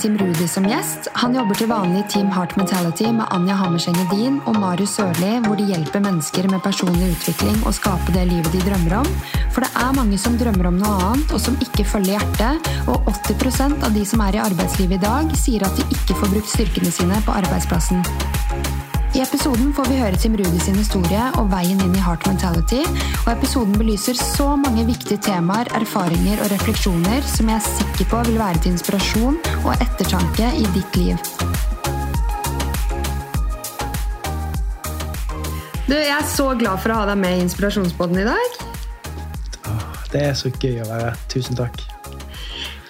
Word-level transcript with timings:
Team 0.00 0.16
Rudi 0.18 0.48
som 0.48 0.64
gjest. 0.64 1.08
Han 1.20 1.34
jobber 1.36 1.58
til 1.58 1.68
vanlig 1.68 2.00
i 2.00 2.08
Team 2.08 2.30
Heart 2.32 2.54
Mentality 2.56 3.10
med 3.12 3.28
Anja 3.36 3.58
Hammerseng 3.60 3.98
Edin 4.06 4.38
og 4.48 4.56
Marius 4.56 4.94
Sørli, 4.96 5.34
hvor 5.44 5.60
de 5.60 5.66
hjelper 5.68 6.00
mennesker 6.00 6.48
med 6.48 6.62
personlig 6.64 7.10
utvikling 7.12 7.60
og 7.68 7.76
skape 7.76 8.14
det 8.16 8.24
livet 8.30 8.48
de 8.54 8.64
drømmer 8.64 8.96
om. 9.02 9.12
For 9.52 9.60
det 9.66 9.70
er 9.76 9.94
mange 9.98 10.16
som 10.22 10.40
drømmer 10.40 10.70
om 10.72 10.80
noe 10.80 10.96
annet, 11.10 11.36
og 11.36 11.44
som 11.44 11.60
ikke 11.60 11.84
følger 11.92 12.16
hjertet. 12.16 12.72
Og 12.88 13.12
80% 13.12 13.84
av 13.84 13.92
de 13.92 14.08
som 14.08 14.24
er 14.24 14.40
i 14.40 14.44
arbeidslivet 14.48 14.96
i 14.96 15.04
dag, 15.04 15.36
sier 15.36 15.68
at 15.68 15.76
de 15.76 15.88
ikke 15.92 16.16
får 16.16 16.32
brukt 16.32 16.54
styrkene 16.56 16.94
sine 16.94 17.20
på 17.26 17.36
arbeidsplassen. 17.36 18.00
I 19.10 19.20
episoden 19.24 19.72
får 19.74 19.88
vi 19.90 19.96
høre 19.98 20.18
Tim 20.22 20.36
Rudi 20.38 20.60
sin 20.62 20.76
historie 20.78 21.22
og 21.40 21.48
veien 21.50 21.80
inn 21.82 21.96
i 21.98 22.02
Heart 22.04 22.28
Mentality, 22.30 22.84
og 23.24 23.32
episoden 23.32 23.74
belyser 23.74 24.14
så 24.14 24.52
mange 24.54 24.84
viktige 24.86 25.18
temaer, 25.26 25.66
erfaringer 25.74 26.38
og 26.44 26.52
refleksjoner 26.52 27.26
som 27.26 27.50
jeg 27.50 27.58
er 27.58 27.66
sikker 27.66 28.06
på 28.12 28.22
vil 28.28 28.38
være 28.38 28.62
til 28.62 28.76
inspirasjon 28.76 29.40
og 29.64 29.72
ettertanke 29.82 30.52
i 30.54 30.66
ditt 30.76 31.00
liv. 31.00 31.30
Du, 35.90 35.96
Jeg 35.98 36.14
er 36.14 36.26
så 36.30 36.52
glad 36.54 36.78
for 36.78 36.94
å 36.94 37.00
ha 37.00 37.06
deg 37.10 37.18
med 37.18 37.34
i 37.34 37.46
Inspirasjonsboden 37.48 38.22
i 38.22 38.28
dag. 38.30 38.60
Det 40.12 40.22
er 40.22 40.36
så 40.38 40.54
gøy 40.54 40.84
å 40.84 40.86
være 40.86 41.10
her. 41.10 41.24
Tusen 41.34 41.58
takk. 41.58 41.82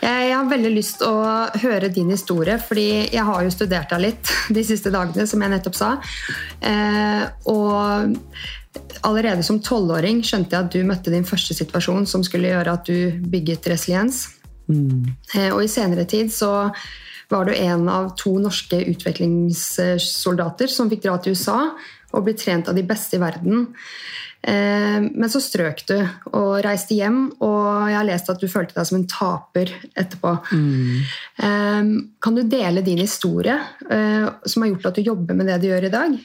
Jeg 0.00 0.32
har 0.32 0.48
veldig 0.48 0.70
lyst 0.72 1.00
til 1.00 1.12
å 1.12 1.50
høre 1.60 1.90
din 1.92 2.10
historie, 2.12 2.56
fordi 2.62 2.88
jeg 3.12 3.24
har 3.26 3.44
jo 3.44 3.52
studert 3.52 3.92
deg 3.92 4.04
litt 4.06 4.32
de 4.56 4.64
siste 4.64 4.92
dagene, 4.94 5.26
som 5.28 5.42
jeg 5.44 5.52
nettopp 5.52 5.76
sa. 5.76 5.92
Eh, 6.64 7.24
og 7.52 9.06
allerede 9.06 9.44
som 9.46 9.60
tolvåring 9.64 10.22
skjønte 10.26 10.56
jeg 10.56 10.66
at 10.66 10.74
du 10.74 10.88
møtte 10.88 11.12
din 11.12 11.26
første 11.28 11.56
situasjon 11.56 12.08
som 12.08 12.24
skulle 12.26 12.52
gjøre 12.52 12.76
at 12.78 12.88
du 12.88 13.20
bygget 13.32 13.68
resiliens. 13.72 14.26
Mm. 14.70 15.12
Eh, 15.34 15.50
og 15.52 15.64
i 15.64 15.70
senere 15.70 16.06
tid 16.08 16.32
så 16.32 16.70
var 17.30 17.46
du 17.46 17.54
en 17.54 17.86
av 17.90 18.10
to 18.18 18.34
norske 18.42 18.80
utviklingssoldater 18.90 20.70
som 20.70 20.90
fikk 20.90 21.04
dra 21.06 21.18
til 21.22 21.36
USA 21.36 21.60
og 22.10 22.24
bli 22.26 22.34
trent 22.34 22.70
av 22.70 22.74
de 22.74 22.82
beste 22.86 23.18
i 23.18 23.22
verden. 23.22 23.68
Eh, 24.42 24.98
men 25.04 25.28
så 25.28 25.40
strøk 25.44 25.82
du 25.90 25.96
og 26.32 26.62
reiste 26.64 26.96
hjem, 26.96 27.26
og 27.44 27.90
jeg 27.90 27.98
har 27.98 28.06
lest 28.08 28.30
at 28.32 28.40
du 28.40 28.48
følte 28.48 28.76
deg 28.78 28.88
som 28.88 28.96
en 29.00 29.08
taper 29.10 29.72
etterpå. 29.92 30.32
Mm. 30.56 31.00
Eh, 31.44 31.90
kan 32.24 32.38
du 32.38 32.42
dele 32.48 32.84
din 32.86 33.02
historie 33.02 33.58
eh, 33.90 34.28
som 34.44 34.64
har 34.64 34.72
gjort 34.72 34.90
at 34.90 35.00
du 35.00 35.10
jobber 35.10 35.36
med 35.36 35.50
det 35.50 35.60
du 35.60 35.68
gjør 35.68 35.88
i 35.90 35.92
dag? 35.92 36.18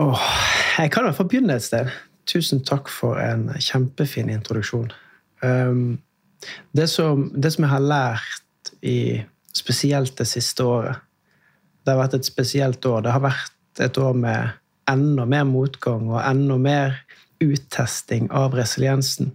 Oh, 0.00 0.28
jeg 0.80 0.90
kan 0.90 1.04
i 1.04 1.10
hvert 1.10 1.20
fall 1.20 1.30
begynne 1.30 1.58
et 1.60 1.66
sted. 1.66 1.90
Tusen 2.30 2.64
takk 2.66 2.90
for 2.90 3.20
en 3.20 3.50
kjempefin 3.58 4.30
introduksjon. 4.32 4.90
det, 6.72 6.86
som, 6.88 7.30
det 7.34 7.52
som 7.52 7.64
jeg 7.64 7.72
har 7.72 7.84
lært 7.84 8.72
i 8.84 9.22
spesielt 9.56 10.16
det 10.18 10.26
siste 10.28 10.64
året 10.64 11.00
Det 11.80 11.94
har 11.94 12.00
vært 12.02 12.18
et 12.18 12.28
spesielt 12.28 12.84
år. 12.86 13.00
Det 13.04 13.12
har 13.12 13.22
vært 13.24 13.80
et 13.80 13.98
år 13.98 14.16
med 14.16 14.59
enda 14.90 15.26
mer 15.28 15.46
motgang 15.48 16.08
og 16.10 16.20
enda 16.22 16.58
mer 16.60 16.98
uttesting 17.40 18.28
av 18.30 18.54
resiliensen. 18.58 19.32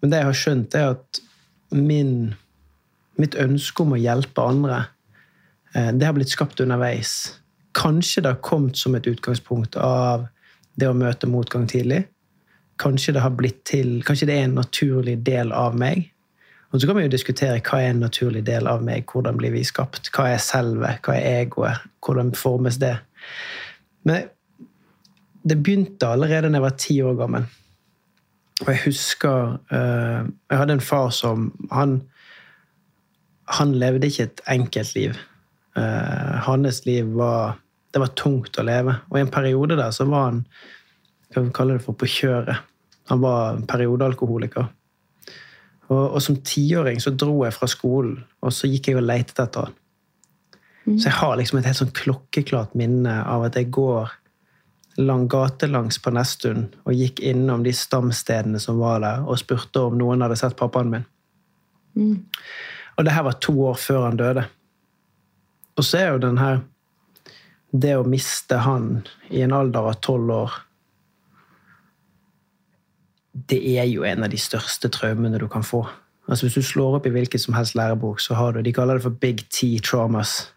Men 0.00 0.12
det 0.12 0.20
jeg 0.20 0.28
har 0.28 0.40
skjønt, 0.40 0.74
er 0.76 0.94
at 0.96 1.20
min, 1.74 2.34
mitt 3.20 3.36
ønske 3.40 3.84
om 3.84 3.94
å 3.96 4.00
hjelpe 4.00 4.44
andre, 4.44 4.82
eh, 5.74 5.92
det 5.92 6.08
har 6.08 6.16
blitt 6.16 6.34
skapt 6.34 6.60
underveis. 6.60 7.38
Kanskje 7.76 8.22
det 8.22 8.34
har 8.34 8.44
kommet 8.44 8.78
som 8.78 8.94
et 8.94 9.06
utgangspunkt 9.06 9.76
av 9.76 10.26
det 10.76 10.88
å 10.88 10.96
møte 10.96 11.28
motgang 11.30 11.66
tidlig. 11.70 12.04
Kanskje 12.80 13.16
det 13.16 13.24
har 13.24 13.32
blitt 13.32 13.62
til, 13.64 14.02
kanskje 14.04 14.28
det 14.28 14.36
er 14.36 14.48
en 14.50 14.58
naturlig 14.60 15.16
del 15.24 15.52
av 15.56 15.76
meg. 15.78 16.10
Og 16.72 16.80
så 16.80 16.88
kan 16.88 16.98
vi 16.98 17.06
jo 17.06 17.12
diskutere 17.12 17.62
hva 17.64 17.78
er 17.80 17.94
en 17.94 18.02
naturlig 18.04 18.42
del 18.44 18.66
av 18.68 18.82
meg, 18.84 19.06
hvordan 19.08 19.38
blir 19.38 19.54
vi 19.54 19.62
skapt? 19.64 20.10
Hva 20.12 20.32
er 20.34 20.42
selve? 20.42 20.90
Hva 21.06 21.14
er 21.16 21.44
egoet? 21.46 21.84
Hvordan 22.04 22.34
formes 22.36 22.76
det? 22.82 22.96
Men 24.04 24.26
det 25.46 25.58
begynte 25.62 26.08
allerede 26.10 26.50
da 26.50 26.58
jeg 26.58 26.64
var 26.64 26.76
ti 26.80 26.96
år 27.02 27.16
gammel. 27.18 27.46
Og 28.64 28.70
jeg 28.72 28.82
husker 28.86 29.58
uh, 29.68 30.22
Jeg 30.24 30.58
hadde 30.58 30.78
en 30.78 30.80
far 30.80 31.10
som 31.12 31.50
Han, 31.68 31.98
han 33.52 33.74
levde 33.76 34.08
ikke 34.08 34.30
et 34.30 34.40
enkelt 34.48 34.94
liv. 34.96 35.18
Uh, 35.76 36.40
hans 36.46 36.86
liv 36.86 37.12
var 37.18 37.58
Det 37.92 38.00
var 38.00 38.14
tungt 38.16 38.58
å 38.58 38.64
leve. 38.64 38.96
Og 39.10 39.18
i 39.18 39.24
en 39.24 39.32
periode 39.32 39.76
der 39.76 39.92
så 39.92 40.08
var 40.08 40.30
han 40.30 40.40
Hva 41.34 41.44
vi 41.44 41.52
kalle 41.52 41.76
det 41.76 41.84
for 41.84 41.98
på 41.98 42.08
kjøret. 42.08 42.64
Han 43.10 43.20
var 43.22 43.60
periodealkoholiker. 43.68 44.66
Og, 45.86 46.02
og 46.16 46.22
som 46.22 46.38
tiåring 46.42 46.98
så 47.02 47.12
dro 47.14 47.44
jeg 47.44 47.54
fra 47.54 47.68
skolen, 47.70 48.16
og 48.42 48.54
så 48.54 48.66
gikk 48.70 48.88
jeg 48.90 48.98
og 48.98 49.04
lette 49.06 49.42
etter 49.42 49.68
han. 49.68 49.76
Mm. 50.86 50.96
Så 50.98 51.08
jeg 51.08 51.16
har 51.20 51.36
liksom 51.38 51.60
et 51.60 51.68
helt 51.68 51.78
sånn 51.78 51.92
klokkeklart 51.94 52.74
minne 52.78 53.14
av 53.26 53.44
at 53.46 53.58
jeg 53.58 53.70
går 53.74 54.10
lang 54.96 55.28
gatelangs 55.28 55.98
på 56.02 56.12
Nesttun 56.14 56.66
og 56.84 56.96
gikk 56.96 57.20
innom 57.20 57.64
de 57.66 57.72
stamstedene 57.76 58.60
som 58.62 58.78
var 58.80 59.02
der, 59.04 59.24
og 59.26 59.40
spurte 59.40 59.82
om 59.84 59.98
noen 59.98 60.24
hadde 60.24 60.38
sett 60.40 60.56
pappaen 60.58 60.92
min. 60.92 61.04
Mm. 61.96 62.24
Og 62.96 63.04
det 63.04 63.12
her 63.12 63.26
var 63.26 63.36
to 63.44 63.54
år 63.68 63.76
før 63.80 64.06
han 64.06 64.20
døde. 64.20 64.46
Og 65.76 65.84
så 65.84 66.00
er 66.00 66.08
jo 66.14 66.24
den 66.24 66.40
her 66.40 66.64
Det 67.76 67.96
å 67.98 68.06
miste 68.08 68.56
han 68.64 69.02
i 69.28 69.42
en 69.44 69.52
alder 69.52 69.90
av 69.90 69.98
tolv 70.00 70.30
år 70.32 70.52
Det 73.32 73.58
er 73.76 73.84
jo 73.90 74.04
en 74.08 74.24
av 74.24 74.32
de 74.32 74.38
største 74.40 74.88
traumene 74.88 75.36
du 75.38 75.48
kan 75.52 75.64
få. 75.66 75.82
Altså 76.28 76.46
Hvis 76.46 76.54
du 76.54 76.62
slår 76.62 76.96
opp 76.96 77.06
i 77.06 77.12
hvilken 77.12 77.40
som 77.42 77.54
helst 77.54 77.76
lærebok, 77.76 78.20
så 78.20 78.34
har 78.34 78.52
du 78.52 78.62
De 78.62 78.72
kaller 78.72 78.96
det 78.96 79.04
for 79.04 79.10
big 79.10 79.44
T 79.50 79.78
traumas. 79.84 80.52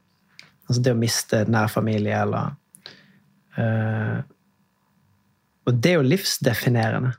Altså 0.69 0.81
det 0.85 0.93
å 0.93 1.01
miste 1.01 1.43
nær 1.49 1.67
familie 1.67 2.21
eller 2.21 2.55
og 5.69 5.77
det 5.77 5.91
er 5.91 5.99
jo 5.99 6.07
livsdefinerende. 6.07 7.13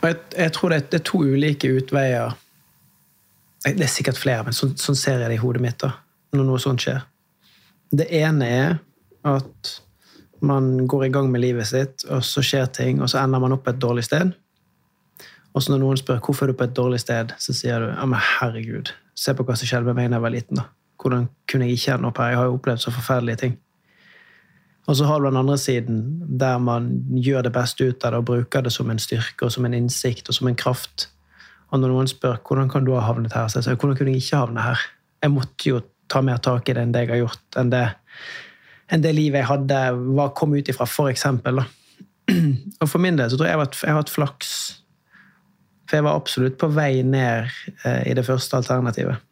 Og 0.00 0.08
jeg, 0.08 0.18
jeg 0.38 0.52
tror 0.56 0.72
det 0.72 0.78
er, 0.80 0.86
det 0.92 1.00
er, 1.00 1.06
to 1.10 1.20
ulike 1.24 1.70
utveier. 1.76 2.36
Det 3.64 3.84
er 3.84 3.92
sikkert 3.92 4.20
flere, 4.20 4.44
men 4.46 4.56
sånn, 4.56 4.76
sånn 4.80 4.96
ser 4.96 5.20
jeg 5.20 5.28
det 5.32 5.36
i 5.36 5.42
hodet 5.42 5.62
mitt 5.64 5.80
da, 5.82 5.92
når 6.36 6.46
noe 6.48 6.62
sånt 6.62 6.84
skjer. 6.84 7.02
Det 7.90 8.06
ene 8.16 8.48
er 8.48 8.76
at 9.26 9.74
man 10.40 10.86
går 10.88 11.06
i 11.06 11.10
gang 11.12 11.28
med 11.32 11.42
livet 11.42 11.68
sitt, 11.68 12.06
og 12.08 12.24
så 12.24 12.42
skjer 12.44 12.70
ting, 12.72 13.02
og 13.02 13.10
så 13.12 13.20
ender 13.20 13.42
man 13.42 13.52
opp 13.56 13.66
på 13.66 13.74
et 13.74 13.82
dårlig 13.82 14.06
sted. 14.06 14.32
Og 15.50 15.64
så 15.64 15.72
når 15.72 15.82
noen 15.82 15.98
spør 16.00 16.20
hvorfor 16.24 16.46
er 16.46 16.52
du 16.52 16.58
på 16.60 16.68
et 16.68 16.76
dårlig 16.76 17.02
sted, 17.02 17.34
så 17.42 17.54
sier 17.56 17.82
du 17.82 17.90
ja, 17.90 18.06
men 18.08 18.22
herregud, 18.38 18.92
se 19.18 19.34
på 19.36 19.44
hva 19.44 19.56
som 19.58 19.68
skjedde 19.68 19.90
med 19.90 19.98
meg 19.98 20.08
da 20.08 20.20
jeg 20.20 20.24
var 20.24 20.34
liten. 20.36 20.60
da. 20.62 20.68
Hvordan 21.00 21.26
kunne 21.50 21.66
jeg 21.66 21.80
ikke 21.80 21.96
ende 21.96 22.08
opp 22.08 22.20
her? 22.22 22.32
Jeg 22.32 22.40
har 22.40 22.48
jo 22.48 22.56
opplevd 22.56 22.84
så 22.84 22.94
forferdelige 22.94 23.42
ting. 23.42 23.58
Og 24.90 24.96
så 24.98 25.06
har 25.06 25.20
du 25.20 25.28
den 25.28 25.38
andre 25.38 25.58
siden, 25.58 25.98
der 26.40 26.58
man 26.58 26.90
gjør 27.14 27.44
det 27.46 27.52
beste 27.54 27.86
ut 27.86 28.04
av 28.04 28.10
det 28.10 28.18
og 28.18 28.26
bruker 28.26 28.64
det 28.66 28.72
som 28.74 28.88
en 28.90 28.98
styrke 28.98 29.46
og 29.46 29.52
som 29.54 29.68
en 29.68 29.76
innsikt 29.76 30.28
og 30.28 30.34
som 30.34 30.48
en 30.50 30.58
kraft. 30.58 31.06
Og 31.70 31.78
når 31.78 31.92
noen 31.92 32.10
spør 32.10 32.40
hvordan 32.42 32.70
kan 32.72 32.88
du 32.88 32.96
ha 32.96 33.04
havnet 33.06 33.36
her, 33.36 33.46
så 33.46 33.60
jeg 33.60 33.68
sier 33.68 33.78
hvordan 33.78 34.00
kunne 34.00 34.16
jeg 34.16 34.24
ikke 34.24 34.40
havne 34.40 34.64
her? 34.64 34.82
Jeg 35.22 35.30
måtte 35.30 35.68
jo 35.70 35.82
ta 36.10 36.24
mer 36.26 36.40
tak 36.42 36.66
i 36.66 36.74
det 36.74 36.82
enn 36.82 36.94
det 36.96 37.04
jeg 37.04 37.12
har 37.12 37.20
gjort, 37.20 37.44
enn 37.60 37.70
det, 37.70 37.84
enn 38.90 39.04
det 39.04 39.12
livet 39.14 39.44
jeg 39.44 39.50
hadde, 39.52 39.78
var, 40.18 40.34
kom 40.34 40.58
ut 40.58 40.72
ifra, 40.72 40.88
for 40.90 41.12
eksempel. 41.12 41.62
Og 42.82 42.90
for 42.90 42.98
min 42.98 43.20
del 43.20 43.30
så 43.30 43.38
tror 43.38 43.52
jeg 43.52 43.62
at 43.62 43.78
jeg 43.78 43.92
har 43.92 44.02
hatt 44.02 44.10
flaks. 44.10 44.50
For 45.86 46.00
jeg 46.00 46.08
var 46.08 46.18
absolutt 46.18 46.58
på 46.58 46.72
vei 46.74 47.04
ned 47.06 47.46
eh, 47.84 48.10
i 48.10 48.18
det 48.18 48.26
første 48.26 48.58
alternativet. 48.58 49.22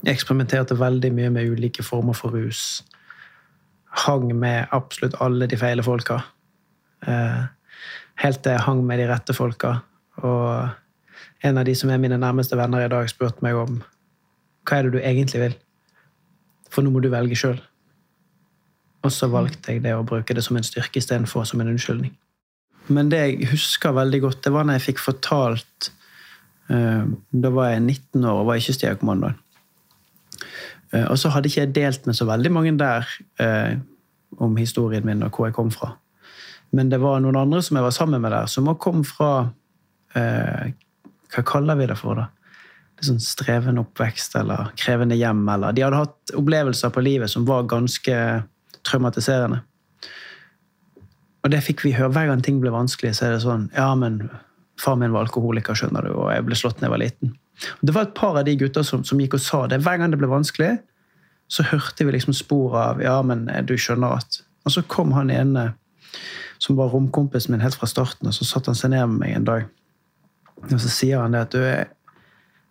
Jeg 0.00 0.16
eksperimenterte 0.16 0.80
veldig 0.80 1.12
mye 1.16 1.36
med 1.36 1.52
ulike 1.52 1.84
former 1.84 2.16
for 2.16 2.32
rus 2.32 2.80
hang 3.94 4.30
med 4.38 4.70
absolutt 4.74 5.18
alle 5.22 5.46
de 5.50 5.58
feile 5.58 5.84
folka. 5.86 6.20
Eh, 7.06 7.42
helt 8.22 8.42
til 8.42 8.54
jeg 8.54 8.66
hang 8.66 8.82
med 8.86 8.98
de 8.98 9.08
rette 9.10 9.36
folka. 9.36 9.76
Og 10.22 11.44
en 11.44 11.60
av 11.60 11.66
de 11.66 11.74
som 11.78 11.90
er 11.90 12.00
mine 12.02 12.18
nærmeste 12.18 12.56
venner 12.58 12.84
i 12.84 12.90
dag, 12.90 13.08
spurte 13.10 13.44
meg 13.44 13.58
om 13.58 13.82
hva 14.64 14.78
er 14.78 14.86
det 14.86 14.94
du 14.96 15.00
egentlig 15.02 15.42
vil. 15.42 15.56
For 16.72 16.82
nå 16.82 16.90
må 16.90 17.02
du 17.04 17.10
velge 17.12 17.38
sjøl. 17.38 17.60
Og 19.04 19.12
så 19.12 19.28
valgte 19.28 19.74
jeg 19.74 19.84
det 19.84 19.92
å 19.94 20.06
bruke 20.06 20.34
det 20.34 20.42
som 20.46 20.56
en 20.56 20.66
styrke 20.66 20.98
istedenfor 20.98 21.44
som 21.46 21.60
en 21.60 21.70
unnskyldning. 21.74 22.14
Men 22.88 23.10
det 23.12 23.20
jeg 23.20 23.50
husker 23.52 23.94
veldig 23.96 24.20
godt, 24.24 24.42
det 24.44 24.52
var 24.52 24.66
når 24.66 24.78
jeg 24.78 24.86
fikk 24.90 25.00
fortalt 25.00 25.90
uh, 26.68 27.04
Da 27.32 27.52
var 27.52 27.70
jeg 27.72 27.80
19 27.80 28.24
år 28.28 28.42
og 28.42 28.48
var 28.50 28.60
ikke 28.60 28.76
Stjerkommandoen. 28.76 29.38
Eh, 30.94 31.06
og 31.10 31.18
så 31.18 31.32
hadde 31.34 31.50
ikke 31.50 31.64
jeg 31.64 31.74
delt 31.74 32.06
med 32.08 32.16
så 32.18 32.28
veldig 32.28 32.52
mange 32.54 32.76
der 32.78 33.08
eh, 33.42 33.74
om 34.42 34.56
historien 34.58 35.06
min 35.06 35.24
og 35.26 35.34
hvor 35.34 35.50
jeg 35.50 35.56
kom 35.56 35.72
fra. 35.74 35.94
Men 36.74 36.90
det 36.90 37.00
var 37.02 37.20
noen 37.22 37.38
andre 37.38 37.62
som 37.62 37.78
jeg 37.78 37.86
var 37.86 37.94
sammen 37.94 38.22
med 38.22 38.34
der, 38.34 38.48
som 38.50 38.70
òg 38.70 38.80
kom 38.82 39.04
fra 39.06 39.50
eh, 40.18 40.72
Hva 41.34 41.42
kaller 41.46 41.78
vi 41.78 41.86
det 41.90 41.98
for, 41.98 42.18
da? 42.18 42.28
Det 42.94 43.08
sånn 43.08 43.22
strevende 43.22 43.82
oppvekst 43.82 44.36
eller 44.38 44.70
krevende 44.78 45.16
hjem. 45.18 45.42
eller 45.50 45.74
De 45.74 45.82
hadde 45.82 46.02
hatt 46.04 46.34
opplevelser 46.38 46.92
på 46.94 47.02
livet 47.02 47.30
som 47.30 47.46
var 47.48 47.66
ganske 47.70 48.18
traumatiserende. 48.86 49.64
Og 51.42 51.50
det 51.50 51.64
fikk 51.66 51.82
vi 51.84 51.96
høre 51.96 52.12
hver 52.14 52.30
gang 52.30 52.44
ting 52.44 52.60
ble 52.62 52.70
vanskelig. 52.70 53.16
så 53.18 53.26
er 53.26 53.34
det 53.34 53.42
sånn, 53.42 53.70
ja, 53.74 53.90
men 53.98 54.28
Far 54.80 54.96
min 54.98 55.12
var 55.14 55.22
alkoholiker, 55.22 55.76
skjønner 55.78 56.02
du, 56.02 56.14
og 56.18 56.32
jeg 56.34 56.42
ble 56.48 56.56
slått 56.58 56.80
da 56.80 56.88
jeg 56.88 56.90
var 56.90 56.98
liten. 56.98 57.34
Det 57.80 57.94
var 57.94 58.08
et 58.08 58.16
par 58.16 58.38
av 58.38 58.44
de 58.46 58.56
gutta 58.58 58.82
som, 58.84 59.04
som 59.06 59.20
gikk 59.20 59.38
og 59.38 59.44
sa 59.44 59.64
det. 59.70 59.80
Hver 59.84 60.00
gang 60.00 60.12
det 60.12 60.18
ble 60.20 60.30
vanskelig, 60.30 60.76
så 61.48 61.66
hørte 61.68 62.06
vi 62.06 62.14
liksom 62.14 62.34
spor 62.36 62.76
av 62.80 63.02
Ja, 63.04 63.18
men 63.22 63.46
eh, 63.48 63.62
du 63.64 63.76
skjønner 63.78 64.18
at 64.18 64.40
Og 64.64 64.72
så 64.72 64.82
kom 64.88 65.12
han 65.12 65.30
ene 65.30 65.74
som 66.62 66.78
var 66.78 66.88
romkompisen 66.94 67.52
min 67.52 67.60
helt 67.60 67.76
fra 67.76 67.86
starten, 67.90 68.30
og 68.30 68.34
så 68.34 68.46
satte 68.48 68.70
han 68.72 68.78
seg 68.78 68.94
ned 68.94 69.10
med 69.10 69.20
meg 69.20 69.34
en 69.36 69.48
dag. 69.48 69.66
Og 70.70 70.78
så 70.80 70.88
sier 70.88 71.20
han 71.20 71.34
det 71.34 71.42
at 71.44 71.52
du, 71.52 71.58
jeg, 71.60 71.90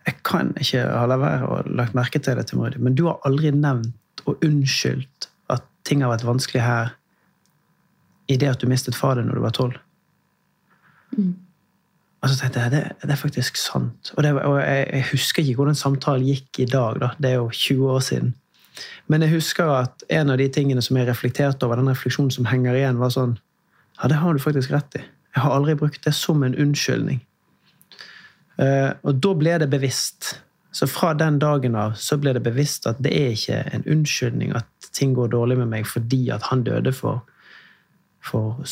jeg 0.08 0.16
kan 0.26 0.50
ikke 0.58 0.82
ha 0.88 1.04
la 1.06 1.18
være 1.20 1.46
å 1.46 1.60
lagt 1.78 1.94
merke 1.94 2.18
til 2.18 2.40
det, 2.40 2.48
til 2.50 2.58
Rudi, 2.58 2.80
men 2.82 2.96
du 2.98 3.04
har 3.06 3.20
aldri 3.28 3.52
nevnt 3.54 4.24
og 4.24 4.42
unnskyldt 4.42 5.28
at 5.52 5.62
ting 5.86 6.02
har 6.02 6.10
vært 6.10 6.26
vanskelig 6.26 6.64
her 6.64 6.94
i 8.32 8.40
det 8.40 8.50
at 8.50 8.64
du 8.64 8.66
mistet 8.72 8.98
far 8.98 9.20
din 9.20 9.28
når 9.30 9.38
du 9.38 9.44
var 9.44 9.54
tolv. 9.60 9.78
Mm. 11.14 11.34
Og 12.24 12.30
så 12.30 12.38
tenkte 12.40 12.62
jeg 12.62 12.72
det, 12.72 12.82
det 13.02 13.12
er 13.12 13.20
faktisk 13.20 13.58
sant. 13.60 14.14
Og, 14.16 14.22
det, 14.24 14.30
og 14.32 14.54
jeg, 14.56 14.86
jeg, 14.92 15.04
husker 15.10 15.42
ikke 15.42 15.58
hvordan 15.58 15.76
samtalen 15.76 16.24
gikk 16.24 16.62
i 16.64 16.68
dag. 16.72 16.96
da, 17.02 17.10
Det 17.20 17.30
er 17.30 17.34
jo 17.34 17.50
20 17.52 17.90
år 17.92 18.00
siden. 18.00 18.30
Men 19.12 19.22
jeg 19.22 19.34
husker 19.34 19.68
at 19.68 20.06
en 20.08 20.32
av 20.32 20.40
de 20.40 20.46
tingene 20.48 20.82
som 20.82 20.96
jeg 20.96 21.08
reflekterte 21.08 21.66
over, 21.66 21.76
den 21.76 21.92
refleksjonen 21.92 22.32
som 22.32 22.48
henger 22.48 22.78
igjen, 22.80 23.02
var 23.02 23.12
sånn 23.12 23.36
Ja, 24.00 24.08
det 24.08 24.22
har 24.22 24.32
du 24.32 24.40
faktisk 24.42 24.72
rett 24.72 24.96
i. 24.96 25.04
Jeg 25.36 25.44
har 25.44 25.52
aldri 25.52 25.76
brukt 25.78 26.00
det 26.04 26.14
som 26.16 26.42
en 26.42 26.56
unnskyldning. 26.56 27.20
Uh, 28.56 28.96
og 29.04 29.20
da 29.22 29.34
ble 29.36 29.58
det 29.60 29.68
bevisst. 29.70 30.38
Så 30.74 30.88
fra 30.90 31.12
den 31.14 31.36
dagen 31.38 31.76
av 31.78 31.94
så 32.00 32.16
ble 32.18 32.32
det 32.34 32.42
bevisst 32.42 32.88
at 32.90 32.98
det 33.04 33.12
er 33.14 33.36
ikke 33.36 33.60
en 33.76 33.84
unnskyldning 33.86 34.56
at 34.58 34.88
ting 34.96 35.12
går 35.14 35.30
dårlig 35.34 35.60
med 35.60 35.70
meg 35.70 35.86
fordi 35.86 36.24
at 36.34 36.48
han 36.48 36.64
døde 36.66 36.90
for, 36.96 37.20
for 38.24 38.64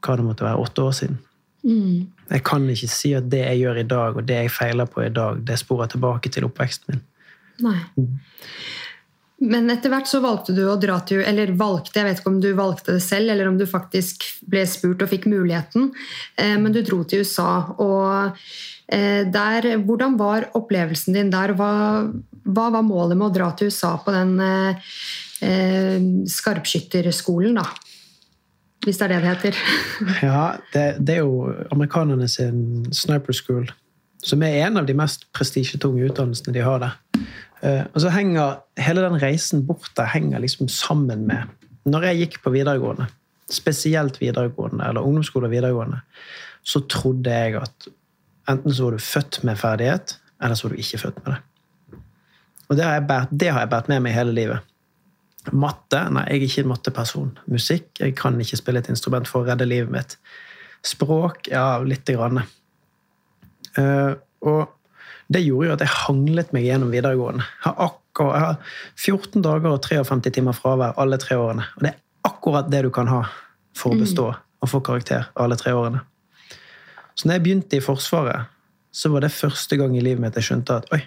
hva 0.00 0.16
det 0.16 0.26
måtte 0.26 0.46
være, 0.46 0.64
åtte 0.64 0.88
år 0.88 0.96
siden. 0.96 1.20
Mm. 1.66 2.08
Jeg 2.30 2.44
kan 2.46 2.66
ikke 2.72 2.88
si 2.90 3.12
at 3.18 3.28
det 3.32 3.42
jeg 3.42 3.62
gjør 3.64 3.80
i 3.82 3.88
dag, 3.88 4.16
og 4.16 4.26
det 4.28 4.42
jeg 4.44 4.52
feiler 4.54 4.88
på 4.88 5.04
i 5.04 5.12
dag, 5.12 5.40
det 5.46 5.58
sporer 5.60 5.90
tilbake 5.92 6.32
til 6.32 6.46
oppveksten 6.48 6.94
min. 6.94 7.06
Nei. 7.60 7.78
Men 9.40 9.72
etter 9.72 9.92
hvert 9.92 10.08
så 10.08 10.20
valgte 10.20 10.52
du 10.52 10.66
å 10.68 10.76
dra 10.80 10.98
til 11.08 11.22
Eller 11.24 11.54
valgte, 11.56 11.96
jeg 11.96 12.06
vet 12.06 12.18
ikke 12.20 12.32
om 12.32 12.40
du 12.42 12.50
valgte 12.56 12.96
det 12.96 13.04
selv, 13.04 13.32
eller 13.32 13.48
om 13.48 13.56
du 13.60 13.64
faktisk 13.68 14.26
ble 14.48 14.66
spurt 14.68 15.00
og 15.04 15.08
fikk 15.12 15.30
muligheten, 15.32 15.88
eh, 16.36 16.56
men 16.60 16.74
du 16.76 16.82
dro 16.84 17.00
til 17.08 17.24
USA. 17.24 17.72
Og 17.80 18.36
eh, 18.92 19.24
der, 19.32 19.70
hvordan 19.80 20.18
var 20.20 20.50
opplevelsen 20.58 21.16
din 21.16 21.32
der? 21.32 21.54
Hva, 21.56 21.72
hva, 22.44 22.66
var 22.76 22.84
målet 22.84 23.16
med 23.16 23.30
å 23.30 23.34
dra 23.38 23.48
til 23.56 23.72
USA 23.72 23.94
på 24.04 24.12
den 24.16 24.36
eh, 24.44 24.92
eh 25.40 26.10
skarpskytterskolen, 26.28 27.56
da? 27.56 27.64
Hvis 28.84 28.96
det 28.96 29.06
er 29.06 29.12
det 29.12 29.20
det 29.20 29.28
heter. 29.28 29.58
ja, 30.28 30.44
det, 30.72 30.84
det, 31.04 31.18
er 31.18 31.24
jo 31.26 31.52
amerikanerne 31.72 32.28
sin 32.28 32.88
sniper 32.96 33.36
school, 33.36 33.68
som 34.24 34.42
er 34.44 34.62
en 34.64 34.80
av 34.80 34.88
de 34.88 34.96
mest 34.96 35.26
prestisjetunge 35.36 36.06
utdannelsene 36.08 36.54
de 36.56 36.64
har 36.64 36.80
der. 36.80 36.96
Uh, 37.60 37.84
og 37.92 38.00
så 38.00 38.12
henger 38.14 38.62
hele 38.80 39.04
den 39.04 39.18
reisen 39.20 39.66
bort 39.68 39.90
der 39.98 40.08
henger 40.08 40.40
liksom 40.40 40.70
sammen 40.72 41.26
med 41.28 41.50
Når 41.84 42.06
jeg 42.08 42.18
gikk 42.20 42.38
på 42.44 42.52
videregående, 42.52 43.06
spesielt 43.52 44.20
videregående, 44.20 44.84
eller 44.88 45.04
ungdomsskole 45.04 45.48
og 45.48 45.52
videregående, 45.52 46.00
så 46.62 46.82
trodde 46.92 47.32
jeg 47.32 47.56
at 47.60 47.88
enten 48.48 48.74
så 48.74 48.84
var 48.84 48.96
du 48.96 49.04
født 49.04 49.38
med 49.48 49.56
ferdighet, 49.56 50.18
eller 50.42 50.56
så 50.56 50.68
var 50.68 50.74
du 50.74 50.82
ikke 50.82 51.00
født 51.00 51.22
med 51.24 51.32
det. 51.32 51.40
Og 52.68 52.76
det 52.76 52.84
har 52.84 53.60
jeg 53.64 53.70
bært 53.72 53.88
med 53.88 54.04
meg 54.04 54.14
hele 54.14 54.36
livet. 54.36 54.69
Matte? 55.52 56.02
Nei, 56.12 56.26
jeg 56.28 56.36
er 56.36 56.46
ikke 56.46 56.64
en 56.64 56.70
matteperson. 56.74 57.30
Musikk? 57.50 57.88
Jeg 58.00 58.16
kan 58.18 58.36
ikke 58.40 58.58
spille 58.60 58.82
et 58.82 58.90
instrument 58.92 59.28
for 59.28 59.42
å 59.42 59.48
redde 59.48 59.68
livet 59.68 59.92
mitt. 59.92 60.16
Språk? 60.86 61.48
Ja, 61.52 61.80
lite 61.84 62.16
grann. 62.16 62.42
Uh, 63.78 64.18
og 64.44 64.76
det 65.30 65.44
gjorde 65.44 65.68
jo 65.68 65.74
at 65.76 65.84
jeg 65.84 65.94
hanglet 65.94 66.52
meg 66.56 66.66
gjennom 66.66 66.92
videregående. 66.92 67.46
Jeg 67.46 67.66
har, 67.68 67.90
akkurat, 67.90 68.36
jeg 68.36 68.46
har 68.46 69.26
14 69.30 69.46
dager 69.46 69.72
og 69.72 69.82
53 69.86 70.36
timer 70.40 70.56
fravær 70.56 70.98
alle 71.00 71.20
tre 71.22 71.38
årene. 71.38 71.66
Og 71.76 71.86
det 71.86 71.92
er 71.94 72.00
akkurat 72.28 72.70
det 72.72 72.84
du 72.86 72.90
kan 72.94 73.10
ha 73.10 73.24
for 73.76 73.94
å 73.94 73.98
mm. 73.98 74.04
bestå 74.04 74.30
og 74.34 74.68
få 74.68 74.82
karakter 74.84 75.30
alle 75.40 75.56
tre 75.60 75.72
årene. 75.76 76.02
Så 77.14 77.28
når 77.28 77.38
jeg 77.38 77.44
begynte 77.46 77.78
i 77.78 77.84
Forsvaret, 77.84 78.50
så 78.92 79.10
var 79.12 79.24
det 79.24 79.32
første 79.32 79.76
gang 79.78 79.94
i 79.96 80.02
livet 80.02 80.22
mitt 80.22 80.36
jeg 80.36 80.50
skjønte 80.50 80.80
at 80.82 80.90
oi, 80.94 81.00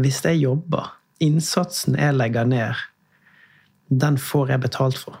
hvis 0.00 0.18
jeg 0.24 0.42
jobber, 0.42 0.90
innsatsen 1.22 1.98
jeg 2.00 2.16
legger 2.16 2.48
ned 2.48 2.80
den 3.90 4.18
får 4.18 4.50
jeg 4.54 4.60
betalt 4.60 4.98
for. 4.98 5.18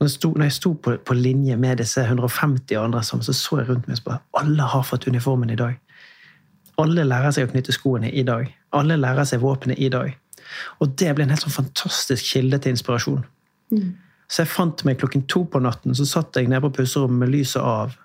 Når 0.00 0.08
jeg 0.08 0.10
sto, 0.10 0.30
når 0.32 0.48
jeg 0.48 0.52
sto 0.52 0.72
på, 0.72 0.96
på, 1.06 1.14
linje 1.14 1.56
med 1.56 1.76
disse 1.76 2.02
150 2.02 2.76
andre, 2.76 3.02
så 3.02 3.20
så 3.20 3.58
jeg 3.58 3.68
rundt 3.68 3.88
meg 3.88 3.94
og 3.94 4.00
spurte 4.00 4.20
alle 4.40 4.62
har 4.62 4.82
fått 4.82 5.06
uniformen 5.06 5.50
i 5.50 5.56
dag. 5.56 5.76
Alle 6.80 7.04
lærer 7.04 7.30
seg 7.36 7.48
å 7.48 7.50
knytte 7.52 7.74
skoene 7.76 8.10
i 8.10 8.22
dag. 8.24 8.48
Alle 8.72 8.96
lærer 8.96 9.24
seg 9.28 9.42
våpenet 9.42 9.78
i 9.78 9.90
dag. 9.92 10.14
Og 10.80 10.94
det 10.98 11.12
ble 11.14 11.26
en 11.26 11.34
helt 11.34 11.44
sånn 11.44 11.52
fantastisk 11.52 12.24
kilde 12.32 12.58
til 12.58 12.74
inspirasjon. 12.74 13.26
Mm. 13.70 13.92
Så 14.30 14.42
jeg 14.42 14.52
fant 14.54 14.84
meg 14.86 14.98
klokken 14.98 15.26
to 15.28 15.44
på 15.44 15.60
natten, 15.60 15.94
så 15.94 16.06
satt 16.08 16.36
jeg 16.38 16.48
nede 16.48 16.62
på 16.64 16.72
pusserommet 16.80 17.26
med 17.26 17.34
lyset 17.34 17.60
av 17.62 17.96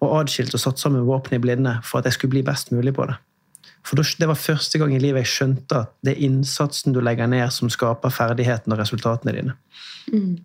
og 0.00 0.14
adskilt 0.16 0.54
og 0.56 0.62
satt 0.62 0.80
sammen 0.80 1.06
våpenet 1.06 1.38
i 1.38 1.44
blinde 1.44 1.74
for 1.84 2.00
at 2.00 2.08
jeg 2.08 2.16
skulle 2.16 2.34
bli 2.34 2.44
best 2.46 2.72
mulig 2.72 2.94
på 2.96 3.06
det. 3.06 3.18
For 3.86 3.96
det 3.96 4.28
var 4.28 4.38
første 4.38 4.78
gang 4.78 4.92
i 4.94 5.00
livet 5.00 5.24
jeg 5.24 5.32
skjønte 5.32 5.78
at 5.84 5.92
det 6.04 6.12
er 6.14 6.26
innsatsen 6.26 6.94
du 6.94 7.00
legger 7.00 7.30
ned, 7.30 7.48
som 7.54 7.70
skaper 7.72 8.12
ferdighetene 8.12 8.76
og 8.76 8.82
resultatene 8.82 9.34
dine. 9.36 9.56
Mm. 10.12 10.36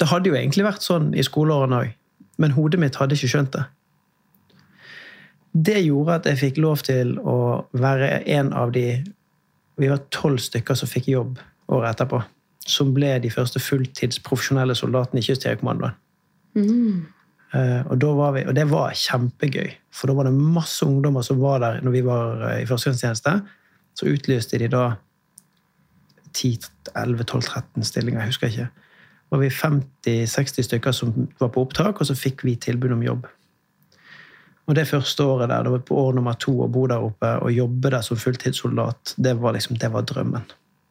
Det 0.00 0.08
hadde 0.10 0.32
jo 0.32 0.38
egentlig 0.38 0.64
vært 0.66 0.84
sånn 0.84 1.12
i 1.14 1.24
skoleårene 1.26 1.82
òg, 1.82 1.92
men 2.42 2.54
hodet 2.56 2.80
mitt 2.80 2.96
hadde 2.98 3.18
ikke 3.18 3.30
skjønt 3.34 3.54
det. 3.54 3.66
Det 5.52 5.82
gjorde 5.84 6.16
at 6.16 6.28
jeg 6.30 6.40
fikk 6.40 6.60
lov 6.64 6.80
til 6.86 7.18
å 7.20 7.66
være 7.76 8.22
en 8.38 8.54
av 8.56 8.72
de 8.72 9.02
Vi 9.80 9.88
var 9.88 10.02
tolv 10.12 10.38
stykker 10.38 10.76
som 10.76 10.88
fikk 10.88 11.06
jobb 11.08 11.38
året 11.72 11.94
etterpå. 11.94 12.18
Som 12.68 12.92
ble 12.94 13.14
de 13.24 13.30
første 13.32 13.58
fulltidsprofesjonelle 13.58 14.76
soldatene 14.78 15.22
i 15.22 15.24
Kystjegerkommandoen. 15.24 15.96
Mm. 16.54 17.06
Uh, 17.52 17.80
og, 17.88 18.04
og, 18.04 18.52
det 18.54 18.66
var 18.70 18.92
kjempegøy, 18.96 19.72
for 19.92 20.08
da 20.08 20.16
var 20.16 20.28
det 20.28 20.34
masse 20.36 20.86
ungdommer 20.86 21.24
som 21.26 21.40
var 21.42 21.60
der 21.62 21.82
når 21.84 21.96
vi 21.96 22.04
var 22.06 22.46
eh, 22.48 22.62
i 22.62 22.68
førstegangstjeneste. 22.68 23.34
Så 23.98 24.08
utlyste 24.08 24.60
de 24.60 24.70
da 24.72 24.86
10-11-12-13 26.32 27.84
stillinger, 27.84 28.22
jeg 28.22 28.32
husker 28.32 28.52
ikke. 28.52 28.70
Da 28.72 29.36
var 29.36 29.42
vi 29.44 29.52
50-60 29.52 30.68
stykker 30.68 30.96
som 30.96 31.12
var 31.40 31.52
på 31.52 31.66
opptak, 31.66 32.00
og 32.00 32.08
så 32.08 32.16
fikk 32.16 32.44
vi 32.48 32.56
tilbud 32.60 32.96
om 32.96 33.04
jobb. 33.04 33.28
Og 34.70 34.76
det 34.78 34.86
første 34.88 35.24
året 35.26 35.50
der, 35.50 35.66
det 35.66 35.72
var 35.74 35.84
på 35.84 35.98
år 35.98 36.16
nummer 36.16 36.36
to 36.40 36.54
å 36.64 36.70
bo 36.72 36.86
der 36.88 37.02
oppe 37.02 37.34
og 37.42 37.52
jobbe 37.52 37.90
der 37.92 38.04
som 38.06 38.20
fulltidssoldat, 38.20 39.16
det 39.20 39.34
var 39.42 39.56
liksom, 39.56 39.76
det 39.82 39.90
var 39.92 40.06
drømmen. 40.08 40.44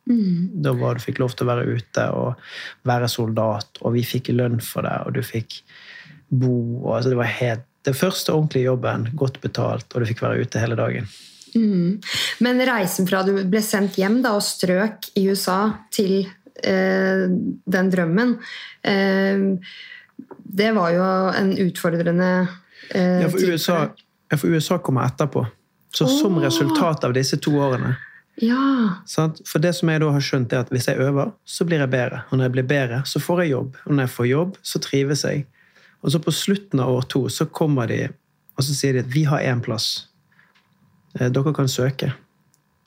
Mm. 0.10 0.62
Da 0.66 0.74
var 0.76 0.98
du 0.98 1.04
fikk 1.04 1.22
lov 1.22 1.36
til 1.38 1.48
å 1.48 1.52
være 1.54 1.78
ute 1.78 2.06
og 2.18 2.42
være 2.90 3.10
soldat, 3.12 3.82
og 3.82 3.96
vi 3.96 4.04
fikk 4.06 4.34
lønn 4.36 4.60
for 4.66 4.86
det, 4.86 4.98
og 5.06 5.16
du 5.16 5.22
fikk 5.26 5.62
bo. 6.30 6.54
Og, 6.82 6.96
altså 6.98 7.14
det 7.14 7.22
var 7.22 7.32
helt, 7.40 7.68
det 7.86 7.96
første 7.98 8.34
ordentlige 8.34 8.70
jobben, 8.70 9.08
godt 9.18 9.42
betalt, 9.44 9.88
og 9.94 10.02
du 10.02 10.10
fikk 10.10 10.24
være 10.24 10.46
ute 10.46 10.62
hele 10.62 10.78
dagen. 10.80 11.08
Mm. 11.56 11.98
Men 12.46 12.62
reisen 12.68 13.08
fra 13.10 13.24
du 13.28 13.34
ble 13.36 13.62
sendt 13.66 13.98
hjem 14.00 14.22
da, 14.24 14.36
og 14.38 14.46
strøk 14.46 15.10
i 15.20 15.26
USA, 15.32 15.74
til 15.92 16.22
eh, 16.64 17.26
den 17.76 17.90
drømmen 17.92 18.38
eh, 18.88 19.42
Det 20.62 20.70
var 20.78 20.94
jo 20.96 21.08
en 21.36 21.52
utfordrende 21.66 22.30
eh, 22.94 23.26
ja, 23.26 23.28
for 23.28 23.44
USA, 23.44 23.82
ja, 24.32 24.38
for 24.38 24.48
USA 24.48 24.80
kommer 24.80 25.10
etterpå. 25.10 25.44
Så 25.92 26.08
oh. 26.08 26.16
som 26.22 26.40
resultat 26.40 27.04
av 27.04 27.18
disse 27.18 27.42
to 27.44 27.58
årene 27.60 27.98
ja. 28.42 29.04
For 29.46 29.62
det 29.62 29.74
som 29.78 29.90
jeg 29.92 30.02
da 30.02 30.10
har 30.16 30.24
skjønt, 30.24 30.54
er 30.54 30.64
at 30.66 30.72
hvis 30.74 30.88
jeg 30.90 31.02
øver, 31.04 31.34
så 31.46 31.68
blir 31.68 31.84
jeg 31.84 31.92
bedre. 31.92 32.24
Og 32.30 32.38
når 32.38 32.48
jeg 32.48 32.54
blir 32.56 32.68
bedre, 32.72 33.02
så 33.06 33.22
får 33.22 33.44
jeg 33.44 33.52
jobb. 33.52 33.76
Og 33.86 33.94
når 33.94 34.08
jeg 34.08 34.14
får 34.16 34.30
jobb, 34.32 34.56
så 34.66 34.82
trives 34.82 35.26
jeg. 35.28 35.44
Og 36.02 36.14
så 36.14 36.20
på 36.22 36.34
slutten 36.34 36.82
av 36.82 36.90
år 36.90 37.06
to 37.10 37.28
så 37.30 37.46
kommer 37.46 37.90
de 37.92 38.08
og 38.58 38.66
så 38.66 38.76
sier 38.78 38.94
de 38.94 39.02
at 39.02 39.10
vi 39.10 39.24
har 39.26 39.42
én 39.42 39.62
plass. 39.64 40.08
Eh, 41.18 41.30
dere 41.34 41.54
kan 41.56 41.70
søke. 41.72 42.12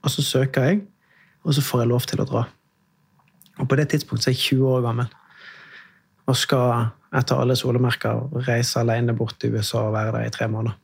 Og 0.04 0.12
så 0.12 0.23
søker 0.23 0.68
jeg, 0.68 0.83
og 1.42 1.54
så 1.56 1.64
får 1.64 1.83
jeg 1.83 1.90
lov 1.90 2.06
til 2.06 2.23
å 2.23 2.26
dra. 2.28 2.42
Og 3.59 3.68
på 3.68 3.78
det 3.80 3.88
tidspunktet 3.90 4.26
så 4.26 4.30
er 4.30 4.37
jeg 4.37 4.59
20 4.59 4.75
år 4.76 4.85
gammel 4.85 5.12
og 6.25 6.37
skal 6.40 6.87
etter 7.14 7.37
alle 7.37 7.56
solemerker 7.59 8.47
reise 8.47 8.80
alene 8.80 9.12
bort 9.16 9.37
til 9.40 9.52
USA 9.52 9.83
og 9.85 9.92
være 9.92 10.14
der 10.14 10.28
i 10.28 10.33
tre 10.33 10.47
måneder. 10.49 10.78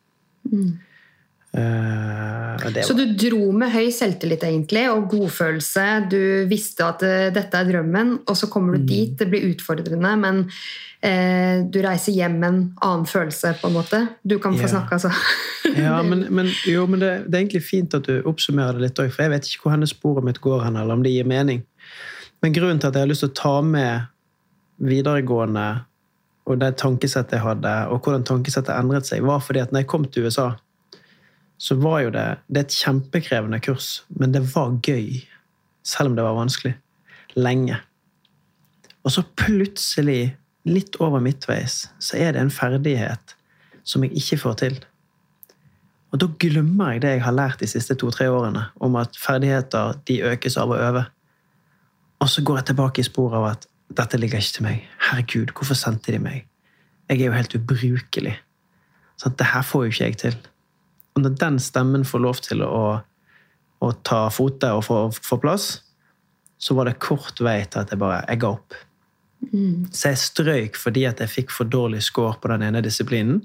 Mm. 0.50 0.74
Uh, 1.50 2.82
så 2.86 2.94
du 2.94 3.08
dro 3.18 3.48
med 3.58 3.72
høy 3.72 3.88
selvtillit 3.90 4.44
egentlig, 4.46 4.84
og 4.92 5.08
godfølelse. 5.10 5.86
Du 6.12 6.20
visste 6.50 6.86
at 6.86 7.02
uh, 7.02 7.26
dette 7.34 7.58
er 7.58 7.66
drømmen, 7.66 8.20
og 8.22 8.38
så 8.38 8.46
kommer 8.52 8.76
du 8.76 8.84
mm. 8.84 8.86
dit. 8.86 9.16
Det 9.18 9.26
blir 9.32 9.48
utfordrende, 9.48 10.12
men 10.22 10.44
uh, 10.46 11.66
du 11.66 11.80
reiser 11.82 12.14
hjem 12.14 12.38
med 12.38 12.48
en 12.52 12.62
annen 12.86 13.08
følelse, 13.10 13.56
på 13.58 13.70
en 13.70 13.76
måte. 13.80 14.04
Du 14.22 14.38
kan 14.38 14.54
få 14.54 14.68
yeah. 14.68 14.74
snakke, 14.76 15.00
altså. 15.00 15.10
ja, 15.86 15.98
men, 16.06 16.28
men, 16.30 16.52
jo, 16.70 16.86
men 16.86 17.02
det, 17.02 17.12
det, 17.26 17.34
er 17.34 17.42
egentlig 17.42 17.64
fint 17.66 17.98
at 17.98 18.06
du 18.06 18.22
oppsummerer 18.30 18.78
det 18.78 18.86
litt 18.86 19.02
òg, 19.02 19.10
for 19.10 19.26
jeg 19.26 19.34
vet 19.34 19.50
ikke 19.50 19.66
hvor 19.66 19.76
hennes 19.78 19.96
sporet 19.96 20.30
mitt 20.30 20.42
går 20.44 20.66
hen, 20.68 20.78
eller 20.78 21.00
om 21.00 21.04
det 21.06 21.16
gir 21.16 21.26
mening. 21.28 21.64
Men 22.40 22.54
grunnen 22.56 22.78
til 22.80 22.92
at 22.92 22.96
jeg 22.96 23.08
har 23.08 23.10
lyst 23.10 23.26
til 23.26 23.34
å 23.34 23.38
ta 23.42 23.58
med 23.66 24.10
videregående 24.80 25.68
og 26.48 26.58
det 26.58 26.72
tankesettet 26.80 27.36
jeg 27.36 27.44
hadde, 27.44 27.72
og 27.92 28.00
hvordan 28.00 28.24
tankesettet 28.26 28.72
endret 28.74 29.06
seg, 29.06 29.22
var 29.26 29.42
fordi 29.44 29.60
at 29.62 29.72
når 29.72 29.84
jeg 29.84 29.90
kom 29.90 30.06
til 30.08 30.26
USA 30.26 30.52
så 31.60 31.76
var 31.76 32.00
jo 32.06 32.12
det 32.14 32.26
Det 32.48 32.56
er 32.56 32.66
et 32.66 32.78
kjempekrevende 32.84 33.60
kurs, 33.60 34.02
men 34.08 34.32
det 34.32 34.42
var 34.54 34.78
gøy. 34.80 35.20
Selv 35.84 36.10
om 36.10 36.16
det 36.16 36.24
var 36.24 36.38
vanskelig. 36.38 36.74
Lenge. 37.36 37.76
Og 39.04 39.12
så 39.12 39.24
plutselig, 39.36 40.36
litt 40.64 40.96
over 41.00 41.20
midtveis, 41.24 41.88
så 41.98 42.16
er 42.16 42.32
det 42.32 42.40
en 42.40 42.52
ferdighet 42.52 43.34
som 43.84 44.04
jeg 44.04 44.16
ikke 44.16 44.38
får 44.40 44.56
til. 44.60 44.78
Og 46.10 46.20
da 46.20 46.28
glemmer 46.42 46.94
jeg 46.94 47.02
det 47.04 47.14
jeg 47.14 47.24
har 47.24 47.36
lært 47.36 47.62
de 47.62 47.68
siste 47.70 47.96
to-tre 47.96 48.28
årene, 48.28 48.66
om 48.80 48.96
at 49.00 49.16
ferdigheter 49.16 50.00
de 50.08 50.20
økes 50.32 50.56
av 50.60 50.72
å 50.72 50.78
øve. 50.80 51.04
Og 52.20 52.28
så 52.28 52.44
går 52.44 52.60
jeg 52.60 52.70
tilbake 52.72 53.00
i 53.00 53.08
sporet 53.08 53.38
av 53.38 53.48
at 53.52 53.68
dette 54.00 54.20
ligger 54.20 54.42
ikke 54.42 54.56
til 54.56 54.66
meg. 54.66 54.88
Herregud, 55.10 55.52
hvorfor 55.56 55.78
sendte 55.78 56.12
de 56.12 56.22
meg? 56.22 56.46
Jeg 57.08 57.20
er 57.20 57.30
jo 57.30 57.36
helt 57.36 57.56
ubrukelig. 57.56 58.36
Så 59.20 59.32
det 59.36 59.52
her 59.52 59.64
får 59.66 59.86
jo 59.86 59.94
ikke 59.94 60.08
jeg 60.08 60.18
til. 60.24 60.40
Når 61.20 61.36
den 61.40 61.58
stemmen 61.62 62.04
får 62.06 62.22
lov 62.24 62.42
til 62.44 62.64
å, 62.66 62.84
å 63.80 63.92
ta 64.06 64.20
fote 64.32 64.72
og 64.76 64.84
få, 64.86 65.00
få, 65.14 65.40
plass, 65.42 65.70
så 66.60 66.76
var 66.76 66.88
det 66.88 67.00
kort 67.02 67.40
vei 67.44 67.62
til 67.64 67.82
at 67.82 67.92
jeg 67.92 68.00
bare 68.00 68.22
jeg 68.26 68.42
ga 68.42 68.52
opp. 68.56 68.76
Mm. 69.52 69.88
Så 69.88 70.12
jeg 70.12 70.20
strøyk 70.20 70.76
fordi 70.76 71.06
at 71.08 71.22
jeg 71.22 71.32
fikk 71.32 71.54
for 71.54 71.68
dårlig 71.68 72.02
score 72.04 72.36
på 72.40 72.50
den 72.52 72.66
ene 72.68 72.84
disiplinen. 72.84 73.40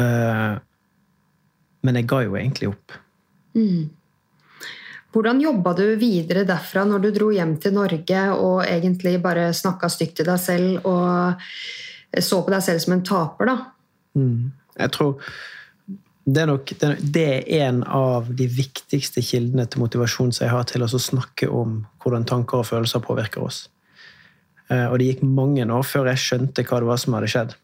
Uh, 0.00 0.56
men 1.84 1.98
jeg 2.00 2.08
ga 2.08 2.22
jo 2.24 2.36
egentlig 2.38 2.70
opp. 2.70 2.96
Mm. 3.56 3.90
Hvordan 5.10 5.40
jobba 5.42 5.74
du 5.74 5.84
videre 5.98 6.46
derfra 6.46 6.84
når 6.86 7.02
du 7.02 7.10
dro 7.14 7.30
hjem 7.34 7.56
til 7.62 7.74
Norge 7.74 8.24
og 8.36 8.60
egentlig 8.62 9.16
bare 9.22 9.48
snakka 9.56 9.90
stygt 9.90 10.20
til 10.20 10.28
deg 10.28 10.38
selv 10.40 10.86
og 10.86 12.20
så 12.20 12.40
på 12.42 12.52
deg 12.52 12.62
selv 12.62 12.82
som 12.82 12.94
en 12.94 13.02
taper, 13.06 13.50
da? 13.50 13.56
Mm. 14.18 14.52
Jeg 14.78 14.92
tror 14.94 15.32
det 16.34 16.42
er, 16.42 16.50
nok, 16.50 16.72
det 17.00 17.26
er 17.26 17.46
en 17.66 17.82
av 17.84 18.28
de 18.36 18.46
viktigste 18.50 19.22
kildene 19.24 19.64
til 19.66 19.82
motivasjon 19.82 20.32
som 20.36 20.44
jeg 20.46 20.52
har 20.52 20.66
til 20.68 20.84
å 20.84 20.88
snakke 20.90 21.48
om 21.48 21.82
hvordan 22.02 22.26
tanker 22.28 22.60
og 22.60 22.68
følelser 22.68 23.02
påvirker 23.04 23.44
oss. 23.46 23.64
Eh, 24.70 24.86
og 24.86 24.98
det 25.00 25.10
gikk 25.10 25.22
mange 25.26 25.64
år 25.64 25.86
før 25.86 26.10
jeg 26.12 26.22
skjønte 26.24 26.64
hva 26.68 26.80
det 26.82 26.90
var 26.90 27.00
som 27.02 27.16
hadde 27.16 27.30
skjedd. 27.32 27.54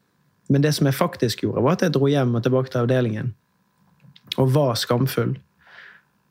Men 0.53 0.63
det 0.63 0.73
som 0.77 0.87
jeg 0.89 0.97
faktisk 0.97 1.45
gjorde, 1.45 1.63
var 1.65 1.77
at 1.77 1.85
jeg 1.87 1.95
dro 1.95 2.09
hjem 2.11 2.35
og 2.39 2.47
tilbake 2.47 2.73
til 2.73 2.85
avdelingen 2.85 3.35
og 4.37 4.51
var 4.55 4.75
skamfull. 4.79 5.37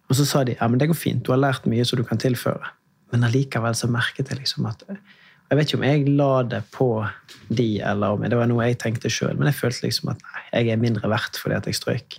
Og 0.10 0.18
så 0.18 0.26
sa 0.28 0.44
de 0.46 0.58
ja, 0.58 0.68
men 0.70 0.80
det 0.82 0.90
går 0.92 0.98
fint, 0.98 1.24
du 1.26 1.32
har 1.34 1.42
lært 1.42 1.68
mye 1.70 1.86
som 1.88 2.00
du 2.00 2.06
kan 2.08 2.22
tilføre. 2.22 2.74
Men 3.14 3.28
allikevel 3.28 3.78
så 3.78 3.90
merket 3.92 4.32
jeg 4.32 4.42
liksom 4.42 4.68
at 4.70 4.84
Jeg 5.46 5.58
vet 5.60 5.70
ikke 5.70 5.78
om 5.78 5.84
jeg 5.86 6.06
la 6.18 6.44
det 6.44 6.64
på 6.74 6.90
de, 7.54 7.80
eller 7.86 8.16
om 8.16 8.24
det 8.26 8.38
var 8.38 8.48
noe 8.50 8.66
jeg 8.66 8.80
tenkte 8.82 9.12
sjøl, 9.14 9.36
men 9.38 9.52
jeg 9.52 9.60
følte 9.60 9.86
liksom 9.86 10.10
at 10.16 10.24
nei, 10.26 10.42
jeg 10.52 10.72
er 10.74 10.82
mindre 10.82 11.12
verdt 11.12 11.38
fordi 11.38 11.54
at 11.60 11.68
jeg 11.70 11.78
strøyk. 11.78 12.18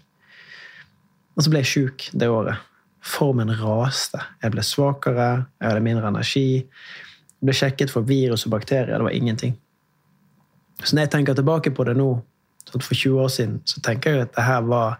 Og 1.36 1.44
så 1.44 1.52
ble 1.52 1.62
jeg 1.62 1.72
sjuk 1.72 2.06
det 2.16 2.28
året. 2.32 2.62
Formen 3.06 3.52
raste. 3.60 4.20
Jeg 4.42 4.54
ble 4.54 4.64
svakere, 4.66 5.28
jeg 5.60 5.68
hadde 5.68 5.84
mindre 5.84 6.10
energi. 6.10 6.48
Jeg 6.64 7.48
ble 7.48 7.56
sjekket 7.56 7.92
for 7.92 8.08
virus 8.08 8.46
og 8.48 8.56
bakterier. 8.56 8.96
Det 8.96 9.06
var 9.06 9.16
ingenting. 9.16 9.54
Så 10.82 10.96
når 10.96 11.06
jeg 11.06 11.12
tenker 11.14 11.36
tilbake 11.36 11.72
på 11.76 11.86
det 11.88 11.96
nå, 11.96 12.10
for 12.66 12.94
20 12.94 13.20
år 13.22 13.30
siden, 13.30 13.60
så 13.64 13.80
tenker 13.84 14.12
jeg 14.12 14.26
at 14.26 14.34
det 14.34 14.44
her 14.44 14.64
var 14.66 14.98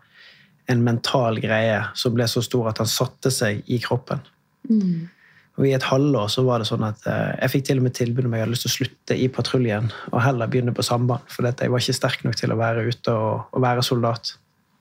en 0.70 0.82
mental 0.86 1.40
greie 1.42 1.82
som 1.98 2.14
ble 2.14 2.26
så 2.30 2.42
stor 2.44 2.70
at 2.70 2.80
han 2.82 2.90
satte 2.90 3.30
seg 3.34 3.66
i 3.70 3.78
kroppen. 3.82 4.22
Mm. 4.70 5.08
Og 5.56 5.66
I 5.68 5.72
et 5.76 5.86
halvår 5.88 6.28
så 6.32 6.44
var 6.44 6.60
det 6.60 6.68
sånn 6.68 6.84
at 6.84 7.04
eh, 7.08 7.36
jeg 7.40 7.52
fikk 7.54 7.68
til 7.68 7.80
og 7.80 7.86
med 7.86 7.94
tilbud 7.96 8.26
om 8.28 8.34
jeg 8.34 8.44
hadde 8.44 8.52
lyst 8.52 8.66
til 8.66 8.72
å 8.72 8.76
slutte 8.76 9.16
i 9.16 9.28
patruljen 9.32 9.86
og 10.10 10.18
heller 10.20 10.50
begynne 10.52 10.74
på 10.76 10.84
samband. 10.84 11.24
For 11.32 11.48
jeg 11.48 11.72
var 11.72 11.82
ikke 11.82 11.96
sterk 11.96 12.26
nok 12.26 12.36
til 12.36 12.52
å 12.52 12.58
være 12.60 12.84
ute 12.90 13.14
og, 13.14 13.46
og 13.56 13.64
være 13.64 13.84
soldat. 13.86 14.34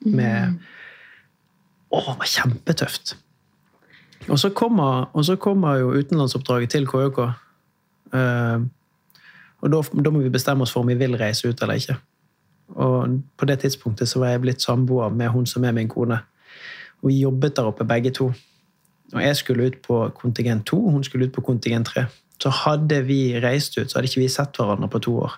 Med, 0.06 0.56
mm. 0.56 0.58
Å, 1.92 2.02
det 2.02 2.18
var 2.20 2.32
kjempetøft! 2.32 3.16
Og 4.26 4.40
så 4.42 4.50
kommer, 4.58 5.10
og 5.14 5.26
så 5.26 5.36
kommer 5.38 5.78
jo 5.78 5.94
utenlandsoppdraget 5.94 6.74
til 6.74 6.88
KJK. 6.90 7.20
Uh, 7.22 8.18
eh, 8.20 8.66
og 9.62 9.72
da, 9.74 9.82
da, 9.82 10.14
må 10.14 10.24
vi 10.24 10.34
bestemme 10.34 10.66
oss 10.66 10.74
for 10.74 10.86
om 10.86 10.90
vi 10.90 10.98
vil 10.98 11.18
reise 11.20 11.50
ut 11.50 11.62
eller 11.62 11.82
ikke. 11.82 11.98
Og 12.74 13.20
på 13.38 13.48
det 13.50 13.60
tidspunktet 13.62 14.10
så 14.10 14.22
var 14.22 14.34
jeg 14.34 14.42
blitt 14.42 14.66
samboer 14.66 15.14
med 15.14 15.30
hun 15.34 15.46
som 15.50 15.66
er 15.66 15.76
min 15.78 15.90
kone. 15.90 16.20
Og 17.04 17.12
vi 17.12 17.22
jobbet 17.22 17.58
der 17.58 17.70
oppe 17.70 17.86
begge 17.86 18.14
to. 18.16 18.32
Og 19.14 19.22
jeg 19.22 19.38
skulle 19.38 19.70
ut 19.70 19.82
på 19.86 20.00
kontingent 20.18 20.66
to, 20.66 20.80
hun 20.90 21.04
skulle 21.06 21.30
ut 21.30 21.36
på 21.36 21.46
kontingent 21.46 21.94
tre. 21.94 22.08
Så 22.42 22.50
hadde 22.50 23.04
vi 23.06 23.38
reist 23.42 23.78
ut, 23.78 23.90
så 23.90 24.00
hadde 24.00 24.10
ikke 24.10 24.26
vi 24.26 24.32
sett 24.32 24.58
hverandre 24.58 24.90
på 24.92 25.02
to 25.06 25.18
år. 25.28 25.38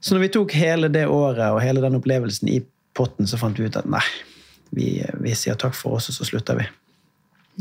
Så 0.00 0.14
når 0.14 0.24
vi 0.24 0.32
tok 0.36 0.52
hele 0.56 0.88
det 0.92 1.06
året 1.08 1.50
og 1.52 1.60
hele 1.60 1.82
den 1.84 1.98
opplevelsen 1.98 2.48
i 2.48 2.60
potten, 2.96 3.28
så 3.28 3.40
fant 3.40 3.58
vi 3.58 3.68
ut 3.68 3.76
at 3.76 3.88
nei, 3.88 4.04
vi, 4.76 5.00
vi 5.22 5.34
sier 5.38 5.58
takk 5.58 5.74
for 5.76 5.98
oss, 5.98 6.10
og 6.10 6.18
så 6.18 6.28
slutter 6.28 6.58
vi. 6.60 6.66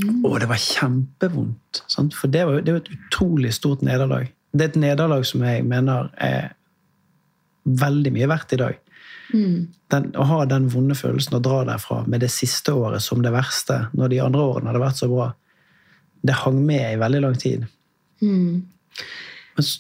Mm. 0.03 0.21
Og 0.25 0.37
det 0.41 0.49
var 0.49 0.61
kjempevondt. 0.61 1.81
Sant? 1.91 2.15
For 2.15 2.31
det 2.31 2.45
var, 2.47 2.61
det 2.63 2.75
var 2.75 2.83
et 2.83 2.93
utrolig 2.95 3.53
stort 3.55 3.83
nederlag. 3.85 4.29
Det 4.53 4.65
er 4.65 4.71
et 4.71 4.79
nederlag 4.81 5.25
som 5.27 5.43
jeg 5.45 5.65
mener 5.67 6.11
er 6.15 6.53
veldig 7.69 8.13
mye 8.15 8.29
verdt 8.29 8.55
i 8.55 8.61
dag. 8.61 8.77
Mm. 9.33 9.67
Den, 9.93 10.07
å 10.17 10.25
ha 10.29 10.39
den 10.49 10.69
vonde 10.73 10.97
følelsen 10.97 11.37
og 11.37 11.43
dra 11.45 11.61
derfra 11.67 12.01
med 12.09 12.23
det 12.23 12.31
siste 12.33 12.73
året 12.73 13.03
som 13.05 13.21
det 13.25 13.33
verste, 13.33 13.83
når 13.97 14.13
de 14.13 14.23
andre 14.23 14.47
årene 14.53 14.71
hadde 14.71 14.85
vært 14.85 15.01
så 15.01 15.09
bra, 15.11 15.29
det 16.25 16.39
hang 16.41 16.63
med 16.65 16.85
i 16.85 16.99
veldig 16.99 17.21
lang 17.25 17.37
tid. 17.39 17.67
Mm. 18.21 18.65
Men 19.55 19.67
så, 19.67 19.79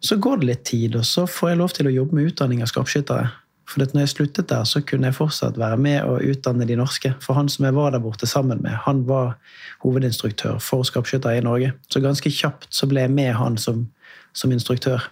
så, 0.00 0.16
går 0.16 0.40
det 0.40 0.50
litt 0.50 0.64
tid, 0.68 0.96
og 0.98 1.06
så 1.06 1.26
får 1.30 1.52
jeg 1.52 1.60
lov 1.60 1.74
til 1.76 1.90
å 1.90 1.94
jobbe 1.94 2.18
med 2.18 2.32
utdanning 2.32 2.64
av 2.64 2.70
skarpskyttere. 2.72 3.28
For 3.66 3.82
når 3.82 4.04
jeg 4.04 4.12
sluttet 4.12 4.48
der, 4.48 4.62
så 4.64 4.80
kunne 4.86 5.08
jeg 5.10 5.16
fortsatt 5.16 5.58
være 5.58 5.76
med 5.76 6.04
og 6.06 6.22
utdanne 6.22 6.66
de 6.68 6.76
norske. 6.78 7.10
For 7.22 7.34
han 7.34 7.48
som 7.50 7.66
jeg 7.66 7.74
var 7.74 7.90
der 7.90 8.02
borte 8.04 8.26
sammen 8.26 8.62
med, 8.62 8.76
han 8.86 9.02
var 9.08 9.34
hovedinstruktør 9.82 10.60
for 10.62 10.86
skapskyttere 10.86 11.40
i 11.40 11.42
Norge. 11.42 11.72
Så 11.90 12.00
ganske 12.00 12.30
kjapt 12.30 12.70
så 12.70 12.86
ble 12.86 13.02
jeg 13.02 13.14
med 13.16 13.32
han 13.34 13.58
som, 13.58 13.88
som 14.32 14.54
instruktør. 14.54 15.08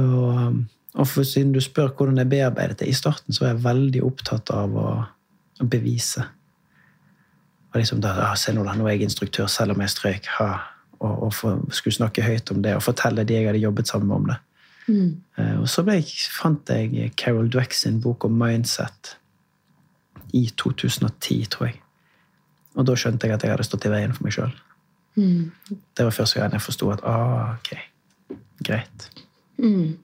Og, 0.00 0.64
og 0.94 1.10
for, 1.10 1.28
siden 1.28 1.52
du 1.52 1.60
spør 1.60 1.92
hvordan 1.92 2.22
jeg 2.22 2.32
bearbeidet 2.32 2.80
det 2.80 2.88
i 2.88 2.96
starten, 2.96 3.36
så 3.36 3.44
var 3.44 3.52
jeg 3.52 3.64
veldig 3.68 4.04
opptatt 4.08 4.50
av 4.56 4.80
å, 4.80 4.88
å 5.60 5.68
bevise. 5.68 6.24
Og 7.68 7.80
liksom 7.82 8.00
da, 8.00 8.16
ah, 8.30 8.36
Se 8.38 8.56
nå, 8.56 8.64
da, 8.64 8.72
nå 8.72 8.88
er 8.88 8.96
jeg 8.96 9.10
instruktør 9.10 9.48
selv 9.52 9.76
om 9.76 9.84
jeg 9.84 9.92
strøk. 9.92 10.32
Ha, 10.38 10.50
og, 10.98 11.14
og 11.28 11.32
for, 11.36 11.64
skulle 11.68 12.00
snakke 12.00 12.24
høyt 12.24 12.48
om 12.54 12.64
det 12.64 12.78
og 12.78 12.86
fortelle 12.86 13.28
de 13.28 13.36
jeg 13.36 13.50
hadde 13.50 13.66
jobbet 13.66 13.92
sammen 13.92 14.08
med 14.08 14.22
om 14.22 14.30
det. 14.32 14.42
Mm. 14.88 15.10
Uh, 15.38 15.56
og 15.62 15.68
så 15.70 15.84
jeg, 15.90 16.06
fant 16.32 16.72
jeg 16.72 17.12
Carol 17.20 17.50
Dweck 17.52 17.76
sin 17.76 18.00
bok 18.04 18.24
om 18.28 18.38
mindset 18.40 19.16
i 20.36 20.48
2010, 20.56 21.44
tror 21.52 21.70
jeg. 21.70 21.78
Og 22.78 22.86
da 22.88 22.96
skjønte 22.98 23.28
jeg 23.28 23.36
at 23.36 23.44
jeg 23.44 23.54
hadde 23.54 23.66
stått 23.66 23.86
i 23.88 23.92
veien 23.92 24.14
for 24.14 24.26
meg 24.26 24.34
sjøl. 24.36 24.52
Mm. 25.18 25.50
Det 25.68 26.06
var 26.06 26.14
første 26.14 26.38
gang 26.40 26.54
jeg 26.54 26.62
forsto 26.62 26.90
at 26.94 27.02
ah, 27.08 27.56
ok, 27.56 27.72
greit. 28.66 29.08
Mm. 29.58 29.96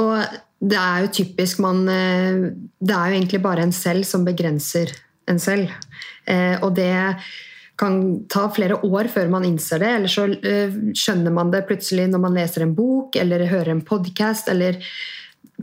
Og 0.00 0.12
det 0.64 0.78
er 0.78 1.02
jo 1.04 1.10
typisk 1.18 1.58
man 1.62 1.82
eh, 1.90 2.44
Det 2.78 2.94
er 2.94 3.10
jo 3.10 3.16
egentlig 3.18 3.40
bare 3.42 3.64
en 3.66 3.74
selv 3.74 4.06
som 4.06 4.24
begrenser 4.26 4.92
en 5.30 5.40
selv. 5.40 5.72
Eh, 6.28 6.60
og 6.62 6.76
det 6.76 6.92
kan 7.80 7.98
ta 8.30 8.46
flere 8.54 8.78
år 8.86 9.08
før 9.10 9.30
man 9.32 9.46
innser 9.48 9.82
det, 9.82 9.90
eller 9.98 10.12
så 10.12 10.28
eh, 10.30 10.74
skjønner 10.94 11.34
man 11.34 11.50
det 11.54 11.64
plutselig 11.68 12.06
når 12.10 12.22
man 12.22 12.36
leser 12.36 12.66
en 12.66 12.74
bok 12.76 13.18
eller 13.18 13.46
hører 13.50 13.72
en 13.74 13.84
podkast, 13.86 14.50
eller 14.52 14.78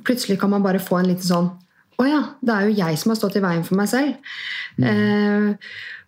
plutselig 0.03 0.39
kan 0.41 0.51
man 0.51 0.65
bare 0.65 0.81
få 0.83 0.99
en 0.99 1.11
liten 1.11 1.27
sånn 1.27 1.51
Å 2.01 2.05
ja, 2.07 2.19
det 2.41 2.53
er 2.53 2.67
jo 2.67 2.75
jeg 2.79 2.97
som 2.97 3.11
har 3.11 3.17
stått 3.19 3.35
i 3.37 3.43
veien 3.43 3.63
for 3.67 3.77
meg 3.77 3.89
selv. 3.91 4.31
Mm. 4.81 5.51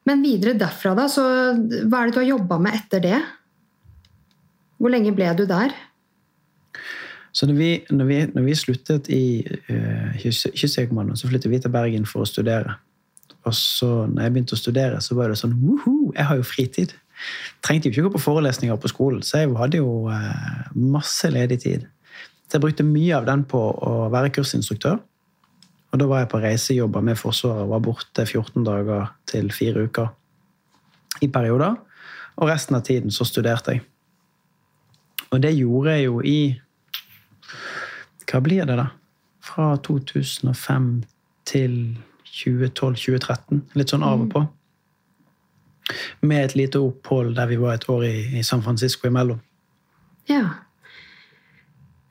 Men 0.09 0.23
videre 0.25 0.55
derfra, 0.57 0.95
da, 0.97 1.03
så 1.11 1.21
hva 1.53 1.99
er 1.99 2.09
det 2.09 2.15
du 2.15 2.17
har 2.17 2.29
jobba 2.31 2.57
med 2.65 2.77
etter 2.79 3.03
det? 3.03 3.19
Hvor 4.81 4.89
lenge 4.89 5.13
ble 5.13 5.27
du 5.37 5.43
der? 5.45 5.75
Så 7.33 7.45
når 7.49 7.59
vi, 7.59 7.69
når 7.93 8.09
vi, 8.09 8.17
når 8.35 8.47
vi 8.47 8.55
sluttet 8.57 9.09
i 9.13 9.23
uh, 9.69 10.17
Kystjegerkommandoen, 10.21 11.17
så 11.17 11.29
flyttet 11.29 11.49
vi 11.53 11.61
til 11.61 11.73
Bergen 11.73 12.09
for 12.09 12.25
å 12.25 12.29
studere. 12.29 12.75
Og 13.43 13.55
så 13.57 13.89
når 14.07 14.25
jeg 14.25 14.33
begynte 14.33 14.55
å 14.55 14.59
studere, 14.59 14.99
så 15.03 15.17
var 15.17 15.31
det 15.31 15.39
sånn 15.39 15.55
jeg 16.13 16.27
har 16.29 16.39
jo 16.39 16.45
fritid. 16.47 16.93
Trengte 17.63 17.89
jo 17.89 17.93
ikke 17.93 18.05
gå 18.07 18.13
på 18.15 18.23
forelesninger 18.25 18.77
på 18.79 18.91
skolen, 18.91 19.23
så 19.23 19.43
jeg 19.43 19.55
hadde 19.59 19.81
jo 19.81 20.07
uh, 20.11 20.69
masse 20.75 21.29
ledig 21.31 21.59
tid. 21.63 21.87
Så 22.47 22.57
jeg 22.57 22.63
brukte 22.63 22.85
mye 22.87 23.15
av 23.17 23.27
den 23.27 23.43
på 23.49 23.59
å 23.59 24.07
være 24.13 24.31
kursinstruktør. 24.35 24.99
Og 25.93 26.01
da 26.01 26.09
var 26.09 26.23
jeg 26.23 26.31
på 26.31 26.41
reisejobber 26.41 27.03
med 27.05 27.19
Forsvaret 27.19 27.67
og 27.67 27.73
var 27.75 27.83
borte 27.85 28.25
14 28.25 28.65
dager 28.65 29.11
til 29.29 29.51
fire 29.53 29.85
uker 29.85 30.09
i 31.21 31.29
perioder. 31.33 31.75
Og 32.41 32.49
resten 32.49 32.77
av 32.77 32.85
tiden 32.87 33.13
så 33.13 33.27
studerte 33.29 33.75
jeg. 33.75 33.83
Og 35.33 35.41
det 35.41 35.53
gjorde 35.57 35.95
jeg 35.95 36.07
jo 36.07 36.21
i 36.25 36.39
hva 38.29 38.41
blir 38.41 38.65
det, 38.65 38.77
da? 38.79 38.87
Fra 39.43 39.75
2005 39.85 40.87
til 41.45 41.75
2012-2013. 42.33 43.63
Litt 43.77 43.93
sånn 43.93 44.05
av 44.05 44.25
og 44.25 44.29
på. 44.33 44.43
Med 46.25 46.45
et 46.47 46.55
lite 46.57 46.81
opphold 46.81 47.35
der 47.37 47.49
vi 47.51 47.59
var 47.61 47.77
et 47.77 47.89
år 47.91 48.05
i, 48.07 48.15
i 48.39 48.43
San 48.45 48.63
Francisco 48.65 49.09
imellom. 49.09 49.41
Ja. 50.29 50.45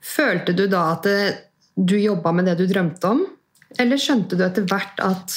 Følte 0.03 0.53
du 0.55 0.67
da 0.71 0.85
at 0.93 1.07
det, 1.07 1.17
du 1.75 1.97
jobba 1.97 2.31
med 2.35 2.47
det 2.47 2.59
du 2.61 2.67
drømte 2.69 3.09
om? 3.15 3.25
Eller 3.79 3.99
skjønte 3.99 4.37
du 4.37 4.45
etter 4.45 4.67
hvert 4.69 5.01
at 5.01 5.35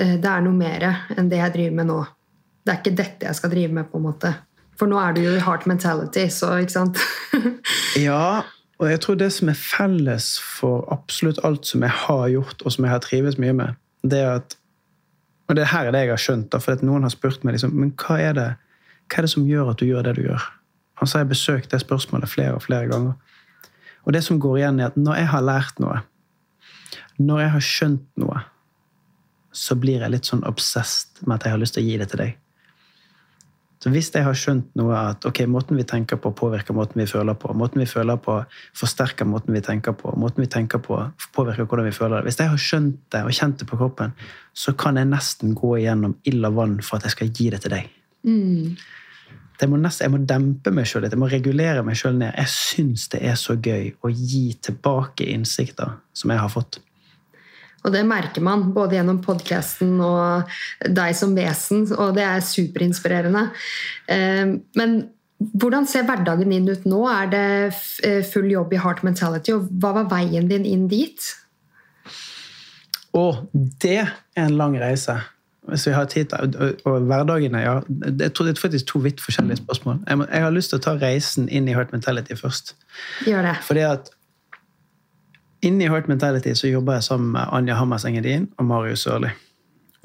eh, 0.00 0.16
det 0.16 0.30
er 0.30 0.44
noe 0.44 0.56
mer 0.56 0.88
enn 1.16 1.30
det 1.30 1.42
jeg 1.42 1.56
driver 1.58 1.78
med 1.80 1.90
nå? 1.92 2.02
Det 2.66 2.72
er 2.72 2.80
ikke 2.80 2.98
dette 2.98 3.28
jeg 3.28 3.38
skal 3.38 3.52
drive 3.52 3.76
med, 3.76 3.90
på 3.90 4.00
en 4.00 4.06
måte. 4.08 4.32
For 4.76 4.90
nå 4.90 4.98
er 5.00 5.14
du 5.16 5.22
jo 5.22 5.36
i 5.36 5.42
heart 5.44 5.68
mentality, 5.70 6.26
så 6.32 6.56
ikke 6.60 6.74
sant? 6.74 7.00
ja, 8.08 8.42
og 8.76 8.90
jeg 8.90 9.00
tror 9.04 9.18
det 9.20 9.30
som 9.32 9.52
er 9.52 9.60
felles 9.60 10.34
for 10.42 10.84
absolutt 10.92 11.38
alt 11.46 11.68
som 11.68 11.84
jeg 11.86 11.94
har 12.04 12.26
gjort, 12.32 12.64
og 12.64 12.74
som 12.74 12.84
jeg 12.84 12.92
har 12.92 13.04
trives 13.04 13.38
mye 13.40 13.54
med, 13.56 13.78
det 14.12 14.22
at 14.26 14.56
Og 15.46 15.54
det 15.54 15.68
her 15.70 15.86
er 15.86 15.94
det 15.94 16.00
jeg 16.00 16.10
har 16.10 16.18
skjønt, 16.18 16.48
da, 16.50 16.58
for 16.58 16.74
at 16.74 16.80
noen 16.82 17.04
har 17.06 17.12
spurt 17.14 17.44
meg 17.46 17.54
liksom, 17.54 17.70
men 17.78 17.92
hva 18.02 18.16
er, 18.18 18.32
det, 18.34 18.46
hva 19.06 19.20
er 19.20 19.22
det 19.22 19.30
som 19.30 19.44
gjør 19.46 19.68
at 19.70 19.78
du 19.78 19.84
gjør 19.86 20.02
det 20.02 20.16
du 20.16 20.24
gjør? 20.24 20.42
Og 20.98 21.06
så 21.06 21.18
har 21.18 21.22
jeg 21.22 21.28
besøkt 21.36 21.70
det 21.70 21.78
spørsmålet 21.84 22.32
flere 22.32 22.56
og 22.56 22.64
flere 22.64 22.88
ganger. 22.90 23.12
Og 24.02 24.16
det 24.16 24.24
som 24.26 24.40
går 24.42 24.56
igjen, 24.58 24.80
er 24.80 24.90
at 24.90 24.96
når 24.98 25.20
jeg 25.20 25.28
har 25.30 25.44
lært 25.46 25.78
noe, 25.78 26.00
når 27.22 27.44
jeg 27.44 27.52
har 27.54 27.64
skjønt 27.68 28.08
noe, 28.18 28.42
så 29.54 29.78
blir 29.78 30.02
jeg 30.02 30.12
litt 30.16 30.26
sånn 30.26 30.42
obsessed 30.50 31.22
med 31.22 31.38
at 31.38 31.46
jeg 31.46 31.54
har 31.54 31.62
lyst 31.62 31.78
til 31.78 31.86
å 31.86 31.88
gi 31.88 32.00
det 32.02 32.10
til 32.10 32.22
deg. 32.24 32.34
Så 33.86 33.92
hvis 33.94 34.08
jeg 34.10 34.26
har 34.26 34.34
skjønt 34.34 34.72
noe 34.74 34.96
at 34.98 35.22
ok, 35.28 35.44
måten 35.46 35.78
vi 35.78 35.84
tenker 35.86 36.18
på, 36.18 36.32
påvirker 36.34 36.74
måten 36.74 36.98
vi 36.98 37.04
føler 37.06 37.36
på, 37.38 37.52
måten 37.54 37.78
vi 37.78 37.84
føler 37.86 38.18
på, 38.18 38.40
forsterker 38.74 39.28
måten 39.30 39.54
vi 39.54 39.60
tenker 39.62 39.94
på, 39.94 40.10
måten 40.18 40.42
vi 40.42 40.48
tenker 40.50 40.82
på, 40.82 40.96
påvirker 41.36 41.68
hvordan 41.70 41.86
vi 41.86 41.92
føler 41.94 42.16
det 42.16 42.26
Hvis 42.26 42.40
jeg 42.42 42.50
har 42.50 42.64
skjønt 42.64 42.96
det 43.14 43.20
og 43.22 43.36
kjent 43.38 43.60
det 43.62 43.68
på 43.70 43.78
kroppen, 43.78 44.16
så 44.50 44.74
kan 44.74 44.98
jeg 44.98 45.06
nesten 45.06 45.54
gå 45.54 45.76
igjennom 45.76 46.16
ild 46.26 46.48
og 46.50 46.58
vann 46.58 46.74
for 46.82 46.98
at 46.98 47.06
jeg 47.06 47.14
skal 47.14 47.30
gi 47.30 47.46
det 47.54 47.62
til 47.62 47.76
deg. 47.76 47.94
Mm. 48.26 48.74
Må 49.70 49.78
nesten, 49.78 50.08
jeg 50.08 50.14
må 50.16 50.22
dempe 50.34 50.74
meg 50.74 50.90
sjøl 50.90 51.06
litt, 51.06 51.14
jeg 51.14 51.22
må 51.22 51.30
regulere 51.30 51.86
meg 51.86 52.02
sjøl 52.02 52.18
ned. 52.18 52.34
Jeg 52.34 52.54
syns 52.56 53.06
det 53.14 53.22
er 53.22 53.38
så 53.38 53.54
gøy 53.54 53.92
å 54.02 54.10
gi 54.10 54.48
tilbake 54.66 55.30
innsikter 55.30 55.94
som 56.10 56.34
jeg 56.34 56.42
har 56.42 56.50
fått. 56.50 56.80
Og 57.86 57.92
det 57.94 58.02
merker 58.06 58.42
man 58.42 58.64
både 58.74 58.98
gjennom 58.98 59.20
podkasten 59.22 60.00
og 60.02 60.56
deg 60.82 61.14
som 61.14 61.36
vesen, 61.38 61.86
og 61.94 62.16
det 62.18 62.24
er 62.26 62.42
superinspirerende. 62.42 63.44
Ehm, 64.10 64.56
men 64.78 64.96
hvordan 65.38 65.86
ser 65.86 66.06
hverdagen 66.08 66.50
din 66.50 66.68
ut 66.68 66.86
nå? 66.88 67.04
Er 67.12 67.30
det 67.30 67.46
eh, 68.08 68.22
full 68.26 68.50
jobb 68.50 68.74
i 68.74 68.80
Heart 68.82 69.04
Mentality, 69.06 69.54
og 69.54 69.70
hva 69.78 69.94
var 70.00 70.10
veien 70.10 70.50
din 70.50 70.66
inn 70.66 70.88
dit? 70.90 71.30
Å, 73.16 73.24
det 73.54 74.00
er 74.02 74.46
en 74.46 74.58
lang 74.58 74.76
reise. 74.80 75.18
Hvis 75.66 75.86
vi 75.88 75.94
har 75.96 76.06
tid 76.06 76.30
til 76.30 76.76
Og 76.86 77.06
hverdagene, 77.08 77.58
ja. 77.58 77.78
Jeg 78.06 78.32
tror 78.34 78.46
det 78.46 78.52
er 78.54 78.60
faktisk 78.60 78.86
to 78.92 79.00
vidt 79.02 79.22
forskjellige 79.22 79.64
spørsmål. 79.64 79.98
Jeg, 80.06 80.42
har 80.44 80.54
lyst 80.54 80.70
til 80.70 80.78
å 80.78 80.84
ta 80.84 80.94
reisen 81.00 81.48
inn 81.48 81.66
i 81.66 81.74
Heart 81.74 81.94
Mentality 81.94 82.36
først. 82.38 82.76
Gjør 83.26 83.48
det. 83.48 83.56
Fordi 83.66 83.82
at 83.86 84.12
Inne 85.66 85.86
i 85.86 85.90
Heart 85.90 86.08
Mentality 86.08 86.54
så 86.54 86.70
jobber 86.70 86.98
jeg 86.98 87.06
sammen 87.08 87.32
med 87.34 87.48
Anja 87.52 87.74
Hammers 87.74 88.04
Engedin 88.06 88.48
og 88.58 88.68
Marius 88.68 89.06
Sørli. 89.06 89.32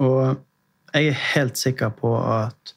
Og 0.01 0.39
jeg 0.93 1.11
er 1.11 1.25
helt 1.35 1.59
sikker 1.59 1.91
på 1.93 2.15
at 2.17 2.73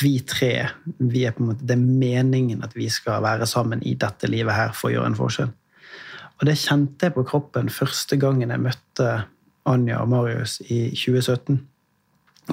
vi 0.00 0.12
tre 0.22 0.52
vi 0.98 1.24
er 1.26 1.34
på 1.34 1.42
en 1.42 1.48
måte, 1.50 1.66
Det 1.66 1.74
er 1.74 1.82
meningen 1.82 2.62
at 2.62 2.76
vi 2.76 2.88
skal 2.88 3.22
være 3.22 3.46
sammen 3.46 3.82
i 3.82 3.94
dette 3.94 4.30
livet 4.30 4.54
her 4.54 4.72
for 4.72 4.88
å 4.88 4.92
gjøre 4.92 5.10
en 5.10 5.18
forskjell. 5.18 5.50
Og 6.40 6.46
det 6.46 6.56
kjente 6.62 7.08
jeg 7.08 7.14
på 7.14 7.26
kroppen 7.26 7.68
første 7.68 8.16
gangen 8.16 8.50
jeg 8.50 8.62
møtte 8.62 9.24
Anja 9.66 9.98
og 10.00 10.08
Marius 10.08 10.60
i 10.60 10.90
2017. 10.94 11.60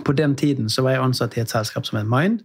På 0.03 0.11
den 0.11 0.35
tiden 0.35 0.69
så 0.69 0.81
var 0.81 0.97
jeg 0.97 1.03
ansatt 1.05 1.37
i 1.37 1.41
et 1.41 1.53
selskap 1.53 1.85
som 1.85 1.99
het 1.99 2.09
Mind 2.09 2.41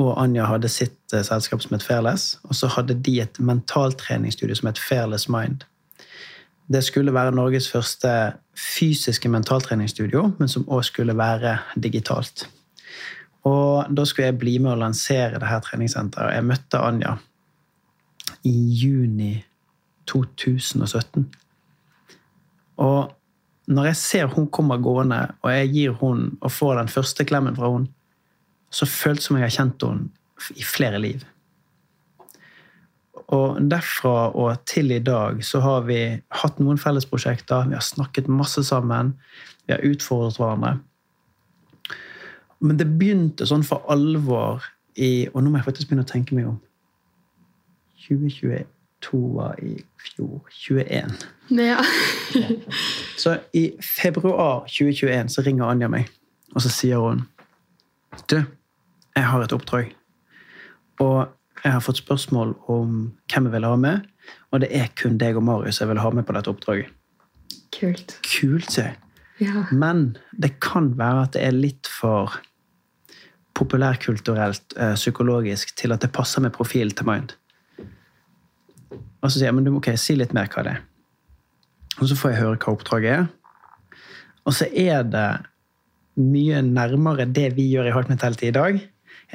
og 0.00 0.16
Anja 0.18 0.46
hadde 0.48 0.70
sitt 0.72 1.14
uh, 1.14 1.22
selskap 1.22 1.62
som 1.62 1.76
het 1.76 1.84
Fairless. 1.86 2.38
Og 2.48 2.58
så 2.58 2.70
hadde 2.74 2.96
de 3.06 3.20
et 3.22 3.38
mentaltreningsstudio 3.38 4.56
som 4.58 4.70
het 4.70 4.80
Fairless 4.80 5.28
Mind. 5.28 5.62
Det 6.66 6.80
skulle 6.84 7.14
være 7.14 7.34
Norges 7.36 7.68
første 7.70 8.10
fysiske 8.56 9.28
mentaltreningsstudio, 9.28 10.30
men 10.38 10.48
som 10.48 10.64
òg 10.72 10.82
skulle 10.88 11.16
være 11.16 11.58
digitalt. 11.76 12.48
Og 13.44 13.90
da 13.96 14.04
skulle 14.08 14.30
jeg 14.30 14.38
bli 14.40 14.56
med 14.58 14.72
å 14.72 14.80
lansere 14.80 15.38
det 15.40 15.48
her 15.50 15.60
treningssenteret. 15.60 16.32
Jeg 16.38 16.48
møtte 16.48 16.80
Anja 16.80 17.18
i 18.48 18.54
juni 18.80 19.34
2017. 20.08 21.26
Og 22.80 23.12
når 23.68 23.90
jeg 23.90 23.96
ser 23.96 24.32
hun 24.32 24.48
kommer 24.52 24.80
gående, 24.80 25.20
og 25.42 25.52
jeg 25.52 25.68
gir 25.74 25.98
hun 26.00 26.24
og 26.40 26.52
får 26.52 26.80
den 26.80 26.88
første 26.92 27.24
klemmen 27.28 27.56
fra 27.56 27.68
hun, 27.72 27.86
så 28.74 28.88
føltes 28.90 29.24
det 29.24 29.28
som 29.28 29.38
jeg 29.38 29.46
har 29.46 29.54
kjent 29.54 29.86
henne 29.86 30.58
i 30.58 30.66
flere 30.66 30.98
liv. 30.98 31.22
Og 33.32 33.60
derfra 33.70 34.32
og 34.36 34.64
til 34.68 34.92
i 34.92 35.00
dag 35.02 35.40
så 35.46 35.62
har 35.64 35.86
vi 35.88 36.00
hatt 36.42 36.58
noen 36.60 36.80
fellesprosjekter, 36.80 37.70
vi 37.70 37.78
har 37.78 37.84
snakket 37.84 38.28
masse 38.28 38.64
sammen, 38.66 39.14
vi 39.64 39.76
har 39.76 39.86
utfordret 39.86 40.36
hverandre. 40.40 40.76
Men 42.64 42.78
det 42.80 42.90
begynte 42.98 43.46
sånn 43.48 43.64
for 43.66 43.84
alvor 43.92 44.64
i 44.94 45.26
Og 45.34 45.42
nå 45.42 45.50
må 45.50 45.58
jeg 45.58 45.66
faktisk 45.66 45.88
begynne 45.90 46.04
å 46.04 46.06
tenke 46.06 46.36
meg 46.36 46.46
om. 46.46 46.58
2022 48.04 49.22
var 49.34 49.56
i 49.58 49.72
fjor. 49.98 50.44
21. 50.54 51.16
Ja. 51.58 51.80
så 53.22 53.40
i 53.58 53.64
februar 53.82 54.68
2021 54.70 55.32
så 55.34 55.42
ringer 55.42 55.66
Anja 55.66 55.90
meg, 55.90 56.06
og 56.54 56.62
så 56.62 56.70
sier 56.70 57.02
hun 57.02 57.24
Du, 58.30 58.38
jeg 59.16 59.28
har 59.30 59.44
et 59.44 59.54
oppdrag. 59.54 59.92
Og 61.02 61.28
jeg 61.64 61.72
har 61.72 61.84
fått 61.84 62.02
spørsmål 62.02 62.54
om 62.70 62.96
hvem 63.30 63.48
jeg 63.48 63.54
vil 63.54 63.68
ha 63.68 63.76
med, 63.80 64.10
og 64.52 64.60
det 64.64 64.70
er 64.74 64.90
kun 64.98 65.18
deg 65.20 65.38
og 65.38 65.46
Marius 65.46 65.80
jeg 65.80 65.90
vil 65.90 66.02
ha 66.02 66.10
med 66.14 66.26
på 66.26 66.36
dette 66.36 66.52
oppdraget. 66.52 66.90
Kult. 67.74 68.18
Kult, 68.26 68.70
sier 68.70 68.92
jeg. 68.92 68.98
Ja. 69.42 69.64
Men 69.74 70.16
det 70.30 70.54
kan 70.62 70.92
være 70.98 71.24
at 71.26 71.32
det 71.34 71.42
er 71.42 71.56
litt 71.56 71.88
for 71.90 72.36
populærkulturelt, 73.54 74.74
eh, 74.78 74.94
psykologisk, 74.94 75.76
til 75.76 75.94
at 75.94 76.02
det 76.02 76.12
passer 76.12 76.42
med 76.42 76.54
profilen 76.54 76.94
til 76.94 77.06
Mind. 77.06 77.34
Og 79.22 79.30
så 79.30 79.38
sier 79.38 79.48
jeg 79.48 79.54
men 79.54 79.64
du, 79.66 79.74
ok, 79.78 79.94
si 79.98 80.16
litt 80.18 80.34
mer 80.34 80.50
hva 80.52 80.66
det 80.66 80.76
er. 80.76 80.82
Og 82.00 82.08
så 82.10 82.18
får 82.18 82.32
jeg 82.32 82.42
høre 82.42 82.58
hva 82.58 82.74
oppdraget 82.74 83.12
er. 83.14 83.26
Og 84.44 84.54
så 84.54 84.66
er 84.68 85.02
det 85.06 85.28
mye 86.20 86.62
nærmere 86.62 87.26
det 87.26 87.54
vi 87.56 87.70
gjør 87.72 87.88
i 87.88 87.94
Heart 87.94 88.10
Mentality 88.10 88.50
i 88.50 88.54
dag, 88.54 88.82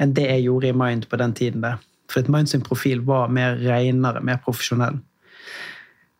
enn 0.00 0.16
det 0.16 0.26
jeg 0.28 0.46
gjorde 0.46 0.70
i 0.70 0.76
Mind 0.76 1.06
på 1.10 1.18
den 1.20 1.34
tiden. 1.36 1.62
der. 1.62 1.80
For 2.10 2.24
Mind 2.32 2.50
sin 2.50 2.64
profil 2.66 3.04
var 3.06 3.28
mer 3.28 3.58
renere, 3.60 4.20
mer 4.20 4.40
profesjonell. 4.44 4.98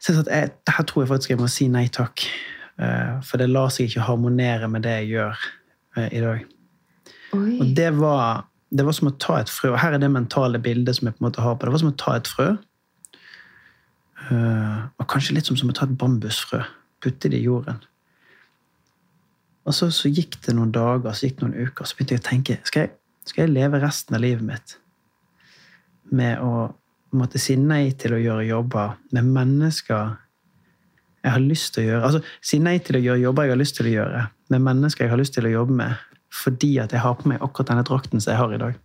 Så 0.00 0.12
jeg, 0.16 0.50
her 0.68 0.84
tror 0.88 1.02
jeg 1.02 1.08
faktisk 1.08 1.30
jeg 1.30 1.40
må 1.40 1.48
si 1.52 1.68
nei 1.68 1.86
takk. 1.92 2.24
Eh, 2.80 3.18
for 3.26 3.40
det 3.40 3.50
lar 3.50 3.72
seg 3.72 3.90
ikke 3.90 4.06
harmonere 4.08 4.68
med 4.72 4.86
det 4.86 4.94
jeg 5.02 5.10
gjør 5.14 5.42
eh, 5.96 6.08
i 6.08 6.22
dag. 6.24 6.46
Oi. 7.36 7.58
Og 7.60 7.74
det 7.76 7.90
var, 7.98 8.46
det 8.70 8.86
var, 8.86 8.96
som 8.96 9.10
å 9.10 9.16
ta 9.20 9.40
et 9.42 9.52
frø. 9.52 9.74
Og 9.74 9.80
her 9.82 9.96
er 9.96 10.02
det 10.02 10.10
mentale 10.12 10.60
bildet 10.62 10.96
som 10.96 11.08
jeg 11.08 11.18
på 11.18 11.24
en 11.24 11.28
måte 11.28 11.44
har 11.44 11.56
på. 11.56 11.68
Det 11.68 11.76
var 11.76 11.84
som 11.84 11.92
å 11.92 12.00
ta 12.00 12.16
et 12.16 12.30
frø. 12.30 12.48
Eh, 14.30 14.80
og 14.96 15.08
kanskje 15.10 15.36
litt 15.36 15.50
som, 15.50 15.58
som 15.60 15.72
å 15.72 15.76
ta 15.76 15.88
et 15.88 15.96
bambusfrø. 16.00 16.62
Putte 17.04 17.32
det 17.32 17.40
i 17.40 17.48
jorden. 17.48 17.82
Og 19.68 19.76
så, 19.76 19.90
så, 19.94 20.08
gikk 20.08 20.38
det 20.46 20.56
noen 20.56 20.72
dager, 20.74 21.12
så 21.12 21.28
gikk 21.28 21.40
det 21.40 21.46
noen 21.46 21.68
uker, 21.68 21.86
så 21.86 21.96
begynte 21.96 22.16
jeg 22.16 22.22
å 22.22 22.26
tenke 22.26 22.56
skal 22.66 22.86
jeg, 22.86 22.94
skal 23.26 23.46
jeg 23.46 23.54
leve 23.54 23.80
resten 23.82 24.16
av 24.16 24.24
livet 24.24 24.46
mitt 24.46 24.76
med 26.10 26.40
å 26.42 26.70
måtte 27.16 27.40
si 27.42 27.56
nei 27.58 27.90
til 27.98 28.14
å 28.14 28.20
gjøre 28.20 28.48
jobber 28.48 28.96
med 29.14 29.30
mennesker 29.34 30.16
jeg 31.20 31.34
har 31.34 31.42
lyst 31.42 31.74
til 31.74 31.84
å 31.84 31.88
gjøre 31.88 32.08
Altså 32.08 32.20
si 32.50 32.60
nei 32.62 32.76
til 32.84 32.98
å 32.98 33.02
gjøre 33.04 33.24
jobber 33.24 33.46
jeg 33.46 33.54
har 33.54 33.60
lyst 33.60 33.76
til 33.78 33.90
å 33.90 33.94
gjøre, 33.94 34.26
med 34.50 34.66
mennesker 34.66 35.04
jeg 35.04 35.12
har 35.12 35.20
lyst 35.20 35.36
til 35.36 35.48
å 35.48 35.52
jobbe 35.52 35.76
med, 35.82 36.04
fordi 36.32 36.72
at 36.82 36.94
jeg 36.94 37.04
har 37.04 37.16
på 37.18 37.30
meg 37.30 37.42
akkurat 37.44 37.72
denne 37.72 37.86
drakten 37.86 38.22
som 38.22 38.32
jeg 38.32 38.40
har 38.40 38.54
i 38.54 38.60
dag. 38.62 38.78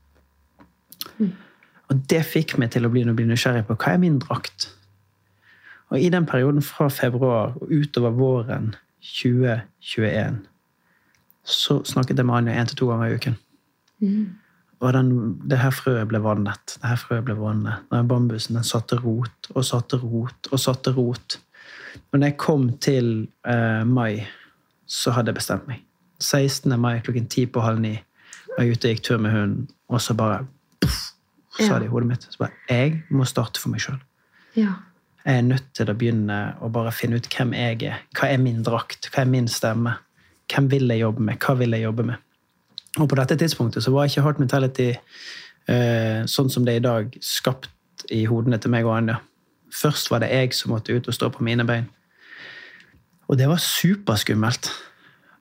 Mm. 1.19 1.32
Og 1.86 2.02
det 2.12 2.24
fikk 2.28 2.58
meg 2.62 2.74
til 2.74 2.88
å 2.88 2.91
bli, 2.91 3.06
bli 3.06 3.28
nysgjerrig 3.30 3.67
på 3.67 3.78
hva 3.78 3.93
er 3.93 4.02
min 4.02 4.17
drakt. 4.21 4.67
Og 5.93 6.02
i 6.02 6.10
den 6.12 6.26
perioden 6.28 6.65
fra 6.65 6.89
februar 6.89 7.54
og 7.62 7.71
utover 7.71 8.15
våren 8.17 8.74
2021 9.06 10.41
så 11.45 11.78
snakket 11.86 12.17
jeg 12.17 12.26
med 12.26 12.39
Anja 12.39 12.56
én 12.58 12.69
til 12.69 12.80
to 12.80 12.88
ganger 12.89 13.12
i 13.12 13.17
uken. 13.19 13.36
Mm. 14.04 14.36
Og 14.84 14.94
den, 14.94 15.12
det 15.50 15.60
her 15.62 15.72
frøet 15.74 16.10
ble 16.12 16.20
vannet. 16.24 16.78
Det 16.82 16.90
her 16.90 17.00
frøet 17.00 17.26
ble 17.28 17.38
vannet. 17.40 17.86
Den 17.94 18.10
bambusen 18.10 18.58
den 18.60 18.68
satte 18.68 19.00
rot 19.00 19.50
og 19.54 19.64
satte 19.66 20.00
rot 20.02 20.50
og 20.52 20.62
satte 20.62 20.92
rot. 20.96 21.40
Men 22.12 22.22
når 22.22 22.34
jeg 22.34 22.38
kom 22.44 22.68
til 22.84 23.14
eh, 23.48 23.84
mai, 23.88 24.26
så 24.86 25.16
hadde 25.16 25.32
jeg 25.32 25.40
bestemt 25.40 25.70
meg. 25.70 25.86
16. 26.20 26.76
mai 26.80 27.00
klokken 27.04 27.28
ti 27.32 27.46
på 27.48 27.64
halv 27.64 27.82
ni 27.84 27.96
var 28.56 28.64
jeg 28.64 28.76
ute 28.76 28.88
og 28.88 28.94
gikk 28.94 29.04
tur 29.04 29.22
med 29.22 29.34
hunden, 29.36 29.64
og 29.92 30.02
så 30.02 30.16
bare 30.16 30.46
puff, 30.84 31.00
sa 31.58 31.80
det 31.80 31.90
i 31.90 31.92
hodet 31.92 32.08
mitt. 32.08 32.28
Så 32.30 32.40
bare, 32.40 32.56
Jeg 32.70 33.02
må 33.10 33.26
starte 33.28 33.60
for 33.60 33.74
meg 33.74 33.84
sjøl. 33.84 34.00
Ja. 34.56 34.78
Jeg 35.26 35.42
er 35.42 35.48
nødt 35.48 35.72
til 35.74 35.90
å 35.90 35.96
begynne 35.98 36.40
å 36.62 36.70
bare 36.70 36.94
finne 36.94 37.18
ut 37.18 37.28
hvem 37.34 37.56
jeg 37.58 37.82
er. 37.90 38.04
Hva 38.16 38.30
er 38.32 38.40
min 38.40 38.62
drakt? 38.64 39.10
Hva 39.12 39.24
er 39.24 39.32
min 39.32 39.50
stemme? 39.52 39.98
Hvem 40.52 40.70
vil 40.72 40.88
jeg 40.94 41.02
jobbe 41.02 41.26
med? 41.26 41.40
Hva 41.42 41.56
vil 41.60 41.76
jeg 41.76 41.88
jobbe 41.88 42.06
med? 42.12 42.22
Og 43.00 43.10
på 43.12 43.18
dette 43.20 43.36
tidspunktet 43.40 43.84
så 43.84 43.92
var 43.92 44.08
ikke 44.08 44.24
Heart 44.24 44.40
Mentality 44.40 44.92
eh, 44.94 46.22
sånn 46.32 46.52
som 46.52 46.66
det 46.66 46.76
er 46.76 46.82
i 46.82 46.86
dag, 46.86 47.18
skapt 47.24 48.06
i 48.14 48.24
hodene 48.30 48.60
til 48.62 48.72
meg 48.72 48.88
og 48.88 48.96
Anja. 48.98 49.20
Først 49.76 50.12
var 50.12 50.24
det 50.24 50.32
jeg 50.32 50.54
som 50.56 50.72
måtte 50.72 50.96
ut 50.96 51.10
og 51.10 51.18
stå 51.18 51.30
på 51.34 51.44
mine 51.44 51.66
bein. 51.68 51.90
Og 53.28 53.40
det 53.40 53.50
var 53.50 53.60
superskummelt. 53.62 54.70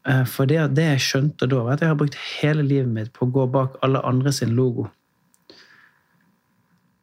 Eh, 0.09 0.25
for 0.29 0.51
det, 0.51 0.61
det 0.77 0.89
jeg 0.95 1.05
skjønte 1.07 1.49
da, 1.51 1.63
var 1.63 1.77
at 1.77 1.85
jeg 1.85 1.93
har 1.93 2.01
brukt 2.01 2.19
hele 2.41 2.65
livet 2.67 2.91
mitt 2.91 3.13
på 3.15 3.29
å 3.29 3.33
gå 3.35 3.47
bak 3.53 3.79
alle 3.87 4.03
andre 4.07 4.33
sin 4.35 4.57
logo. 4.59 4.89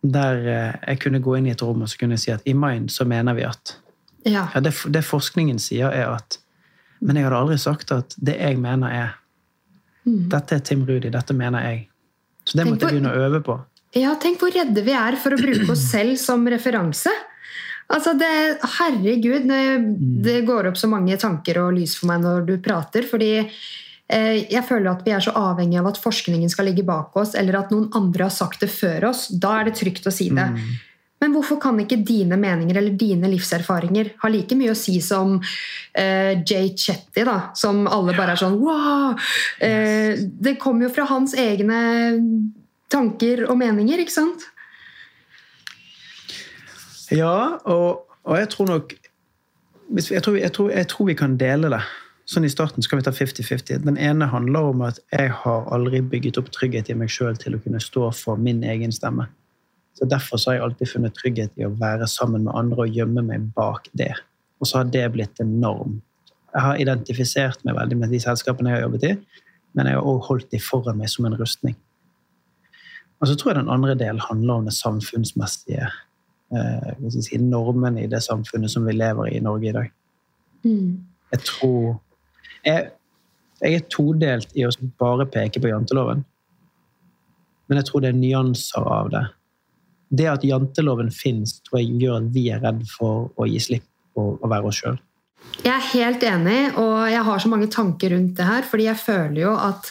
Der 0.02 0.42
eh, 0.42 0.76
jeg 0.90 1.04
kunne 1.06 1.24
gå 1.24 1.38
inn 1.38 1.48
i 1.48 1.56
et 1.56 1.64
rom 1.64 1.86
og 1.86 1.90
så 1.92 2.02
kunne 2.02 2.18
jeg 2.18 2.26
si 2.26 2.36
at 2.36 2.46
i 2.50 2.58
Mind 2.58 2.92
så 2.92 3.08
mener 3.08 3.38
vi 3.38 3.48
at. 3.48 3.78
Ja. 4.26 4.50
Ja, 4.54 4.62
det, 4.62 4.76
det 4.94 5.06
forskningen 5.08 5.62
sier, 5.62 5.90
er 5.90 6.12
at 6.18 6.38
Men 7.02 7.18
jeg 7.18 7.26
hadde 7.26 7.38
aldri 7.40 7.56
sagt 7.58 7.90
at 7.96 8.14
det 8.22 8.36
jeg 8.38 8.60
mener, 8.62 8.92
er 8.94 9.20
Mm. 10.08 10.30
Dette 10.32 10.58
er 10.58 10.64
Tim 10.66 10.86
Rudi, 10.88 11.12
dette 11.14 11.36
mener 11.38 11.68
jeg. 11.68 11.84
Så 12.46 12.58
det 12.58 12.64
Tenk 12.64 12.74
måtte 12.74 12.88
jeg 12.88 12.98
begynne 12.98 13.12
å 13.14 13.28
øve 13.28 13.42
på. 13.46 13.58
Ja, 14.00 14.14
tenk 14.20 14.40
hvor 14.42 14.54
redde 14.56 14.84
vi 14.86 14.96
er 14.96 15.18
for 15.20 15.36
å 15.36 15.42
bruke 15.42 15.68
oss 15.74 15.84
selv 15.94 16.18
som 16.22 16.48
referanse. 16.50 17.14
Altså 17.92 18.14
det, 18.16 18.34
herregud, 18.80 19.50
det, 19.50 19.64
det 20.24 20.42
går 20.48 20.70
opp 20.70 20.78
så 20.80 20.88
mange 20.88 21.18
tanker 21.20 21.60
og 21.60 21.74
lys 21.76 21.98
for 22.00 22.08
meg 22.12 22.22
når 22.24 22.46
du 22.48 22.54
prater. 22.64 23.04
Fordi 23.08 23.34
eh, 23.42 24.38
jeg 24.48 24.64
føler 24.68 24.94
at 24.94 25.04
vi 25.06 25.12
er 25.16 25.26
så 25.26 25.34
avhengig 25.36 25.82
av 25.82 25.90
at 25.92 26.00
forskningen 26.00 26.52
skal 26.52 26.70
ligge 26.70 26.88
bak 26.88 27.18
oss, 27.20 27.36
eller 27.36 27.60
at 27.60 27.74
noen 27.74 27.90
andre 27.98 28.30
har 28.30 28.34
sagt 28.36 28.64
det 28.64 28.72
før 28.72 29.10
oss. 29.12 29.28
Da 29.34 29.58
er 29.60 29.70
det 29.70 29.76
trygt 29.82 30.08
å 30.08 30.16
si 30.16 30.30
det. 30.32 30.48
Men 31.21 31.36
hvorfor 31.36 31.60
kan 31.62 31.77
ikke 31.84 31.99
dine 32.01 32.38
meninger 32.41 32.79
eller 32.79 32.95
dine 32.97 33.29
livserfaringer 33.29 34.15
ha 34.23 34.29
like 34.34 34.57
mye 34.57 34.73
å 34.73 34.77
si 34.77 34.95
som 35.05 35.36
uh, 35.38 36.31
Jay 36.41 36.71
Chetty, 36.73 37.25
da, 37.27 37.51
som 37.57 37.84
alle 37.86 38.15
bare 38.17 38.34
er 38.34 38.41
sånn 38.41 38.57
wow! 38.62 39.13
Uh, 39.62 40.17
det 40.41 40.57
kommer 40.62 40.88
jo 40.88 40.95
fra 40.95 41.05
hans 41.12 41.36
egne 41.38 41.81
tanker 42.91 43.45
og 43.47 43.60
meninger, 43.62 44.01
ikke 44.01 44.17
sant? 44.17 44.47
Ja, 47.12 47.60
og, 47.69 48.07
og 48.25 48.39
jeg 48.39 48.49
tror 48.53 48.71
nok 48.71 48.95
jeg, 49.91 50.23
tror, 50.23 50.38
jeg, 50.39 50.53
tror, 50.55 50.71
jeg 50.71 50.88
tror 50.88 51.07
vi 51.10 51.17
kan 51.19 51.36
dele 51.38 51.69
det. 51.73 51.81
Sånn 52.31 52.47
I 52.47 52.51
starten 52.53 52.84
skal 52.86 53.01
vi 53.01 53.05
ta 53.05 53.12
50-50. 53.12 53.84
Den 53.84 53.97
ene 53.99 54.29
handler 54.31 54.71
om 54.71 54.84
at 54.88 55.01
jeg 55.12 55.34
har 55.43 55.67
aldri 55.75 55.99
bygget 55.99 56.39
opp 56.39 56.51
trygghet 56.55 56.89
i 56.89 56.95
meg 56.95 57.12
sjøl 57.12 57.36
til 57.39 57.57
å 57.57 57.62
kunne 57.63 57.81
stå 57.84 58.07
for 58.15 58.39
min 58.39 58.63
egen 58.63 58.93
stemme. 58.95 59.27
Så 59.97 60.08
Derfor 60.10 60.38
så 60.38 60.49
har 60.49 60.56
jeg 60.56 60.63
alltid 60.65 60.89
funnet 60.93 61.15
trygghet 61.17 61.60
i 61.60 61.65
å 61.67 61.73
være 61.77 62.08
sammen 62.10 62.45
med 62.47 62.56
andre 62.58 62.86
og 62.86 62.95
gjemme 62.95 63.23
meg 63.25 63.51
bak 63.56 63.89
det. 63.97 64.13
Og 64.62 64.69
så 64.69 64.82
har 64.82 64.89
det 64.93 65.04
blitt 65.13 65.41
en 65.43 65.60
norm. 65.62 65.99
Jeg 66.51 66.63
har 66.65 66.82
identifisert 66.84 67.63
meg 67.67 67.77
veldig 67.77 67.97
med 67.99 68.13
de 68.13 68.19
selskapene 68.23 68.71
jeg 68.71 68.80
har 68.80 68.86
jobbet 68.88 69.08
i, 69.08 69.13
men 69.77 69.88
jeg 69.88 69.97
har 69.97 70.08
også 70.08 70.27
holdt 70.27 70.51
de 70.51 70.60
foran 70.63 70.99
meg 70.99 71.12
som 71.12 71.27
en 71.27 71.38
rustning. 71.39 71.75
Og 73.21 73.30
så 73.30 73.36
tror 73.38 73.51
jeg 73.51 73.62
den 73.62 73.71
andre 73.71 73.95
delen 73.95 74.21
handler 74.23 74.60
om 74.60 74.65
det 74.65 74.73
samfunnsmessige 74.73 75.86
eh, 75.88 77.12
si, 77.13 77.38
normene 77.38 78.04
i 78.04 78.10
det 78.10 78.23
samfunnet 78.25 78.73
som 78.73 78.88
vi 78.88 78.95
lever 78.97 79.30
i 79.30 79.38
i 79.38 79.43
Norge 79.43 79.69
i 79.69 79.75
dag. 79.75 79.91
Jeg 81.32 81.45
tror 81.47 81.99
jeg, 82.65 82.89
jeg 83.62 83.77
er 83.77 83.88
todelt 83.93 84.58
i 84.58 84.65
å 84.65 84.73
bare 84.99 85.30
peke 85.30 85.62
på 85.62 85.69
janteloven. 85.71 86.25
Men 87.69 87.80
jeg 87.80 87.88
tror 87.88 88.04
det 88.04 88.12
er 88.12 88.19
nyanser 88.19 88.84
av 88.84 89.13
det. 89.13 89.23
Det 90.12 90.28
at 90.28 90.43
janteloven 90.43 91.12
fins, 91.15 91.60
tror 91.63 91.80
jeg 91.80 91.95
gjør 92.02 92.19
at 92.19 92.28
vi 92.36 92.50
er 92.52 92.62
redd 92.63 92.84
for 92.91 93.32
å 93.39 93.47
gi 93.47 93.62
slipp 93.63 93.88
på 94.15 94.26
å 94.36 94.52
være 94.52 94.67
oss 94.67 94.82
sjøl. 94.82 95.00
Jeg 95.62 95.74
er 95.74 95.89
helt 95.93 96.24
enig, 96.26 96.60
og 96.80 97.10
jeg 97.12 97.24
har 97.28 97.41
så 97.41 97.50
mange 97.52 97.69
tanker 97.71 98.13
rundt 98.15 98.38
det 98.38 98.47
her, 98.47 98.67
fordi 98.67 98.88
jeg 98.88 99.02
føler 99.02 99.41
jo 99.43 99.56
at 99.56 99.89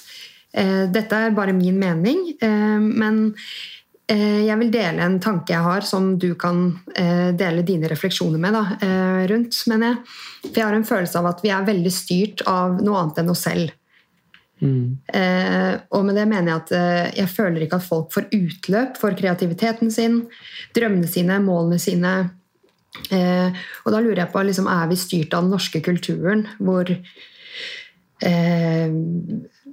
eh, 0.52 0.87
dette 0.92 1.18
er 1.26 1.37
bare 1.37 1.54
min 1.56 1.78
mening, 1.78 2.22
eh, 2.42 2.78
men 2.80 3.20
eh, 4.11 4.46
jeg 4.48 4.59
vil 4.62 4.72
dele 4.74 5.04
en 5.06 5.18
tanke 5.22 5.54
jeg 5.54 5.64
har, 5.66 5.87
som 5.87 6.12
du 6.20 6.33
kan 6.40 6.64
eh, 6.94 7.30
dele 7.38 7.64
dine 7.66 7.90
refleksjoner 7.90 8.42
med 8.42 8.56
da, 8.56 8.64
eh, 8.83 9.22
rundt, 9.30 9.62
mener 9.70 9.92
jeg. 9.92 10.00
For 10.48 10.62
jeg 10.62 10.68
har 10.68 10.78
en 10.78 10.88
følelse 10.92 11.20
av 11.22 11.30
at 11.33 11.44
vi 11.44 11.54
er 11.54 11.68
veldig 11.68 11.94
styrt 11.94 12.46
av 12.50 12.80
noe 12.83 13.04
annet 13.04 13.22
enn 13.22 13.35
oss 13.35 13.46
selv. 13.46 13.76
Eh, 14.61 15.75
og 15.96 16.05
med 16.07 16.18
det 16.18 16.27
mener 16.29 16.53
jeg 16.53 16.61
at 16.61 16.73
eh, 16.77 17.07
jeg 17.23 17.33
føler 17.33 17.64
ikke 17.64 17.79
at 17.81 17.87
folk 17.87 18.12
får 18.14 18.29
utløp 18.37 19.01
for 19.01 19.16
kreativiteten 19.16 19.92
sin, 19.94 20.20
drømmene 20.77 21.09
sine, 21.11 21.38
målene 21.44 21.79
sine. 21.81 22.12
Eh, 23.14 23.62
og 23.85 23.94
da 23.94 24.03
lurer 24.03 24.25
jeg 24.25 24.33
på, 24.35 24.42
liksom, 24.44 24.68
er 24.68 24.90
vi 24.90 25.01
styrt 25.01 25.37
av 25.37 25.46
den 25.46 25.55
norske 25.55 25.81
kulturen 25.85 26.44
hvor 26.59 26.90
eh, 26.90 28.88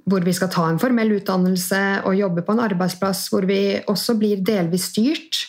hvor 0.08 0.24
vi 0.24 0.32
skal 0.32 0.48
ta 0.52 0.64
en 0.70 0.80
formell 0.80 1.10
utdannelse 1.18 1.82
og 2.08 2.16
jobbe 2.16 2.44
på 2.44 2.54
en 2.54 2.64
arbeidsplass 2.64 3.26
hvor 3.32 3.44
vi 3.48 3.76
også 3.90 4.14
blir 4.16 4.40
delvis 4.44 4.88
styrt. 4.92 5.42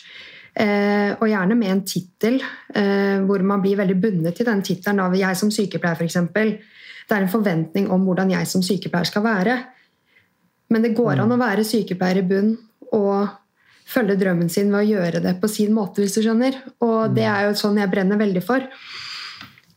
Eh, 0.50 1.14
og 1.14 1.28
gjerne 1.30 1.54
med 1.56 1.70
en 1.70 1.84
tittel 1.86 2.40
eh, 2.74 3.22
hvor 3.24 3.40
man 3.46 3.62
blir 3.62 3.78
veldig 3.78 3.94
bundet 4.02 4.34
til 4.36 4.48
den 4.48 4.62
tittelen 4.66 5.14
jeg 5.14 5.38
som 5.38 5.50
sykepleier, 5.54 5.96
f.eks. 5.96 6.16
Det 7.10 7.16
er 7.16 7.26
en 7.26 7.32
forventning 7.32 7.90
om 7.90 8.04
hvordan 8.06 8.30
jeg 8.30 8.46
som 8.46 8.62
sykepleier 8.62 9.08
skal 9.08 9.24
være. 9.26 9.58
Men 10.70 10.84
det 10.86 10.94
går 10.94 11.18
an 11.24 11.34
å 11.34 11.40
være 11.40 11.66
sykepleier 11.66 12.20
i 12.20 12.26
bunn 12.30 12.52
og 12.94 13.32
følge 13.90 14.14
drømmen 14.20 14.50
sin 14.52 14.70
ved 14.70 14.84
å 14.84 14.90
gjøre 14.92 15.22
det 15.24 15.32
på 15.42 15.50
sin 15.50 15.74
måte, 15.74 16.04
hvis 16.04 16.14
du 16.14 16.22
skjønner. 16.22 16.60
Og 16.86 17.16
det 17.16 17.26
er 17.26 17.48
jo 17.48 17.56
sånn 17.58 17.80
jeg 17.82 17.90
brenner 17.90 18.20
veldig 18.20 18.42
for. 18.46 18.62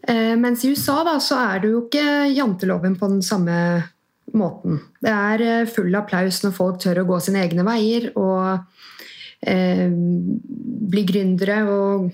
Eh, 0.05 0.35
mens 0.37 0.61
i 0.61 0.69
USA 0.75 0.99
da, 1.07 1.15
så 1.23 1.39
er 1.41 1.63
det 1.63 1.71
jo 1.73 1.85
ikke 1.87 2.05
janteloven 2.29 2.99
på 2.99 3.09
den 3.15 3.23
samme 3.25 3.57
måten. 4.37 4.77
Det 5.01 5.13
er 5.13 5.45
eh, 5.47 5.71
full 5.73 5.97
applaus 5.97 6.43
når 6.43 6.53
folk 6.53 6.81
tør 6.83 7.01
å 7.01 7.07
gå 7.09 7.19
sine 7.23 7.41
egne 7.41 7.65
veier 7.65 8.11
og 8.13 8.61
eh, 9.41 9.89
bli 9.89 11.05
gründere 11.09 11.63
og 11.65 12.11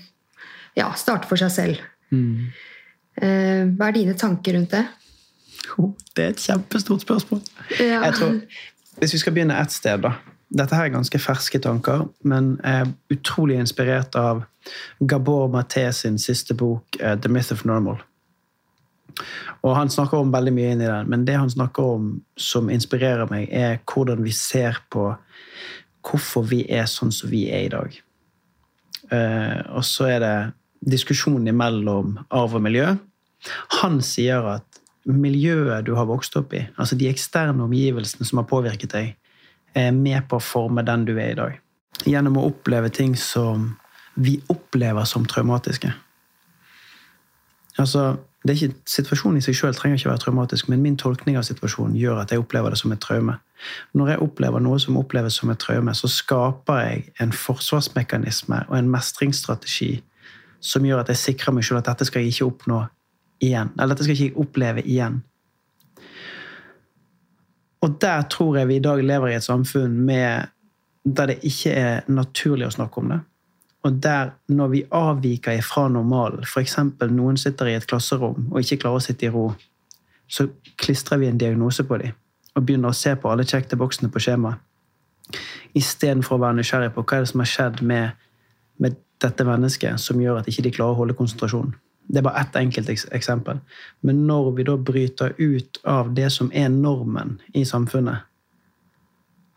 ja, 0.80 0.94
starte 0.96 1.28
for 1.28 1.42
seg 1.42 1.52
selv. 1.52 1.84
Eh, 3.20 3.68
hva 3.76 3.90
er 3.90 3.98
dine 4.00 4.16
tanker 4.18 4.56
rundt 4.56 4.78
det? 4.78 4.86
Det 6.16 6.26
er 6.26 6.34
et 6.34 6.44
kjempestort 6.44 7.06
spørsmål. 7.06 7.42
Ja. 7.80 8.04
Jeg 8.06 8.14
tror, 8.18 8.36
hvis 9.00 9.14
vi 9.14 9.22
skal 9.22 9.34
begynne 9.34 9.60
ett 9.62 9.72
sted, 9.72 10.02
da. 10.04 10.18
Dette 10.50 10.76
her 10.76 10.88
er 10.88 10.96
ganske 10.96 11.20
ferske 11.22 11.60
tanker, 11.62 12.08
men 12.26 12.56
jeg 12.64 12.82
er 12.82 12.94
utrolig 13.14 13.60
inspirert 13.62 14.16
av 14.18 14.44
Gabor 15.00 15.48
Maté 15.54 15.92
sin 15.94 16.18
siste 16.18 16.54
bok, 16.58 16.84
eh, 17.00 17.16
'The 17.16 17.30
Myth 17.30 17.54
of 17.54 17.66
Normal'. 17.66 18.02
Og 19.62 19.76
Han 19.76 19.90
snakker 19.90 20.18
om 20.18 20.32
veldig 20.32 20.54
mye 20.54 20.72
inn 20.72 20.82
i 20.82 20.88
den, 20.88 21.10
men 21.10 21.26
det 21.26 21.38
han 21.38 21.50
snakker 21.50 21.84
om 21.84 22.22
som 22.38 22.70
inspirerer 22.70 23.30
meg, 23.30 23.50
er 23.52 23.80
hvordan 23.86 24.24
vi 24.24 24.32
ser 24.32 24.78
på 24.92 25.16
hvorfor 26.10 26.48
vi 26.48 26.64
er 26.72 26.86
sånn 26.86 27.12
som 27.12 27.30
vi 27.30 27.50
er 27.52 27.66
i 27.66 27.74
dag. 27.74 28.02
Eh, 29.12 29.60
og 29.76 29.84
så 29.84 30.08
er 30.16 30.20
det 30.20 30.54
diskusjonen 30.94 31.48
imellom 31.48 32.18
arv 32.32 32.56
og 32.56 32.62
miljø. 32.62 32.96
Han 33.82 34.02
sier 34.02 34.46
at 34.56 34.69
miljøet 35.08 35.86
du 35.86 35.94
har 35.96 36.10
vokst 36.10 36.36
opp 36.40 36.54
i, 36.54 36.66
altså 36.78 36.98
de 37.00 37.10
eksterne 37.10 37.64
omgivelsene 37.64 38.28
som 38.28 38.42
har 38.42 38.50
påvirket 38.50 38.94
deg, 38.94 39.16
er 39.78 39.92
med 39.96 40.26
på 40.30 40.40
å 40.40 40.44
forme 40.44 40.84
den 40.86 41.06
du 41.08 41.16
er 41.18 41.34
i 41.34 41.38
dag. 41.38 41.60
Gjennom 42.10 42.40
å 42.40 42.48
oppleve 42.50 42.90
ting 42.94 43.16
som 43.20 43.74
vi 44.20 44.40
opplever 44.52 45.06
som 45.08 45.26
traumatiske. 45.26 45.92
Altså, 47.80 48.18
ikke, 48.48 48.74
Situasjonen 48.88 49.40
i 49.40 49.44
seg 49.44 49.56
sjøl 49.56 49.76
trenger 49.76 50.00
ikke 50.00 50.10
være 50.10 50.24
traumatisk, 50.24 50.70
men 50.72 50.84
min 50.84 50.98
tolkning 51.00 51.38
av 51.40 51.46
situasjonen 51.48 51.96
gjør 52.00 52.22
at 52.24 52.34
jeg 52.34 52.42
opplever 52.42 52.74
det 52.74 52.80
som 52.82 52.92
et 52.96 53.02
traume. 53.04 53.38
Når 53.96 54.14
jeg 54.14 54.24
opplever 54.26 54.64
noe 54.64 54.80
som 54.80 55.00
oppleves 55.00 55.40
som 55.40 55.52
et 55.54 55.60
traume, 55.62 55.96
så 55.96 56.10
skaper 56.12 56.84
jeg 56.84 57.04
en 57.24 57.36
forsvarsmekanisme 57.36 58.64
og 58.68 58.78
en 58.80 58.92
mestringsstrategi 58.92 60.00
som 60.60 60.84
gjør 60.84 61.04
at 61.04 61.12
jeg 61.14 61.22
sikrer 61.22 61.56
meg 61.56 61.68
selv 61.68 61.82
at 61.82 61.92
dette 61.94 62.08
skal 62.08 62.24
jeg 62.24 62.34
ikke 62.34 62.50
oppnå 62.50 62.82
igjen. 63.44 63.74
Eller 63.76 63.94
dette 63.94 64.06
skal 64.06 64.16
ikke 64.16 64.30
jeg 64.30 64.38
oppleve 64.44 64.84
igjen. 64.86 65.22
Og 67.80 67.96
der 68.02 68.26
tror 68.32 68.58
jeg 68.60 68.68
vi 68.68 68.76
i 68.80 68.84
dag 68.84 69.02
lever 69.04 69.32
i 69.32 69.38
et 69.38 69.46
samfunn 69.46 69.96
med, 70.06 70.52
der 71.06 71.32
det 71.32 71.40
ikke 71.48 71.72
er 71.72 72.08
naturlig 72.12 72.68
å 72.68 72.76
snakke 72.76 73.02
om 73.02 73.14
det. 73.14 73.20
Og 73.88 74.02
der, 74.04 74.34
når 74.52 74.68
vi 74.68 74.82
avviker 74.92 75.62
fra 75.64 75.88
normalen, 75.88 76.44
f.eks. 76.44 76.78
noen 77.08 77.38
sitter 77.40 77.72
i 77.72 77.78
et 77.80 77.88
klasserom 77.88 78.50
og 78.52 78.60
ikke 78.60 78.82
klarer 78.82 79.00
å 79.00 79.04
sitte 79.04 79.30
i 79.30 79.32
ro, 79.32 79.46
så 80.28 80.50
klistrer 80.78 81.22
vi 81.22 81.30
en 81.30 81.40
diagnose 81.40 81.86
på 81.88 81.98
dem 82.02 82.18
og 82.58 82.66
begynner 82.66 82.92
å 82.92 82.98
se 82.98 83.14
på 83.16 83.30
alle 83.32 83.46
kjekte 83.48 83.78
boksene 83.80 84.10
på 84.12 84.20
skjemaet. 84.20 84.60
Istedenfor 85.78 86.36
å 86.36 86.42
være 86.42 86.58
nysgjerrig 86.58 86.92
på 86.96 87.06
hva 87.06 87.20
er 87.20 87.24
det 87.24 87.30
som 87.32 87.44
har 87.44 87.50
skjedd 87.50 87.84
med, 87.86 88.18
med 88.82 88.98
dette 89.22 89.46
mennesket 89.48 90.02
som 90.02 90.20
gjør 90.20 90.42
at 90.42 90.50
ikke 90.50 90.66
de 90.66 90.74
klarer 90.76 90.98
å 90.98 91.00
holde 91.04 91.16
konsentrasjonen. 91.16 91.76
Det 92.10 92.18
er 92.18 92.26
bare 92.26 92.42
ett 92.42 92.56
enkelt 92.58 92.90
eksempel. 92.90 93.60
Men 94.02 94.24
når 94.28 94.52
vi 94.58 94.66
da 94.66 94.76
bryter 94.78 95.34
ut 95.38 95.78
av 95.86 96.14
det 96.18 96.32
som 96.34 96.50
er 96.54 96.72
normen 96.74 97.38
i 97.54 97.66
samfunnet, 97.66 98.26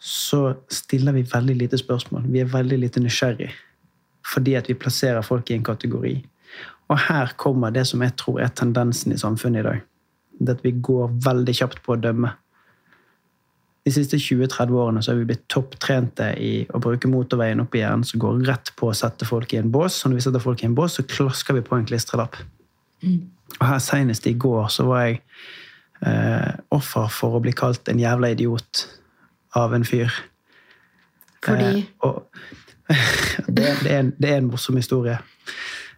så 0.03 0.55
stiller 0.69 1.17
vi 1.17 1.23
veldig 1.23 1.55
lite 1.57 1.79
spørsmål. 1.79 2.27
Vi 2.29 2.43
er 2.43 2.51
veldig 2.53 2.79
lite 2.83 3.01
nysgjerrig. 3.01 3.53
Fordi 4.35 4.55
at 4.59 4.69
vi 4.69 4.75
plasserer 4.75 5.23
folk 5.23 5.51
i 5.51 5.57
en 5.57 5.65
kategori. 5.65 6.15
Og 6.91 6.99
her 7.09 7.33
kommer 7.41 7.73
det 7.73 7.87
som 7.89 8.03
jeg 8.05 8.17
tror 8.21 8.43
er 8.43 8.53
tendensen 8.53 9.15
i 9.15 9.19
samfunnet 9.19 9.63
i 9.63 9.69
dag. 9.69 9.81
Det 10.41 10.59
at 10.59 10.65
vi 10.65 10.75
går 10.77 11.15
veldig 11.25 11.55
kjapt 11.57 11.83
på 11.87 11.95
å 11.95 12.01
dømme. 12.03 12.35
De 13.83 13.91
siste 13.91 14.19
20-30 14.21 14.77
årene 14.79 15.03
så 15.03 15.11
har 15.11 15.19
vi 15.19 15.27
blitt 15.33 15.49
topptrente 15.51 16.29
i 16.39 16.53
å 16.71 16.81
bruke 16.83 17.11
motorveien 17.11 17.61
opp 17.65 17.75
i 17.75 17.81
hjernen 17.83 18.07
som 18.07 18.23
går 18.23 18.45
rett 18.47 18.71
på 18.79 18.93
å 18.93 18.95
sette 18.95 19.27
folk 19.27 19.55
i 19.55 19.59
en 19.59 19.73
bås. 19.75 19.97
Og 20.05 20.13
når 20.13 20.21
vi 20.21 20.27
setter 20.29 20.45
folk 20.45 20.63
i 20.63 20.69
en 20.69 20.77
bås, 20.79 20.99
så 20.99 21.07
klasker 21.09 21.59
vi 21.59 21.65
på 21.67 21.75
en 21.79 21.89
klistrelapp. 21.89 22.39
Og 23.59 23.65
her 23.67 23.81
Senest 23.83 24.29
i 24.31 24.37
går 24.39 24.71
så 24.71 24.87
var 24.87 25.09
jeg 25.09 25.19
eh, 26.07 26.53
offer 26.71 27.11
for 27.11 27.39
å 27.39 27.43
bli 27.43 27.55
kalt 27.59 27.91
en 27.91 28.03
jævla 28.03 28.31
idiot 28.37 28.85
av 29.59 29.75
en 29.75 29.87
fyr. 29.87 30.15
Fordi 31.43 31.83
Eh, 31.83 31.85
og, 32.07 32.23
det, 33.49 33.67
det, 33.83 33.91
er 33.91 33.99
en, 33.99 34.15
det 34.23 34.31
er 34.31 34.37
en 34.37 34.51
morsom 34.53 34.79
historie. 34.79 35.19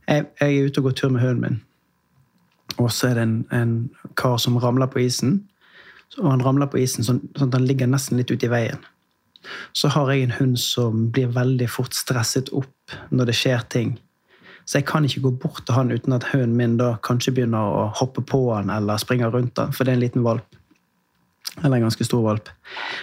Jeg, 0.09 0.27
jeg 0.41 0.57
er 0.57 0.67
ute 0.67 0.81
og 0.81 0.89
går 0.89 0.97
tur 0.99 1.13
med 1.13 1.21
hunden 1.21 1.41
min. 1.45 1.63
Og 2.79 2.93
så 2.93 3.11
er 3.11 3.19
det 3.19 3.23
en, 3.29 3.37
en 3.53 3.75
kar 4.17 4.37
som 4.43 4.57
ramler 4.57 4.89
på 4.91 5.05
isen. 5.05 5.43
Og 6.21 6.31
han 6.31 6.43
ramler 6.45 6.71
på 6.71 6.81
isen 6.83 7.07
sånn, 7.07 7.23
sånn 7.35 7.51
at 7.51 7.59
han 7.59 7.69
ligger 7.69 7.91
nesten 7.91 8.21
litt 8.21 8.31
ute 8.31 8.47
i 8.47 8.53
veien. 8.53 8.83
Så 9.77 9.91
har 9.93 10.11
jeg 10.13 10.25
en 10.25 10.37
hund 10.39 10.59
som 10.61 11.09
blir 11.13 11.33
veldig 11.35 11.69
fort 11.69 11.97
stresset 11.97 12.53
opp 12.57 12.95
når 13.11 13.31
det 13.31 13.37
skjer 13.39 13.65
ting. 13.73 13.97
Så 14.65 14.79
jeg 14.79 14.87
kan 14.89 15.05
ikke 15.05 15.27
gå 15.27 15.33
bort 15.43 15.67
til 15.67 15.77
han 15.77 15.93
uten 15.93 16.15
at 16.17 16.31
hunden 16.31 16.57
min 16.57 16.79
da 16.81 16.95
kanskje 17.05 17.35
begynner 17.37 17.61
å 17.61 17.89
hoppe 17.99 18.25
på 18.25 18.47
han 18.55 18.73
eller 18.73 19.01
springer 19.01 19.35
rundt 19.35 19.61
han, 19.61 19.75
for 19.77 19.85
det 19.85 19.93
er 19.93 19.99
en 19.99 20.05
liten 20.07 20.25
valp. 20.25 20.57
Eller 21.61 21.77
en 21.77 21.87
ganske 21.87 22.07
stor 22.07 22.25
valp. 22.25 22.49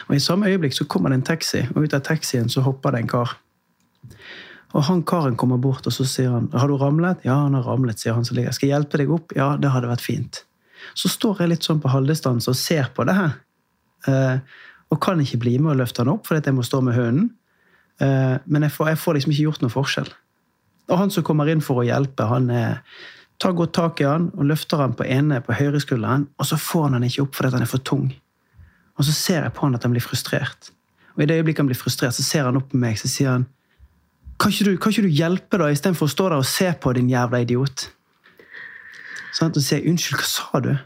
Og 0.10 0.16
I 0.18 0.24
samme 0.24 0.50
øyeblikk 0.50 0.74
så 0.76 0.88
kommer 0.90 1.12
det 1.12 1.22
en 1.22 1.30
taxi, 1.30 1.62
og 1.76 1.86
ut 1.86 1.94
av 1.94 2.02
taxien 2.08 2.50
så 2.50 2.66
hopper 2.66 2.96
det 2.96 3.04
en 3.04 3.12
kar. 3.14 3.36
Og 4.72 4.88
han 4.88 5.04
karen 5.04 5.38
kommer 5.38 5.60
bort 5.62 5.86
og 5.88 5.94
så 5.94 6.06
sier 6.08 6.32
han, 6.32 6.50
'Har 6.52 6.68
du 6.68 6.78
ramlet?' 6.78 7.26
'Ja, 7.26 7.44
han 7.44 7.54
har 7.54 7.64
ramlet', 7.64 8.00
sier 8.00 8.14
han 8.14 8.26
som 8.26 8.36
ligger. 8.36 8.52
'Skal 8.52 8.70
jeg 8.70 8.76
hjelpe 8.76 8.98
deg 8.98 9.10
opp?' 9.10 9.36
'Ja, 9.36 9.58
det 9.58 9.72
hadde 9.72 9.88
vært 9.88 10.02
fint'. 10.02 10.44
Så 10.98 11.12
står 11.12 11.44
jeg 11.44 11.54
litt 11.54 11.68
sånn 11.68 11.82
på 11.84 11.92
halvdistanse 11.92 12.52
og 12.52 12.60
ser 12.60 12.90
på 12.96 13.06
det 13.08 13.16
her. 13.18 13.38
Eh, 14.10 14.60
og 14.92 15.00
kan 15.04 15.22
ikke 15.24 15.40
bli 15.42 15.56
med 15.60 15.76
og 15.76 15.80
løfte 15.84 16.04
han 16.04 16.12
opp, 16.12 16.28
fordi 16.28 16.50
jeg 16.50 16.58
må 16.58 16.66
stå 16.68 16.82
med 16.84 16.98
hunden. 16.98 17.30
Eh, 18.02 18.36
men 18.46 18.68
jeg 18.68 18.76
får, 18.76 18.92
jeg 18.92 19.02
får 19.04 19.18
liksom 19.18 19.34
ikke 19.36 19.48
gjort 19.48 19.64
noe 19.64 19.74
forskjell. 19.74 20.12
Og 20.92 21.00
han 21.00 21.14
som 21.14 21.26
kommer 21.26 21.50
inn 21.52 21.64
for 21.64 21.82
å 21.82 21.88
hjelpe, 21.88 22.28
han 22.28 22.50
er, 22.52 22.82
tar 23.42 23.56
godt 23.58 23.76
tak 23.78 24.02
i 24.04 24.10
han 24.10 24.28
og 24.36 24.50
løfter 24.50 24.82
han 24.82 24.98
på 24.98 25.08
ene 25.08 25.40
på 25.46 25.56
høyre 25.56 25.80
skulderen, 25.84 26.28
og 26.38 26.50
så 26.50 26.60
får 26.60 26.90
han 26.90 27.00
han 27.00 27.08
ikke 27.08 27.24
opp 27.24 27.38
fordi 27.38 27.56
han 27.56 27.66
er 27.66 27.72
for 27.72 27.86
tung. 27.88 28.10
Og 29.00 29.08
så 29.08 29.16
ser 29.16 29.46
jeg 29.46 29.56
på 29.56 29.66
han 29.66 29.78
at 29.78 29.88
han 29.88 29.96
blir 29.96 30.04
frustrert. 30.04 30.74
Og 31.16 31.24
i 31.24 31.30
det 31.30 31.40
øyeblikket 31.40 31.64
han 31.64 31.72
blir 31.72 31.80
frustrert, 31.80 32.18
så 32.18 32.26
ser 32.26 32.50
han 32.50 32.60
opp 32.60 32.72
på 32.74 32.80
meg 32.82 33.00
så 33.00 33.10
sier 33.12 33.36
han 33.38 33.48
kan 34.42 34.50
ikke 34.50 34.66
du, 34.66 34.78
kan 34.82 34.94
ikke 34.94 35.06
du 35.06 35.14
hjelpe, 35.14 35.58
da, 35.62 35.68
istedenfor 35.70 36.08
å 36.08 36.12
stå 36.12 36.30
der 36.32 36.42
og 36.42 36.48
se 36.50 36.72
på, 36.82 36.94
din 36.98 37.12
jævla 37.12 37.44
idiot? 37.44 37.84
Sånn, 39.32 39.54
og 39.56 39.64
sier 39.64 39.86
'unnskyld, 39.86 40.20
hva 40.20 40.28
sa 40.28 40.60
du?' 40.60 40.78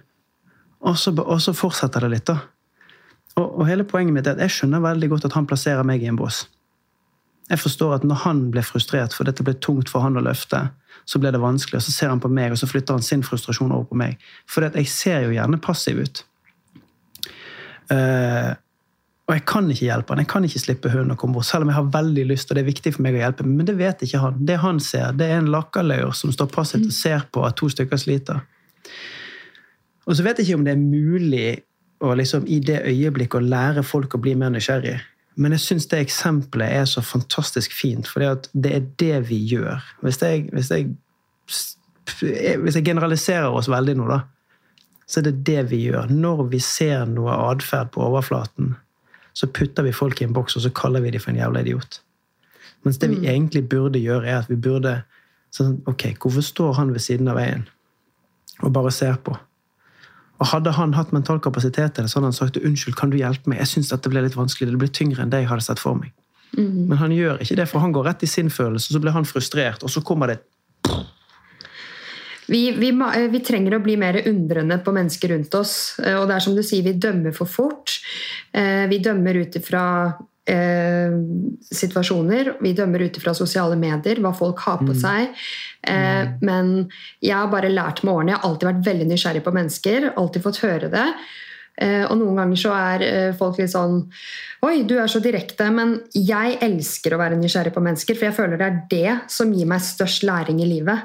Og 0.85 0.97
så, 0.97 1.11
og 1.17 1.41
så 1.41 1.53
fortsetter 1.53 2.01
det 2.05 2.09
litt, 2.11 2.25
da. 2.29 2.39
Og, 3.35 3.59
og 3.59 3.67
hele 3.67 3.83
poenget 3.83 4.13
mitt 4.13 4.27
er 4.27 4.35
at 4.35 4.43
jeg 4.45 4.53
skjønner 4.53 4.83
veldig 4.83 5.09
godt 5.09 5.25
at 5.25 5.33
han 5.33 5.47
plasserer 5.49 5.83
meg 5.83 6.03
i 6.03 6.09
en 6.11 6.19
bås. 6.19 6.45
Jeg 7.49 7.59
forstår 7.59 7.95
at 7.95 8.03
når 8.03 8.21
han 8.23 8.51
ble 8.53 8.61
frustrert, 8.65 9.13
for 9.13 9.27
dette 9.27 9.43
ble 9.45 9.53
tungt 9.61 9.89
for 9.89 10.05
han 10.05 10.17
å 10.17 10.23
løfte, 10.25 10.61
så 11.05 11.21
ble 11.21 11.31
det 11.33 11.41
vanskelig, 11.41 11.77
og 11.77 11.85
så 11.85 11.91
ser 11.93 12.09
han 12.09 12.21
på 12.21 12.31
meg, 12.31 12.51
og 12.51 12.57
så 12.57 12.69
flytter 12.69 12.97
han 12.97 13.05
sin 13.05 13.23
frustrasjon 13.25 13.71
over 13.71 13.89
på 13.91 13.97
meg. 14.01 14.21
For 14.49 14.65
jeg 14.65 14.89
ser 14.89 15.25
jo 15.25 15.35
gjerne 15.35 15.61
passiv 15.61 16.01
ut. 16.01 16.23
Eh, 17.93 18.51
og 19.25 19.33
jeg 19.33 19.41
kan 19.49 19.69
ikke 19.73 19.87
hjelpe 19.87 20.13
han, 20.13 20.21
jeg 20.21 20.29
kan 20.29 20.45
ikke 20.45 20.61
slippe 20.61 20.89
hunden 20.93 21.15
å 21.15 21.17
komme 21.17 21.39
bort, 21.39 21.47
selv 21.47 21.65
om 21.65 21.71
jeg 21.71 21.79
har 21.79 21.87
veldig 21.95 22.25
lyst, 22.29 22.51
og 22.51 22.57
det 22.57 22.61
er 22.61 22.67
viktig 22.67 22.91
for 22.93 23.05
meg 23.05 23.15
å 23.17 23.23
hjelpe, 23.23 23.45
men 23.49 23.65
det 23.65 23.73
vet 23.79 24.03
ikke 24.05 24.21
han. 24.21 24.35
Det 24.45 24.59
han 24.61 24.81
ser, 24.83 25.15
det 25.17 25.29
er 25.31 25.39
en 25.39 25.49
lakkaløyer 25.53 26.13
som 26.13 26.33
står 26.33 26.51
passivt 26.53 26.85
og 26.91 26.93
ser 26.93 27.25
på 27.33 27.41
at 27.47 27.57
to 27.57 27.69
stykker 27.73 28.01
sliter. 28.01 28.43
Og 30.05 30.13
så 30.13 30.27
vet 30.27 30.37
jeg 30.37 30.45
ikke 30.45 30.59
om 30.59 30.67
det 30.67 30.75
er 30.75 30.83
mulig 30.83 31.47
å 32.05 32.13
liksom, 32.13 32.45
i 32.45 32.59
det 32.61 32.83
øyeblikket 32.85 33.39
å 33.39 33.49
lære 33.49 33.85
folk 33.87 34.13
å 34.13 34.21
bli 34.21 34.35
mer 34.37 34.53
nysgjerrig. 34.53 34.99
Men 35.41 35.57
jeg 35.57 35.65
syns 35.65 35.89
det 35.89 36.03
eksempelet 36.05 36.77
er 36.77 36.85
så 36.87 37.01
fantastisk 37.01 37.73
fint, 37.75 38.05
for 38.07 38.21
det 38.53 38.77
er 38.77 38.87
det 39.01 39.17
vi 39.31 39.41
gjør. 39.49 39.81
Hvis 40.05 40.21
jeg, 40.21 40.45
hvis 40.53 40.69
jeg, 40.69 40.93
hvis 42.61 42.77
jeg 42.77 42.85
generaliserer 42.85 43.49
oss 43.49 43.73
veldig 43.73 43.97
nå, 43.97 44.07
da, 44.13 44.21
så 45.09 45.19
er 45.19 45.31
det 45.31 45.37
det 45.49 45.65
vi 45.73 45.81
gjør. 45.89 46.13
Når 46.13 46.45
vi 46.53 46.61
ser 46.63 47.09
noe 47.09 47.33
atferd 47.49 47.91
på 47.95 48.05
overflaten, 48.05 48.75
så 49.35 49.47
putter 49.51 49.83
vi 49.83 49.91
folk 49.95 50.21
i 50.21 50.25
en 50.25 50.33
boks 50.35 50.55
og 50.55 50.63
så 50.63 50.71
kaller 50.73 51.03
vi 51.03 51.11
dem 51.11 51.21
for 51.21 51.33
en 51.33 51.39
jævla 51.41 51.61
idiot. 51.65 51.99
Mens 52.85 52.97
det 53.01 53.09
vi 53.09 53.17
Mm. 53.17 53.25
egentlig 53.25 53.63
burde 53.69 53.99
gjøre, 53.99 54.25
er 54.25 54.37
at 54.39 54.49
vi 54.49 54.55
burde 54.55 55.03
sånn, 55.51 55.81
Ok, 55.87 56.15
hvorfor 56.19 56.41
står 56.41 56.73
han 56.75 56.93
ved 56.93 56.99
siden 57.01 57.27
av 57.27 57.35
veien 57.35 57.67
og 58.63 58.71
bare 58.73 58.91
ser 58.91 59.15
på? 59.15 59.37
Og 60.39 60.47
Hadde 60.47 60.71
han 60.71 60.93
hatt 60.93 61.13
mental 61.13 61.39
kapasitet 61.39 61.95
det, 61.95 62.09
så 62.09 62.19
hadde 62.19 62.25
han 62.25 62.33
sagt 62.33 62.57
unnskyld, 62.57 62.95
kan 62.95 63.09
du 63.09 63.17
hjelpe 63.17 63.47
meg? 63.47 63.59
Jeg 63.59 63.67
syns 63.67 63.89
dette 63.89 64.09
ble 64.09 64.21
litt 64.21 64.35
vanskelig, 64.35 64.71
det 64.71 64.79
ble 64.79 64.87
tyngre 64.87 65.21
enn 65.23 65.29
det 65.29 65.39
jeg 65.43 65.47
hadde 65.49 65.63
sett 65.63 65.79
for 65.79 65.95
meg. 65.95 66.11
Mm. 66.57 66.87
Men 66.87 66.97
han 66.97 67.11
gjør 67.11 67.39
ikke 67.41 67.55
det, 67.55 67.67
for 67.69 67.79
han 67.79 67.93
går 67.93 68.03
rett 68.05 68.23
i 68.23 68.27
sin 68.27 68.49
følelse, 68.49 68.91
så 68.93 68.99
blir 69.01 69.11
han 69.11 69.23
frustrert, 69.25 69.83
og 69.83 69.89
så 69.89 70.03
kommer 70.03 70.27
det 70.27 70.39
Vi, 72.47 72.71
vi, 72.77 72.89
eh, 72.89 73.27
vi 73.31 73.39
trenger 73.41 73.75
å 73.77 73.81
bli 73.83 73.95
mer 73.97 74.19
undrende 74.29 74.77
på 74.85 74.93
mennesker 74.93 75.33
rundt 75.33 75.53
oss. 75.57 75.99
eh, 76.03 76.13
Og 76.19 76.27
det 76.29 76.35
er 76.35 76.39
som 76.45 76.55
du 76.55 76.61
sier, 76.63 76.83
vi 76.83 76.93
dømmer 76.93 77.33
for 77.33 77.45
fort. 77.49 77.99
Eh, 78.53 78.87
Vi 78.87 78.99
dømmer 78.99 79.35
ut 79.41 79.55
ifra 79.55 80.13
eh, 80.47 81.09
situasjoner. 81.73 82.55
Vi 82.61 82.73
dømmer 82.77 83.01
ut 83.01 83.17
ifra 83.17 83.33
sosiale 83.33 83.75
medier, 83.75 84.21
hva 84.21 84.33
folk 84.37 84.59
har 84.59 84.77
på 84.77 84.93
seg. 84.93 85.33
Eh, 85.87 86.27
Men 86.41 86.89
jeg 87.21 87.33
har 87.33 87.47
bare 87.47 87.69
lært 87.73 88.03
med 88.03 88.13
årene. 88.13 88.29
Jeg 88.29 88.39
har 88.39 88.49
alltid 88.49 88.69
vært 88.69 88.85
veldig 88.85 89.07
nysgjerrig 89.09 89.43
på 89.43 89.53
mennesker. 89.53 90.13
Alltid 90.15 90.43
fått 90.43 90.61
høre 90.61 90.91
det. 90.91 91.07
Eh, 91.77 92.05
Og 92.05 92.17
noen 92.17 92.35
ganger 92.37 92.55
så 92.55 92.71
er 92.77 93.01
eh, 93.03 93.33
folk 93.33 93.57
litt 93.57 93.71
sånn 93.73 94.09
Oi, 94.63 94.83
du 94.83 94.97
er 94.97 95.07
så 95.07 95.19
direkte. 95.19 95.71
Men 95.73 95.99
jeg 96.13 96.57
elsker 96.61 97.13
å 97.13 97.17
være 97.17 97.37
nysgjerrig 97.37 97.73
på 97.73 97.81
mennesker, 97.81 98.15
for 98.15 98.25
jeg 98.29 98.37
føler 98.37 98.57
det 98.57 98.65
er 98.67 98.81
det 98.89 99.31
som 99.31 99.51
gir 99.53 99.65
meg 99.65 99.81
størst 99.81 100.23
læring 100.23 100.61
i 100.61 100.69
livet 100.69 100.99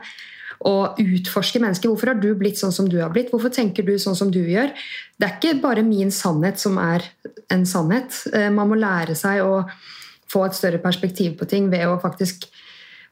og 0.67 0.99
utforske 1.01 1.61
mennesker. 1.63 1.89
Hvorfor 1.89 2.13
har 2.13 2.21
du 2.21 2.35
blitt 2.37 2.61
sånn 2.61 2.75
som 2.75 2.89
du 2.91 2.99
har 3.01 3.13
blitt? 3.15 3.31
Hvorfor 3.33 3.53
tenker 3.55 3.87
du 3.87 3.95
sånn 3.99 4.19
som 4.19 4.31
du 4.33 4.43
gjør? 4.43 4.73
Det 5.17 5.27
er 5.27 5.37
ikke 5.39 5.61
bare 5.63 5.85
min 5.87 6.13
sannhet 6.13 6.61
som 6.61 6.77
er 6.83 7.07
en 7.51 7.65
sannhet. 7.67 8.19
Eh, 8.35 8.51
Man 8.53 8.69
må 8.69 8.77
lære 8.77 9.17
seg 9.17 9.41
å 9.45 9.65
få 10.31 10.45
et 10.47 10.55
større 10.59 10.79
perspektiv 10.83 11.39
på 11.39 11.49
ting 11.49 11.71
ved 11.73 11.89
å 11.89 12.01
faktisk 12.01 12.47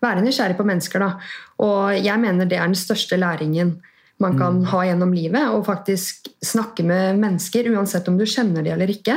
være 0.05 0.23
nysgjerrig 0.23 0.59
på 0.59 0.67
mennesker. 0.69 1.03
Da. 1.03 1.11
Og 1.65 1.97
jeg 1.97 2.21
mener 2.23 2.47
det 2.47 2.59
er 2.59 2.69
den 2.69 2.79
største 2.79 3.19
læringen 3.19 3.79
man 4.23 4.35
kan 4.39 4.65
ha 4.67 4.83
gjennom 4.85 5.15
livet. 5.15 5.49
Å 5.51 5.63
faktisk 5.67 6.29
snakke 6.43 6.85
med 6.87 7.19
mennesker, 7.23 7.71
uansett 7.71 8.09
om 8.11 8.19
du 8.19 8.27
kjenner 8.27 8.67
dem 8.67 8.75
eller 8.75 8.91
ikke. 8.91 9.17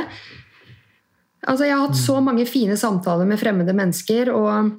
Altså, 1.42 1.66
jeg 1.66 1.74
har 1.74 1.88
hatt 1.88 1.98
så 1.98 2.20
mange 2.22 2.46
fine 2.46 2.76
samtaler 2.78 3.26
med 3.26 3.40
fremmede 3.40 3.74
mennesker. 3.74 4.30
og 4.30 4.72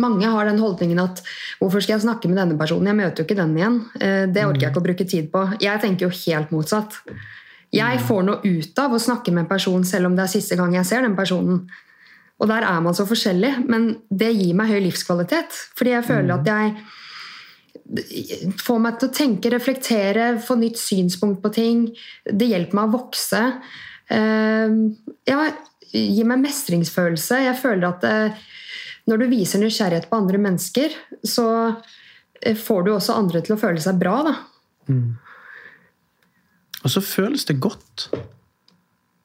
mange 0.00 0.28
har 0.30 0.44
den 0.48 0.58
holdningen 0.62 0.98
at 1.02 1.22
hvorfor 1.60 1.82
skal 1.82 1.96
jeg 1.98 2.04
snakke 2.06 2.28
med 2.30 2.38
denne 2.40 2.58
personen? 2.58 2.86
Jeg 2.90 2.98
møter 3.00 3.22
jo 3.22 3.26
ikke 3.28 3.38
den 3.40 3.56
igjen. 3.58 3.78
Eh, 4.00 4.26
Det 4.32 4.44
orker 4.46 4.60
jeg 4.66 4.70
ikke 4.72 4.82
å 4.82 4.88
bruke 4.88 5.08
tid 5.08 5.30
på. 5.32 5.44
Jeg 5.60 5.80
tenker 5.80 6.06
jo 6.08 6.12
helt 6.26 6.50
motsatt. 6.54 6.98
Jeg 7.72 8.00
får 8.04 8.22
noe 8.26 8.40
ut 8.44 8.78
av 8.78 8.92
å 8.92 9.00
snakke 9.00 9.32
med 9.32 9.44
en 9.46 9.48
person 9.48 9.84
selv 9.84 10.06
om 10.10 10.16
det 10.16 10.24
er 10.26 10.32
siste 10.34 10.56
gang 10.56 10.74
jeg 10.74 10.84
ser 10.86 11.02
den 11.02 11.16
personen. 11.16 11.66
Og 12.40 12.48
der 12.48 12.62
er 12.66 12.80
man 12.82 12.92
så 12.94 13.06
forskjellig, 13.06 13.52
men 13.68 13.96
det 14.10 14.32
gir 14.34 14.54
meg 14.58 14.68
høy 14.68 14.80
livskvalitet. 14.88 15.54
Fordi 15.78 15.90
jeg 15.94 16.04
føler 16.04 16.34
at 16.34 16.46
jeg 16.50 16.74
får 18.62 18.78
meg 18.82 18.98
til 18.98 19.08
å 19.08 19.14
tenke, 19.14 19.50
reflektere, 19.52 20.26
få 20.42 20.56
nytt 20.60 20.78
synspunkt 20.80 21.42
på 21.42 21.52
ting. 21.54 21.84
Det 22.26 22.48
hjelper 22.50 22.78
meg 22.78 22.88
å 22.88 22.96
vokse. 22.98 23.42
Eh, 24.10 24.68
Ja, 25.28 25.50
gir 25.92 26.24
meg 26.24 26.40
mestringsfølelse. 26.42 27.42
Jeg 27.44 27.56
føler 27.60 27.88
at 27.88 28.04
eh, 28.08 28.40
når 29.10 29.22
du 29.22 29.26
viser 29.32 29.62
nysgjerrighet 29.62 30.08
på 30.10 30.18
andre 30.20 30.38
mennesker, 30.42 30.94
så 31.26 31.46
eh, 32.42 32.56
får 32.58 32.86
du 32.86 32.92
også 32.94 33.16
andre 33.18 33.42
til 33.42 33.56
å 33.56 33.60
føle 33.60 33.82
seg 33.82 33.98
bra. 34.00 34.18
Da. 34.28 34.34
Og 36.82 36.90
så 36.90 37.02
føles 37.04 37.46
det 37.48 37.60
godt. 37.62 38.08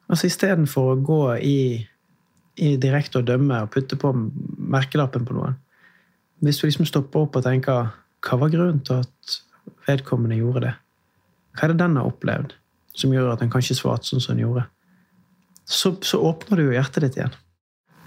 Altså 0.07 0.29
Istedenfor 0.29 0.93
å 0.93 0.99
gå 1.03 1.21
i, 1.43 1.59
i 2.63 2.75
direkte 2.81 3.21
og 3.21 3.29
dømme 3.29 3.63
og 3.65 3.71
putte 3.73 3.99
på 3.99 4.13
merkelappen 4.13 5.27
på 5.27 5.37
noen. 5.37 5.57
Hvis 6.45 6.61
du 6.61 6.67
liksom 6.67 6.87
stopper 6.87 7.25
opp 7.25 7.37
og 7.39 7.45
tenker 7.45 7.89
hva 8.25 8.39
var 8.41 8.53
grunnen 8.53 8.81
til 8.85 9.01
at 9.03 9.37
vedkommende 9.87 10.37
gjorde 10.39 10.67
det? 10.67 10.73
Hva 11.57 11.67
er 11.67 11.73
det 11.73 11.81
den 11.81 11.97
har 11.97 12.09
opplevd 12.09 12.55
som 12.97 13.13
gjør 13.13 13.33
at 13.33 13.41
den 13.43 13.51
kanskje 13.53 13.77
svarte 13.77 14.09
sånn 14.09 14.23
som 14.23 14.35
den 14.35 14.45
gjorde? 14.45 14.67
Så, 15.67 15.97
så 16.05 16.21
åpner 16.23 16.59
du 16.59 16.67
jo 16.67 16.75
hjertet 16.77 17.03
ditt 17.03 17.17
igjen. 17.19 17.35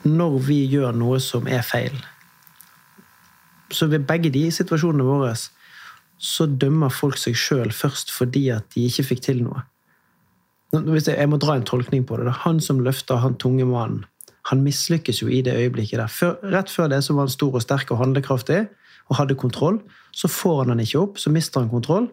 Når 0.04 0.38
vi 0.46 0.62
gjør 0.72 0.94
noe 0.96 1.18
som 1.20 1.48
er 1.48 1.64
feil, 1.66 1.96
så 3.70 3.86
ved 3.90 4.06
begge 4.08 4.32
de 4.34 4.46
situasjonene 4.52 5.06
våre 5.06 5.34
så 6.20 6.46
dømmer 6.46 6.92
folk 6.92 7.18
seg 7.20 7.36
sjøl 7.38 7.70
først 7.72 8.10
fordi 8.12 8.48
at 8.52 8.66
de 8.74 8.86
ikke 8.88 9.06
fikk 9.12 9.22
til 9.28 9.44
noe. 9.44 9.62
Jeg, 10.70 11.28
må 11.28 11.38
dra 11.40 11.56
en 11.56 11.66
tolkning 11.66 12.04
på 12.06 12.18
det. 12.18 12.28
Da. 12.28 12.34
Han 12.44 12.60
som 12.62 12.82
løfter 12.84 13.22
han 13.22 13.38
tunge 13.40 13.66
mannen, 13.66 14.04
han 14.50 14.62
mislykkes 14.64 15.20
jo 15.22 15.28
i 15.28 15.40
det 15.44 15.56
øyeblikket 15.58 15.98
der. 16.00 16.10
Før, 16.10 16.36
rett 16.52 16.70
før 16.72 16.88
det 16.90 17.02
så 17.04 17.14
var 17.14 17.26
han 17.26 17.32
stor 17.32 17.56
og 17.58 17.64
sterk 17.64 17.90
og 17.92 18.00
handlekraftig 18.00 18.60
og 19.10 19.18
hadde 19.18 19.36
kontroll. 19.38 19.80
Så 20.16 20.30
får 20.30 20.62
han 20.62 20.74
han 20.74 20.82
ikke 20.84 21.00
opp, 21.00 21.18
så 21.18 21.32
mister 21.32 21.60
han 21.60 21.72
kontroll. 21.72 22.08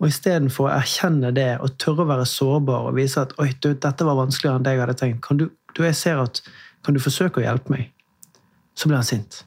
Og 0.00 0.08
istedenfor 0.08 0.68
å 0.68 0.74
erkjenne 0.74 1.32
det 1.34 1.50
og 1.62 1.76
tørre 1.82 2.04
å 2.04 2.10
være 2.10 2.28
sårbar 2.28 2.88
og 2.90 2.96
vise 2.98 3.22
at 3.22 3.34
Oi, 3.42 3.52
du, 3.62 3.72
dette 3.74 4.06
var 4.06 4.18
vanskeligere 4.18 4.58
enn 4.58 4.66
det 4.66 4.74
jeg 4.74 4.82
hadde 4.82 4.98
tenkt, 4.98 5.20
kan 5.26 5.40
du, 5.40 5.48
du, 5.76 5.82
jeg 5.84 5.98
ser 5.98 6.22
at, 6.22 6.42
kan 6.84 6.94
du 6.94 7.00
forsøke 7.02 7.40
å 7.40 7.44
hjelpe 7.44 7.72
meg? 7.72 7.88
Så 8.74 8.88
blir 8.88 8.98
han 8.98 9.06
sint. 9.06 9.42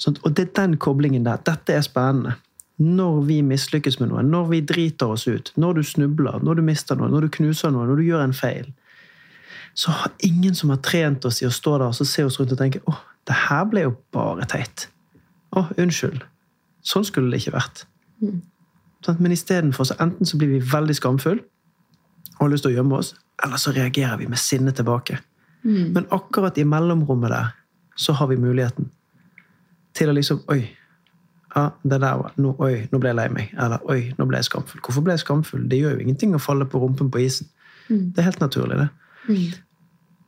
Sånn, 0.00 0.16
og 0.22 0.34
det 0.36 0.48
er 0.48 0.56
den 0.58 0.76
koblingen 0.80 1.26
der. 1.26 1.42
Dette 1.46 1.76
er 1.76 1.84
spennende. 1.86 2.38
når 2.76 3.20
vi 3.28 3.36
mislykkes 3.46 4.00
med 4.00 4.08
noe, 4.10 4.22
når 4.26 4.48
vi 4.50 4.58
driter 4.66 5.12
oss 5.14 5.28
ut, 5.30 5.52
når 5.54 5.76
du 5.78 5.82
snubler, 5.86 6.40
når 6.42 6.58
du 6.58 6.62
mister 6.66 6.98
noe, 6.98 7.06
når 7.06 7.28
du 7.28 7.28
knuser 7.36 7.70
noe, 7.70 7.86
når 7.86 8.00
du 8.00 8.02
gjør 8.02 8.24
en 8.24 8.34
feil, 8.34 8.72
så 9.78 9.94
har 9.94 10.10
ingen 10.26 10.54
som 10.58 10.72
har 10.74 10.80
trent 10.82 11.24
oss 11.24 11.38
i 11.42 11.46
å 11.46 11.52
stå 11.54 11.76
der 11.78 11.86
og 11.86 11.94
se 11.94 12.24
oss 12.26 12.40
rundt 12.40 12.54
og 12.54 12.58
tenke 12.58 12.82
åh, 12.90 12.98
det 13.30 13.36
her 13.46 13.62
ble 13.70 13.84
jo 13.86 13.94
bare 14.14 14.46
teit. 14.50 14.88
Å, 15.54 15.68
unnskyld. 15.78 16.24
Sånn 16.82 17.06
skulle 17.06 17.30
det 17.30 17.44
ikke 17.44 17.54
vært. 17.54 17.84
Mm. 18.22 18.42
Men 19.20 19.36
istedenfor 19.36 19.86
så 19.86 19.98
enten 20.02 20.26
så 20.26 20.38
blir 20.40 20.56
vi 20.56 20.58
veldig 20.74 20.98
skamfulle 20.98 21.44
og 22.34 22.42
har 22.42 22.50
lyst 22.50 22.66
til 22.66 22.74
å 22.74 22.78
gjemme 22.80 22.98
oss, 22.98 23.12
eller 23.44 23.60
så 23.62 23.70
reagerer 23.70 24.18
vi 24.18 24.26
med 24.26 24.40
sinne 24.42 24.74
tilbake. 24.74 25.20
Mm. 25.64 25.92
Men 25.96 26.06
akkurat 26.12 26.58
i 26.58 26.64
mellomrommet 26.68 27.32
der 27.32 27.52
så 27.96 28.12
har 28.12 28.28
vi 28.28 28.36
muligheten 28.36 28.90
til 29.94 30.10
å 30.10 30.16
liksom 30.16 30.42
Oi, 30.50 30.64
ja, 31.54 31.68
det 31.82 32.00
der 32.02 32.16
var, 32.18 32.32
nå, 32.36 32.54
oi, 32.58 32.88
nå 32.90 32.98
ble 32.98 33.12
jeg 33.12 33.18
lei 33.20 33.28
meg. 33.30 33.52
Eller 33.62 33.84
oi, 33.90 34.00
nå 34.18 34.26
ble 34.26 34.40
jeg 34.40 34.48
skamfull. 34.48 34.82
Hvorfor 34.82 35.04
ble 35.06 35.14
jeg 35.14 35.22
skamfull? 35.22 35.68
Det 35.70 35.78
gjør 35.78 35.94
jo 35.94 36.06
ingenting 36.06 36.34
å 36.34 36.42
falle 36.42 36.66
på 36.66 36.80
rumpen 36.82 37.12
på 37.14 37.22
isen. 37.22 37.46
Mm. 37.86 38.10
Det 38.10 38.20
er 38.20 38.28
helt 38.32 38.42
naturlig, 38.42 38.80
det. 38.80 38.88
Mm. 39.28 39.44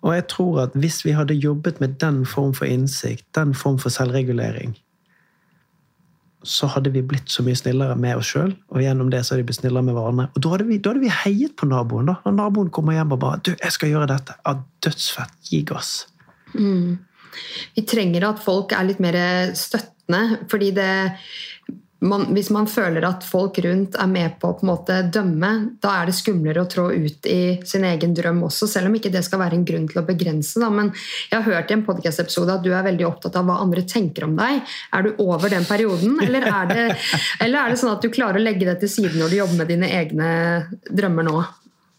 Og 0.07 0.14
jeg 0.14 0.27
tror 0.31 0.61
at 0.62 0.77
hvis 0.79 1.01
vi 1.03 1.16
hadde 1.16 1.35
jobbet 1.35 1.81
med 1.83 1.96
den 2.03 2.22
form 2.31 2.53
for 2.55 2.70
innsikt, 2.70 3.27
den 3.35 3.57
form 3.59 3.81
for 3.83 3.90
selvregulering, 3.90 4.77
så 6.47 6.69
hadde 6.71 6.93
vi 6.95 7.03
blitt 7.05 7.31
så 7.33 7.45
mye 7.47 7.59
snillere 7.59 7.97
med 7.99 8.21
oss 8.21 8.31
sjøl, 8.33 8.53
og 8.73 8.83
gjennom 8.83 9.11
det 9.13 9.25
så 9.25 9.35
hadde 9.35 9.45
vi 9.45 9.49
blitt 9.51 9.61
snillere 9.61 9.87
med 9.87 9.97
hverandre. 9.97 10.29
Og 10.35 10.45
da 10.45 10.53
hadde 10.55 10.69
vi, 10.69 10.79
da 10.83 10.93
hadde 10.93 11.03
vi 11.03 11.13
heiet 11.13 11.57
på 11.59 11.69
naboen. 11.71 12.11
da. 12.11 12.17
Når 12.25 12.37
naboen 12.39 12.71
kommer 12.71 12.97
hjem 12.97 13.17
og 13.17 13.21
bare 13.25 13.41
'Du, 13.43 13.53
jeg 13.53 13.73
skal 13.73 13.91
gjøre 13.91 14.09
dette.' 14.13 14.39
Ja, 14.47 14.55
dødsfett. 14.83 15.35
Gi 15.51 15.63
gass. 15.63 16.07
Mm. 16.55 16.99
Vi 17.77 17.83
trenger 17.83 18.29
at 18.31 18.39
folk 18.43 18.73
er 18.73 18.87
litt 18.89 19.01
mer 19.01 19.17
støttende, 19.55 20.47
fordi 20.49 20.71
det 20.71 21.13
man, 22.09 22.25
hvis 22.35 22.49
man 22.55 22.69
føler 22.71 23.05
at 23.09 23.25
folk 23.27 23.59
rundt 23.64 23.97
er 24.01 24.09
med 24.11 24.37
på 24.40 24.51
å 24.51 24.57
på 24.57 24.64
en 24.64 24.71
måte 24.71 24.99
dømme, 25.12 25.51
da 25.83 25.92
er 26.01 26.11
det 26.11 26.16
skumlere 26.16 26.62
å 26.64 26.69
trå 26.71 26.87
ut 26.92 27.29
i 27.31 27.59
sin 27.66 27.85
egen 27.88 28.14
drøm 28.16 28.42
også, 28.47 28.69
selv 28.71 28.90
om 28.90 28.97
ikke 28.99 29.12
det 29.14 29.23
skal 29.27 29.42
være 29.42 29.59
en 29.59 29.66
grunn 29.69 29.88
til 29.90 30.01
å 30.03 30.07
begrense. 30.07 30.61
Da. 30.62 30.71
Men 30.73 30.92
jeg 31.31 31.37
har 31.37 31.47
hørt 31.47 31.71
i 31.71 31.77
en 31.77 31.85
podcast-episode 31.87 32.57
at 32.57 32.64
du 32.64 32.73
er 32.73 32.87
veldig 32.87 33.09
opptatt 33.09 33.38
av 33.38 33.47
hva 33.49 33.61
andre 33.64 33.85
tenker 33.88 34.27
om 34.29 34.35
deg. 34.38 34.62
Er 34.97 35.07
du 35.07 35.23
over 35.27 35.53
den 35.53 35.69
perioden, 35.69 36.19
eller 36.25 36.49
er, 36.51 36.73
det, 36.73 36.88
eller 37.45 37.61
er 37.61 37.75
det 37.75 37.81
sånn 37.83 37.95
at 37.95 38.03
du 38.05 38.11
klarer 38.14 38.40
å 38.40 38.47
legge 38.47 38.69
det 38.69 38.79
til 38.83 38.92
side 38.92 39.14
når 39.19 39.33
du 39.33 39.40
jobber 39.40 39.62
med 39.62 39.73
dine 39.75 39.92
egne 40.01 40.33
drømmer 40.90 41.31
nå? 41.31 41.38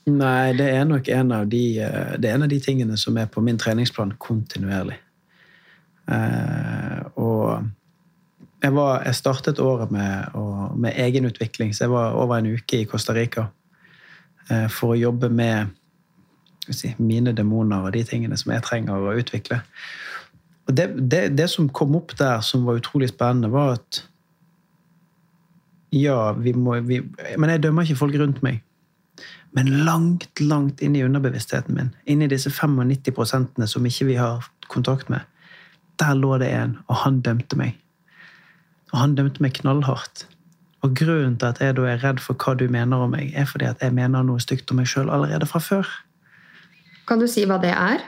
Nei, 0.08 0.54
det 0.56 0.70
er 0.72 0.86
nok 0.88 1.10
en 1.12 1.34
av 1.36 1.50
de, 1.52 1.64
eh, 1.84 2.14
det 2.16 2.30
er 2.30 2.38
en 2.38 2.46
av 2.46 2.52
de 2.52 2.62
tingene 2.64 2.96
som 3.00 3.18
er 3.20 3.28
på 3.28 3.44
min 3.44 3.60
treningsplan 3.60 4.16
kontinuerlig. 4.22 5.02
Uh, 6.08 7.04
og 7.20 7.66
jeg, 8.64 8.74
var, 8.74 9.04
jeg, 9.06 9.16
startet 9.16 9.60
året 9.60 9.92
med, 9.94 10.38
med 10.76 10.98
egenutvikling, 10.98 11.74
så 11.76 11.86
jeg 11.86 11.94
var 11.94 12.18
over 12.18 12.40
en 12.40 12.52
uke 12.58 12.82
i 12.82 12.88
Costa 12.90 13.14
Rica 13.14 13.48
eh, 14.50 14.68
for 14.72 14.96
å 14.96 15.00
jobbe 15.00 15.30
med 15.30 15.74
si, 16.70 16.94
mine 16.98 17.36
demoner 17.38 17.86
og 17.86 17.94
de 17.96 18.04
tingene 18.08 18.38
som 18.40 18.54
jeg 18.56 18.66
trenger 18.66 18.98
å 18.98 19.16
utvikle. 19.20 19.62
Og 20.68 20.76
det, 20.76 20.90
det, 20.98 21.24
det, 21.38 21.48
som 21.52 21.70
kom 21.70 21.96
opp 22.00 22.16
der 22.20 22.42
som 22.44 22.66
var 22.68 22.82
utrolig 22.82 23.12
spennende, 23.14 23.52
var 23.54 23.78
at 23.78 24.04
ja, 25.96 26.34
vi 26.36 26.52
må 26.52 26.82
vi, 26.84 27.00
Men 27.40 27.54
jeg 27.54 27.62
dømmer 27.64 27.86
ikke 27.86 28.02
folk 28.02 28.18
rundt 28.20 28.42
meg. 28.44 28.60
Men 29.56 29.70
langt, 29.88 30.28
langt 30.44 30.82
inni 30.84 31.06
underbevisstheten 31.06 31.78
min, 31.78 31.94
inni 32.06 32.28
disse 32.30 32.52
95% 32.52 33.64
som 33.72 33.86
ikke 33.88 34.10
vi 34.10 34.18
har 34.20 34.44
kontakt 34.68 35.08
med, 35.10 35.24
der 35.98 36.18
lå 36.20 36.36
det 36.42 36.52
en, 36.54 36.76
og 36.92 37.00
han 37.06 37.22
dømte 37.26 37.58
meg. 37.58 37.78
Og 38.94 39.00
han 39.02 39.16
dømte 39.18 39.44
meg 39.44 39.56
knallhardt. 39.60 40.26
Og 40.86 40.94
grunnen 40.96 41.38
til 41.40 41.50
at 41.50 41.62
jeg 41.64 41.76
da 41.78 41.88
er 41.90 42.04
redd 42.04 42.22
for 42.24 42.38
hva 42.40 42.54
du 42.58 42.68
mener 42.72 43.02
om 43.04 43.12
meg, 43.16 43.34
er 43.36 43.48
fordi 43.50 43.68
at 43.68 43.82
jeg 43.84 43.96
mener 43.98 44.24
noe 44.26 44.42
stygt 44.44 44.70
om 44.72 44.80
meg 44.80 44.90
sjøl 44.90 45.10
allerede 45.12 45.50
fra 45.50 45.62
før. 45.64 45.90
Kan 47.08 47.20
du 47.24 47.28
si 47.32 47.46
hva 47.48 47.58
det 47.64 47.74
er? 47.74 48.04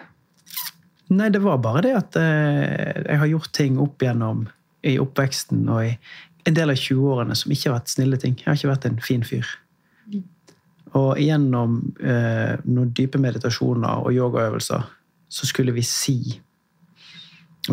Nei, 1.09 1.31
det 1.33 1.41
var 1.41 1.61
bare 1.63 1.81
det 1.87 1.95
at 1.97 2.17
eh, 2.19 2.99
jeg 3.01 3.21
har 3.21 3.31
gjort 3.31 3.53
ting 3.57 3.79
opp 3.81 4.03
igjennom 4.03 4.45
i 4.85 4.99
oppveksten 5.01 5.63
og 5.67 5.87
i 5.87 5.93
en 6.47 6.55
del 6.55 6.71
av 6.71 6.79
20-årene 6.79 7.35
som 7.35 7.51
ikke 7.51 7.69
har 7.69 7.79
vært 7.79 7.93
snille 7.95 8.19
ting. 8.21 8.37
Jeg 8.37 8.47
har 8.47 8.59
ikke 8.59 8.71
vært 8.71 8.87
en 8.87 9.01
fin 9.03 9.25
fyr. 9.25 9.49
Mm. 10.11 10.21
Og 10.99 11.09
gjennom 11.21 11.79
eh, 11.99 12.53
noen 12.69 12.93
dype 12.95 13.21
meditasjoner 13.21 14.05
og 14.05 14.13
yogaøvelser 14.15 14.85
så 15.29 15.49
skulle 15.49 15.73
vi 15.75 15.83
si 15.85 16.19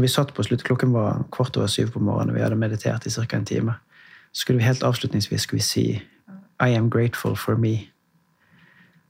vi 0.03 0.09
satt 0.09 0.35
på 0.35 0.43
slutt, 0.43 0.65
Klokken 0.65 0.93
var 0.93 1.25
kvart 1.33 1.57
over 1.57 1.71
syv 1.71 1.93
på 1.95 2.01
morgenen, 2.03 2.31
og 2.31 2.37
vi 2.37 2.43
hadde 2.43 2.59
meditert 2.59 3.07
i 3.07 3.11
ca. 3.11 3.37
en 3.37 3.45
time. 3.45 3.75
Så 4.33 4.41
skulle 4.41 4.59
vi 4.59 4.65
helt 4.65 4.83
avslutningsvis 4.83 5.43
skulle 5.43 5.61
vi 5.61 5.63
si 5.63 6.03
I 6.61 6.75
am 6.77 6.91
grateful 6.91 7.37
for 7.37 7.57
me. 7.57 7.89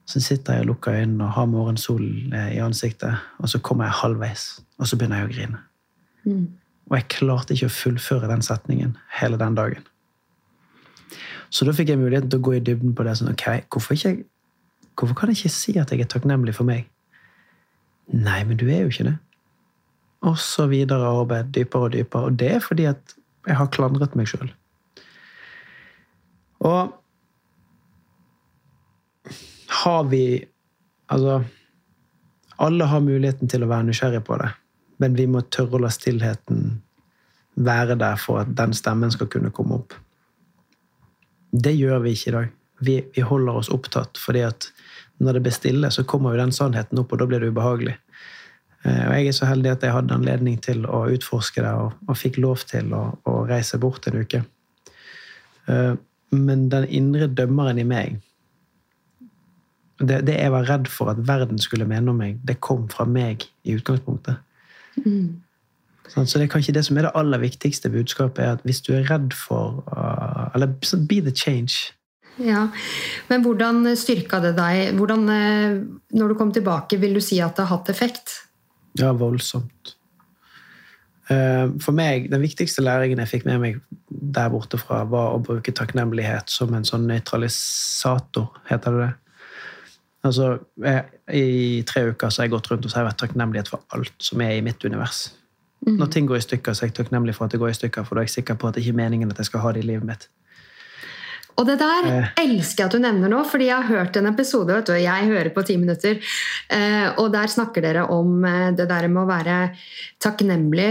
Så 0.07 0.21
sitter 0.21 0.53
jeg 0.53 0.61
og 0.61 0.67
lukker 0.67 0.93
øynene 0.93 1.25
og 1.25 1.31
har 1.31 1.47
morgensolen 1.47 2.33
eh, 2.33 2.57
i 2.57 2.59
ansiktet, 2.63 3.17
og 3.39 3.49
så 3.49 3.59
kommer 3.59 3.85
jeg 3.85 3.93
halvveis, 3.93 4.61
og 4.79 4.87
så 4.87 4.97
begynner 4.97 5.19
jeg 5.19 5.27
å 5.27 5.33
grine. 5.33 5.59
Mm. 6.25 6.47
Og 6.91 6.97
jeg 6.97 7.09
klarte 7.09 7.55
ikke 7.55 7.67
å 7.67 7.75
fullføre 7.75 8.31
den 8.31 8.43
setningen 8.43 8.97
hele 9.21 9.39
den 9.39 9.55
dagen. 9.59 9.87
Så 11.51 11.67
da 11.67 11.75
fikk 11.75 11.91
jeg 11.91 11.99
muligheten 11.99 12.31
til 12.31 12.39
å 12.39 12.47
gå 12.47 12.57
i 12.57 12.63
dybden 12.63 12.95
på 12.95 13.07
det. 13.07 13.17
sånn, 13.19 13.33
ok, 13.33 13.67
hvorfor, 13.73 13.95
ikke, 13.95 14.27
hvorfor 14.99 15.19
kan 15.19 15.31
jeg 15.31 15.41
ikke 15.41 15.55
si 15.57 15.77
at 15.79 15.91
jeg 15.91 16.05
er 16.05 16.11
takknemlig 16.11 16.55
for 16.55 16.69
meg? 16.69 16.87
Nei, 18.13 18.45
men 18.45 18.59
du 18.59 18.69
er 18.69 18.85
jo 18.85 18.93
ikke 18.93 19.09
det. 19.09 19.17
Og 20.27 20.39
så 20.43 20.67
videre 20.71 21.07
arbeid 21.07 21.53
dypere 21.55 21.89
og 21.89 21.95
dypere. 21.95 22.31
Og 22.31 22.39
det 22.41 22.53
er 22.57 22.65
fordi 22.65 22.89
at 22.91 23.15
jeg 23.47 23.59
har 23.61 23.71
klandret 23.75 24.17
meg 24.19 24.31
sjøl. 24.31 24.51
Og 26.67 26.95
har 29.83 30.05
vi 30.11 30.47
Altså 31.09 31.45
Alle 32.59 32.85
har 32.85 33.01
muligheten 33.05 33.47
til 33.49 33.63
å 33.63 33.69
være 33.71 33.87
nysgjerrig 33.87 34.25
på 34.27 34.39
det, 34.41 34.49
men 34.99 35.15
vi 35.15 35.27
må 35.31 35.45
tørre 35.55 35.77
å 35.77 35.83
la 35.85 35.91
stillheten 35.93 36.81
være 37.57 37.95
der 38.01 38.17
for 38.19 38.41
at 38.41 38.55
den 38.57 38.73
stemmen 38.75 39.13
skal 39.13 39.29
kunne 39.31 39.53
komme 39.55 39.77
opp. 39.77 39.93
Det 41.53 41.75
gjør 41.77 42.01
vi 42.03 42.15
ikke 42.17 42.31
i 42.31 42.35
dag. 42.35 42.49
Vi, 42.81 42.97
vi 43.15 43.25
holder 43.29 43.61
oss 43.61 43.71
opptatt 43.73 44.19
fordi 44.19 44.43
at 44.49 44.71
når 45.21 45.37
det 45.37 45.45
blir 45.45 45.57
stille, 45.57 45.91
så 45.93 46.05
kommer 46.09 46.35
jo 46.35 46.43
den 46.43 46.57
sannheten 46.57 46.99
opp, 47.01 47.13
og 47.13 47.21
da 47.21 47.29
blir 47.29 47.45
det 47.45 47.53
ubehagelig. 47.53 47.95
Eh, 48.87 49.03
og 49.09 49.15
jeg 49.17 49.31
er 49.31 49.35
så 49.35 49.49
heldig 49.49 49.73
at 49.73 49.85
jeg 49.85 49.95
hadde 49.95 50.15
anledning 50.15 50.59
til 50.63 50.85
å 50.87 51.07
utforske 51.11 51.65
det, 51.65 51.73
og, 51.73 51.97
og 52.07 52.19
fikk 52.19 52.39
lov 52.43 52.63
til 52.71 52.93
å, 52.95 53.03
å, 53.27 53.39
reise 53.49 53.81
bort 53.83 54.07
en 54.07 54.21
uke. 54.21 54.43
Eh, 55.67 55.95
men 56.37 56.69
den 56.71 56.87
indre 56.95 57.29
dømmeren 57.31 57.81
i 57.81 57.87
meg 57.87 58.21
det, 59.97 60.21
det, 60.29 60.35
jeg 60.37 60.53
var 60.53 60.67
redd 60.69 60.91
for 60.93 61.09
at 61.09 61.23
verden 61.25 61.59
skulle 61.63 61.87
mene 61.89 62.13
om 62.13 62.19
meg, 62.21 62.37
det 62.45 62.59
kom 62.61 62.85
fra 62.93 63.07
meg 63.09 63.47
i 63.65 63.79
utgangspunktet. 63.79 64.43
Mm. 65.01 65.41
Så 66.07 66.23
det 66.37 66.45
er 66.45 66.51
kanskje 66.53 66.75
det 66.77 66.83
som 66.87 66.99
er 67.01 67.07
det 67.07 67.15
aller 67.19 67.41
viktigste 67.41 67.89
budskapet, 67.91 68.43
er 68.45 68.59
at 68.59 68.67
hvis 68.69 68.83
du 68.85 68.93
er 68.95 69.09
redd 69.09 69.33
for 69.35 69.81
uh, 69.89 70.53
Eller 70.55 70.69
be 71.09 71.23
the 71.25 71.33
change. 71.33 71.97
Ja, 72.37 72.69
Men 73.29 73.43
hvordan 73.43 73.97
styrka 73.97 74.43
det 74.45 74.53
deg? 74.59 74.93
Hvordan, 75.01 75.25
når 76.13 76.29
du 76.29 76.37
kom 76.37 76.53
tilbake, 76.53 77.01
vil 77.01 77.17
du 77.17 77.21
si 77.25 77.41
at 77.41 77.57
det 77.57 77.65
har 77.65 77.79
hatt 77.79 77.89
effekt? 77.89 78.46
Ja, 78.99 79.13
voldsomt. 79.17 79.97
Eh, 81.29 81.69
for 81.83 81.93
meg, 81.93 82.31
Den 82.31 82.41
viktigste 82.41 82.83
læringen 82.83 83.19
jeg 83.19 83.29
fikk 83.29 83.47
med 83.49 83.59
meg 83.61 83.81
der 84.09 84.51
borte 84.51 84.79
fra, 84.79 85.05
var 85.05 85.35
å 85.35 85.43
bruke 85.43 85.75
takknemlighet 85.75 86.51
som 86.51 86.75
en 86.75 86.87
sånn 86.87 87.07
nøytralisator, 87.11 88.53
heter 88.71 88.95
det 88.95 89.07
det? 89.07 89.15
Altså, 90.27 90.59
jeg, 90.83 91.05
I 91.31 91.83
tre 91.87 92.09
uker 92.11 92.31
så 92.31 92.43
har 92.43 92.47
jeg 92.47 92.55
gått 92.57 92.71
rundt 92.71 92.87
og 92.87 92.91
så 92.91 92.99
har 92.99 93.05
jeg 93.05 93.11
vært 93.13 93.21
takknemlighet 93.25 93.69
for 93.71 93.83
alt 93.95 94.15
som 94.23 94.41
er 94.43 94.57
i 94.57 94.63
mitt 94.65 94.83
univers. 94.85 95.29
Mm. 95.87 95.99
Når 96.01 96.11
ting 96.15 96.27
går 96.27 96.41
i 96.41 96.47
stykker, 96.47 96.75
så 96.75 96.85
er 96.85 96.91
jeg 96.91 96.97
takknemlig 96.99 97.37
for 97.37 97.47
at 97.47 97.55
det 97.55 97.61
går 97.63 97.75
i 97.75 97.79
stykker, 97.79 98.07
for 98.07 98.17
da 98.17 98.25
er 98.25 98.31
jeg 98.31 98.39
sikker 98.41 98.59
på 98.59 98.69
at 98.69 98.75
det 98.75 98.83
ikke 98.83 98.95
er 98.97 99.03
meningen 99.05 99.31
at 99.31 99.39
jeg 99.43 99.51
skal 99.51 99.63
ha 99.63 99.75
det 99.75 99.85
i 99.85 99.87
livet 99.87 100.07
mitt. 100.09 100.29
Og 101.57 101.65
det 101.69 101.79
der 101.81 102.09
eh. 102.11 102.31
elsker 102.45 102.85
jeg 102.85 102.91
at 102.91 102.95
du 102.97 103.03
nevner 103.03 103.33
nå, 103.33 103.43
fordi 103.49 103.71
jeg 103.71 103.81
har 103.81 103.89
hørt 103.89 104.17
en 104.19 104.31
episode, 104.31 104.73
vet 104.75 104.89
du, 104.91 104.95
jeg 105.01 105.29
hører 105.31 105.53
på 105.55 105.65
ti 105.67 105.79
minutter, 105.81 106.21
eh, 106.73 107.09
og 107.17 107.31
der 107.35 107.53
snakker 107.53 107.85
dere 107.85 108.07
om 108.13 108.45
eh, 108.45 108.73
det 108.77 108.89
der 108.91 109.09
med 109.09 109.25
å 109.25 109.29
være 109.31 109.59
takknemlig 110.23 110.91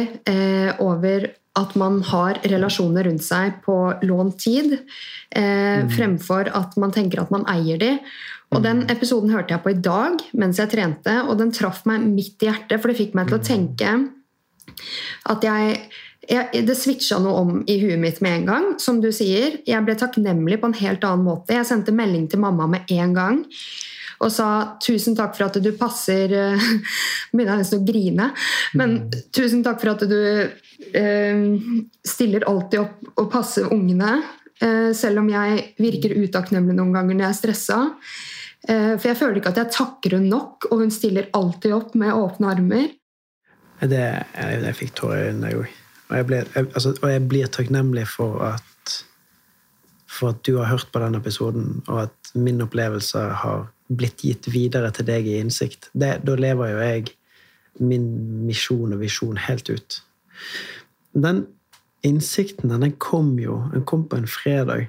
over 0.83 1.27
at 1.55 1.75
man 1.79 2.01
har 2.03 2.37
relasjoner 2.43 3.07
rundt 3.07 3.23
seg 3.23 3.61
på 3.63 3.75
lånt 4.03 4.37
tid, 4.43 4.73
mm. 5.31 5.87
fremfor 5.95 6.49
at 6.51 6.75
man 6.81 6.91
tenker 6.95 7.21
at 7.23 7.31
man 7.31 7.45
eier 7.51 7.79
de. 7.79 7.93
Og 8.51 8.63
Den 8.63 8.83
mm. 8.83 8.91
episoden 8.91 9.31
hørte 9.31 9.55
jeg 9.55 9.63
på 9.63 9.71
i 9.71 9.79
dag 9.79 10.19
mens 10.35 10.59
jeg 10.59 10.71
trente, 10.73 11.15
og 11.23 11.39
den 11.39 11.53
traff 11.55 11.85
meg 11.87 12.03
midt 12.05 12.43
i 12.43 12.49
hjertet, 12.49 12.75
for 12.75 12.91
det 12.91 12.99
fikk 12.99 13.15
meg 13.17 13.31
til 13.31 13.39
å 13.39 13.41
mm. 13.41 13.47
tenke 13.47 13.95
at 15.31 15.47
jeg 15.47 15.79
jeg, 16.29 16.65
det 16.67 16.75
switcha 16.79 17.19
noe 17.21 17.41
om 17.41 17.57
i 17.69 17.79
huet 17.81 17.99
mitt 18.01 18.21
med 18.25 18.39
en 18.39 18.47
gang. 18.49 18.69
Som 18.81 19.01
du 19.03 19.11
sier, 19.15 19.59
jeg 19.67 19.85
ble 19.85 19.97
takknemlig 19.99 20.61
på 20.61 20.71
en 20.71 20.79
helt 20.79 21.03
annen 21.07 21.27
måte. 21.27 21.55
Jeg 21.57 21.67
sendte 21.69 21.95
melding 21.95 22.29
til 22.31 22.41
mamma 22.43 22.69
med 22.71 22.89
en 22.95 23.13
gang 23.17 23.43
og 24.23 24.31
sa 24.31 24.77
'tusen 24.79 25.15
takk 25.17 25.35
for 25.35 25.49
at 25.49 25.59
du 25.63 25.71
passer' 25.75 26.31
Begynner 27.35 27.55
jeg 27.55 27.63
nesten 27.63 27.81
å 27.81 27.87
grine. 27.87 28.29
Men 28.73 28.97
mm. 29.05 29.19
'tusen 29.35 29.63
takk 29.65 29.81
for 29.81 29.91
at 29.95 30.05
du 30.07 30.21
eh, 30.95 31.43
stiller 32.05 32.47
alltid 32.47 32.79
opp 32.85 33.21
og 33.21 33.31
passer 33.31 33.71
ungene'. 33.71 34.23
eh, 34.61 34.93
selv 34.95 35.19
om 35.19 35.29
jeg 35.29 35.75
virker 35.77 36.15
utakknemlig 36.15 36.75
noen 36.75 36.93
ganger 36.95 37.15
når 37.15 37.25
jeg 37.25 37.33
er 37.33 37.39
stressa. 37.41 37.79
Eh, 38.67 38.93
for 38.97 39.09
jeg 39.11 39.19
føler 39.19 39.39
ikke 39.41 39.51
at 39.51 39.63
jeg 39.63 39.73
takker 39.75 40.15
hun 40.17 40.29
nok, 40.31 40.69
og 40.71 40.85
hun 40.85 40.91
stiller 40.91 41.27
alltid 41.33 41.73
opp 41.75 41.95
med 41.95 42.15
åpne 42.15 42.53
armer. 42.53 42.87
Det, 43.83 43.99
jeg, 43.99 44.61
jeg 44.63 44.77
fikk 44.79 44.95
tårer 44.95 45.19
i 45.19 45.27
øynene, 45.33 45.51
jeg 45.51 45.65
òg. 45.65 45.73
Og, 46.09 46.15
jeg 46.17 46.25
ble- 46.25 46.47
jeg- 46.55 46.71
altså, 46.75 46.93
og 47.01 47.09
jeg 47.11 47.27
blir 47.27 47.45
takknemlig 47.47 48.07
for 48.07 48.39
at, 48.43 49.05
for 50.07 50.29
at 50.29 50.43
du 50.45 50.57
har 50.57 50.65
hørt 50.65 50.89
på 50.93 50.99
den 50.99 51.15
episoden, 51.15 51.83
og 51.87 52.01
at 52.03 52.31
min 52.35 52.61
opplevelse 52.61 53.19
har 53.19 53.67
blitt 53.95 54.17
gitt 54.21 54.47
videre 54.53 54.91
til 54.91 55.05
deg 55.05 55.27
i 55.27 55.37
innsikt. 55.39 55.89
Det, 55.93 56.25
da 56.25 56.35
lever 56.35 56.71
jo 56.71 56.77
jeg 56.77 57.07
min 57.79 58.05
misjon 58.45 58.93
og 58.93 58.99
visjon 59.01 59.37
helt 59.37 59.69
ut. 59.69 60.01
Den 61.13 61.45
innsikten 62.03 62.69
den 62.69 62.91
kom 63.01 63.39
jo 63.39 63.63
den 63.73 63.85
kom 63.85 64.05
på 64.09 64.17
en 64.17 64.27
fredag. 64.27 64.87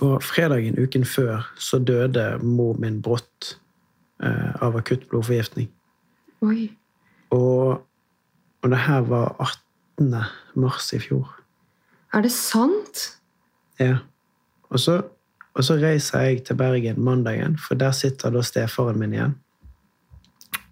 Og 0.00 0.22
fredagen 0.22 0.78
uken 0.78 1.04
før 1.04 1.46
så 1.58 1.78
døde 1.78 2.38
mor 2.42 2.76
min 2.78 3.00
brått 3.02 3.56
eh, 4.22 4.54
av 4.62 4.76
akutt 4.78 5.08
blodforgiftning. 5.10 5.68
Oi. 6.46 6.68
Og, 7.34 7.80
og 8.62 8.70
det 8.70 8.78
her 8.78 9.00
var 9.08 9.34
18. 9.40 9.64
mars 9.98 10.92
i 10.94 11.00
fjor. 11.02 11.28
Er 12.14 12.24
det 12.24 12.32
sant? 12.32 13.04
Ja. 13.80 13.98
Og 14.72 14.80
så, 14.80 15.00
og 15.54 15.64
så 15.64 15.76
reiser 15.80 16.26
jeg 16.26 16.44
til 16.46 16.58
Bergen 16.60 17.00
mandagen, 17.04 17.58
for 17.60 17.78
der 17.78 17.92
sitter 17.96 18.32
da 18.34 18.42
stefaren 18.44 19.00
min 19.00 19.16
igjen. 19.16 19.36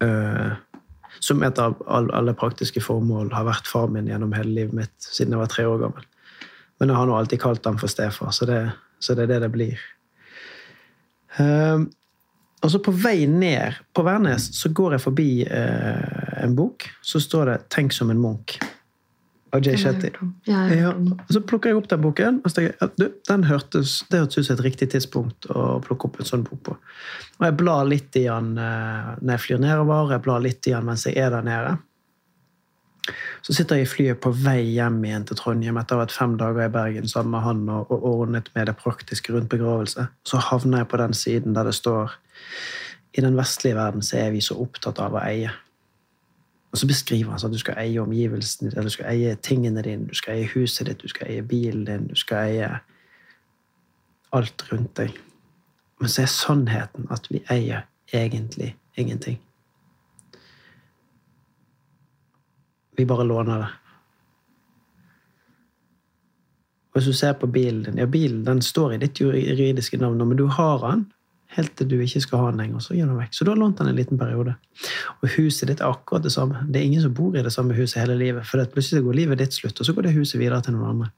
Uh, 0.03 0.57
som 1.21 1.41
etter 1.47 1.73
all, 1.89 2.11
alle 2.13 2.35
praktiske 2.37 2.83
formål 2.85 3.31
har 3.33 3.47
vært 3.49 3.69
far 3.71 3.89
min 3.93 4.09
gjennom 4.11 4.35
hele 4.37 4.53
livet 4.53 4.77
mitt 4.77 4.95
siden 5.01 5.33
jeg 5.33 5.41
var 5.41 5.53
tre 5.53 5.65
år 5.69 5.81
gammel. 5.87 6.09
Men 6.79 6.93
jeg 6.93 7.01
har 7.01 7.09
nå 7.09 7.15
alltid 7.17 7.41
kalt 7.41 7.65
ham 7.65 7.79
for 7.81 7.89
stefar, 7.89 8.35
så 8.37 8.49
det, 8.49 8.59
så 9.01 9.17
det 9.17 9.25
er 9.25 9.31
det 9.33 9.45
det 9.47 9.53
blir. 9.55 9.85
Eh, 11.41 11.87
og 12.65 12.73
så 12.73 12.81
på 12.83 12.93
vei 12.93 13.27
ned 13.31 13.79
på 13.95 14.05
Værnes 14.05 14.49
så 14.59 14.71
går 14.75 14.97
jeg 14.97 15.05
forbi 15.05 15.31
uh, 15.45 16.43
en 16.43 16.57
bok. 16.57 16.87
Så 17.05 17.21
står 17.21 17.51
det 17.51 17.57
'Tenk 17.71 17.93
som 17.93 18.11
en 18.11 18.19
munch' 18.19 18.57
av 19.55 19.63
Jay 19.67 19.79
Shetty. 19.79 20.11
Ja, 20.49 20.93
og 20.93 21.33
så 21.33 21.43
plukker 21.47 21.71
jeg 21.71 21.79
opp 21.79 21.89
den 21.91 22.03
boken, 22.03 22.41
og 22.43 22.51
så 22.51 22.59
tenkte 22.59 22.73
jeg 22.73 22.89
at 22.89 22.97
du, 23.01 23.07
den 23.31 23.47
hørtes, 23.47 23.97
det 24.11 24.23
hørtes 24.23 24.39
ut 24.41 24.49
som 24.49 24.57
et 24.57 24.65
riktig 24.67 24.91
tidspunkt 24.95 25.49
å 25.53 25.67
plukke 25.85 26.11
opp 26.11 26.21
en 26.21 26.29
sånn 26.29 26.47
bok 26.47 26.63
på. 26.67 26.77
Og 27.39 27.49
jeg 27.49 27.57
blar 27.61 27.89
litt 27.89 28.19
i 28.19 28.27
den 28.27 28.55
eh, 28.61 29.13
når 29.21 29.37
jeg 29.37 29.45
flyr 29.45 29.63
nedover, 29.63 30.15
jeg 30.15 30.25
blar 30.27 30.43
litt 30.45 30.67
i 30.67 30.75
den 30.75 30.89
mens 30.89 31.07
jeg 31.09 31.19
er 31.23 31.31
der 31.35 31.47
nede. 31.47 31.77
Så 33.47 33.55
sitter 33.55 33.79
jeg 33.79 33.87
i 33.87 33.91
flyet 33.91 34.19
på 34.23 34.33
vei 34.35 34.59
hjem 34.75 34.99
igjen 35.07 35.29
til 35.29 35.39
Trondheim 35.39 35.77
etter 35.79 35.95
å 35.95 36.01
ha 36.01 36.07
vært 36.07 36.17
fem 36.17 36.33
dager 36.41 36.67
i 36.67 36.73
Bergen 36.75 37.07
sammen 37.07 37.37
med 37.37 37.45
han 37.45 37.61
og, 37.71 37.93
og 37.95 38.09
ordnet 38.11 38.51
med 38.57 38.67
det 38.67 38.75
praktiske 38.81 39.31
rundt 39.35 39.53
begravelse. 39.53 40.09
Så 40.27 40.41
havner 40.49 40.83
jeg 40.83 40.91
på 40.91 40.99
den 40.99 41.15
siden 41.15 41.55
der 41.55 41.71
det 41.71 41.77
står 41.79 42.17
i 43.17 43.23
den 43.23 43.39
vestlige 43.39 43.79
verden 43.79 44.03
så 44.05 44.19
er 44.21 44.35
vi 44.35 44.43
så 44.45 44.59
opptatt 44.61 44.99
av 45.01 45.15
å 45.17 45.23
eie. 45.23 45.53
Og 46.73 46.81
så 46.81 46.89
beskriver 46.89 47.31
han 47.31 47.41
sånn 47.41 47.53
at 47.53 47.57
du 47.57 47.63
skal 47.63 47.79
eie 47.81 48.03
omgivelsene 48.03 48.73
eller 48.73 48.91
du 48.91 48.97
skal 48.97 49.13
eie 49.13 49.37
tingene 49.43 49.85
dine, 49.87 50.09
du 50.11 50.19
skal 50.19 50.37
eie 50.37 50.51
huset 50.53 50.89
ditt, 50.89 51.03
du 51.03 51.09
skal 51.09 51.31
eie 51.31 51.45
bilen 51.47 51.87
din, 51.89 52.09
du 52.11 52.19
skal 52.19 52.51
eie 52.51 52.71
alt 54.37 54.67
rundt 54.73 54.97
deg. 54.99 55.17
Men 56.01 56.13
så 56.13 56.25
er 56.25 56.33
sannheten 56.33 57.09
at 57.15 57.31
vi 57.31 57.41
eier 57.53 57.87
egentlig 58.13 58.75
ingenting. 58.97 59.39
Vi 62.97 63.07
bare 63.09 63.25
låner 63.25 63.59
det. 63.59 63.73
Hvis 66.97 67.05
du 67.05 67.13
ser 67.13 67.33
på 67.37 67.47
bilen 67.47 67.83
din 67.85 67.99
Ja, 67.99 68.07
bilen 68.07 68.45
den 68.45 68.63
står 68.63 68.93
i 68.93 68.99
ditt 68.99 69.21
juridiske 69.21 69.97
navn, 70.01 70.29
men 70.29 70.37
du 70.37 70.47
har 70.47 70.79
den 70.91 71.13
helt 71.55 71.73
til 71.79 71.89
du 71.89 71.97
ikke 72.03 72.21
skal 72.25 72.43
ha 72.43 72.51
den 72.51 72.61
lenger. 72.61 72.83
Så 72.85 72.97
gir 72.97 73.07
den 73.07 73.19
vekk. 73.19 73.35
Så 73.37 73.47
du 73.47 73.53
har 73.53 73.61
lånt 73.61 73.79
den 73.81 73.91
en 73.91 73.97
liten 73.99 74.19
periode. 74.21 74.57
Og 75.23 75.31
huset 75.37 75.71
ditt 75.71 75.81
er 75.81 75.93
akkurat 75.93 76.27
det 76.27 76.35
samme. 76.35 76.65
Det 76.69 76.81
er 76.81 76.89
ingen 76.89 77.05
som 77.05 77.15
bor 77.17 77.37
i 77.37 77.45
det 77.45 77.53
samme 77.55 77.77
huset 77.77 78.03
hele 78.03 78.19
livet. 78.19 78.47
For 78.49 78.63
plutselig 78.73 79.05
går 79.07 79.19
livet 79.21 79.43
ditt 79.43 79.57
slutt, 79.57 79.81
og 79.81 79.89
så 79.89 79.95
går 79.97 80.09
det 80.09 80.17
huset 80.19 80.41
videre 80.41 80.61
til 80.65 80.77
noen 80.77 80.93
andre. 80.95 81.11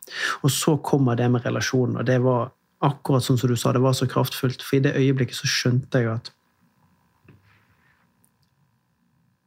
Og 0.42 0.52
så 0.54 0.76
kommer 0.84 1.18
det 1.18 1.30
med 1.32 1.46
relasjonen, 1.46 1.98
og 1.98 2.08
det 2.08 2.20
var 2.24 2.50
akkurat 2.84 3.24
sånn 3.26 3.38
som 3.40 3.50
du 3.50 3.56
sa, 3.58 3.72
det 3.74 3.82
var 3.82 3.96
så 3.96 4.06
kraftfullt. 4.10 4.62
For 4.62 4.78
i 4.78 4.84
det 4.84 4.96
øyeblikket 4.98 5.40
så 5.40 5.50
skjønte 5.50 6.04
jeg 6.04 6.12
at 6.14 6.32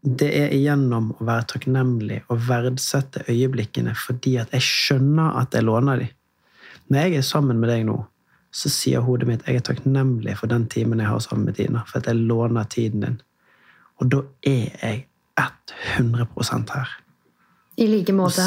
det 0.01 0.32
er 0.34 0.53
igjennom 0.55 1.11
å 1.13 1.25
være 1.27 1.45
takknemlig 1.51 2.23
og 2.34 2.39
verdsette 2.47 3.21
øyeblikkene 3.29 3.93
fordi 3.93 4.39
at 4.41 4.49
jeg 4.55 4.65
skjønner 4.65 5.38
at 5.43 5.53
jeg 5.53 5.67
låner 5.67 6.01
dem. 6.01 6.15
Når 6.89 7.05
jeg 7.05 7.19
er 7.19 7.27
sammen 7.27 7.61
med 7.61 7.69
deg 7.69 7.86
nå, 7.88 7.99
så 8.52 8.70
sier 8.72 9.04
hodet 9.06 9.30
mitt 9.30 9.45
jeg 9.47 9.62
er 9.62 9.66
takknemlig 9.66 10.36
for 10.39 10.52
den 10.52 10.68
timen 10.72 10.99
jeg 10.99 11.08
har 11.08 11.22
sammen 11.24 11.47
med 11.47 11.58
Tina, 11.60 11.86
for 11.88 12.02
at 12.02 12.10
jeg 12.10 12.20
låner 12.20 12.68
tiden 12.72 13.06
din. 13.06 13.22
Og 14.02 14.12
da 14.12 14.22
er 14.47 14.68
jeg 14.82 15.06
100% 15.39 16.74
her. 16.74 16.89
I 17.78 17.88
like 17.88 18.14
måte. 18.14 18.43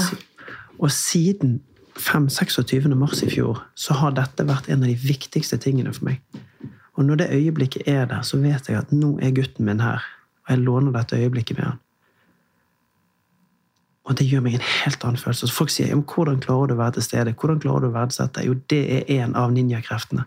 Og 0.79 0.91
siden 0.93 1.61
5-26. 1.97 2.89
mars 2.95 3.23
i 3.23 3.31
fjor 3.31 3.63
så 3.79 3.95
har 3.95 4.15
dette 4.17 4.47
vært 4.47 4.69
en 4.69 4.83
av 4.83 4.91
de 4.91 4.99
viktigste 4.99 5.59
tingene 5.63 5.95
for 5.95 6.11
meg. 6.11 6.21
Og 6.95 7.07
når 7.07 7.23
det 7.23 7.31
øyeblikket 7.35 7.89
er 7.91 8.05
der, 8.11 8.23
så 8.23 8.39
vet 8.43 8.69
jeg 8.69 8.79
at 8.79 8.93
nå 8.93 9.17
er 9.23 9.35
gutten 9.35 9.67
min 9.67 9.83
her, 9.83 10.03
og 10.45 10.55
jeg 10.55 10.67
låner 10.67 10.95
dette 10.95 11.19
øyeblikket 11.19 11.59
med 11.59 11.71
han. 11.71 11.81
Og 14.05 14.19
det 14.19 14.27
gjør 14.29 14.43
meg 14.45 14.59
en 14.59 14.67
helt 14.85 15.05
annen 15.07 15.21
følelse. 15.21 15.49
Så 15.49 15.57
folk 15.57 15.73
sier 15.73 15.89
ja, 15.89 15.97
men 15.97 16.05
'hvordan 16.05 16.41
klarer 16.45 16.69
du 16.69 16.75
å 16.75 16.83
være 16.83 16.97
til 16.99 17.07
stede'? 17.07 17.35
Hvordan 17.35 17.61
klarer 17.61 17.81
du 17.81 17.89
å 17.89 17.97
verdsette? 17.97 18.45
Jo, 18.45 18.55
det 18.69 18.83
er 18.93 19.23
en 19.23 19.35
av 19.35 19.53
ninjakreftene. 19.53 20.27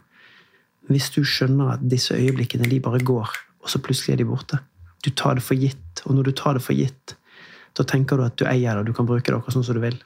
Hvis 0.90 1.10
du 1.14 1.22
skjønner 1.24 1.74
at 1.74 1.84
disse 1.84 2.16
øyeblikkene 2.16 2.70
de 2.70 2.80
bare 2.80 3.00
går, 3.00 3.30
og 3.62 3.70
så 3.70 3.80
plutselig 3.80 4.14
er 4.14 4.18
de 4.18 4.26
borte. 4.26 4.60
Du 5.04 5.10
tar 5.12 5.36
det 5.36 5.44
for 5.44 5.56
gitt, 5.56 6.02
og 6.06 6.16
når 6.16 6.24
du 6.24 6.32
tar 6.32 6.54
det 6.54 6.64
for 6.64 6.74
gitt, 6.74 7.16
da 7.78 7.84
tenker 7.84 8.18
du 8.18 8.24
at 8.24 8.38
du 8.40 8.46
eier 8.46 8.74
det, 8.74 8.80
og 8.80 8.86
du 8.86 8.94
kan 8.94 9.06
bruke 9.06 9.26
det 9.26 9.36
akkurat 9.36 9.54
sånn 9.54 9.66
som 9.68 9.76
du 9.76 9.82
vil. 9.84 10.00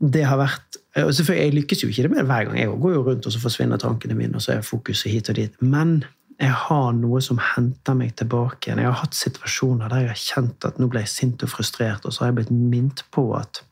Det 0.00 0.24
har 0.24 0.38
vært 0.38 0.78
og 0.94 1.14
selvfølgelig, 1.14 1.44
Jeg 1.44 1.54
lykkes 1.54 1.82
jo 1.82 1.88
ikke 1.88 2.02
det 2.02 2.10
med 2.10 2.18
det 2.18 2.26
hver 2.26 2.44
gang. 2.44 2.58
Jeg 2.58 2.68
går 2.68 2.92
jo 2.94 3.02
rundt, 3.02 3.26
og 3.26 3.32
så 3.32 3.40
forsvinner 3.42 3.76
tankene 3.76 4.14
mine, 4.14 4.34
og 4.34 4.42
så 4.42 4.52
er 4.52 4.60
fokuset 4.60 5.10
hit 5.10 5.28
og 5.28 5.34
dit. 5.34 5.62
Men 5.62 6.04
jeg 6.40 6.54
har 6.64 6.88
noe 6.98 7.20
som 7.22 7.38
henter 7.38 7.94
meg 7.98 8.16
tilbake 8.18 8.68
igjen. 8.68 8.80
Jeg 8.82 8.90
har 8.90 9.02
hatt 9.04 9.16
situasjoner 9.16 9.92
der 9.92 10.02
jeg 10.02 10.10
har 10.10 10.22
kjent 10.22 10.66
at 10.66 10.80
nå 10.80 10.88
ble 10.90 11.04
jeg 11.04 11.12
sint 11.12 11.44
og 11.46 11.52
frustrert, 11.52 12.06
og 12.06 12.14
så 12.14 12.24
har 12.24 12.32
jeg 12.32 12.38
blitt 12.40 12.54
minnet 12.54 13.04
på 13.14 13.28
at 13.38 13.62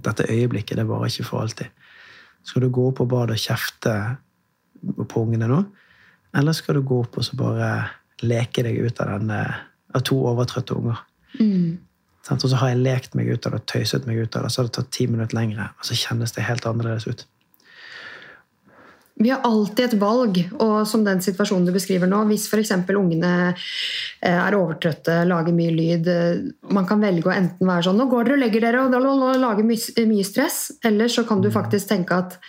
dette 0.00 0.26
øyeblikket 0.32 0.80
det 0.80 0.88
varer 0.88 1.12
ikke 1.12 1.28
for 1.28 1.44
alltid. 1.44 1.70
Skal 2.46 2.64
du 2.64 2.70
gå 2.72 2.88
opp 2.90 2.98
på 2.98 3.06
badet 3.10 3.36
og 3.36 3.44
kjefte 3.44 3.94
på 4.80 5.22
ungene 5.22 5.50
nå? 5.50 5.60
Eller 6.36 6.56
skal 6.56 6.78
du 6.78 6.84
gå 6.86 7.02
opp 7.04 7.18
og 7.20 7.26
så 7.26 7.38
bare 7.38 7.70
leke 8.24 8.64
deg 8.66 8.80
ut 8.80 9.00
av 9.02 9.14
denne 9.14 9.40
av 9.94 10.04
to 10.06 10.18
overtrøtte 10.30 10.76
unger? 10.78 11.04
Mm. 11.38 11.78
Og 12.30 12.46
så 12.46 12.56
har 12.60 12.72
jeg 12.72 12.82
lekt 12.82 13.16
meg 13.18 13.30
ut 13.30 13.46
av 13.46 13.56
det, 13.56 13.64
tøyset 13.70 14.06
meg 14.06 14.20
ut 14.20 14.36
av 14.36 14.44
det, 14.44 14.50
så 14.52 14.60
har 14.60 14.68
det 14.68 14.76
tatt 14.76 14.90
ti 14.94 15.06
minutter 15.10 15.38
lengre, 15.38 15.70
og 15.78 15.86
så 15.86 15.96
kjennes 15.98 16.34
det 16.36 16.46
helt 16.46 16.66
annerledes 16.68 17.08
ut. 17.10 17.24
Vi 19.20 19.30
har 19.30 19.42
alltid 19.44 19.84
et 19.84 19.98
valg, 20.00 20.38
og 20.64 20.76
som 20.88 21.02
den 21.04 21.18
situasjonen 21.20 21.66
du 21.68 21.74
beskriver 21.74 22.08
nå, 22.08 22.22
hvis 22.30 22.46
f.eks. 22.48 22.72
ungene 22.96 23.32
eh, 23.50 24.32
er 24.32 24.56
overtrøtte, 24.56 25.18
lager 25.28 25.52
mye 25.56 25.74
lyd 25.76 26.08
eh, 26.08 26.46
Man 26.72 26.88
kan 26.88 27.02
velge 27.04 27.28
å 27.28 27.34
enten 27.34 27.68
være 27.68 27.84
sånn 27.90 28.00
'Nå 28.00 28.08
går 28.08 28.30
dere 28.30 28.38
og 28.38 28.42
legger 28.46 28.64
dere', 28.64 28.86
og 28.86 29.42
lager 29.42 29.66
mye, 29.66 30.24
stress. 30.24 30.72
Eller 30.84 31.12
så 31.12 31.26
kan 31.28 31.44
du 31.44 31.50
faktisk 31.52 31.92
tenke 31.92 32.16
at 32.16 32.40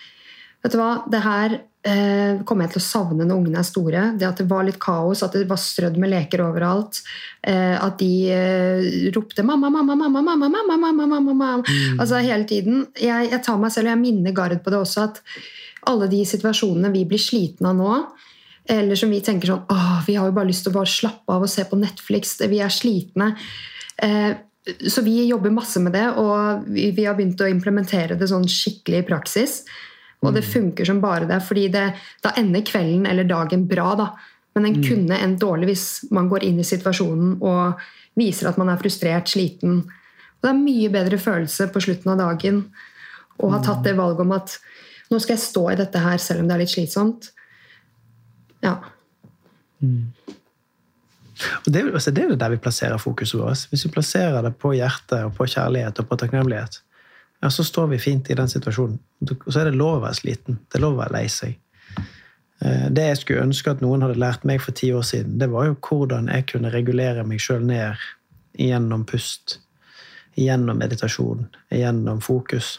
vet 0.64 0.72
du 0.72 0.80
hva, 0.80 1.04
det 1.12 1.24
her 1.26 1.60
eh, 1.84 2.40
kommer 2.48 2.70
jeg 2.70 2.78
til 2.78 2.84
å 2.86 2.88
savne 2.88 3.28
når 3.28 3.42
ungene 3.42 3.60
er 3.60 3.68
store. 3.68 4.08
Det 4.16 4.32
at 4.32 4.40
det 4.40 4.48
var 4.48 4.64
litt 4.64 4.80
kaos, 4.80 5.26
at 5.28 5.36
det 5.36 5.50
var 5.52 5.60
strødd 5.60 6.00
med 6.00 6.14
leker 6.14 6.48
overalt. 6.48 7.02
Eh, 7.44 7.76
at 7.76 8.00
de 8.00 8.14
eh, 8.32 9.10
ropte 9.12 9.44
'mamma, 9.44 9.68
mamma, 9.68 9.98
mamma, 10.06 10.24
mamma', 10.24 10.52
mamma, 10.56 10.78
mamma, 10.78 10.94
mamma, 11.04 11.34
mamma. 11.34 11.80
Altså 12.00 12.24
hele 12.24 12.48
tiden. 12.48 12.86
Jeg, 12.96 13.34
jeg 13.34 13.44
tar 13.44 13.60
meg 13.60 13.76
selv, 13.76 13.90
og 13.90 13.98
jeg 13.98 14.06
minner 14.08 14.32
Gard 14.32 14.64
på 14.64 14.72
det 14.72 14.80
også, 14.80 15.12
at 15.12 15.20
alle 15.90 16.08
de 16.12 16.22
situasjonene 16.28 16.92
vi 16.94 17.06
blir 17.10 17.22
slitne 17.22 17.72
av 17.72 17.80
nå, 17.80 17.96
eller 18.72 19.00
som 19.00 19.10
vi 19.10 19.22
tenker 19.26 19.50
sånn 19.50 19.66
Åh, 19.74 20.02
vi 20.06 20.16
har 20.20 20.30
jo 20.30 20.36
bare 20.36 20.50
lyst 20.52 20.66
til 20.66 20.74
å 20.74 20.78
bare 20.78 20.92
slappe 20.92 21.34
av 21.34 21.44
og 21.44 21.50
se 21.50 21.66
på 21.68 21.80
Netflix. 21.82 22.36
Vi 22.46 22.60
er 22.62 22.74
slitne. 22.74 23.32
Eh, 23.98 24.34
så 24.62 25.02
vi 25.02 25.16
jobber 25.26 25.54
masse 25.54 25.82
med 25.82 25.96
det, 25.98 26.06
og 26.22 26.68
vi, 26.70 26.92
vi 26.94 27.08
har 27.08 27.18
begynt 27.18 27.42
å 27.42 27.50
implementere 27.50 28.18
det 28.20 28.30
sånn 28.30 28.46
skikkelig 28.50 29.02
i 29.02 29.08
praksis. 29.08 29.56
Og 30.22 30.36
det 30.36 30.46
funker 30.46 30.86
som 30.86 31.00
bare 31.02 31.26
det, 31.26 31.40
fordi 31.42 31.66
det, 31.74 31.88
da 32.22 32.36
ender 32.38 32.62
kvelden 32.66 33.08
eller 33.10 33.26
dagen 33.26 33.66
bra. 33.68 33.96
da. 33.98 34.12
Men 34.54 34.68
den 34.68 34.84
kunne 34.86 35.18
endt 35.18 35.42
dårlig 35.42 35.72
hvis 35.72 35.86
man 36.14 36.30
går 36.30 36.46
inn 36.46 36.62
i 36.62 36.68
situasjonen 36.68 37.40
og 37.40 37.82
viser 38.20 38.52
at 38.52 38.60
man 38.62 38.70
er 38.70 38.80
frustrert, 38.82 39.32
sliten. 39.32 39.82
Og 39.82 40.46
det 40.46 40.52
er 40.52 40.62
mye 40.62 40.92
bedre 40.94 41.18
følelse 41.22 41.72
på 41.74 41.82
slutten 41.88 42.14
av 42.14 42.22
dagen 42.22 42.66
å 43.42 43.50
ha 43.50 43.62
tatt 43.64 43.82
det 43.88 43.96
valget 43.98 44.22
om 44.22 44.36
at 44.36 44.60
nå 45.12 45.20
skal 45.20 45.36
jeg 45.36 45.44
stå 45.44 45.64
i 45.72 45.78
dette 45.80 46.02
her 46.02 46.22
selv 46.24 46.44
om 46.44 46.50
det 46.50 46.56
er 46.56 46.64
litt 46.64 46.74
slitsomt. 46.74 47.32
Ja. 48.64 48.78
Og 51.66 51.68
det, 51.74 51.84
altså, 51.90 52.14
det 52.14 52.24
er 52.24 52.34
jo 52.34 52.40
der 52.40 52.54
vi 52.54 52.62
plasserer 52.62 53.02
fokuset 53.02 53.40
vårt. 53.40 53.66
Hvis 53.72 53.86
vi 53.88 53.94
plasserer 53.94 54.42
det 54.46 54.54
på 54.62 54.74
hjertet 54.78 55.26
og 55.26 55.36
på 55.38 55.50
kjærlighet 55.50 56.00
og 56.00 56.08
på 56.10 56.20
takknemlighet, 56.22 56.82
ja, 57.42 57.50
så 57.50 57.66
står 57.66 57.90
vi 57.96 58.00
fint 58.00 58.30
i 58.30 58.38
den 58.38 58.50
situasjonen. 58.50 59.00
Og 59.26 59.50
så 59.50 59.64
er 59.64 59.72
det 59.72 59.80
lov 59.80 59.98
å 59.98 60.04
være 60.06 60.20
sliten. 60.20 60.60
Det 60.70 60.78
er 60.78 60.86
lov 60.86 60.96
å 60.96 61.02
være 61.02 61.16
lei 61.16 61.26
seg. 61.34 61.58
Eh, 62.62 62.88
det 62.94 63.08
jeg 63.08 63.22
skulle 63.24 63.48
ønske 63.48 63.74
at 63.74 63.82
noen 63.82 64.06
hadde 64.06 64.22
lært 64.22 64.46
meg 64.48 64.62
for 64.62 64.78
ti 64.78 64.92
år 64.94 65.06
siden, 65.08 65.40
det 65.42 65.50
var 65.50 65.72
jo 65.72 65.80
hvordan 65.88 66.30
jeg 66.30 66.48
kunne 66.54 66.74
regulere 66.74 67.26
meg 67.26 67.42
sjøl 67.42 67.66
ned 67.66 67.98
gjennom 68.60 69.08
pust, 69.10 69.58
gjennom 70.38 70.78
meditasjon, 70.78 71.48
gjennom 71.74 72.22
fokus. 72.22 72.76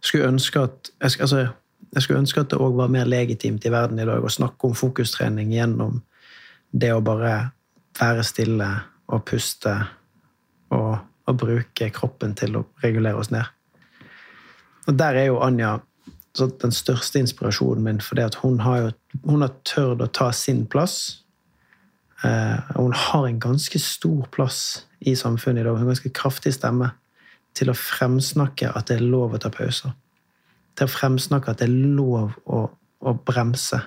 Skulle 0.00 0.28
ønske 0.28 0.60
at, 0.60 0.90
jeg, 1.00 1.20
altså, 1.20 1.46
jeg 1.94 2.02
skulle 2.02 2.20
ønske 2.20 2.40
at 2.40 2.50
det 2.52 2.60
òg 2.62 2.76
var 2.78 2.92
mer 2.92 3.08
legitimt 3.08 3.64
i 3.66 3.72
verden 3.72 3.98
i 3.98 4.06
dag 4.06 4.24
å 4.24 4.32
snakke 4.32 4.68
om 4.68 4.76
fokustrening 4.78 5.52
gjennom 5.52 6.02
det 6.70 6.92
å 6.94 7.02
bare 7.04 7.50
være 7.98 8.24
stille 8.26 8.68
og 9.08 9.24
puste 9.26 9.74
og, 10.74 10.98
og 11.26 11.38
bruke 11.40 11.90
kroppen 11.94 12.34
til 12.38 12.60
å 12.60 12.66
regulere 12.84 13.18
oss 13.18 13.32
ned. 13.34 13.46
Og 14.88 14.96
der 14.96 15.18
er 15.20 15.30
jo 15.30 15.40
Anja 15.44 15.78
den 16.38 16.72
største 16.72 17.18
inspirasjonen 17.18 17.82
min, 17.84 18.00
fordi 18.04 18.22
at 18.22 18.38
hun 18.44 18.60
har 18.60 18.78
jo 18.78 18.90
hun 19.24 19.42
har 19.42 19.54
tørt 19.66 20.02
å 20.04 20.06
ta 20.12 20.28
sin 20.32 20.66
plass. 20.70 21.24
Eh, 22.24 22.58
hun 22.76 22.92
har 22.92 23.26
en 23.26 23.40
ganske 23.40 23.78
stor 23.82 24.28
plass 24.30 24.84
i 25.00 25.16
samfunnet 25.16 25.62
i 25.62 25.66
dag, 25.66 25.78
en 25.80 25.90
ganske 25.90 26.12
kraftig 26.14 26.54
stemme 26.54 26.92
til 27.58 27.72
å 27.72 27.76
fremsnakke 27.76 28.70
at 28.70 28.90
det 28.90 28.98
er 28.98 29.06
lov 29.06 29.34
å 29.34 29.40
ta 29.42 29.50
pauser. 29.52 29.94
Til 30.78 30.86
å 30.86 30.92
fremsnakke 30.92 31.52
at 31.52 31.62
det 31.62 31.68
er 31.68 31.94
lov 31.98 32.36
å, 32.46 32.64
å 32.70 33.14
bremse. 33.26 33.80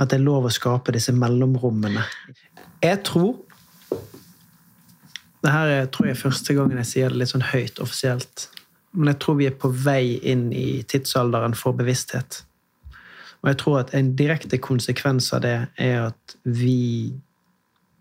At 0.00 0.10
det 0.10 0.18
er 0.18 0.26
lov 0.26 0.48
å 0.48 0.54
skape 0.54 0.94
disse 0.96 1.14
mellomrommene. 1.14 2.02
Jeg 2.82 3.02
tror 3.06 3.36
det 5.40 5.52
her 5.54 5.70
er, 5.72 5.86
tror 5.88 6.10
jeg 6.10 6.20
første 6.20 6.54
gangen 6.56 6.80
jeg 6.82 6.88
sier 6.90 7.12
det 7.12 7.22
litt 7.22 7.32
sånn 7.32 7.46
høyt 7.52 7.80
offisielt. 7.80 8.48
Men 8.92 9.12
jeg 9.12 9.20
tror 9.22 9.38
vi 9.38 9.48
er 9.48 9.56
på 9.56 9.70
vei 9.72 10.18
inn 10.28 10.50
i 10.52 10.82
tidsalderen 10.90 11.54
for 11.56 11.76
bevissthet. 11.78 12.42
Og 13.40 13.48
jeg 13.48 13.60
tror 13.62 13.78
at 13.80 13.94
en 13.96 14.12
direkte 14.18 14.58
konsekvens 14.60 15.30
av 15.32 15.44
det 15.46 15.56
er 15.80 16.10
at 16.10 16.36
vi 16.44 17.14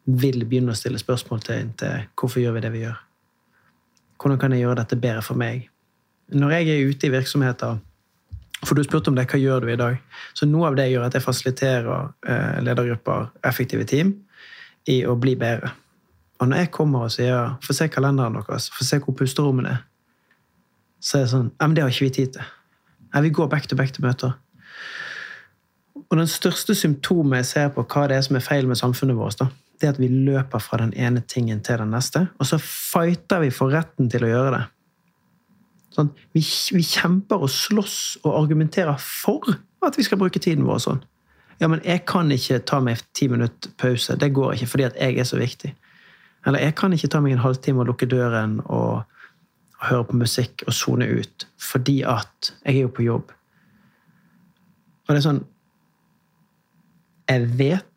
vil 0.09 0.43
begynne 0.49 0.73
å 0.73 0.79
stille 0.79 0.99
spørsmål 0.99 1.45
til, 1.45 1.69
til 1.79 2.09
hvorfor 2.17 2.43
gjør 2.43 2.57
vi 2.57 2.65
det 2.65 2.73
vi 2.73 2.83
gjør. 2.83 2.97
Hvordan 4.20 4.39
kan 4.39 4.51
jeg 4.51 4.65
gjøre 4.65 4.82
dette 4.82 4.99
bedre 4.99 5.22
for 5.24 5.39
meg? 5.39 5.70
Når 6.30 6.51
jeg 6.57 6.67
er 6.70 6.89
ute 6.89 7.07
i 7.07 7.13
virksomheter 7.13 7.78
For 8.65 8.76
du 8.76 8.84
spurte 8.84 9.07
om 9.07 9.15
det, 9.15 9.24
hva 9.32 9.39
gjør 9.39 9.63
du 9.63 9.70
i 9.72 9.78
dag? 9.80 10.01
Så 10.36 10.43
noe 10.45 10.67
av 10.67 10.76
det 10.76 10.89
gjør, 10.91 11.05
at 11.07 11.13
jeg 11.15 11.24
fasiliterer 11.24 12.09
eh, 12.28 12.57
ledergrupper, 12.59 13.30
effektive 13.47 13.86
team, 13.88 14.11
i 14.84 14.97
å 15.07 15.13
bli 15.15 15.38
bedre. 15.39 15.72
Og 16.39 16.49
når 16.49 16.65
jeg 16.65 16.72
kommer 16.76 17.05
og 17.07 17.11
sier 17.11 17.55
'få 17.63 17.74
se 17.74 17.88
kalenderen 17.88 18.36
deres', 18.36 18.67
få 18.72 18.84
se 18.84 18.99
hvor 18.99 19.15
pusterommene 19.15 19.70
er, 19.70 19.78
så 20.99 21.17
er 21.17 21.22
det 21.22 21.30
sånn 21.30 21.51
Nei, 21.59 21.67
men 21.67 21.76
det 21.76 21.84
har 21.84 21.89
ikke 21.89 22.05
vi 22.05 22.09
tid 22.09 22.34
til. 22.34 22.43
Nei, 23.13 23.22
vi 23.22 23.30
går 23.30 23.47
back 23.47 23.67
to 23.67 23.76
back 23.76 23.93
til 23.93 24.05
møter. 24.05 24.32
Og 26.09 26.17
den 26.17 26.28
største 26.28 26.76
symptomet 26.76 27.38
jeg 27.38 27.45
ser 27.45 27.67
på 27.70 27.84
hva 27.84 28.07
det 28.07 28.17
er 28.17 28.22
som 28.22 28.36
er 28.36 28.39
feil 28.43 28.67
med 28.67 28.76
samfunnet 28.76 29.15
vårt, 29.15 29.39
da, 29.39 29.47
det 29.80 29.93
at 29.93 29.99
vi 30.01 30.09
løper 30.11 30.61
fra 30.63 30.82
den 30.82 30.91
ene 30.97 31.21
tingen 31.27 31.61
til 31.65 31.80
den 31.82 31.93
neste, 31.93 32.27
og 32.39 32.49
så 32.49 32.59
fighter 32.61 33.43
vi 33.43 33.51
for 33.53 33.71
retten 33.73 34.09
til 34.11 34.25
å 34.27 34.32
gjøre 34.32 34.51
det. 34.57 34.65
Sånn, 35.95 36.11
vi, 36.36 36.43
vi, 36.75 36.84
kjemper 36.86 37.41
og 37.43 37.51
slåss 37.51 37.99
og 38.23 38.36
argumenterer 38.38 38.99
for 39.01 39.47
at 39.86 39.97
vi 39.97 40.05
skal 40.05 40.19
bruke 40.21 40.41
tiden 40.41 40.67
vår 40.67 40.84
sånn. 40.84 40.99
Ja, 41.59 41.67
men 41.67 41.82
jeg 41.84 42.05
kan 42.07 42.30
ikke 42.32 42.61
ta 42.63 42.80
meg 42.84 43.01
ti 43.17 43.27
minutter 43.32 43.71
pause. 43.80 44.15
Det 44.19 44.30
går 44.36 44.55
ikke 44.55 44.69
fordi 44.73 44.86
at 44.88 44.99
jeg 44.99 45.17
er 45.19 45.27
så 45.27 45.39
viktig. 45.39 45.73
Eller 46.47 46.63
jeg 46.63 46.75
kan 46.80 46.93
ikke 46.95 47.09
ta 47.11 47.19
meg 47.23 47.36
en 47.36 47.43
halvtime 47.43 47.84
og 47.84 47.89
lukke 47.89 48.07
døren 48.07 48.59
og, 48.63 49.01
og 49.01 49.89
høre 49.89 50.07
på 50.07 50.19
musikk 50.21 50.63
og 50.67 50.75
sone 50.75 51.09
ut 51.09 51.47
fordi 51.59 51.99
at 52.07 52.53
jeg 52.63 52.77
er 52.77 52.86
jo 52.86 52.93
på 52.95 53.07
jobb. 53.09 53.34
Og 55.09 55.15
det 55.15 55.19
er 55.19 55.25
sånn 55.25 55.45
Jeg 57.30 57.45
vet 57.59 57.88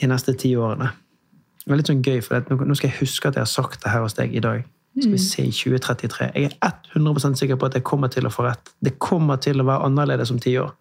de 0.00 0.08
neste 0.10 0.34
ti 0.38 0.54
årene. 0.56 0.90
Det 1.62 1.72
var 1.72 1.80
litt 1.80 1.90
sånn 1.90 2.04
gøy, 2.04 2.20
for 2.24 2.64
Nå 2.64 2.76
skal 2.78 2.90
jeg 2.90 3.00
huske 3.02 3.28
at 3.28 3.36
jeg 3.36 3.44
har 3.44 3.50
sagt 3.50 3.82
det 3.84 3.92
her 3.92 4.04
hos 4.04 4.16
deg 4.16 4.34
i 4.34 4.42
dag. 4.44 4.66
Skal 4.98 5.12
vi 5.12 5.18
mm. 5.18 5.24
se 5.24 5.42
i 5.44 5.52
2033. 5.52 6.28
Jeg 6.34 6.52
er 6.64 6.76
100% 6.96 7.38
sikker 7.38 7.58
på 7.60 7.68
at 7.68 7.76
jeg 7.76 7.84
kommer 7.86 8.10
til 8.10 8.26
å 8.26 8.32
få 8.32 8.46
rett. 8.46 8.72
Det 8.82 8.96
kommer 9.02 9.38
til 9.42 9.60
å 9.60 9.66
være 9.68 9.86
annerledes 9.86 10.32
om 10.34 10.40
ti 10.42 10.56
år. 10.58 10.72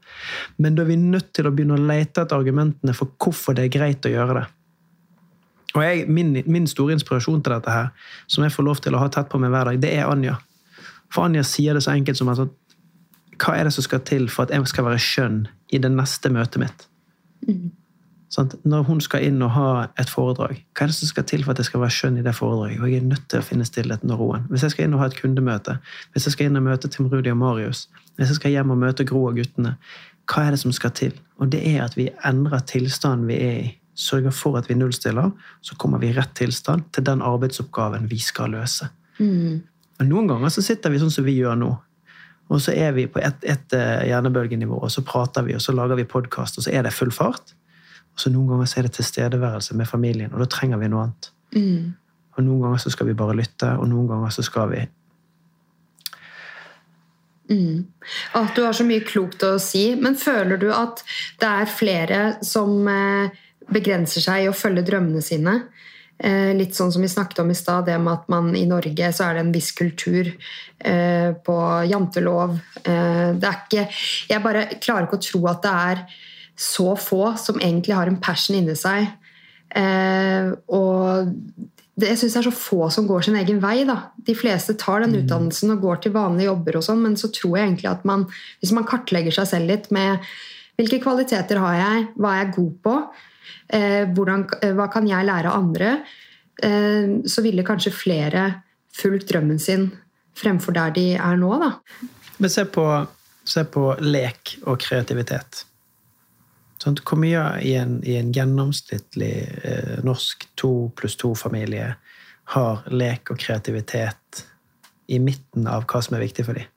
Men 0.58 0.78
da 0.78 0.86
er 0.86 0.90
vi 0.90 1.00
nødt 1.02 1.34
til 1.36 1.50
å 1.50 1.52
begynne 1.54 1.78
å 1.78 1.88
lete 1.90 2.24
etter 2.24 2.38
argumentene 2.38 2.96
for 2.98 3.12
hvorfor 3.22 3.58
det 3.58 3.68
er 3.68 3.74
greit 3.74 4.08
å 4.08 4.14
gjøre 4.14 4.40
det. 4.40 4.46
Og 5.76 5.84
jeg, 5.84 6.06
min, 6.10 6.32
min, 6.48 6.70
store 6.70 6.96
inspirasjon 6.96 7.44
til 7.44 7.54
dette, 7.54 7.74
her, 7.74 8.14
som 8.32 8.46
jeg 8.46 8.56
får 8.56 8.66
lov 8.66 8.80
til 8.82 8.96
å 8.96 9.02
ha 9.04 9.10
tett 9.14 9.30
på 9.30 9.42
meg 9.42 9.52
hver 9.54 9.70
dag, 9.70 9.82
det 9.84 9.92
er 9.94 10.10
Anja. 10.10 10.38
For 11.14 11.28
Anja 11.28 11.44
sier 11.46 11.78
det 11.78 11.84
så 11.86 11.94
enkelt 11.94 12.18
som 12.18 12.32
at 12.32 12.42
hva 13.38 13.54
er 13.54 13.68
det 13.68 13.76
som 13.76 13.86
skal 13.86 14.02
til 14.08 14.32
for 14.34 14.48
at 14.48 14.56
jeg 14.56 14.72
skal 14.72 14.88
være 14.88 15.04
skjønn 15.04 15.44
i 15.76 15.82
det 15.84 15.92
neste 15.94 16.32
møtet 16.34 16.64
mitt? 16.64 16.88
Mm. 17.46 17.68
Sånn, 18.34 18.50
når 18.68 18.84
hun 18.90 19.00
skal 19.00 19.24
inn 19.24 19.40
og 19.46 19.54
ha 19.56 19.68
et 20.02 20.10
foredrag, 20.12 20.58
hva 20.76 20.84
er 20.84 20.92
det 20.92 20.98
som 20.98 21.08
skal 21.08 21.24
til 21.30 21.46
for 21.46 21.54
at 21.54 21.62
jeg 21.62 21.70
skal 21.70 21.84
være 21.86 21.96
skjønn 21.96 22.18
i 22.20 22.26
det 22.26 22.34
foredraget? 22.36 22.82
Og 22.82 22.92
jeg 22.92 23.00
er 23.00 23.08
nødt 23.08 23.24
til 23.32 23.40
å 23.40 23.46
finne 23.48 23.68
stillheten 23.68 24.12
og 24.12 24.20
roen. 24.20 24.50
Hvis 24.52 24.66
jeg 24.66 24.74
skal 24.74 24.88
inn 24.88 24.98
og 24.98 25.04
ha 25.04 25.08
et 25.08 25.16
kundemøte, 25.16 25.78
hvis 26.12 26.28
jeg 26.28 26.36
skal 26.36 26.50
inn 26.50 26.60
og 26.60 26.66
møte 26.66 26.92
Tim 26.92 27.08
Rudi 27.12 27.32
og 27.32 27.40
Marius, 27.40 27.86
hvis 28.20 28.34
jeg 28.34 28.40
skal 28.42 28.56
hjem 28.58 28.74
og 28.76 28.82
møte 28.84 29.08
Gro 29.08 29.24
og 29.30 29.40
guttene, 29.40 29.78
hva 30.28 30.44
er 30.44 30.56
det 30.56 30.60
som 30.60 30.76
skal 30.76 30.92
til? 30.98 31.16
Og 31.40 31.54
det 31.54 31.62
er 31.70 31.86
at 31.86 31.96
vi 31.96 32.10
endrer 32.28 32.66
tilstanden 32.68 33.30
vi 33.32 33.40
er 33.40 33.60
i. 33.62 33.74
Sørger 33.98 34.36
for 34.36 34.60
at 34.60 34.68
vi 34.70 34.76
nullstiller, 34.78 35.32
så 35.66 35.78
kommer 35.80 36.04
vi 36.04 36.12
i 36.12 36.18
rett 36.18 36.36
tilstand 36.38 36.84
til 36.94 37.08
den 37.08 37.24
arbeidsoppgaven 37.26 38.12
vi 38.12 38.20
skal 38.22 38.52
løse. 38.54 38.92
Mm. 39.18 39.64
Og 39.98 40.06
Noen 40.06 40.28
ganger 40.30 40.52
så 40.54 40.62
sitter 40.62 40.94
vi 40.94 41.00
sånn 41.02 41.14
som 41.14 41.26
vi 41.26 41.40
gjør 41.40 41.56
nå. 41.58 41.72
Og 42.54 42.62
så 42.64 42.76
er 42.78 42.94
vi 42.96 43.08
på 43.12 43.20
et, 43.24 43.40
et 43.44 43.74
eh, 43.76 44.06
hjernebølgenivå, 44.12 44.78
og 44.84 44.92
så 44.94 45.02
prater 45.08 45.48
vi, 45.48 45.56
og 45.58 45.64
så 45.64 45.74
lager 45.76 45.98
vi 46.00 46.06
podkast, 46.08 46.60
og 46.60 46.68
så 46.68 46.76
er 46.76 46.86
det 46.86 46.94
full 46.96 47.12
fart. 47.12 47.57
Og 48.18 48.24
så 48.24 48.32
noen 48.34 48.50
ganger 48.50 48.66
så 48.66 48.80
er 48.80 48.88
det 48.88 48.96
tilstedeværelse 48.98 49.76
med 49.78 49.86
familien, 49.86 50.32
og 50.34 50.42
da 50.42 50.48
trenger 50.50 50.80
vi 50.82 50.88
noe 50.90 51.04
annet. 51.06 51.28
Mm. 51.54 51.92
Og 52.34 52.46
noen 52.46 52.64
ganger 52.64 52.82
så 52.82 52.90
skal 52.90 53.12
vi 53.12 53.18
bare 53.18 53.36
lytte, 53.38 53.70
og 53.78 53.86
noen 53.92 54.08
ganger 54.10 54.34
så 54.34 54.46
skal 54.46 54.72
vi 54.72 54.80
mm. 57.54 57.86
At 58.42 58.58
du 58.58 58.64
har 58.66 58.74
så 58.74 58.86
mye 58.90 59.06
klokt 59.06 59.46
å 59.46 59.56
si. 59.62 59.92
Men 60.02 60.18
føler 60.18 60.58
du 60.58 60.72
at 60.74 61.04
det 61.38 61.52
er 61.62 61.70
flere 61.70 62.22
som 62.46 62.90
eh, 62.90 63.38
begrenser 63.70 64.26
seg 64.26 64.48
i 64.48 64.50
å 64.50 64.58
følge 64.58 64.86
drømmene 64.90 65.22
sine? 65.22 65.60
Eh, 66.18 66.56
litt 66.58 66.74
sånn 66.74 66.90
som 66.94 67.06
vi 67.06 67.10
snakket 67.14 67.44
om 67.44 67.54
i 67.54 67.58
stad, 67.58 67.86
det 67.86 68.00
med 68.02 68.16
at 68.16 68.32
man 68.34 68.50
i 68.58 68.66
Norge 68.66 69.12
så 69.14 69.28
er 69.28 69.38
det 69.38 69.46
en 69.46 69.54
viss 69.54 69.70
kultur 69.78 70.32
eh, 70.34 71.30
på 71.38 71.60
jantelov. 71.86 72.58
Det 72.82 73.46
er 73.46 73.62
ikke 73.62 73.86
Jeg 74.34 74.42
bare 74.42 74.66
klarer 74.82 75.06
ikke 75.06 75.22
å 75.22 75.28
tro 75.30 75.46
at 75.54 75.62
det 75.62 75.76
er 75.92 76.04
så 76.58 76.96
få 76.98 77.36
som 77.38 77.60
egentlig 77.62 77.96
har 77.96 78.10
en 78.10 78.20
passion 78.22 78.58
inni 78.58 78.76
seg. 78.78 79.08
Eh, 79.78 80.50
og 80.74 81.34
det, 81.98 82.12
jeg 82.12 82.20
syns 82.22 82.36
det 82.38 82.42
er 82.42 82.48
så 82.50 82.56
få 82.56 82.90
som 82.94 83.08
går 83.10 83.28
sin 83.28 83.38
egen 83.40 83.62
vei. 83.62 83.82
Da. 83.88 83.98
De 84.26 84.36
fleste 84.38 84.78
tar 84.80 85.04
den 85.04 85.16
mm. 85.16 85.20
utdannelsen 85.24 85.74
og 85.76 85.86
går 85.86 86.04
til 86.04 86.16
vanlige 86.18 86.50
jobber, 86.50 86.80
og 86.80 86.86
sånn, 86.86 87.02
men 87.06 87.18
så 87.20 87.32
tror 87.34 87.58
jeg 87.58 87.72
egentlig 87.72 87.92
at 87.92 88.06
man, 88.10 88.28
hvis 88.62 88.74
man 88.78 88.88
kartlegger 88.90 89.38
seg 89.38 89.50
selv 89.54 89.72
litt 89.72 89.90
med 89.96 90.22
hvilke 90.78 91.02
kvaliteter 91.02 91.62
har 91.62 91.78
jeg, 91.80 92.08
hva 92.22 92.34
er 92.34 92.44
jeg 92.44 92.56
god 92.58 92.74
på, 92.86 92.96
eh, 93.74 94.04
hvordan, 94.14 94.46
eh, 94.62 94.74
hva 94.78 94.90
kan 94.94 95.10
jeg 95.10 95.26
lære 95.26 95.50
av 95.50 95.64
andre, 95.64 95.94
eh, 96.62 97.18
så 97.26 97.46
ville 97.46 97.66
kanskje 97.66 97.96
flere 97.98 98.50
fulgt 98.94 99.30
drømmen 99.30 99.60
sin 99.62 99.90
fremfor 100.38 100.74
der 100.78 100.94
de 100.94 101.08
er 101.16 101.38
nå. 101.38 101.50
Da. 101.62 101.72
Men 102.38 102.54
se 102.54 102.66
på, 102.70 102.86
se 103.46 103.66
på 103.66 103.90
lek 104.06 104.60
og 104.66 104.78
kreativitet. 104.86 105.66
Sånn, 106.88 106.96
hvor 107.04 107.20
mye 107.20 107.42
i 107.68 107.74
en, 107.76 107.98
i 108.08 108.14
en 108.16 108.30
gjennomsnittlig 108.32 109.34
eh, 109.68 109.98
norsk 110.08 110.46
to 110.56 110.70
pluss 110.96 111.18
to-familie 111.20 111.90
har 112.54 112.86
lek 112.88 113.34
og 113.34 113.42
kreativitet 113.44 114.46
i 115.12 115.20
midten 115.20 115.68
av 115.68 115.84
hva 115.84 116.00
som 116.06 116.16
er 116.16 116.24
viktig 116.24 116.46
for 116.48 116.56
dem? 116.56 116.70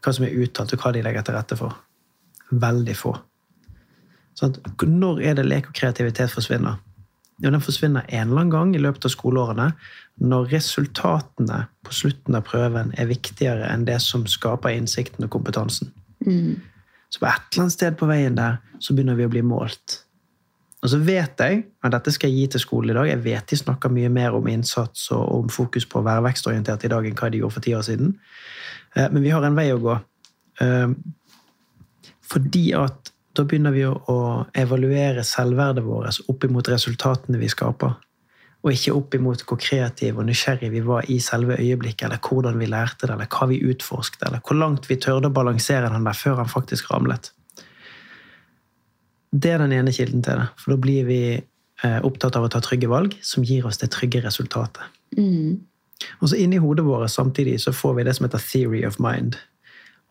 Hva 0.00 0.14
som 0.16 0.24
er 0.24 0.32
uttalt, 0.40 0.72
og 0.72 0.80
hva 0.80 0.94
de 0.96 1.04
legger 1.04 1.28
til 1.28 1.36
rette 1.36 1.60
for? 1.60 1.76
Veldig 2.56 2.96
få. 2.96 3.12
Sant? 4.40 4.64
når 4.80 5.20
er 5.20 5.36
det 5.36 5.44
lek 5.44 5.68
og 5.68 5.76
kreativitet 5.76 6.32
forsvinner? 6.32 6.80
Jo, 7.42 7.50
den 7.50 7.60
forsvinner 7.60 8.08
en 8.08 8.30
eller 8.30 8.46
annen 8.46 8.54
gang 8.56 8.72
i 8.72 8.80
løpet 8.80 9.04
av 9.04 9.12
skoleårene 9.12 9.72
når 10.24 10.54
resultatene 10.56 11.66
på 11.84 12.00
slutten 12.00 12.40
av 12.40 12.48
prøven 12.48 12.96
er 12.96 13.12
viktigere 13.12 13.68
enn 13.68 13.84
det 13.84 14.00
som 14.00 14.24
skaper 14.24 14.72
innsikten 14.72 15.28
og 15.28 15.36
kompetansen. 15.36 15.92
Mm. 16.24 16.62
Så 17.14 17.20
på 17.22 17.28
et 17.30 17.44
eller 17.52 17.62
annet 17.62 17.76
sted 17.76 17.94
på 17.98 18.08
veien 18.10 18.34
der 18.34 18.58
så 18.82 18.94
begynner 18.94 19.14
vi 19.14 19.28
å 19.28 19.30
bli 19.30 19.44
målt. 19.46 20.00
Og 20.82 20.90
så 20.92 20.98
vet 21.00 21.40
jeg, 21.40 21.60
og 21.80 21.92
dette 21.94 22.12
skal 22.12 22.28
jeg 22.28 22.42
gi 22.42 22.48
til 22.52 22.60
skolen 22.64 22.90
i 22.90 22.96
dag, 22.96 23.06
jeg 23.08 23.22
vet 23.24 23.52
de 23.52 23.56
snakker 23.56 23.92
mye 23.94 24.10
mer 24.12 24.34
om 24.36 24.48
innsats 24.50 25.06
og 25.14 25.22
om 25.38 25.52
fokus 25.52 25.86
på 25.88 26.00
å 26.00 26.04
være 26.04 26.26
vekstorientert 26.26 26.84
i 26.84 26.90
dag 26.92 27.06
enn 27.08 27.16
hva 27.16 27.30
de 27.32 27.40
gjorde 27.40 27.56
for 27.56 27.64
ti 27.64 27.72
år 27.76 27.86
siden. 27.86 28.16
Eh, 28.96 29.06
men 29.06 29.22
vi 29.22 29.32
har 29.32 29.46
en 29.46 29.56
vei 29.56 29.70
å 29.72 29.78
gå. 29.80 29.94
Eh, 30.60 30.90
fordi 32.34 32.66
at 32.76 33.14
da 33.34 33.46
begynner 33.46 33.72
vi 33.74 33.86
å 33.86 34.18
evaluere 34.58 35.24
selvverdet 35.26 35.86
vårt 35.86 36.20
opp 36.30 36.44
imot 36.46 36.68
resultatene 36.70 37.40
vi 37.40 37.48
skaper. 37.50 37.94
Og 38.64 38.72
ikke 38.72 38.94
opp 38.96 39.14
imot 39.16 39.42
hvor 39.44 39.58
kreative 39.60 40.22
og 40.22 40.28
nysgjerrige 40.28 40.72
vi 40.72 40.80
var 40.86 41.08
i 41.12 41.18
selve 41.20 41.58
øyeblikket, 41.60 42.06
eller 42.06 42.20
hvordan 42.24 42.58
vi 42.58 42.68
lærte 42.72 43.06
det, 43.06 43.12
eller 43.12 43.28
hva 43.28 43.48
vi 43.50 43.60
utforsket, 43.68 44.22
eller 44.24 44.40
hvor 44.40 44.56
langt 44.56 44.88
vi 44.88 44.96
tørde 44.96 45.28
å 45.28 45.36
balansere 45.36 45.90
den 45.92 46.06
der 46.08 46.16
før 46.16 46.40
han 46.40 46.48
faktisk 46.48 46.88
ramlet. 46.94 47.30
Det 49.34 49.50
er 49.50 49.60
den 49.60 49.74
ene 49.76 49.92
kilden 49.92 50.22
til 50.24 50.40
det. 50.40 50.48
For 50.62 50.74
da 50.74 50.80
blir 50.80 51.06
vi 51.08 51.20
eh, 51.34 52.00
opptatt 52.06 52.38
av 52.38 52.46
å 52.46 52.50
ta 52.52 52.62
trygge 52.64 52.88
valg 52.88 53.16
som 53.20 53.44
gir 53.44 53.66
oss 53.68 53.80
det 53.82 53.90
trygge 53.92 54.22
resultatet. 54.24 54.84
Mm. 55.18 55.60
Og 56.20 56.30
så 56.30 56.38
inni 56.40 56.60
hodet 56.62 56.84
vårt 56.86 57.10
samtidig 57.10 57.58
så 57.62 57.72
får 57.74 57.98
vi 57.98 58.06
det 58.06 58.14
som 58.16 58.26
heter 58.26 58.42
theory 58.48 58.84
of 58.86 59.00
mind. 59.02 59.36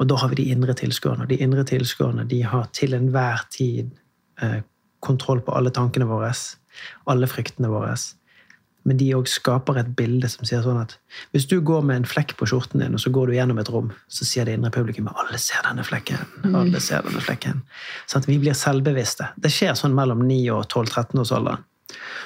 Og 0.02 0.10
da 0.10 0.18
har 0.20 0.32
vi 0.32 0.42
de 0.42 0.50
indre 0.52 0.76
tilskuerne. 0.78 1.28
De 1.30 1.38
indre 1.42 1.64
tilskuerne 1.68 2.26
de 2.30 2.42
har 2.46 2.68
til 2.76 2.96
enhver 2.98 3.46
tid 3.54 3.92
eh, 4.42 4.62
kontroll 5.04 5.44
på 5.44 5.56
alle 5.56 5.72
tankene 5.76 6.08
våre, 6.10 6.32
alle 7.12 7.30
fryktene 7.30 7.72
våre. 7.72 7.96
Men 8.84 9.00
de 9.00 9.10
òg 9.16 9.30
skaper 9.32 9.78
et 9.80 9.92
bilde 9.98 10.28
som 10.32 10.44
sier 10.48 10.64
sånn 10.66 10.82
at 10.82 10.98
hvis 11.32 11.46
du 11.48 11.56
går 11.64 11.86
med 11.88 12.02
en 12.02 12.08
flekk 12.08 12.36
på 12.40 12.48
skjorten 12.52 12.84
din, 12.84 12.96
og 12.98 13.00
så 13.00 13.12
går 13.16 13.30
du 13.30 13.38
gjennom 13.38 13.62
et 13.62 13.70
rom, 13.72 13.92
så 14.12 14.28
sier 14.28 14.48
det 14.48 14.58
indre 14.58 14.74
publikum 14.76 15.08
alle 15.14 15.40
ser 15.40 15.64
denne 15.64 15.86
flekken. 15.88 16.26
alle 16.52 16.82
ser 16.84 17.06
denne 17.08 17.24
flekken. 17.24 17.62
Sånn 18.08 18.26
at 18.26 18.28
vi 18.28 18.40
blir 18.44 18.58
selvbevisste. 18.58 19.30
Det 19.40 19.52
skjer 19.54 19.78
sånn 19.80 19.96
mellom 19.96 20.26
9 20.28 20.42
og 20.58 20.66
12-13 20.68 21.24
års 21.24 21.32
alder. 21.38 21.64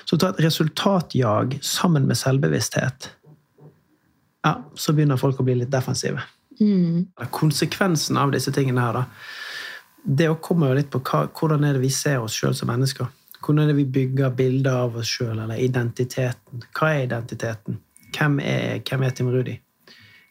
Så 0.08 0.18
ta 0.18 0.32
et 0.32 0.42
resultatjag 0.46 1.60
sammen 1.66 2.08
med 2.10 2.18
selvbevissthet. 2.18 3.12
Ja, 4.48 4.58
så 4.80 4.96
begynner 4.96 5.20
folk 5.20 5.42
å 5.42 5.46
bli 5.46 5.58
litt 5.60 5.74
defensive. 5.74 6.24
Mm. 6.62 7.10
Konsekvensen 7.36 8.18
av 8.18 8.32
disse 8.34 8.54
tingene 8.56 8.82
her, 8.82 9.02
da, 9.02 9.06
det 10.08 10.30
kommer 10.42 10.72
jo 10.72 10.80
litt 10.80 10.92
på 10.94 11.02
hva, 11.04 11.26
hvordan 11.36 11.66
er 11.68 11.76
det 11.76 11.84
vi 11.84 11.92
ser 11.94 12.24
oss 12.24 12.38
sjøl 12.38 12.56
som 12.56 12.72
mennesker. 12.72 13.10
Hvordan 13.48 13.64
er 13.64 13.70
det 13.72 13.78
vi 13.78 13.86
bygger 13.96 14.34
bilder 14.36 14.74
av 14.76 14.96
oss 15.00 15.08
sjøl, 15.08 15.38
eller 15.40 15.56
identiteten? 15.64 16.66
Hva 16.76 16.90
er 16.92 17.06
identiteten? 17.06 17.78
Hvem 18.12 18.42
er 18.44 18.58
jeg? 18.74 18.82
Hvem 18.90 19.06
er 19.08 19.14
Tim 19.16 19.30
Rudi? 19.32 19.54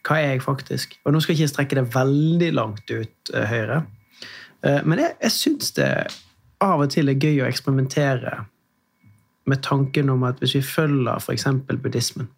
Hva 0.05 0.19
er 0.21 0.35
jeg 0.35 0.43
faktisk? 0.45 0.93
Og 1.01 1.15
nå 1.15 1.21
skal 1.23 1.33
jeg 1.33 1.41
ikke 1.41 1.53
strekke 1.55 1.79
det 1.79 1.85
veldig 1.95 2.51
langt 2.53 2.93
ut 2.93 3.33
uh, 3.33 3.41
høyre, 3.49 3.81
uh, 4.61 4.79
men 4.85 5.01
jeg, 5.01 5.17
jeg 5.23 5.33
syns 5.33 5.73
det 5.79 5.89
av 6.61 6.85
og 6.85 6.93
til 6.93 7.09
er 7.09 7.17
gøy 7.17 7.41
å 7.41 7.49
eksperimentere 7.49 8.37
med 9.49 9.65
tanken 9.65 10.13
om 10.13 10.29
at 10.29 10.37
hvis 10.43 10.53
vi 10.59 10.65
følger 10.69 11.17
f.eks. 11.17 11.49
buddhismen, 11.73 12.29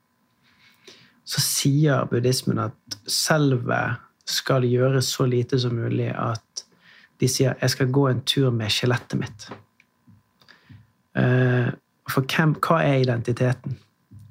så 1.28 1.44
sier 1.44 2.08
buddhismen 2.08 2.64
at 2.70 3.00
selvet 3.04 4.00
skal 4.30 4.64
gjøres 4.64 5.12
så 5.12 5.28
lite 5.28 5.60
som 5.60 5.76
mulig 5.76 6.14
at 6.16 6.70
de 7.20 7.28
sier 7.28 7.60
'jeg 7.60 7.70
skal 7.70 7.92
gå 7.92 8.08
en 8.08 8.22
tur 8.22 8.52
med 8.52 8.72
skjelettet 8.72 9.20
mitt'. 9.20 9.52
Eh, 11.20 11.70
for 12.10 12.26
hvem, 12.26 12.56
hva 12.64 12.82
er 12.86 13.04
identiteten? 13.04 13.78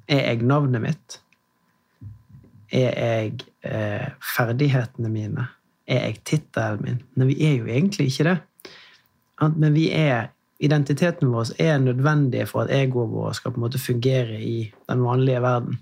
Er 0.09 0.25
jeg 0.31 0.45
navnet 0.47 0.83
mitt? 0.83 1.19
Er 2.71 2.93
jeg 2.97 3.33
eh, 3.63 4.09
ferdighetene 4.35 5.11
mine? 5.11 5.47
Er 5.89 6.07
jeg 6.07 6.21
tittelen 6.25 6.83
min? 6.85 7.01
Men 7.15 7.29
vi 7.31 7.37
er 7.45 7.55
jo 7.59 7.69
egentlig 7.69 8.09
ikke 8.09 8.29
det. 8.29 8.37
Men 9.55 9.73
vi 9.73 9.89
er, 9.95 10.31
identiteten 10.59 11.31
vår 11.31 11.53
er 11.61 11.77
nødvendig 11.79 12.47
for 12.49 12.65
at 12.65 12.73
egoet 12.75 13.13
vårt 13.13 13.39
skal 13.39 13.53
på 13.53 13.61
en 13.61 13.67
måte 13.67 13.79
fungere 13.79 14.41
i 14.41 14.71
den 14.89 15.05
vanlige 15.05 15.41
verden. 15.41 15.79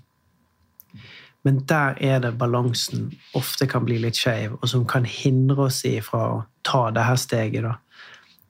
Men 1.44 1.62
der 1.68 1.94
er 2.00 2.18
det 2.20 2.38
balansen 2.38 3.12
ofte 3.34 3.66
kan 3.66 3.84
bli 3.86 3.98
litt 4.02 4.18
skeiv, 4.18 4.58
og 4.60 4.68
som 4.68 4.86
kan 4.86 5.06
hindre 5.08 5.68
oss 5.68 5.84
ifra 5.86 6.22
å 6.34 6.40
ta 6.66 6.88
det 6.94 7.04
her 7.06 7.16
steget. 7.16 7.64
da. 7.64 7.76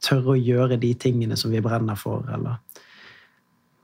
Tørre 0.05 0.35
å 0.35 0.39
gjøre 0.39 0.79
de 0.81 0.93
tingene 0.95 1.37
som 1.37 1.51
vi 1.51 1.63
brenner 1.65 1.99
for. 1.99 2.25
eller 2.33 2.59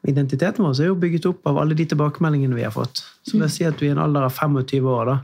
Identiteten 0.05 0.65
vår 0.65 0.81
er 0.83 0.91
jo 0.91 0.99
bygget 1.01 1.27
opp 1.31 1.47
av 1.49 1.59
alle 1.63 1.77
de 1.77 1.87
tilbakemeldingene 1.89 2.57
vi 2.59 2.67
har 2.67 2.75
fått. 2.75 3.01
Så 3.25 3.39
la 3.39 3.47
oss 3.49 3.57
si 3.57 3.65
at 3.65 3.79
du 3.81 3.87
i 3.87 3.93
en 3.93 4.03
alder 4.03 4.27
av 4.27 4.35
25 4.37 4.85
år 4.85 5.09
da, 5.09 5.17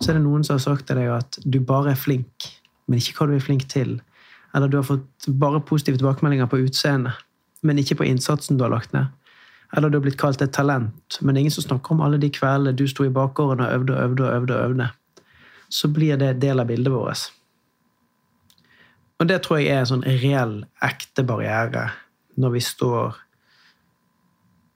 så 0.00 0.10
er 0.10 0.16
det 0.16 0.24
noen 0.24 0.44
som 0.46 0.56
har 0.56 0.62
sagt 0.64 0.86
til 0.88 0.98
deg 0.98 1.10
at 1.12 1.36
du 1.44 1.58
bare 1.60 1.92
er 1.92 2.00
flink, 2.00 2.48
men 2.88 2.98
ikke 2.98 3.18
hva 3.18 3.28
du 3.28 3.34
er 3.36 3.44
flink 3.44 3.66
til. 3.70 3.98
Eller 4.56 4.72
du 4.72 4.78
har 4.78 4.86
fått 4.88 5.28
bare 5.28 5.60
positive 5.68 6.00
tilbakemeldinger 6.00 6.48
på 6.48 6.62
utseendet, 6.64 7.20
men 7.62 7.78
ikke 7.78 8.00
på 8.00 8.08
innsatsen 8.08 8.56
du 8.56 8.64
har 8.64 8.72
lagt 8.72 8.96
ned. 8.96 9.12
Eller 9.76 9.92
du 9.92 9.98
har 9.98 10.04
blitt 10.04 10.20
kalt 10.20 10.42
et 10.44 10.52
talent, 10.52 11.20
men 11.20 11.36
ingen 11.36 11.52
som 11.52 11.64
snakker 11.64 11.94
om 11.94 12.02
alle 12.04 12.18
de 12.20 12.32
kveldene 12.32 12.76
du 12.76 12.86
sto 12.88 13.04
i 13.04 13.12
bakgården 13.12 13.64
og 13.64 13.76
øvde 13.76 13.94
og 13.94 14.02
øvde 14.08 14.26
og 14.26 14.34
øvde. 14.40 14.56
og 14.56 14.70
øvde. 14.70 14.88
Så 15.68 15.88
blir 15.88 16.16
det 16.16 16.40
del 16.40 16.60
av 16.60 16.66
bildet 16.68 16.92
vårt. 16.92 17.30
Og 19.22 19.28
det 19.30 19.38
tror 19.44 19.60
jeg 19.60 19.70
er 19.70 19.84
en 19.84 19.86
sånn 19.86 20.06
reell, 20.18 20.56
ekte 20.82 21.22
barriere 21.22 21.92
når 22.42 22.56
vi 22.56 22.62
står 22.66 23.20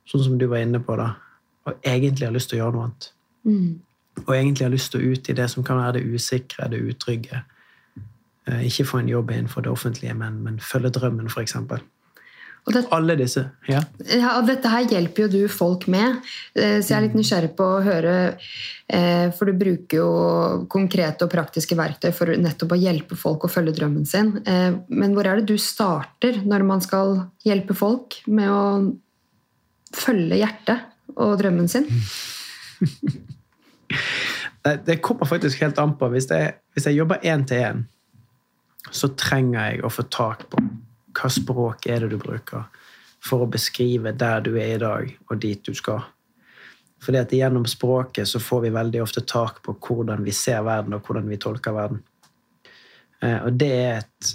sånn 0.07 0.23
som 0.23 0.37
du 0.39 0.45
var 0.47 0.63
inne 0.63 0.79
på, 0.79 0.95
da, 1.01 1.09
og 1.67 1.81
egentlig 1.83 2.29
har 2.29 2.35
lyst 2.37 2.53
til 2.53 2.61
å 2.61 2.63
gjøre 2.63 2.77
noe 2.77 2.85
annet. 2.87 3.09
Mm. 3.49 3.73
Og 4.23 4.31
egentlig 4.37 4.67
har 4.69 4.71
lyst 4.71 4.93
til 4.95 5.03
å 5.03 5.11
ut 5.11 5.31
i 5.33 5.35
det 5.35 5.49
som 5.51 5.67
kan 5.67 5.81
være 5.81 5.99
det 5.99 6.15
usikre, 6.15 6.69
det 6.71 6.79
utrygge. 6.79 7.43
Eh, 8.47 8.63
ikke 8.69 8.87
få 8.87 9.01
en 9.03 9.11
jobb 9.11 9.35
innenfor 9.35 9.67
det 9.67 9.73
offentlige, 9.73 10.15
men, 10.15 10.39
men 10.47 10.63
følge 10.63 10.95
drømmen, 10.95 11.27
f.eks. 11.27 11.57
Og 12.67 12.75
det, 12.75 12.83
Alle 12.91 13.15
disse. 13.15 13.45
Ja. 13.71 13.79
ja, 14.11 14.33
og 14.41 14.49
dette 14.49 14.71
her 14.71 14.89
hjelper 14.91 15.27
jo 15.27 15.29
du 15.31 15.43
folk 15.51 15.87
med, 15.93 16.19
eh, 16.59 16.81
så 16.83 16.91
jeg 16.91 16.97
er 16.97 17.05
litt 17.05 17.15
nysgjerrig 17.15 17.53
på 17.55 17.67
å 17.77 17.83
høre 17.85 18.15
eh, 18.35 19.29
For 19.37 19.47
du 19.47 19.55
bruker 19.61 20.01
jo 20.01 20.09
konkrete 20.73 21.29
og 21.29 21.31
praktiske 21.31 21.79
verktøy 21.79 22.11
for 22.17 22.35
nettopp 22.35 22.75
å 22.75 22.81
hjelpe 22.81 23.19
folk 23.19 23.47
å 23.47 23.53
følge 23.53 23.77
drømmen 23.77 24.09
sin. 24.11 24.33
Eh, 24.43 24.75
men 24.91 25.15
hvor 25.15 25.31
er 25.31 25.39
det 25.39 25.53
du 25.53 25.63
starter 25.63 26.41
når 26.43 26.67
man 26.67 26.83
skal 26.83 27.21
hjelpe 27.47 27.77
folk 27.79 28.19
med 28.27 28.51
å 28.51 28.65
følge 29.95 30.43
hjertet 30.43 31.15
og 31.15 31.39
drømmen 31.43 31.71
sin? 31.71 31.87
Det, 34.67 34.81
det 34.83 34.97
kommer 34.99 35.29
faktisk 35.31 35.61
helt 35.63 35.77
an 35.79 35.93
på. 35.95 36.09
Hvis 36.11 36.25
jeg, 36.27 36.57
hvis 36.75 36.89
jeg 36.89 36.97
jobber 36.97 37.23
én 37.23 37.45
til 37.47 37.61
én, 37.63 37.85
så 38.91 39.13
trenger 39.15 39.61
jeg 39.61 39.85
å 39.87 39.91
få 39.95 40.03
tak 40.11 40.43
på 40.51 40.59
hva 41.17 41.31
språk 41.33 41.89
er 41.91 42.05
det 42.05 42.13
du 42.13 42.21
bruker 42.21 42.67
for 43.27 43.43
å 43.43 43.51
beskrive 43.51 44.13
der 44.15 44.45
du 44.45 44.55
er 44.61 44.77
i 44.77 44.83
dag, 44.83 45.11
og 45.31 45.41
dit 45.43 45.63
du 45.67 45.75
skal. 45.75 46.05
Fordi 47.03 47.21
at 47.21 47.33
Gjennom 47.33 47.67
språket 47.69 48.29
så 48.29 48.41
får 48.43 48.67
vi 48.67 48.75
veldig 48.75 49.03
ofte 49.03 49.23
tak 49.27 49.63
på 49.65 49.77
hvordan 49.81 50.25
vi 50.25 50.35
ser 50.35 50.63
verden, 50.67 50.97
og 50.97 51.07
hvordan 51.07 51.29
vi 51.31 51.41
tolker 51.41 51.75
verden. 51.77 52.03
Eh, 53.23 53.39
og 53.43 53.59
det 53.59 53.73
er 53.73 53.99
et, 54.01 54.33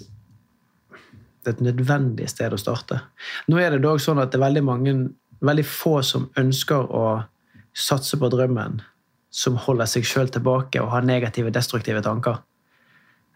det 1.42 1.52
er 1.52 1.56
et 1.56 1.66
nødvendig 1.72 2.30
sted 2.30 2.54
å 2.54 2.60
starte. 2.62 3.02
Nå 3.50 3.60
er 3.62 3.74
det 3.74 3.84
dog 3.86 4.02
sånn 4.02 4.22
at 4.22 4.32
det 4.32 4.40
er 4.40 4.48
veldig, 4.48 4.64
mange, 4.68 4.96
veldig 5.42 5.68
få 5.68 6.00
som 6.06 6.30
ønsker 6.40 6.90
å 6.92 7.06
satse 7.78 8.20
på 8.20 8.30
drømmen, 8.32 8.82
som 9.32 9.60
holder 9.66 9.90
seg 9.90 10.06
sjøl 10.08 10.32
tilbake 10.32 10.82
og 10.84 10.92
har 10.94 11.06
negative, 11.08 11.54
destruktive 11.56 12.04
tanker. 12.06 12.42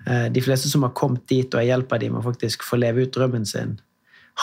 Eh, 0.05 0.27
de 0.31 0.41
fleste 0.41 0.69
som 0.69 0.83
har 0.85 0.93
kommet 0.97 1.25
dit, 1.29 1.47
og 1.49 1.61
jeg 1.61 1.71
hjelper 1.71 2.01
dem 2.01 2.13
med 2.13 2.21
å 2.21 2.27
faktisk 2.27 2.65
få 2.65 2.77
leve 2.77 3.05
ut 3.05 3.13
drømmen 3.15 3.45
sin, 3.49 3.77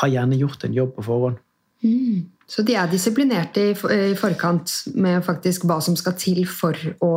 har 0.00 0.10
gjerne 0.10 0.38
gjort 0.40 0.64
en 0.66 0.74
jobb 0.74 0.96
på 0.96 1.06
forhånd. 1.06 1.38
Mm. 1.84 2.24
Så 2.50 2.64
de 2.66 2.74
er 2.76 2.90
disiplinerte 2.90 3.62
i, 3.70 3.72
i 4.10 4.16
forkant 4.18 4.72
med 4.98 5.22
faktisk 5.24 5.64
hva 5.68 5.78
som 5.84 5.96
skal 5.98 6.18
til 6.18 6.44
for 6.50 6.76
å 7.04 7.14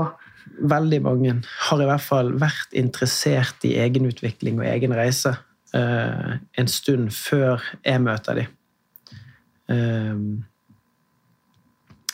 Veldig 0.56 1.00
mange 1.02 1.32
har 1.41 1.80
i 1.82 1.86
hvert 1.89 2.04
fall 2.06 2.28
vært 2.39 2.76
interessert 2.78 3.64
i 3.66 3.74
egenutvikling 3.82 4.60
og 4.62 4.68
egen 4.70 4.93
reise 4.96 5.32
uh, 5.74 6.36
en 6.38 6.70
stund 6.70 7.10
før 7.12 7.66
jeg 7.82 8.04
møter 8.06 8.39
dem. 8.39 8.54
Uh, 9.68 10.46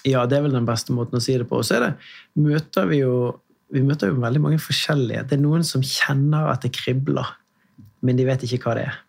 ja, 0.08 0.24
det 0.26 0.40
er 0.40 0.46
vel 0.48 0.56
den 0.56 0.66
beste 0.66 0.96
måten 0.96 1.20
å 1.20 1.22
si 1.22 1.36
det 1.38 1.46
på. 1.52 1.60
Og 1.60 1.68
så 1.68 1.78
er 1.78 1.86
det, 1.86 1.92
møter 2.40 2.88
vi 2.90 3.04
jo 3.04 3.14
vi 3.72 3.84
møter 3.86 4.12
jo 4.12 4.20
veldig 4.20 4.42
mange 4.44 4.60
forskjellige. 4.62 5.24
Det 5.30 5.38
er 5.38 5.44
noen 5.44 5.64
som 5.68 5.84
kjenner 5.86 6.50
at 6.52 6.66
det 6.66 6.74
kribler, 6.76 7.30
men 8.04 8.18
de 8.20 8.28
vet 8.28 8.44
ikke 8.48 8.66
hva 8.66 8.76
det 8.78 8.90
er. 8.90 9.00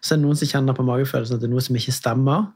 Så 0.00 0.14
er 0.14 0.20
det 0.20 0.24
noen 0.24 0.38
som 0.38 0.50
kjenner 0.50 0.76
på 0.76 0.86
magefølelsen 0.86 1.36
at 1.36 1.42
det 1.42 1.48
er 1.48 1.52
noe 1.52 1.64
som 1.64 1.76
ikke 1.78 1.94
stemmer. 1.94 2.48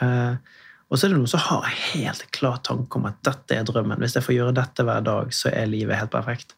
Eh, 0.00 0.60
og 0.90 0.98
så 0.98 1.06
er 1.06 1.12
det 1.12 1.18
noen 1.18 1.30
som 1.30 1.42
har 1.44 1.66
helt 1.70 2.24
klar 2.34 2.62
tanke 2.66 2.98
om 2.98 3.10
at 3.10 3.18
dette 3.26 3.58
er 3.58 3.66
drømmen. 3.66 4.00
Hvis 4.02 4.16
jeg 4.18 4.26
får 4.26 4.36
gjøre 4.36 4.56
dette 4.56 4.86
hver 4.86 5.04
dag, 5.06 5.34
så 5.34 5.52
er 5.52 5.70
livet 5.70 5.98
helt 5.98 6.14
perfekt. 6.14 6.56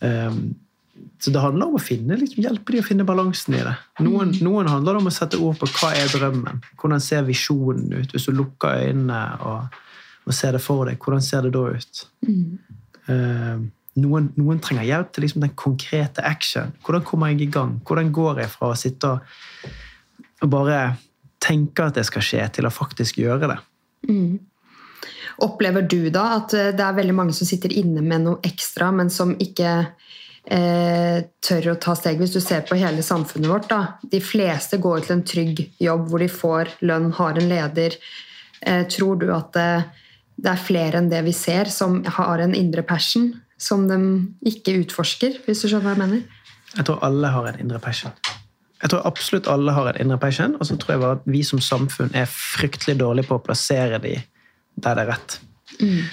Um, 0.00 0.58
så 1.20 1.32
det 1.32 1.40
handler 1.40 1.70
om 1.70 1.78
å 1.78 1.80
finne, 1.80 2.18
liksom, 2.20 2.42
hjelpe 2.44 2.74
dem 2.74 2.82
å 2.82 2.86
finne 2.88 3.06
balansen 3.08 3.56
i 3.56 3.62
det. 3.64 3.72
Noen, 4.04 4.34
noen 4.44 4.68
handler 4.68 4.98
om 4.98 5.08
å 5.08 5.14
sette 5.14 5.40
ord 5.40 5.56
på 5.60 5.68
hva 5.78 5.94
er 5.96 6.12
drømmen. 6.12 6.60
Hvordan 6.80 7.00
ser 7.04 7.24
visjonen 7.28 7.88
ut? 7.94 8.12
Hvis 8.12 8.28
du 8.28 8.34
lukker 8.36 8.84
øynene 8.84 9.22
og, 9.48 9.80
og 10.26 10.36
ser 10.36 10.56
det 10.56 10.62
for 10.64 10.88
deg, 10.88 11.00
hvordan 11.00 11.24
ser 11.24 11.48
det 11.48 11.54
da 11.56 11.64
ut? 11.72 12.04
mm. 12.28 12.79
Uh, 13.10 13.62
noen, 14.00 14.28
noen, 14.38 14.60
trenger 14.62 14.86
hjelp 14.86 15.10
til 15.12 15.26
liksom 15.26 15.44
den 15.44 15.54
konkrete 15.58 16.24
action. 16.26 16.74
Hvordan 16.86 17.04
kommer 17.06 17.32
jeg 17.32 17.42
i 17.46 17.50
gang? 17.52 17.78
Hvordan 17.86 18.12
går 18.14 18.44
jeg 18.44 18.52
fra 18.52 18.70
å 18.70 18.78
sitte 18.78 19.16
og, 19.16 20.46
bare 20.50 20.94
tenke 21.42 21.88
at 21.88 21.98
det 21.98 22.06
skal 22.08 22.24
skje, 22.24 22.46
til 22.56 22.68
å 22.68 22.72
faktisk 22.72 23.18
gjøre 23.20 23.50
det? 23.50 23.58
Mm. 24.08 24.38
Opplever 25.44 25.84
du 25.88 26.08
da 26.12 26.26
at 26.38 26.54
eh, 26.56 26.70
det 26.76 26.84
er 26.84 26.96
veldig 26.96 27.16
mange 27.16 27.34
som 27.36 27.48
sitter 27.48 27.72
inne 27.76 28.04
med 28.04 28.24
noe 28.24 28.40
ekstra, 28.46 28.90
men 28.92 29.12
som 29.12 29.34
ikke 29.40 29.74
eh, 29.80 31.18
tør 31.44 31.70
å 31.72 31.78
ta 31.80 31.96
steg? 31.98 32.20
Hvis 32.20 32.36
du 32.36 32.40
ser 32.44 32.64
på 32.68 32.78
hele 32.80 33.04
samfunnet 33.04 33.50
vårt, 33.52 33.68
da. 33.72 33.82
De 34.00 34.22
fleste 34.24 34.80
går 34.80 35.04
til 35.04 35.18
en 35.18 35.26
trygg 35.34 35.62
jobb 35.80 36.08
hvor 36.08 36.24
de 36.24 36.30
får 36.32 36.76
lønn, 36.84 37.10
har 37.18 37.40
en 37.40 37.52
leder, 37.52 37.96
Eh, 38.60 38.86
tror 38.86 39.16
du 39.16 39.30
at 39.32 39.52
det, 39.56 39.82
det 40.40 40.52
er 40.52 40.60
flere 40.60 41.00
enn 41.00 41.10
det 41.12 41.20
vi 41.26 41.32
ser, 41.36 41.68
som 41.72 42.00
har 42.18 42.42
en 42.42 42.56
indre 42.56 42.84
passion 42.86 43.32
som 43.60 43.84
de 43.90 43.98
ikke 44.48 44.78
utforsker, 44.84 45.42
hvis 45.44 45.62
du 45.62 45.68
skjønner 45.68 45.90
hva 45.90 45.96
jeg 45.96 46.00
mener? 46.00 46.38
Jeg 46.78 46.86
tror 46.88 47.02
alle 47.04 47.32
har 47.34 47.50
en 47.50 47.60
indre 47.60 47.80
passion. 47.82 48.14
Jeg 48.80 48.92
tror 48.92 49.04
absolutt 49.04 49.50
alle 49.52 49.74
har 49.76 49.90
en 49.90 50.00
indre 50.00 50.16
passion, 50.22 50.54
og 50.56 50.66
så 50.66 50.78
tror 50.80 50.94
jeg 50.94 51.02
bare 51.02 51.18
at 51.18 51.26
vi 51.28 51.42
som 51.44 51.60
samfunn 51.60 52.14
er 52.16 52.30
fryktelig 52.30 52.96
dårlige 53.02 53.28
på 53.28 53.36
å 53.36 53.44
plassere 53.44 54.00
de 54.00 54.16
der 54.80 54.96
det 54.96 55.04
er 55.04 55.10
rett. 55.10 55.36
Mm. 55.80 56.08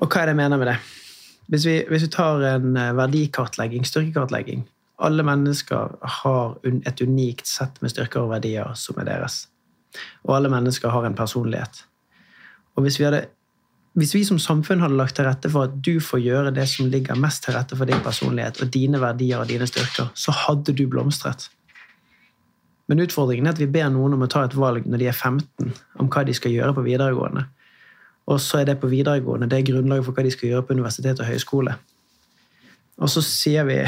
Og 0.00 0.08
hva 0.08 0.22
er 0.22 0.30
det 0.30 0.34
jeg 0.34 0.40
mener 0.40 0.60
med 0.60 0.70
det? 0.70 0.78
Hvis 1.50 1.66
vi, 1.66 1.76
hvis 1.90 2.06
vi 2.06 2.12
tar 2.14 2.44
en 2.46 2.76
eh, 2.78 2.92
verdikartlegging, 2.96 3.84
styrkekartlegging 3.86 4.62
Alle 5.02 5.24
mennesker 5.24 5.96
har 6.20 6.56
et 6.62 7.00
unikt 7.00 7.48
sett 7.48 7.78
med 7.80 7.90
styrker 7.90 8.20
og 8.20 8.34
verdier 8.34 8.74
som 8.76 8.98
er 9.00 9.06
deres. 9.08 9.46
Og 10.28 10.34
alle 10.36 10.50
mennesker 10.52 10.92
har 10.92 11.06
en 11.08 11.16
personlighet. 11.16 11.86
Og 12.76 12.84
hvis 12.84 12.98
vi, 13.00 13.06
hadde, 13.06 13.22
hvis 13.98 14.12
vi 14.14 14.22
som 14.24 14.38
samfunn 14.38 14.82
hadde 14.84 14.98
lagt 14.98 15.16
til 15.18 15.26
rette 15.26 15.50
for 15.50 15.66
at 15.66 15.78
du 15.82 15.96
får 16.02 16.22
gjøre 16.22 16.52
det 16.54 16.66
som 16.70 16.90
ligger 16.90 17.18
mest 17.18 17.42
til 17.44 17.56
rette 17.56 17.76
for 17.76 17.90
din 17.90 18.02
personlighet 18.04 18.60
og 18.62 18.70
dine 18.70 19.00
verdier 19.02 19.42
og 19.42 19.48
dine 19.50 19.66
styrker, 19.66 20.12
så 20.14 20.34
hadde 20.46 20.74
du 20.76 20.84
blomstret. 20.90 21.48
Men 22.90 23.02
utfordringen 23.02 23.46
er 23.46 23.54
at 23.54 23.62
vi 23.62 23.70
ber 23.70 23.90
noen 23.90 24.14
om 24.16 24.22
å 24.26 24.30
ta 24.30 24.44
et 24.46 24.54
valg 24.58 24.86
når 24.86 25.02
de 25.02 25.08
er 25.10 25.16
15, 25.16 25.72
om 26.02 26.10
hva 26.10 26.22
de 26.26 26.34
skal 26.34 26.54
gjøre 26.54 26.74
på 26.74 26.86
videregående. 26.86 27.46
Og 28.30 28.38
så 28.42 28.60
er 28.60 28.68
det 28.70 28.80
på 28.82 28.90
videregående 28.90 29.48
det 29.50 29.58
er 29.58 29.68
grunnlaget 29.72 30.06
for 30.06 30.14
hva 30.14 30.26
de 30.26 30.34
skal 30.34 30.52
gjøre 30.52 30.66
på 30.66 30.76
universitet 30.78 31.22
og 31.22 31.26
høyskole. 31.30 31.74
Og 33.00 33.08
så 33.08 33.22
sier 33.24 33.64
vi 33.66 33.78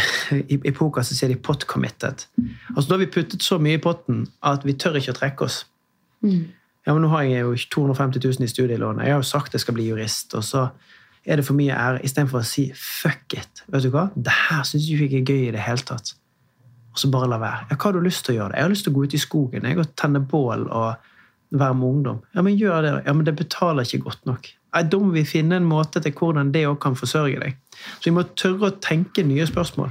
i, 0.54 0.72
poker 0.72 1.04
så 1.04 1.14
sier 1.14 1.28
de 1.28 1.36
'pot 1.36 1.66
committed'. 1.68 2.26
Altså 2.76 2.88
Da 2.88 2.94
har 2.94 3.04
vi 3.04 3.12
puttet 3.12 3.42
så 3.42 3.58
mye 3.58 3.78
i 3.78 3.82
potten 3.82 4.26
at 4.42 4.64
vi 4.64 4.72
tør 4.72 4.96
ikke 4.96 5.12
å 5.12 5.18
trekke 5.18 5.44
oss. 5.44 5.64
Mm. 6.22 6.48
Ja, 6.86 6.94
men 6.94 7.04
Nå 7.04 7.12
har 7.12 7.22
jeg 7.22 7.44
jo 7.44 7.54
250 7.54 8.24
000 8.24 8.46
i 8.46 8.50
studielån. 8.50 9.00
Jeg 9.04 9.14
har 9.14 9.20
jo 9.20 9.28
sagt 9.28 9.54
jeg 9.54 9.60
skal 9.62 9.74
bli 9.74 9.86
jurist. 9.88 10.34
Og 10.34 10.44
så 10.44 10.68
er 11.24 11.38
det 11.38 11.46
for 11.46 11.54
mye 11.54 11.74
ære 11.74 12.02
istedenfor 12.02 12.40
å 12.40 12.46
si 12.46 12.72
'fuck 12.74 13.36
it'. 13.38 13.62
Vet 13.68 13.82
du 13.82 13.90
hva? 13.90 14.08
Det 14.16 14.32
her 14.48 14.62
syns 14.62 14.88
jeg 14.90 15.00
ikke 15.00 15.20
er 15.20 15.24
gøy 15.24 15.48
i 15.48 15.52
det 15.52 15.60
hele 15.60 15.78
tatt. 15.86 16.14
Og 16.92 16.98
så 16.98 17.10
bare 17.10 17.28
la 17.28 17.38
være. 17.38 17.66
Ja, 17.70 17.76
hva 17.76 17.84
har 17.84 17.92
du 17.92 18.00
lyst 18.00 18.24
til 18.24 18.34
å 18.34 18.38
gjøre? 18.38 18.56
Jeg 18.56 18.62
har 18.62 18.70
lyst 18.70 18.84
til 18.84 18.92
å 18.92 18.96
gå 18.96 19.04
ut 19.04 19.14
i 19.14 19.18
skogen 19.18 19.62
jeg 19.62 19.78
og 19.78 19.96
tenne 19.96 20.20
bål 20.20 20.66
og 20.70 20.94
være 21.52 21.74
med 21.74 21.88
ungdom. 21.88 22.20
Ja, 22.34 22.42
men 22.42 22.58
gjør 22.58 22.82
det. 22.82 23.02
Ja, 23.06 23.12
men 23.12 23.26
det 23.26 23.36
betaler 23.36 23.82
ikke 23.82 24.04
godt 24.04 24.26
nok. 24.26 24.48
Nei, 24.74 24.82
Da 24.82 24.98
må 24.98 25.12
vi 25.12 25.24
finne 25.24 25.56
en 25.56 25.68
måte 25.68 26.00
til 26.00 26.12
hvordan 26.12 26.52
det 26.52 26.66
òg 26.66 26.80
kan 26.80 26.96
forsørge 26.96 27.40
deg. 27.40 27.56
Så 28.00 28.10
vi 28.10 28.14
må 28.16 28.22
tørre 28.36 28.70
å 28.70 28.80
tenke 28.80 29.22
nye 29.22 29.46
spørsmål. 29.46 29.90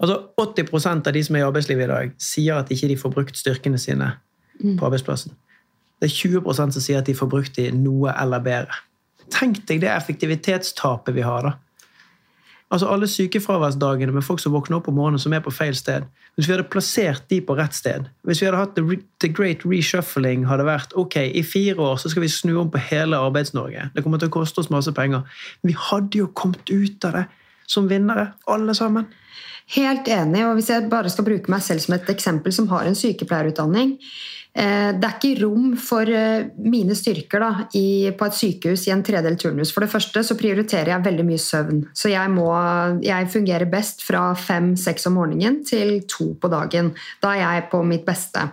Altså 0.00 0.20
80% 0.38 1.06
av 1.06 1.12
de 1.12 1.22
som 1.22 1.36
er 1.36 1.40
i 1.40 1.46
arbeidslivet 1.46 1.84
i 1.84 1.92
dag, 1.92 2.12
sier 2.18 2.54
at 2.60 2.70
ikke 2.70 2.88
de 2.88 2.96
får 2.96 3.12
brukt 3.12 3.36
styrkene 3.36 3.78
sine 3.78 4.12
på 4.62 4.86
arbeidsplassen. 4.86 5.32
Det 6.00 6.10
er 6.10 6.14
20 6.14 6.54
som 6.56 6.82
sier 6.82 7.00
at 7.00 7.08
de 7.08 7.14
får 7.16 7.30
brukt 7.32 7.56
de 7.56 7.70
noe 7.72 8.12
eller 8.12 8.42
bedre. 8.44 8.82
Tenk 9.32 9.64
deg 9.66 9.80
det 9.82 9.90
effektivitetstapet 9.90 11.16
vi 11.16 11.24
har, 11.26 11.48
da. 11.48 11.56
Altså 12.70 12.88
Alle 12.90 13.06
sykefraværsdagene 13.06 14.12
med 14.12 14.24
folk 14.26 14.40
som 14.42 14.52
våkner 14.52 14.80
opp 14.80 14.88
om 14.90 14.96
morgenen 14.98 15.22
som 15.22 15.34
er 15.36 15.42
på 15.44 15.52
feil 15.54 15.74
sted. 15.78 16.06
Hvis 16.34 16.48
vi 16.48 16.52
hadde 16.56 16.66
plassert 16.68 17.28
de 17.30 17.38
på 17.40 17.54
rett 17.56 17.74
sted, 17.74 18.08
hvis 18.26 18.42
vi 18.42 18.48
hadde 18.48 18.58
hatt 18.58 18.74
the, 18.74 18.98
the 19.22 19.30
great 19.30 19.62
reshuffling, 19.64 20.42
hadde 20.50 20.66
vært 20.66 20.96
ok, 20.98 21.16
i 21.30 21.44
fire 21.46 21.78
år 21.78 22.00
så 22.02 22.10
skal 22.10 22.26
vi 22.26 22.32
snu 22.32 22.56
om 22.58 22.72
på 22.72 22.82
hele 22.90 23.20
Arbeids-Norge. 23.22 23.90
Det 23.94 24.02
kommer 24.02 24.18
til 24.18 24.32
å 24.32 24.34
koste 24.34 24.60
oss 24.60 24.72
masse 24.74 24.92
penger. 24.96 25.22
Men 25.62 25.72
vi 25.72 25.78
hadde 25.78 26.20
jo 26.24 26.32
kommet 26.34 26.66
ut 26.72 27.06
av 27.06 27.20
det 27.20 27.24
som 27.70 27.86
vinnere, 27.90 28.32
alle 28.50 28.74
sammen. 28.74 29.06
Helt 29.74 30.10
enig. 30.10 30.42
og 30.46 30.58
Hvis 30.58 30.70
jeg 30.70 30.90
bare 30.90 31.10
skal 31.10 31.26
bruke 31.26 31.50
meg 31.50 31.62
selv 31.62 31.82
som 31.82 31.94
et 31.94 32.10
eksempel 32.10 32.54
som 32.54 32.68
har 32.70 32.86
en 32.86 32.98
sykepleierutdanning 32.98 33.96
det 34.96 35.04
er 35.04 35.16
ikke 35.18 35.42
rom 35.42 35.74
for 35.76 36.08
eh, 36.08 36.46
mine 36.64 36.94
styrker 36.96 37.42
da, 37.42 37.50
i, 37.76 38.08
på 38.16 38.24
et 38.24 38.36
sykehus 38.38 38.86
i 38.88 38.92
en 38.94 39.02
tredelt 39.04 39.40
turnus. 39.42 39.72
For 39.74 39.84
det 39.84 39.90
første 39.92 40.22
så 40.24 40.36
prioriterer 40.38 40.94
jeg 40.94 41.04
veldig 41.04 41.26
mye 41.28 41.42
søvn. 41.42 41.82
Så 41.92 42.08
jeg, 42.08 42.32
må, 42.32 42.46
jeg 43.04 43.28
fungerer 43.32 43.68
best 43.68 44.00
fra 44.06 44.30
fem-seks 44.40 45.10
om 45.10 45.18
morgenen 45.20 45.60
til 45.68 45.98
to 46.08 46.30
på 46.40 46.50
dagen. 46.52 46.94
Da 47.20 47.34
er 47.34 47.42
jeg 47.42 47.66
på 47.74 47.82
mitt 47.84 48.06
beste. 48.08 48.46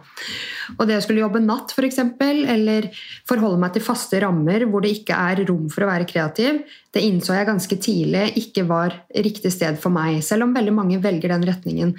Og 0.76 0.84
det 0.90 1.00
å 1.00 1.06
skulle 1.06 1.24
jobbe 1.24 1.44
natt 1.44 1.72
for 1.76 1.88
eksempel, 1.88 2.44
eller 2.52 2.90
forholde 3.30 3.62
meg 3.64 3.78
til 3.78 3.88
faste 3.88 4.20
rammer 4.24 4.68
hvor 4.68 4.84
det 4.84 4.98
ikke 4.98 5.24
er 5.32 5.46
rom 5.48 5.70
for 5.72 5.86
å 5.86 5.92
være 5.94 6.10
kreativ, 6.10 6.64
det 6.94 7.08
innså 7.08 7.38
jeg 7.38 7.48
ganske 7.48 7.80
tidlig 7.82 8.28
ikke 8.44 8.68
var 8.70 9.00
riktig 9.16 9.56
sted 9.56 9.80
for 9.82 9.94
meg. 9.96 10.20
Selv 10.26 10.50
om 10.50 10.54
veldig 10.56 10.76
mange 10.76 11.00
velger 11.04 11.32
den 11.32 11.48
retningen. 11.48 11.96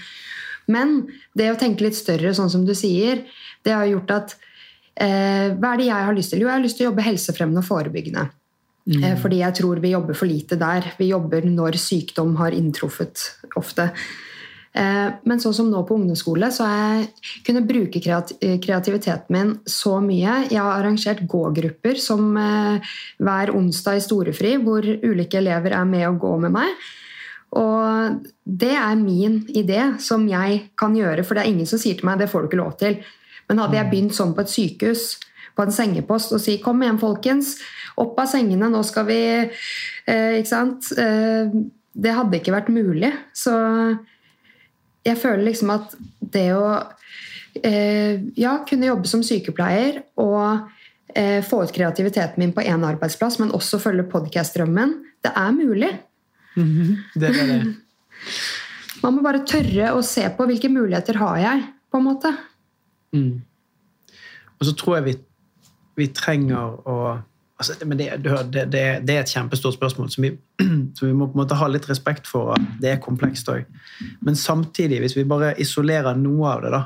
Men 0.70 0.96
det 1.36 1.50
å 1.52 1.58
tenke 1.60 1.86
litt 1.86 1.98
større, 1.98 2.34
sånn 2.36 2.52
som 2.52 2.64
du 2.66 2.74
sier, 2.78 3.24
det 3.64 3.74
har 3.74 3.88
gjort 3.88 4.14
at 4.14 4.36
eh, 4.94 5.52
Hva 5.56 5.74
er 5.74 5.80
det 5.80 5.90
jeg 5.90 6.08
har 6.08 6.16
lyst 6.16 6.34
til? 6.34 6.44
Jo, 6.44 6.50
jeg 6.50 6.58
har 6.58 6.64
lyst 6.64 6.80
til 6.80 6.86
å 6.86 6.90
jobbe 6.90 7.06
helsefremmende 7.08 7.64
og 7.64 7.68
forebyggende. 7.68 8.28
Mm. 8.84 9.00
Eh, 9.00 9.16
fordi 9.20 9.40
jeg 9.40 9.58
tror 9.60 9.80
vi 9.80 9.94
jobber 9.94 10.16
for 10.18 10.28
lite 10.28 10.60
der. 10.60 10.92
Vi 10.98 11.10
jobber 11.12 11.46
når 11.48 11.80
sykdom 11.80 12.36
har 12.40 12.56
inntruffet 12.56 13.28
ofte. 13.56 13.90
Eh, 14.74 15.08
men 15.22 15.38
sånn 15.40 15.54
som 15.54 15.70
nå 15.70 15.84
på 15.86 15.94
ungdomsskole, 15.94 16.50
så 16.50 16.66
har 16.66 16.80
jeg 16.82 17.30
kunnet 17.46 17.68
bruke 17.68 18.02
kreativiteten 18.02 19.36
min 19.36 19.54
så 19.70 20.00
mye. 20.02 20.40
Jeg 20.50 20.58
har 20.58 20.80
arrangert 20.80 21.22
gå-grupper 21.30 22.00
som 22.02 22.34
eh, 22.40 22.94
hver 23.22 23.54
onsdag 23.54 24.00
i 24.00 24.04
storefri, 24.04 24.56
hvor 24.64 24.82
ulike 24.82 25.38
elever 25.38 25.78
er 25.78 25.88
med 25.88 26.08
og 26.10 26.20
går 26.26 26.44
med 26.46 26.56
meg. 26.58 26.84
Og 27.54 28.24
det 28.44 28.72
er 28.74 28.96
min 28.98 29.40
idé 29.54 29.94
som 30.02 30.26
jeg 30.28 30.64
kan 30.78 30.96
gjøre, 30.96 31.24
for 31.24 31.36
det 31.36 31.44
er 31.44 31.52
ingen 31.52 31.68
som 31.70 31.80
sier 31.80 31.98
til 31.98 32.08
meg 32.08 32.18
det 32.20 32.30
får 32.32 32.44
du 32.44 32.50
ikke 32.50 32.62
lov 32.62 32.74
til. 32.80 32.98
Men 33.48 33.60
hadde 33.62 33.78
jeg 33.78 33.90
begynt 33.92 34.16
sånn 34.16 34.34
på 34.34 34.44
et 34.44 34.52
sykehus, 34.52 35.04
på 35.54 35.62
en 35.62 35.74
sengepost, 35.74 36.32
og 36.34 36.40
si 36.42 36.58
'kom 36.58 36.82
igjen, 36.82 36.98
folkens', 36.98 37.60
opp 37.96 38.18
av 38.18 38.26
sengene, 38.26 38.70
nå 38.70 38.82
skal 38.82 39.06
vi 39.06 39.20
eh, 40.06 40.38
Ikke 40.40 40.48
sant? 40.48 40.90
Eh, 40.98 41.46
det 41.94 42.12
hadde 42.12 42.40
ikke 42.40 42.52
vært 42.52 42.72
mulig. 42.74 43.12
Så 43.32 43.54
jeg 45.04 45.18
føler 45.20 45.44
liksom 45.44 45.70
at 45.70 45.94
det 46.18 46.48
å 46.56 46.82
eh, 47.62 48.20
ja, 48.36 48.56
kunne 48.68 48.88
jobbe 48.88 49.06
som 49.06 49.22
sykepleier 49.22 50.02
og 50.16 50.70
eh, 51.14 51.40
få 51.44 51.62
ut 51.64 51.74
kreativiteten 51.74 52.42
min 52.42 52.54
på 52.56 52.64
én 52.64 52.86
arbeidsplass, 52.86 53.38
men 53.38 53.54
også 53.54 53.78
følge 53.78 54.08
podkast-drømmen, 54.10 54.96
det 55.22 55.32
er 55.36 55.52
mulig. 55.52 55.92
Det 56.54 57.30
er 57.30 57.50
det. 57.50 57.58
Man 59.02 59.16
må 59.16 59.24
bare 59.24 59.42
tørre 59.48 59.92
å 59.96 60.02
se 60.06 60.24
på 60.36 60.46
hvilke 60.48 60.70
muligheter 60.72 61.18
har 61.20 61.38
jeg, 61.42 61.68
på 61.92 62.00
en 62.00 62.06
måte. 62.06 62.30
Mm. 63.14 63.42
Og 64.58 64.68
så 64.68 64.74
tror 64.78 64.98
jeg 64.98 65.06
vi, 65.08 65.14
vi 66.00 66.10
trenger 66.16 66.78
å 66.88 66.98
altså, 67.60 67.76
men 67.86 68.00
det, 68.00 68.08
det, 68.24 68.38
det, 68.52 68.64
det, 69.04 69.14
er 69.14 69.22
et 69.22 69.34
kjempestort 69.34 69.76
spørsmål 69.76 70.10
som 70.14 70.26
vi, 70.26 70.32
som 70.96 71.06
vi, 71.06 71.12
må 71.12 71.28
på 71.28 71.36
en 71.36 71.42
måte 71.44 71.58
ha 71.58 71.68
litt 71.70 71.88
respekt 71.90 72.30
for. 72.30 72.54
Det 72.80 72.94
er 72.94 73.02
komplekst 73.04 73.50
òg. 73.52 73.68
Men 74.24 74.38
samtidig, 74.38 75.02
hvis 75.04 75.16
vi 75.18 75.28
bare 75.28 75.54
isolerer 75.62 76.18
noe 76.18 76.50
av 76.54 76.64
det, 76.64 76.74
da, 76.74 76.82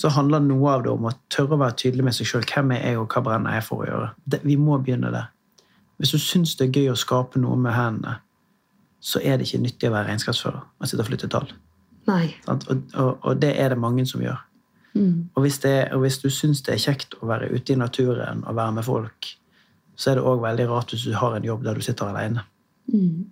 så 0.00 0.08
handler 0.14 0.40
noe 0.40 0.70
av 0.72 0.84
det 0.84 0.92
om 0.92 1.08
å 1.10 1.16
tørre 1.32 1.58
å 1.58 1.60
være 1.60 1.76
tydelig 1.82 2.06
med 2.06 2.16
seg 2.16 2.28
sjøl. 2.30 2.46
Hvem 2.48 2.72
er 2.72 2.86
jeg, 2.86 3.00
og 3.00 3.12
hva 3.12 3.20
brenner 3.26 3.58
jeg 3.58 3.66
for 3.66 3.84
å 3.84 3.88
gjøre? 3.88 4.40
vi 4.46 4.56
må 4.56 4.78
begynne 4.80 5.12
der. 5.12 5.28
Hvis 6.00 6.14
du 6.14 6.22
syns 6.22 6.54
det 6.56 6.70
er 6.70 6.78
gøy 6.78 6.94
å 6.94 6.96
skape 6.96 7.40
noe 7.42 7.58
med 7.60 7.76
hendene, 7.76 8.14
så 9.00 9.20
er 9.24 9.38
det 9.38 9.48
ikke 9.48 9.64
nyttig 9.64 9.88
å 9.88 9.94
være 9.94 10.10
regnskapsfører 10.10 10.60
og 10.60 10.88
sitte 10.88 11.04
og 11.04 11.08
flytte 11.08 11.28
tall. 11.32 11.50
Nei. 12.08 12.26
Og, 12.48 12.64
og, 12.70 13.10
og, 13.22 13.34
det 13.40 13.52
er 13.60 13.72
det 13.72 13.80
mange 13.80 14.06
som 14.08 14.22
gjør. 14.24 14.38
Mm. 14.94 15.30
Og, 15.34 15.42
hvis 15.44 15.60
det, 15.62 15.74
og, 15.94 16.02
hvis 16.04 16.18
du 16.22 16.28
syns 16.32 16.62
det 16.66 16.74
er 16.74 16.82
kjekt 16.82 17.16
å 17.20 17.28
være 17.30 17.50
ute 17.52 17.74
i 17.74 17.78
naturen 17.78 18.42
og 18.44 18.56
være 18.58 18.76
med 18.78 18.86
folk, 18.86 19.30
så 20.00 20.12
er 20.12 20.18
det 20.18 20.26
òg 20.26 20.42
veldig 20.42 20.66
rart 20.70 20.92
hvis 20.94 21.06
du 21.08 21.14
har 21.16 21.36
en 21.36 21.46
jobb 21.46 21.64
der 21.66 21.76
du 21.78 21.84
sitter 21.84 22.10
alene. 22.10 22.44
Mm. 22.90 23.28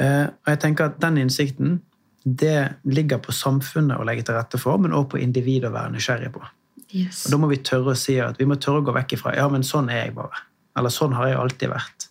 Uh, 0.00 0.26
og 0.30 0.52
jeg 0.52 0.60
tenker 0.62 0.88
at 0.88 1.00
den 1.02 1.18
innsikten 1.20 1.80
det 2.24 2.76
ligger 2.84 3.20
på 3.22 3.32
samfunnet 3.32 3.98
å 3.98 4.04
legge 4.06 4.26
til 4.28 4.36
rette 4.36 4.60
for, 4.60 4.80
men 4.80 4.94
også 4.96 5.14
på 5.14 5.20
individet 5.24 5.70
å 5.70 5.74
være 5.74 5.94
nysgjerrig 5.94 6.30
på. 6.34 6.42
Yes. 6.90 7.24
Og 7.26 7.34
Da 7.34 7.38
må 7.40 7.48
vi 7.50 7.60
tørre 7.64 7.94
å 7.94 7.98
si 7.98 8.16
at 8.20 8.38
vi 8.40 8.46
må 8.48 8.58
tørre 8.60 8.82
å 8.82 8.86
gå 8.86 8.94
vekk 8.96 9.14
ifra 9.16 9.34
ja, 9.38 9.46
men 9.52 9.64
sånn 9.66 9.88
er 9.92 10.04
jeg 10.04 10.16
bare. 10.16 10.42
Eller 10.78 10.92
sånn 10.92 11.14
har 11.16 11.30
jeg 11.30 11.38
alltid 11.40 11.72
vært. 11.72 12.08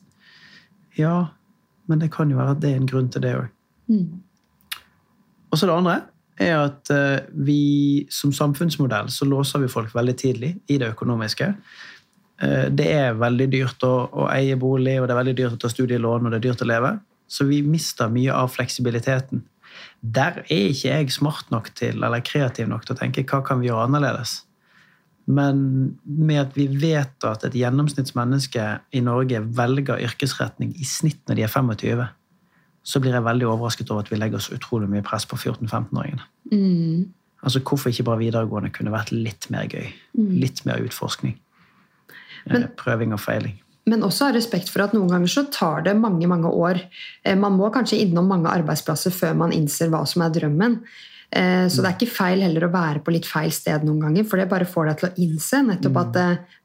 Ja, 0.98 1.16
men 1.90 2.02
det 2.02 2.12
kan 2.14 2.32
jo 2.32 2.38
være 2.40 2.56
at 2.56 2.64
det 2.64 2.72
er 2.72 2.80
en 2.80 2.90
grunn 2.90 3.10
til 3.12 3.26
det 3.26 3.36
òg. 3.36 3.52
Mm. 3.90 4.22
Og 5.50 5.58
så 5.58 5.68
det 5.68 5.76
andre 5.76 6.00
er 6.40 6.56
at 6.62 6.90
eh, 6.94 7.28
vi 7.34 7.62
som 8.14 8.32
samfunnsmodell 8.36 9.10
så 9.12 9.28
låser 9.28 9.64
vi 9.64 9.72
folk 9.72 9.96
veldig 9.96 10.16
tidlig 10.18 10.54
i 10.72 10.78
det 10.80 10.94
økonomiske. 10.94 11.50
Eh, 12.42 12.66
det 12.72 12.88
er 12.94 13.20
veldig 13.20 13.50
dyrt 13.52 13.86
å, 13.86 13.94
å, 14.08 14.28
eie 14.32 14.58
bolig, 14.60 15.00
og 15.00 15.08
det 15.08 15.16
er 15.16 15.22
veldig 15.24 15.38
dyrt 15.42 15.58
å 15.58 15.62
ta 15.64 15.72
studielån, 15.72 16.28
og 16.28 16.34
det 16.34 16.40
er 16.40 16.48
dyrt 16.48 16.64
å 16.64 16.70
leve. 16.70 16.94
Så 17.30 17.46
vi 17.50 17.62
mister 17.66 18.12
mye 18.14 18.34
av 18.34 18.54
fleksibiliteten. 18.54 19.44
Der 20.00 20.44
er 20.46 20.70
ikke 20.70 20.94
jeg 20.94 21.12
smart 21.14 21.52
nok 21.54 21.74
til, 21.78 22.00
eller 22.04 22.24
kreativ 22.26 22.70
nok 22.72 22.88
til 22.88 22.96
å 22.96 23.02
tenke 23.02 23.26
hva 23.28 23.42
kan 23.46 23.60
vi 23.62 23.70
gjøre 23.70 23.90
annerledes. 23.90 24.40
Men 25.30 25.60
med 26.04 26.42
at 26.42 26.56
vi 26.58 26.66
vet 26.82 27.26
at 27.28 27.44
et 27.46 27.58
gjennomsnittsmenneske 27.60 28.64
i 28.98 29.02
Norge 29.06 29.44
velger 29.60 30.02
yrkesretning 30.08 30.74
i 30.74 30.88
snitt 30.88 31.22
når 31.30 31.38
de 31.38 31.46
er 31.46 31.54
25, 31.54 32.02
så 32.90 33.02
blir 33.04 33.14
jeg 33.14 33.26
veldig 33.28 33.46
overrasket 33.52 33.92
over 33.94 34.06
at 34.06 34.10
vi 34.10 34.18
legger 34.18 34.42
så 34.42 34.56
utrolig 34.58 34.90
mye 34.90 35.06
press 35.06 35.28
på 35.30 35.38
14-15-åringene. 35.38 36.26
Mm. 36.50 37.04
Altså, 37.44 37.62
Hvorfor 37.62 37.92
ikke 37.92 38.08
bare 38.08 38.24
videregående 38.24 38.72
kunne 38.74 38.94
vært 38.94 39.14
litt 39.14 39.46
mer 39.54 39.70
gøy? 39.70 39.92
Mm. 40.18 40.32
Litt 40.42 40.64
mer 40.66 40.82
utforskning? 40.82 41.38
Men, 42.50 42.66
prøving 42.80 43.14
og 43.14 43.22
feiling. 43.22 43.60
Men 43.90 44.06
også 44.06 44.30
ha 44.30 44.34
respekt 44.34 44.72
for 44.74 44.86
at 44.86 44.96
noen 44.96 45.12
ganger 45.12 45.30
så 45.30 45.46
tar 45.54 45.86
det 45.86 45.96
mange 46.00 46.28
mange 46.30 46.50
år. 46.50 46.82
Man 47.38 47.58
må 47.60 47.70
kanskje 47.74 48.02
innom 48.04 48.30
mange 48.32 48.50
arbeidsplasser 48.50 49.14
før 49.14 49.38
man 49.44 49.54
innser 49.56 49.92
hva 49.94 50.02
som 50.10 50.26
er 50.26 50.34
drømmen. 50.34 50.80
Så 51.30 51.84
det 51.84 51.86
er 51.86 51.94
ikke 51.94 52.10
feil 52.10 52.42
heller 52.42 52.64
å 52.66 52.72
være 52.74 53.04
på 53.06 53.14
litt 53.14 53.28
feil 53.30 53.52
sted 53.54 53.84
noen 53.86 54.00
ganger, 54.02 54.26
for 54.26 54.42
det 54.42 54.48
bare 54.50 54.66
får 54.66 54.88
deg 54.88 54.98
til 54.98 55.08
å 55.08 55.26
innse 55.26 55.60
nettopp 55.62 56.00
at 56.02 56.16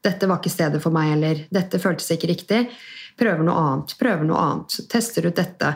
dette 0.07 0.29
var 0.31 0.39
ikke 0.41 0.53
stedet 0.53 0.81
for 0.81 0.95
meg, 0.95 1.11
eller 1.13 1.43
dette 1.53 1.77
føltes 1.83 2.09
ikke 2.15 2.31
riktig. 2.31 2.63
Prøver 3.15 3.45
noe 3.47 3.55
annet, 3.55 3.93
prøver 3.99 4.27
noe 4.27 4.41
annet, 4.41 4.75
tester 4.91 5.29
ut 5.29 5.37
dette. 5.37 5.69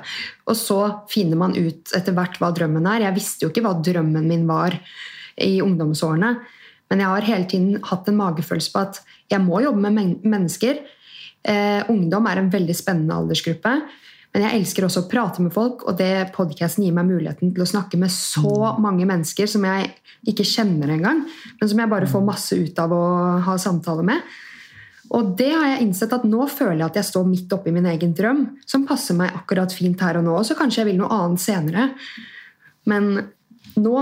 Og 0.49 0.57
så 0.59 0.79
finner 1.11 1.39
man 1.39 1.55
ut 1.55 1.93
etter 1.95 2.15
hvert 2.17 2.35
hva 2.41 2.49
drømmen 2.55 2.89
er. 2.91 3.05
Jeg 3.05 3.15
visste 3.15 3.45
jo 3.45 3.51
ikke 3.53 3.63
hva 3.63 3.77
drømmen 3.79 4.27
min 4.27 4.43
var 4.49 4.75
i 5.39 5.59
ungdomsårene, 5.63 6.33
men 6.89 7.03
jeg 7.03 7.13
har 7.13 7.27
hele 7.29 7.47
tiden 7.47 7.79
hatt 7.85 8.09
en 8.09 8.17
magefølelse 8.19 8.73
på 8.73 8.81
at 8.81 8.99
jeg 9.31 9.45
må 9.45 9.61
jobbe 9.63 9.91
med 9.93 10.25
mennesker. 10.25 10.81
Eh, 11.47 11.85
ungdom 11.91 12.27
er 12.27 12.41
en 12.41 12.51
veldig 12.51 12.75
spennende 12.75 13.15
aldersgruppe. 13.15 13.75
Men 14.29 14.45
jeg 14.45 14.59
elsker 14.59 14.85
også 14.85 15.05
å 15.05 15.09
prate 15.09 15.41
med 15.41 15.53
folk, 15.55 15.87
og 15.89 15.97
det 15.97 16.29
podkasten 16.35 16.85
gir 16.85 16.93
meg 16.93 17.07
muligheten 17.09 17.49
til 17.55 17.63
å 17.65 17.69
snakke 17.69 17.97
med 17.97 18.11
så 18.13 18.45
mm. 18.45 18.83
mange 18.83 19.07
mennesker 19.09 19.49
som 19.49 19.65
jeg 19.65 19.89
ikke 20.29 20.45
kjenner 20.45 20.91
engang, 20.93 21.23
men 21.57 21.71
som 21.71 21.81
jeg 21.81 21.89
bare 21.89 22.09
får 22.11 22.27
masse 22.27 22.59
ut 22.59 22.81
av 22.83 22.93
å 22.93 23.03
ha 23.47 23.57
samtale 23.61 24.05
med. 24.05 24.29
Og 25.17 25.33
det 25.39 25.49
har 25.49 25.65
jeg 25.71 25.87
innsett 25.87 26.13
at 26.13 26.27
nå 26.29 26.45
føler 26.51 26.83
jeg 26.83 26.91
at 26.91 26.99
jeg 26.99 27.09
står 27.09 27.25
midt 27.25 27.53
oppi 27.57 27.73
min 27.73 27.89
egen 27.89 28.13
drøm, 28.13 28.43
som 28.69 28.85
passer 28.85 29.17
meg 29.17 29.33
akkurat 29.33 29.73
fint 29.73 30.01
her 30.05 30.19
og 30.19 30.27
nå. 30.27 30.35
Og 30.37 30.45
så 30.45 30.57
kanskje 30.57 30.83
jeg 30.83 30.91
vil 30.91 30.99
noe 31.01 31.15
annet 31.15 31.41
senere. 31.41 31.87
Men 32.89 33.15
nå 33.81 33.95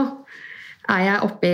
er 0.91 1.03
jeg 1.05 1.23
oppi 1.23 1.53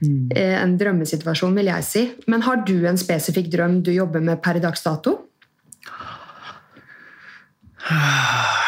mm. 0.00 0.30
en 0.40 0.78
drømmesituasjon, 0.80 1.56
vil 1.60 1.68
jeg 1.68 1.84
si. 1.84 2.06
Men 2.32 2.46
har 2.48 2.64
du 2.64 2.78
en 2.88 3.00
spesifikk 3.00 3.52
drøm 3.52 3.82
du 3.84 3.92
jobber 3.92 4.24
med 4.24 4.40
per 4.40 4.56
i 4.56 4.64
dags 4.64 4.84
dato? 4.86 5.18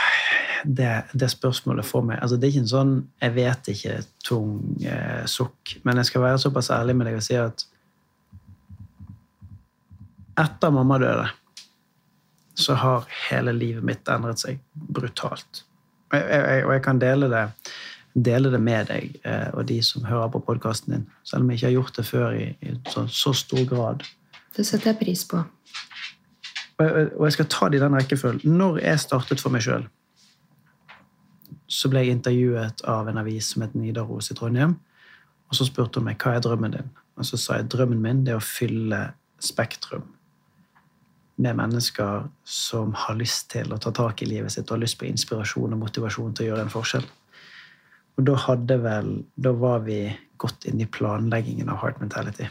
Det, 0.62 1.02
det, 1.18 1.26
spørsmålet 1.26 1.82
får 1.82 2.02
meg 2.06 2.20
altså 2.22 2.36
Det 2.38 2.46
er 2.46 2.52
ikke 2.52 2.60
en 2.62 2.68
sånn 2.70 2.90
'jeg 3.18 3.32
vet 3.34 3.68
ikke' 3.72 3.96
tung 4.22 4.52
eh, 4.86 5.24
sukk. 5.26 5.72
Men 5.82 5.98
jeg 5.98 6.06
skal 6.06 6.22
være 6.22 6.38
såpass 6.38 6.70
ærlig 6.70 6.94
med 6.96 7.08
deg 7.10 7.16
og 7.18 7.24
si 7.26 7.34
at 7.34 7.64
etter 10.38 10.70
mamma 10.70 10.98
døde, 10.98 11.26
så 12.54 12.74
har 12.74 13.08
hele 13.30 13.52
livet 13.56 13.84
mitt 13.84 14.08
endret 14.08 14.40
seg 14.42 14.60
brutalt. 14.74 15.64
Og 16.12 16.18
jeg, 16.18 16.28
jeg, 16.28 16.64
og 16.66 16.74
jeg 16.76 16.84
kan 16.84 17.00
dele 17.00 17.28
det, 17.32 17.44
dele 18.12 18.52
det, 18.52 18.60
med 18.60 18.90
deg 18.92 19.16
eh, 19.24 19.48
og 19.56 19.66
de 19.68 19.78
som 19.84 20.04
hører 20.04 20.28
på 20.32 20.42
podkasten 20.46 20.96
din, 20.96 21.06
selv 21.24 21.44
om 21.44 21.50
jeg 21.50 21.60
ikke 21.60 21.70
har 21.70 21.78
gjort 21.78 21.98
det 21.98 22.06
før 22.08 22.36
i, 22.36 22.48
i 22.60 22.74
så, 22.92 23.06
så, 23.08 23.32
stor 23.36 23.64
grad. 23.68 24.04
Det 24.56 24.66
setter 24.68 24.92
jeg 24.92 25.00
pris 25.00 25.24
på. 25.28 25.40
Og, 26.80 27.26
jeg 27.26 27.36
skal 27.36 27.50
ta 27.52 27.68
det 27.68 27.78
i 27.78 27.82
den 27.82 27.96
rekkefølgen. 27.96 28.56
Når 28.58 28.80
jeg 28.82 29.02
startet 29.02 29.42
for 29.42 29.54
meg 29.54 29.64
sjøl, 29.64 29.84
så 31.72 31.88
ble 31.88 32.04
jeg 32.04 32.16
intervjuet 32.16 32.82
av 32.88 33.08
en 33.08 33.20
avis 33.20 33.52
som 33.52 33.64
het 33.64 33.76
Nidaros 33.76 34.30
i 34.32 34.36
Trondheim. 34.36 34.76
Og 35.48 35.56
så 35.56 35.66
spurte 35.68 36.00
hun 36.00 36.08
meg 36.08 36.20
hva 36.20 36.36
er 36.36 36.44
drømmen 36.44 36.74
din. 36.76 36.90
Og 37.20 37.28
så 37.28 37.38
sa 37.40 37.58
jeg 37.58 37.70
drømmen 37.72 38.00
min 38.00 38.24
er 38.26 38.40
å 38.40 38.44
fylle 38.44 39.10
Spektrum 39.42 40.04
med 41.42 41.56
mennesker 41.58 42.28
som 42.46 42.92
har 42.94 43.16
lyst 43.18 43.48
til 43.50 43.72
å 43.72 43.78
ta 43.82 43.90
tak 43.96 44.22
i 44.22 44.28
livet 44.28 44.52
sitt 44.54 44.68
og 44.68 44.76
har 44.76 44.84
lyst 44.84 44.98
på 45.00 45.08
inspirasjon 45.08 45.74
og 45.74 45.80
motivasjon 45.80 46.36
til 46.36 46.46
å 46.46 46.48
gjøre 46.52 46.66
en 46.66 46.72
forskjell. 46.72 47.06
Og 48.20 48.26
da 48.28 48.36
hadde 48.36 48.76
vel 48.84 49.12
Da 49.34 49.54
var 49.56 49.82
vi 49.86 50.04
godt 50.42 50.66
inne 50.68 50.84
i 50.84 50.90
planleggingen 50.90 51.70
av 51.72 51.80
Heart 51.82 52.02
Mentality. 52.02 52.48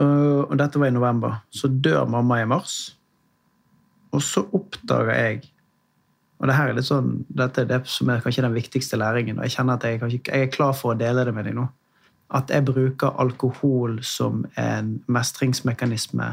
Og 0.00 0.52
dette 0.56 0.80
var 0.80 0.88
i 0.88 0.94
november. 0.94 1.42
Så 1.52 1.68
dør 1.68 2.06
mamma 2.08 2.40
i 2.40 2.48
mars. 2.48 2.96
Og 4.12 4.22
så 4.22 4.44
oppdager 4.52 5.12
jeg 5.16 5.42
Og 6.42 6.48
det 6.48 6.56
her 6.56 6.72
er 6.72 6.74
litt 6.74 6.88
sånn, 6.88 7.20
dette 7.30 7.62
er 7.62 7.68
det 7.70 7.76
som 7.86 8.08
er 8.10 8.18
kanskje 8.18 8.42
den 8.42 8.56
viktigste 8.56 8.98
læringen. 8.98 9.36
Og 9.38 9.44
jeg 9.46 9.52
kjenner 9.54 9.76
at 9.78 9.84
jeg, 9.86 10.00
kanskje, 10.00 10.18
jeg 10.26 10.48
er 10.48 10.50
klar 10.50 10.72
for 10.74 10.90
å 10.90 10.98
dele 10.98 11.22
det 11.22 11.34
med 11.36 11.46
deg 11.46 11.54
nå. 11.54 11.68
At 12.34 12.50
jeg 12.50 12.64
bruker 12.66 13.14
alkohol 13.22 14.00
som 14.02 14.40
en 14.58 14.96
mestringsmekanisme 15.06 16.32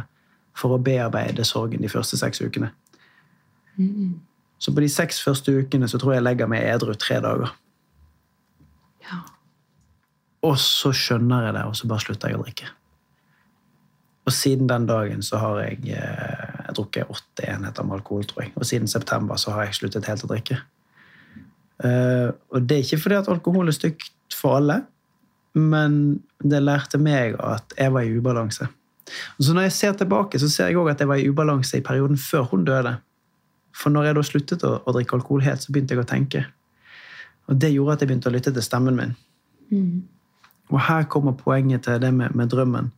for 0.58 0.74
å 0.74 0.82
bearbeide 0.82 1.46
sorgen 1.46 1.86
de 1.86 1.92
første 1.94 2.18
seks 2.18 2.42
ukene. 2.42 2.72
Mm. 3.78 4.18
Så 4.58 4.74
på 4.74 4.82
de 4.82 4.90
seks 4.90 5.22
første 5.22 5.54
ukene 5.54 5.86
så 5.88 6.02
tror 6.02 6.16
jeg 6.16 6.24
jeg 6.24 6.28
legger 6.32 6.50
meg 6.50 6.66
edru 6.66 6.98
tre 6.98 7.20
dager. 7.22 7.54
Ja. 9.06 9.22
Og 10.42 10.58
så 10.58 10.90
skjønner 10.96 11.52
jeg 11.52 11.60
det, 11.60 11.68
og 11.70 11.78
så 11.78 11.88
bare 11.92 12.08
slutter 12.08 12.34
jeg 12.34 12.40
å 12.40 12.44
drikke. 12.48 12.74
Og 14.30 14.34
siden 14.36 14.70
den 14.70 14.86
dagen 14.86 15.24
så 15.26 15.40
har 15.42 15.64
jeg, 15.64 15.80
eh, 15.90 16.50
jeg 16.68 16.76
drukket 16.78 17.10
åtte 17.10 17.48
enheter 17.50 17.88
med 17.88 17.98
alkohol, 17.98 18.28
tror 18.30 18.44
jeg. 18.46 18.52
Og 18.56 18.68
siden 18.70 18.92
september 18.92 19.40
så 19.42 19.56
har 19.56 19.66
jeg 19.66 19.80
sluttet 19.80 20.06
helt 20.06 20.26
å 20.28 20.30
drikke. 20.30 20.60
Uh, 21.80 22.36
og 22.52 22.66
det 22.68 22.76
er 22.76 22.84
ikke 22.84 23.00
fordi 23.00 23.16
at 23.16 23.30
alkohol 23.32 23.72
er 23.72 23.76
stygt 23.78 24.36
for 24.36 24.58
alle, 24.58 24.82
men 25.56 25.94
det 26.44 26.60
lærte 26.60 27.00
meg 27.00 27.38
at 27.40 27.72
jeg 27.78 27.94
var 27.96 28.04
i 28.04 28.18
ubalanse. 28.20 28.68
Så 29.40 29.56
når 29.56 29.70
jeg 29.70 29.76
ser 29.78 29.96
tilbake, 29.98 30.40
så 30.40 30.50
ser 30.52 30.70
jeg 30.70 30.78
òg 30.78 30.92
at 30.92 31.00
jeg 31.00 31.10
var 31.10 31.22
i 31.22 31.30
ubalanse 31.32 31.80
i 31.80 31.86
perioden 31.86 32.20
før 32.20 32.52
hun 32.52 32.68
døde. 32.68 32.98
For 33.74 33.90
når 33.90 34.10
jeg 34.10 34.18
da 34.18 34.26
sluttet 34.28 34.68
å, 34.68 34.76
å, 34.84 34.94
drikke 34.94 35.18
alkohol 35.18 35.46
helt, 35.46 35.64
så 35.64 35.74
begynte 35.74 35.96
jeg 35.96 36.04
å 36.04 36.10
tenke. 36.10 36.44
Og 37.50 37.58
det 37.58 37.72
gjorde 37.74 37.96
at 37.96 38.04
jeg 38.04 38.12
begynte 38.12 38.30
å 38.30 38.36
lytte 38.36 38.54
til 38.54 38.66
stemmen 38.66 39.00
min. 39.00 39.16
Mm. 39.72 40.04
Og 40.70 40.82
her 40.86 41.08
kommer 41.10 41.38
poenget 41.38 41.88
til 41.88 41.98
det 42.02 42.12
med, 42.14 42.36
med, 42.38 42.52
drømmen. 42.52 42.92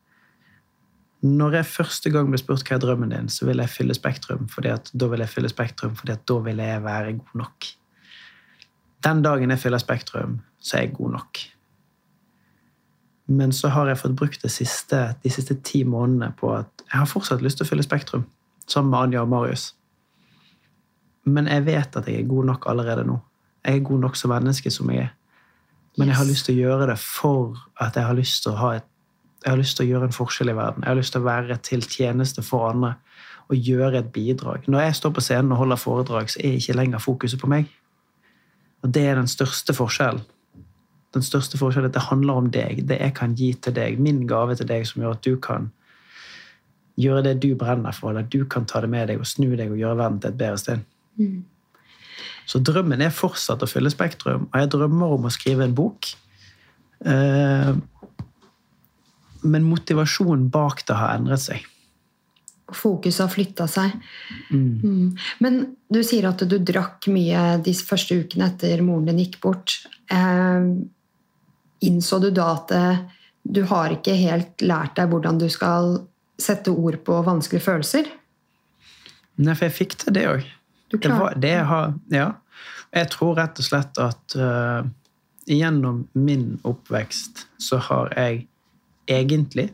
Når 1.21 1.53
jeg 1.59 1.69
første 1.69 2.09
gang 2.09 2.29
ble 2.31 2.39
spurt 2.41 2.65
hva 2.65 2.75
er 2.75 2.81
drømmen 2.81 3.11
din, 3.13 3.29
så 3.29 3.45
vil 3.45 3.61
jeg 3.61 3.69
fylle 3.69 3.93
Spektrum. 3.93 4.47
fordi 4.49 4.71
at 4.73 4.89
da 4.93 5.07
vil 5.07 5.21
jeg 5.21 5.29
fylle 5.29 5.49
Spektrum, 5.49 5.95
fordi 5.95 6.11
at 6.11 6.27
da 6.27 6.37
vil 6.41 6.57
jeg 6.57 6.83
være 6.83 7.13
god 7.13 7.35
nok. 7.43 7.65
Den 9.03 9.21
dagen 9.21 9.49
jeg 9.49 9.59
fyller 9.59 9.77
Spektrum, 9.77 10.39
så 10.59 10.77
er 10.77 10.81
jeg 10.81 10.93
god 10.93 11.11
nok. 11.11 11.37
Men 13.27 13.51
så 13.51 13.67
har 13.67 13.87
jeg 13.87 13.97
fått 13.97 14.15
brukt 14.15 14.51
siste, 14.51 15.15
de 15.23 15.29
siste 15.29 15.55
ti 15.63 15.83
månedene 15.83 16.33
på 16.37 16.51
at 16.55 16.83
jeg 16.91 16.99
har 16.99 17.05
fortsatt 17.05 17.41
lyst 17.41 17.61
til 17.61 17.65
å 17.65 17.69
fylle 17.69 17.85
Spektrum 17.85 18.25
sammen 18.67 18.91
med 18.91 18.99
Anja 18.99 19.21
og 19.21 19.29
Marius. 19.29 19.75
Men 21.23 21.47
jeg 21.47 21.65
vet 21.65 21.95
at 21.95 22.07
jeg 22.07 22.23
er 22.23 22.29
god 22.29 22.45
nok 22.49 22.65
allerede 22.69 23.05
nå. 23.05 23.19
Jeg 23.65 23.77
er 23.77 23.85
god 23.85 23.99
nok 23.99 24.15
som 24.17 24.33
menneske 24.33 24.71
som 24.73 24.89
jeg 24.89 25.05
er. 25.05 25.11
Men 25.97 26.07
jeg 26.07 26.17
har 26.17 26.25
lyst 26.25 26.47
til 26.47 26.55
å 26.55 26.61
gjøre 26.65 26.87
det 26.91 26.97
for 27.03 27.57
at 27.83 27.97
jeg 27.99 28.07
har 28.07 28.17
lyst 28.17 28.43
til 28.43 28.53
å 28.53 28.61
ha 28.61 28.75
et 28.79 28.87
jeg 29.41 29.49
har 29.49 29.59
lyst 29.59 29.77
til 29.77 29.87
å 29.87 29.91
gjøre 29.91 30.09
en 30.09 30.15
forskjell 30.15 30.51
i 30.51 30.57
verden. 30.57 30.83
Jeg 30.83 30.91
har 30.91 30.99
lyst 30.99 31.15
til 31.15 31.23
å 31.23 31.27
være 31.27 31.57
til 31.65 31.85
tjeneste 31.85 32.43
for 32.45 32.69
andre 32.69 32.95
og 33.51 33.57
gjøre 33.57 33.99
et 33.99 34.11
bidrag. 34.15 34.67
Når 34.71 34.85
jeg 34.85 34.97
står 34.99 35.13
på 35.15 35.23
scenen 35.25 35.51
og 35.51 35.63
holder 35.63 35.79
foredrag, 35.81 36.29
så 36.31 36.39
er 36.39 36.59
ikke 36.59 36.75
lenger 36.77 37.03
fokuset 37.03 37.41
på 37.41 37.49
meg. 37.51 37.71
Og 38.81 38.93
det 38.95 39.03
er 39.09 39.19
den 39.19 39.27
største 39.27 39.75
forskjellen 39.75 40.21
den 41.13 41.23
største 41.25 41.59
forskjellen 41.59 41.89
er 41.89 41.91
at 41.91 41.97
det 41.97 42.07
handler 42.07 42.39
om 42.39 42.49
deg. 42.53 42.83
Det 42.87 42.97
jeg 43.01 43.13
kan 43.17 43.35
gi 43.35 43.51
til 43.53 43.75
deg. 43.75 43.99
Min 43.99 44.23
gave 44.27 44.55
til 44.55 44.67
deg 44.67 44.87
som 44.87 45.03
gjør 45.03 45.17
at 45.17 45.25
du 45.25 45.35
kan 45.43 45.69
gjøre 47.01 47.23
det 47.25 47.37
du 47.43 47.55
brenner 47.59 47.95
for, 47.95 48.11
eller 48.11 48.27
du 48.27 48.45
kan 48.51 48.65
ta 48.67 48.81
det 48.83 48.91
med 48.91 49.09
deg 49.09 49.19
og 49.19 49.27
snu 49.27 49.49
deg 49.55 49.71
og 49.71 49.79
gjøre 49.79 49.97
verden 49.99 50.19
til 50.21 50.31
et 50.31 50.39
bedre 50.39 50.59
sted. 50.61 50.83
Mm. 51.19 51.41
Så 52.47 52.59
drømmen 52.63 53.01
er 53.03 53.15
fortsatt 53.15 53.63
å 53.63 53.69
fylle 53.69 53.91
Spektrum, 53.91 54.47
og 54.51 54.59
jeg 54.59 54.71
drømmer 54.73 55.15
om 55.15 55.27
å 55.27 55.33
skrive 55.33 55.65
en 55.65 55.75
bok. 55.75 56.11
Eh, 57.05 57.71
men 59.41 59.67
motivasjonen 59.67 60.49
bak 60.53 60.85
det 60.87 60.97
har 60.97 61.15
endret 61.17 61.43
seg. 61.43 61.65
Fokuset 62.71 63.25
har 63.25 63.31
flytta 63.33 63.67
seg. 63.67 63.95
Mm. 64.51 64.67
Mm. 64.83 65.07
Men 65.43 65.61
du 65.91 65.99
sier 66.07 66.29
at 66.29 66.43
du 66.47 66.55
drakk 66.57 67.09
mye 67.11 67.57
de 67.63 67.73
første 67.75 68.15
ukene 68.21 68.47
etter 68.53 68.83
moren 68.85 69.09
din 69.09 69.19
gikk 69.25 69.41
bort. 69.43 69.81
Eh, 70.11 70.69
innså 71.87 72.21
du 72.23 72.29
da 72.31 72.47
at 72.53 72.71
eh, 72.77 73.03
du 73.43 73.63
har 73.67 73.97
ikke 73.97 74.15
helt 74.15 74.63
lært 74.63 74.95
deg 74.99 75.11
hvordan 75.11 75.41
du 75.41 75.49
skal 75.51 75.97
sette 76.41 76.71
ord 76.71 77.01
på 77.05 77.19
vanskelige 77.25 77.65
følelser? 77.65 78.07
Nei, 79.41 79.55
for 79.55 79.67
jeg 79.67 79.77
fikk 79.77 79.97
til 80.01 80.15
det 80.15 80.25
òg. 80.29 80.47
Ja. 82.13 82.27
Jeg 82.91 83.09
tror 83.13 83.37
rett 83.39 83.59
og 83.61 83.65
slett 83.65 83.99
at 84.03 84.35
uh, 84.35 84.83
gjennom 85.47 86.03
min 86.13 86.59
oppvekst 86.67 87.45
så 87.61 87.79
har 87.87 88.11
jeg 88.17 88.45
egentlig 89.11 89.69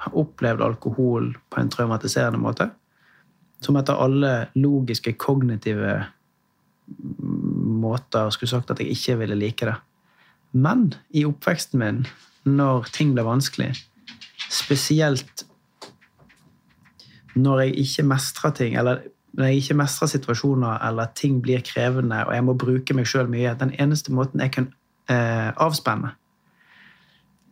har 0.00 0.16
opplevd 0.16 0.62
alkohol 0.64 1.34
på 1.50 1.60
en 1.60 1.70
traumatiserende 1.72 2.40
måte. 2.40 2.70
Som 3.60 3.76
etter 3.76 4.00
alle 4.00 4.48
logiske, 4.56 5.12
kognitive 5.20 5.98
måter 7.80 8.32
skulle 8.34 8.50
sagt 8.50 8.72
at 8.72 8.80
jeg 8.80 8.96
ikke 8.96 9.18
ville 9.20 9.38
like 9.38 9.68
det. 9.68 9.76
Men 10.52 10.94
i 11.14 11.24
oppveksten 11.28 11.78
min, 11.78 12.02
når 12.48 12.88
ting 12.94 13.12
ble 13.14 13.24
vanskelig, 13.26 13.74
spesielt 14.50 15.44
når 17.38 17.60
jeg 17.60 17.76
ikke 17.84 18.06
mestrer 18.10 18.54
ting, 18.56 18.74
eller 18.80 19.04
når 19.38 19.46
jeg 19.46 19.60
ikke 19.60 19.76
mestrer 19.78 20.10
situasjoner, 20.10 20.80
eller 20.88 21.12
ting 21.14 21.38
blir 21.42 21.62
krevende, 21.62 22.24
og 22.26 22.34
jeg 22.34 22.44
må 22.44 22.56
bruke 22.58 22.96
meg 22.96 23.06
sjøl 23.06 23.28
mye 23.30 23.54
Den 23.60 23.70
eneste 23.78 24.12
måten 24.12 24.42
jeg 24.42 24.56
kunne 24.56 24.74
eh, 25.12 25.52
avspenne, 25.54 26.16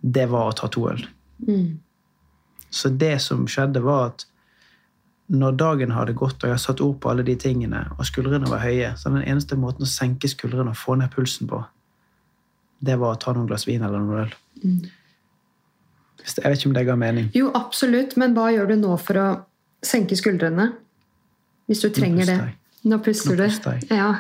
det 0.03 0.27
var 0.31 0.51
å 0.51 0.57
ta 0.59 0.71
to 0.71 0.89
øl. 0.91 1.05
Mm. 1.47 1.79
Så 2.71 2.89
det 2.89 3.15
som 3.25 3.47
skjedde, 3.49 3.83
var 3.85 4.13
at 4.13 4.27
når 5.29 5.57
dagen 5.61 5.93
hadde 5.93 6.17
gått, 6.17 6.41
og 6.41 6.49
jeg 6.49 6.57
har 6.57 6.63
satt 6.63 6.81
ord 6.81 6.97
på 7.03 7.11
alle 7.11 7.25
de 7.25 7.35
tingene, 7.37 7.85
og 7.99 8.07
skuldrene 8.09 8.49
var 8.49 8.63
høye, 8.65 8.95
så 8.97 9.13
den 9.13 9.27
eneste 9.29 9.59
måten 9.61 9.85
å 9.85 9.91
senke 9.91 10.29
skuldrene 10.31 10.73
og 10.73 10.81
få 10.81 10.97
ned 10.97 11.13
pulsen 11.13 11.51
på, 11.51 11.61
det 12.81 12.97
var 13.01 13.17
å 13.17 13.21
ta 13.21 13.35
noen 13.37 13.49
glass 13.51 13.67
vin 13.69 13.85
eller 13.85 14.05
noe 14.05 14.25
øl. 14.25 14.35
Mm. 14.63 14.79
Jeg 16.29 16.45
vet 16.45 16.59
ikke 16.59 16.71
om 16.71 16.77
det 16.77 16.85
ga 16.89 16.97
mening. 16.99 17.31
Jo, 17.37 17.51
absolutt, 17.57 18.17
men 18.21 18.35
hva 18.37 18.49
gjør 18.55 18.73
du 18.73 18.77
nå 18.81 18.97
for 19.01 19.21
å 19.21 19.27
senke 19.85 20.17
skuldrene? 20.19 20.71
Hvis 21.69 21.83
du 21.85 21.91
trenger 21.93 22.29
det. 22.29 22.39
Nå 22.89 23.01
puster 23.05 23.37
Nå 23.37 23.45
puster 23.45 23.77
jeg. 23.77 23.89
Ja. 23.93 24.13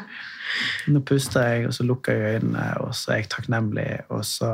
Nå 0.92 1.00
puster 1.06 1.46
jeg, 1.48 1.68
og 1.68 1.76
så 1.76 1.86
lukker 1.88 2.16
jeg 2.16 2.40
øynene, 2.42 2.66
og 2.84 2.92
så 2.96 3.14
er 3.14 3.22
jeg 3.22 3.30
takknemlig, 3.32 3.88
og 4.12 4.24
så 4.28 4.52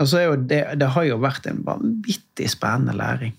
Og 0.00 0.08
så 0.08 0.24
jo 0.24 0.36
det, 0.36 0.62
det 0.80 0.88
har 0.94 1.04
jo 1.04 1.18
vært 1.20 1.46
en 1.50 1.60
vanvittig 1.66 2.48
spennende 2.50 2.96
læring. 2.96 3.34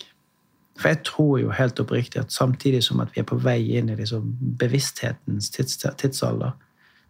For 0.77 0.91
jeg 0.93 1.01
tror 1.05 1.39
jo 1.41 1.55
helt 1.57 1.79
oppriktig 1.81 2.21
at 2.21 2.33
samtidig 2.33 2.83
som 2.85 3.01
at 3.01 3.09
vi 3.15 3.21
er 3.21 3.27
på 3.29 3.39
vei 3.41 3.59
inn 3.77 3.89
i 3.89 3.97
liksom 3.97 4.35
bevissthetens 4.59 5.49
tids, 5.53 5.79
tidsalder, 5.97 6.53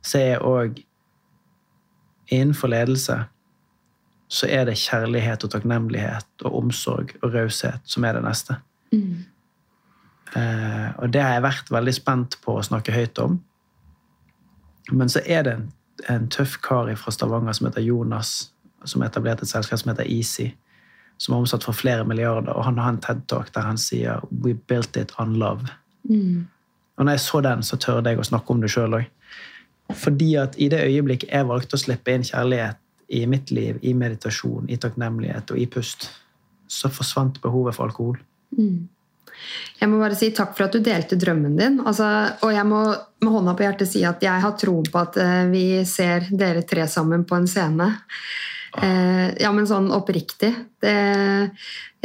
så 0.01 0.23
er 0.23 0.47
òg 0.47 0.81
innenfor 2.31 2.71
ledelse 2.71 3.19
så 4.31 4.47
er 4.47 4.65
det 4.65 4.79
kjærlighet 4.79 5.43
og 5.43 5.51
takknemlighet 5.51 6.45
og 6.47 6.55
omsorg 6.61 7.11
og 7.19 7.33
raushet 7.33 7.83
som 7.83 8.05
er 8.07 8.15
det 8.15 8.23
neste. 8.23 8.55
Mm. 8.95 9.25
Eh, 10.39 10.87
og 11.03 11.11
det 11.11 11.23
har 11.23 11.35
jeg 11.35 11.43
vært 11.43 11.71
veldig 11.75 11.93
spent 11.97 12.37
på 12.45 12.55
å 12.55 12.63
snakke 12.63 12.95
høyt 12.95 13.19
om. 13.19 13.41
Men 14.95 15.11
så 15.11 15.19
er 15.27 15.43
det 15.43 15.57
en, 15.57 15.67
en 16.07 16.29
tøff 16.31 16.55
kar 16.63 16.93
fra 16.95 17.11
Stavanger 17.11 17.57
som 17.57 17.67
heter 17.67 17.83
Jonas, 17.83 18.53
som 18.85 19.03
etablerte 19.05 19.45
et 19.45 19.51
selskap 19.51 19.79
som 19.79 19.91
heter 19.91 20.09
Easy, 20.09 20.51
som 21.21 21.35
er 21.35 21.43
omsatt 21.43 21.65
for 21.67 21.77
flere 21.77 22.05
milliarder, 22.07 22.53
og 22.53 22.65
han 22.65 22.79
har 22.81 22.95
en 22.95 23.01
TED-talk 23.01 23.53
der 23.53 23.67
han 23.67 23.77
sier 23.77 24.21
'We 24.31 24.55
built 24.67 24.97
it 24.97 25.11
on 25.19 25.35
love'. 25.35 25.69
Mm. 26.09 26.47
Og 26.97 27.05
når 27.05 27.11
jeg 27.11 27.19
så 27.19 27.41
den, 27.41 27.63
så 27.63 27.77
tørde 27.77 28.09
jeg 28.09 28.19
å 28.19 28.23
snakke 28.23 28.51
om 28.51 28.61
det 28.61 28.71
sjøl 28.71 28.93
òg. 28.93 29.05
Fordi 29.95 30.35
at 30.35 30.55
i 30.57 30.69
det 30.69 30.81
øyeblikk 30.85 31.27
jeg 31.29 31.47
valgte 31.47 31.75
å 31.75 31.81
slippe 31.81 32.13
inn 32.13 32.23
kjærlighet 32.23 32.77
i 33.11 33.25
mitt 33.27 33.51
liv, 33.51 33.79
i 33.81 33.93
meditasjon, 33.93 34.69
i 34.69 34.77
takknemlighet 34.77 35.51
og 35.51 35.59
i 35.59 35.67
pust, 35.67 36.09
så 36.67 36.89
forsvant 36.89 37.41
behovet 37.43 37.75
for 37.75 37.89
alkohol. 37.89 38.17
Mm. 38.57 38.87
Jeg 39.79 39.89
må 39.89 39.99
bare 40.01 40.15
si 40.17 40.29
takk 40.35 40.53
for 40.55 40.67
at 40.67 40.75
du 40.75 40.83
delte 40.85 41.17
drømmen 41.19 41.57
din. 41.57 41.79
Altså, 41.87 42.05
og 42.45 42.53
jeg 42.53 42.67
må 42.67 42.83
med 43.21 43.33
hånda 43.33 43.55
på 43.57 43.65
hjertet 43.65 43.89
si 43.89 44.03
at 44.07 44.23
jeg 44.23 44.43
har 44.43 44.55
troen 44.59 44.87
på 44.91 45.01
at 45.01 45.17
eh, 45.21 45.43
vi 45.51 45.65
ser 45.87 46.29
dere 46.29 46.63
tre 46.67 46.87
sammen 46.91 47.25
på 47.27 47.39
en 47.39 47.49
scene. 47.49 47.89
Eh, 48.79 49.27
ja, 49.41 49.51
men 49.51 49.67
sånn 49.67 49.89
oppriktig. 49.91 50.51
Det, 50.79 50.95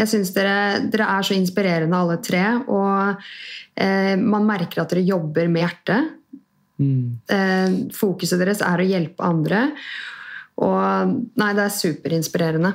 jeg 0.00 0.10
syns 0.10 0.32
dere, 0.34 0.82
dere 0.90 1.06
er 1.14 1.26
så 1.26 1.36
inspirerende 1.36 2.00
alle 2.00 2.18
tre. 2.24 2.42
Og 2.66 3.22
eh, 3.78 4.14
man 4.18 4.48
merker 4.48 4.82
at 4.82 4.94
dere 4.94 5.06
jobber 5.06 5.50
med 5.52 5.66
hjertet. 5.66 6.12
Eh, 6.76 7.78
fokuset 7.94 8.42
deres 8.42 8.64
er 8.66 8.82
å 8.82 8.88
hjelpe 8.88 9.24
andre. 9.24 9.68
Og 10.56 11.14
nei, 11.38 11.52
det 11.54 11.68
er 11.68 11.78
superinspirerende. 11.78 12.74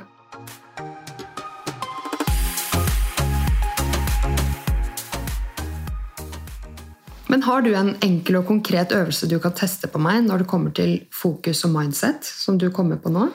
Men 7.32 7.42
har 7.46 7.62
du 7.64 7.70
en 7.72 7.94
enkel 8.04 8.36
og 8.42 8.50
konkret 8.50 8.92
øvelse 8.92 9.24
du 9.24 9.38
kan 9.40 9.54
teste 9.56 9.88
på 9.88 10.00
meg 10.02 10.20
når 10.26 10.42
det 10.42 10.50
kommer 10.50 10.74
til 10.76 10.98
fokus 11.16 11.64
og 11.64 11.72
mindset, 11.72 12.28
som 12.28 12.58
du 12.60 12.68
kommer 12.70 13.00
på 13.00 13.12
nå? 13.12 13.30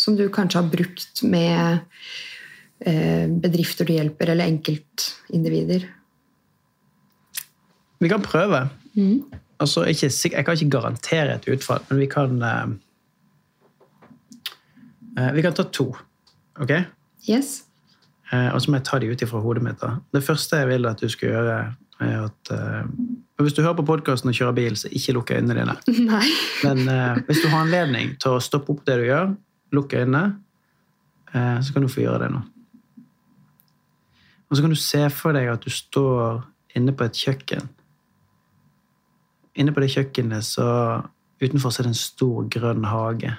Som 0.00 0.16
du 0.16 0.26
kanskje 0.32 0.62
har 0.62 0.68
brukt 0.72 1.22
med 1.28 1.80
eh, 2.88 3.26
bedrifter 3.28 3.88
du 3.88 3.92
hjelper, 3.92 4.32
eller 4.32 4.48
enkeltindivider? 4.48 5.84
Vi 8.00 8.08
kan 8.08 8.22
prøve. 8.24 8.62
Altså, 9.60 9.84
ikke, 9.84 10.08
jeg 10.08 10.44
kan 10.44 10.56
ikke 10.56 10.70
garantere 10.70 11.34
et 11.34 11.48
utfall, 11.52 11.82
men 11.90 12.00
vi 12.00 12.06
kan 12.08 12.42
eh, 12.42 12.70
eh, 15.18 15.34
Vi 15.36 15.42
kan 15.42 15.52
ta 15.52 15.62
to. 15.62 15.96
ok? 16.56 16.72
Yes? 17.28 17.64
Eh, 18.32 18.48
og 18.54 18.62
så 18.62 18.70
må 18.70 18.80
jeg 18.80 18.86
ta 18.88 18.98
de 18.98 19.10
ut 19.10 19.22
ifra 19.22 19.40
hodet 19.40 19.62
mitt. 19.62 19.80
da. 19.80 19.98
Det 20.12 20.24
første 20.24 20.56
jeg 20.56 20.68
vil 20.68 20.86
at 20.86 21.00
du 21.00 21.08
skal 21.08 21.28
gjøre, 21.28 21.60
er 22.00 22.24
at 22.24 22.50
uh, 22.50 22.88
Hvis 23.42 23.52
du 23.52 23.62
hører 23.62 23.76
på 23.76 23.84
podkasten 23.84 24.30
og 24.30 24.34
kjører 24.34 24.52
bil, 24.56 24.76
så 24.76 24.88
ikke 24.88 25.12
lukk 25.12 25.30
øynene 25.30 25.54
dine. 25.58 25.76
Nei. 26.12 26.24
Men 26.64 26.88
hvis 27.26 27.42
du 27.44 27.48
har 27.52 27.66
anledning 27.66 28.14
til 28.20 28.38
å 28.38 28.40
stoppe 28.40 28.72
opp 28.72 28.86
det 28.88 28.96
du 28.96 29.04
gjør, 29.04 29.34
lukk 29.74 29.94
øynene, 29.94 30.40
eh, 31.34 31.58
så 31.62 31.72
kan 31.72 31.82
du 31.82 31.88
få 31.88 32.04
gjøre 32.04 32.24
det 32.24 32.30
nå. 32.34 32.40
Og 34.50 34.56
så 34.56 34.62
kan 34.62 34.72
du 34.72 34.78
se 34.78 35.04
for 35.14 35.36
deg 35.36 35.50
at 35.52 35.62
du 35.62 35.70
står 35.70 36.42
inne 36.74 36.94
på 36.94 37.06
et 37.06 37.18
kjøkken. 37.18 37.68
Inne 39.60 39.74
på 39.74 39.82
det 39.82 39.92
kjøkkenet 39.94 40.46
så 40.46 40.66
utenfor 41.40 41.72
er 41.72 41.86
det 41.86 41.92
en 41.94 41.98
stor, 41.98 42.48
grønn 42.50 42.84
hage. 42.84 43.32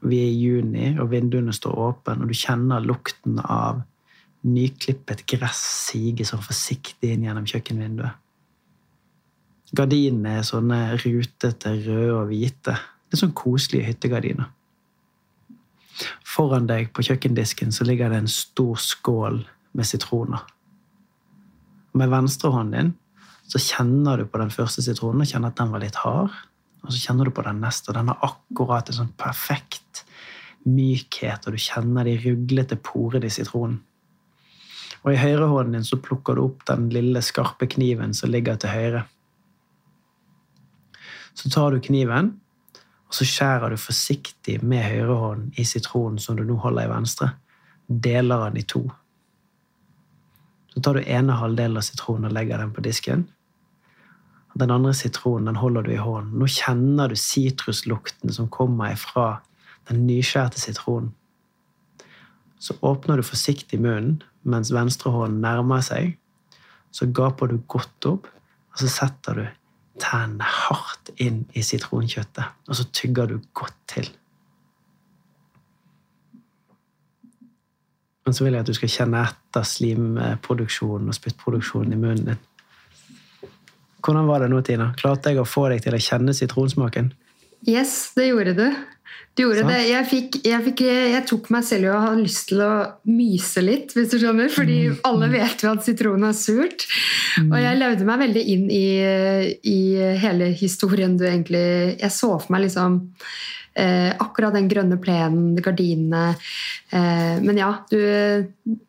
Vi 0.00 0.18
er 0.22 0.30
i 0.30 0.40
juni, 0.40 0.88
og 1.00 1.10
vinduene 1.10 1.52
står 1.52 1.78
åpne, 1.88 2.22
og 2.22 2.30
du 2.30 2.36
kjenner 2.36 2.84
lukten 2.84 3.40
av 3.42 3.82
nyklippet 4.46 5.24
gress 5.28 5.60
sige 5.88 6.26
sånn 6.26 6.44
forsiktig 6.44 7.10
inn 7.12 7.26
gjennom 7.26 7.48
kjøkkenvinduet. 7.48 8.24
Gardinene 9.76 10.38
er 10.38 10.46
sånne 10.48 10.78
rutete, 11.02 11.74
røde 11.84 12.14
og 12.14 12.30
hvite. 12.30 12.76
Det 13.08 13.16
er 13.16 13.20
sånn 13.20 13.34
koselige 13.36 13.90
hyttegardiner. 13.90 14.48
Foran 16.26 16.68
deg 16.68 16.92
på 16.94 17.04
kjøkkendisken 17.06 17.74
så 17.74 17.86
ligger 17.88 18.12
det 18.12 18.22
en 18.22 18.30
stor 18.30 18.78
skål 18.82 19.42
med 19.76 19.88
sitroner. 19.88 20.44
Med 21.98 22.12
venstrehånden 22.12 22.74
din 22.76 22.94
så 23.48 23.60
kjenner 23.62 24.20
du 24.20 24.28
på 24.28 24.40
den 24.42 24.52
første 24.52 24.84
sitronen 24.84 25.24
og 25.24 25.30
kjenner 25.30 25.52
at 25.52 25.60
den 25.60 25.72
var 25.72 25.82
litt 25.82 25.98
hard. 26.02 26.34
Og 26.84 26.92
så 26.92 27.00
kjenner 27.00 27.26
du 27.26 27.34
på 27.34 27.42
den 27.46 27.62
neste, 27.62 27.90
og 27.90 27.96
den 27.96 28.10
har 28.12 28.26
akkurat 28.28 28.90
en 28.90 28.98
sånn 29.00 29.14
perfekt 29.18 30.04
mykhet, 30.68 31.46
og 31.46 31.54
du 31.54 31.62
kjenner 31.62 32.06
de 32.06 32.18
ruglete 32.22 32.78
porene 32.84 33.26
i 33.26 33.32
sitronen. 33.32 33.80
Og 35.04 35.14
i 35.14 35.20
høyrehånden 35.20 35.78
din 35.78 35.86
så 35.86 35.98
plukker 36.02 36.36
du 36.36 36.44
opp 36.44 36.64
den 36.68 36.88
lille, 36.92 37.22
skarpe 37.24 37.68
kniven 37.70 38.14
som 38.16 38.32
ligger 38.32 38.58
til 38.60 38.74
høyre. 38.74 39.04
Så 41.38 41.50
tar 41.54 41.72
du 41.72 41.80
kniven, 41.82 42.34
og 43.08 43.16
så 43.16 43.24
skjærer 43.24 43.72
du 43.72 43.80
forsiktig 43.80 44.58
med 44.62 44.84
høyrehånden 44.84 45.52
i 45.56 45.64
sitronen 45.64 46.20
som 46.20 46.36
du 46.36 46.44
nå 46.44 46.58
holder 46.60 46.84
i 46.84 46.92
venstre. 46.92 47.30
Deler 47.88 48.44
den 48.44 48.60
i 48.60 48.66
to. 48.68 48.82
Så 50.74 50.82
tar 50.84 50.98
du 50.98 51.08
ene 51.08 51.38
halvdelen 51.40 51.80
av 51.80 51.86
sitronen 51.86 52.28
og 52.28 52.34
legger 52.36 52.60
den 52.60 52.74
på 52.76 52.84
disken. 52.84 53.24
Den 54.58 54.72
andre 54.74 54.92
sitronen 54.94 55.48
den 55.48 55.60
holder 55.60 55.86
du 55.86 55.92
i 55.94 56.02
hånden. 56.02 56.36
Nå 56.38 56.48
kjenner 56.52 57.08
du 57.08 57.16
sitruslukten 57.16 58.32
som 58.34 58.50
kommer 58.52 58.96
fra 59.00 59.40
den 59.88 60.04
nyskjærte 60.06 60.60
sitronen. 60.60 61.14
Så 62.58 62.74
åpner 62.82 63.16
du 63.16 63.24
forsiktig 63.24 63.80
munnen 63.80 64.18
mens 64.42 64.72
venstrehånden 64.74 65.40
nærmer 65.40 65.80
seg. 65.84 66.16
Så 66.92 67.08
gaper 67.14 67.48
du 67.48 67.60
godt 67.70 68.08
opp, 68.08 68.26
og 68.72 68.80
så 68.80 68.88
setter 68.90 69.38
du 69.38 69.44
tennene 70.00 70.46
hardt 70.46 71.12
inn 71.22 71.44
i 71.56 71.62
sitronkjøttet. 71.64 72.56
Og 72.68 72.78
så 72.78 72.86
tygger 72.94 73.30
du 73.30 73.38
godt 73.56 73.76
til. 73.90 74.08
Men 78.28 78.36
så 78.36 78.44
vil 78.44 78.58
jeg 78.58 78.60
at 78.60 78.68
du 78.68 78.76
skal 78.76 78.92
kjenne 78.92 79.24
etter 79.24 79.64
slimproduksjonen 79.64 81.08
og 81.08 81.16
spyttproduksjonen 81.16 81.94
i 81.96 82.00
munnen 82.00 82.26
din. 82.26 82.42
Hvordan 84.04 84.28
var 84.28 84.44
det 84.44 84.50
nå, 84.52 84.60
Tina? 84.64 84.90
Klarte 85.00 85.32
jeg 85.32 85.40
å 85.40 85.48
få 85.48 85.66
deg 85.72 85.80
til 85.84 85.96
å 85.96 86.00
kjenne 86.02 86.34
sitronsmaken? 86.36 87.08
Yes, 87.66 88.12
det 88.14 88.28
gjorde 88.28 88.54
du. 88.58 88.66
Du 89.38 89.44
gjorde 89.44 89.62
så. 89.62 89.68
det. 89.70 89.82
Jeg, 89.86 90.06
fikk, 90.10 90.38
jeg, 90.42 90.62
fikk, 90.66 90.80
jeg 90.88 91.24
tok 91.30 91.50
meg 91.54 91.66
selv 91.66 91.86
i 91.86 91.90
å 91.94 91.98
ha 92.02 92.14
lyst 92.18 92.48
til 92.50 92.62
å 92.64 92.72
myse 93.06 93.62
litt, 93.62 93.92
hvis 93.94 94.10
du 94.10 94.16
skjønner. 94.18 94.50
Fordi 94.50 94.78
alle 95.06 95.28
vet 95.30 95.62
jo 95.62 95.70
at 95.70 95.84
sitron 95.86 96.26
er 96.26 96.34
surt. 96.34 96.88
Og 97.44 97.54
jeg 97.62 97.78
levde 97.78 98.08
meg 98.08 98.24
veldig 98.24 98.42
inn 98.54 98.66
i, 98.74 98.88
i 99.62 99.78
hele 100.18 100.50
historien 100.58 101.14
du 101.18 101.22
egentlig 101.28 101.60
Jeg 102.00 102.10
så 102.10 102.32
for 102.40 102.50
meg 102.50 102.64
liksom 102.66 102.98
eh, 103.78 104.10
akkurat 104.18 104.56
den 104.56 104.68
grønne 104.70 104.98
plenen, 105.02 105.54
gardinene. 105.62 106.34
Eh, 106.90 107.38
men 107.44 107.60
ja, 107.60 107.70
du, 107.90 108.00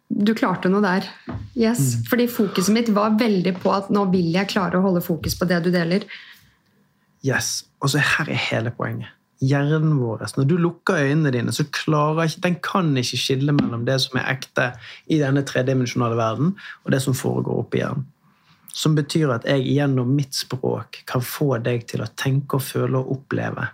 du 0.10 0.34
klarte 0.38 0.72
noe 0.72 0.82
der. 0.86 1.08
Yes. 1.54 2.00
Fordi 2.10 2.26
fokuset 2.32 2.74
mitt 2.76 2.90
var 2.96 3.20
veldig 3.20 3.54
på 3.62 3.74
at 3.76 3.94
nå 3.94 4.08
vil 4.14 4.34
jeg 4.34 4.50
klare 4.56 4.80
å 4.80 4.86
holde 4.88 5.06
fokus 5.06 5.38
på 5.38 5.48
det 5.50 5.62
du 5.66 5.72
deler. 5.74 6.10
Yes. 7.26 7.70
Og 7.84 7.94
så 7.94 8.02
her 8.16 8.34
er 8.34 8.46
hele 8.50 8.74
poenget. 8.76 9.14
Hjernen 9.40 9.96
vår, 10.02 10.26
Når 10.36 10.48
du 10.50 10.58
lukker 10.58 11.00
øynene 11.00 11.32
dine, 11.32 11.52
så 11.56 11.64
klarer 11.64 12.28
ikke, 12.28 12.42
den 12.44 12.56
kan 12.60 12.98
ikke 12.98 13.18
skille 13.18 13.56
mellom 13.56 13.86
det 13.88 14.02
som 14.04 14.20
er 14.20 14.28
ekte 14.34 14.74
i 15.08 15.20
denne 15.22 15.46
tredimensjonale 15.48 16.18
verden, 16.20 16.56
og 16.84 16.92
det 16.92 17.02
som 17.02 17.16
foregår 17.16 17.62
oppi 17.64 17.80
hjernen. 17.80 18.08
Som 18.76 18.96
betyr 18.96 19.32
at 19.34 19.48
jeg 19.48 19.66
gjennom 19.66 20.12
mitt 20.14 20.36
språk 20.36 21.04
kan 21.10 21.24
få 21.24 21.58
deg 21.64 21.88
til 21.88 22.04
å 22.04 22.12
tenke 22.20 22.60
og 22.60 22.68
føle 22.68 23.00
og 23.00 23.16
oppleve 23.16 23.70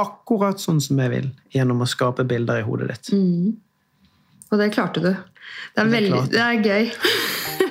akkurat 0.00 0.60
sånn 0.60 0.80
som 0.82 1.00
jeg 1.02 1.12
vil, 1.12 1.28
gjennom 1.54 1.82
å 1.84 1.88
skape 1.88 2.24
bilder 2.28 2.62
i 2.62 2.66
hodet 2.66 2.90
ditt. 2.92 3.12
Mm. 3.16 3.58
Og 4.50 4.58
det 4.58 4.70
klarte 4.74 5.02
du. 5.02 5.10
Det 5.10 5.82
er, 5.82 5.84
Det 5.84 5.90
veldig, 5.92 6.22
det 6.32 6.44
er 6.44 6.64
gøy. 6.64 7.68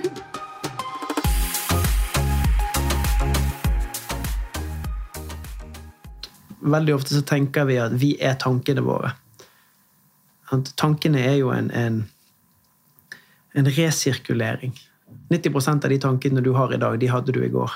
Veldig 6.60 6.96
ofte 6.96 7.16
så 7.16 7.24
tenker 7.24 7.68
vi 7.70 7.80
at 7.80 7.96
vi 8.00 8.14
er 8.20 8.38
tankene 8.42 8.84
våre. 8.84 9.14
At 10.54 10.72
tankene 10.80 11.22
er 11.24 11.38
jo 11.40 11.52
en, 11.54 11.70
en, 11.72 12.02
en 13.56 13.70
resirkulering. 13.78 14.74
90% 15.30 15.86
av 15.86 15.94
de 15.94 16.00
tankene 16.02 16.44
du 16.46 16.52
har 16.58 16.74
i 16.74 16.82
dag, 16.82 16.98
de 17.00 17.10
hadde 17.10 17.34
du 17.36 17.44
i 17.46 17.52
går. 17.54 17.72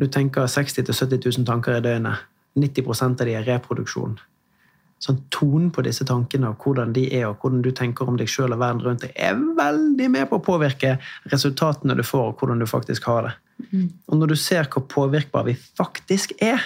Du 0.00 0.06
tenker 0.08 0.46
60 0.46 0.86
000-70 0.88 1.38
000 1.38 1.46
tanker 1.48 1.76
i 1.76 1.84
døgnet. 1.84 2.26
90% 2.58 3.20
av 3.22 3.28
de 3.28 3.36
er 3.38 3.46
reproduksjon. 3.46 4.18
Sånn 5.00 5.20
Tonen 5.32 5.70
på 5.72 5.84
disse 5.86 6.04
tankene, 6.04 6.50
og 6.50 6.64
hvordan 6.64 6.90
de 6.92 7.06
er, 7.08 7.26
og 7.30 7.40
hvordan 7.40 7.62
du 7.64 7.70
tenker 7.76 8.08
om 8.08 8.18
deg 8.20 8.28
sjøl 8.28 8.52
og 8.52 8.60
verden 8.60 8.82
rundt 8.84 9.04
deg, 9.06 9.14
er 9.16 9.38
veldig 9.38 10.08
med 10.12 10.28
på 10.28 10.40
å 10.40 10.44
påvirke 10.44 10.98
resultatene 11.32 11.96
du 11.96 12.02
får, 12.04 12.32
og 12.32 12.42
hvordan 12.42 12.60
du 12.60 12.68
faktisk 12.68 13.08
har 13.08 13.28
det. 13.28 13.32
Og 14.10 14.18
når 14.18 14.32
du 14.32 14.36
ser 14.40 14.68
hvor 14.72 14.84
påvirkbare 14.92 15.52
vi 15.52 15.56
faktisk 15.56 16.34
er, 16.44 16.60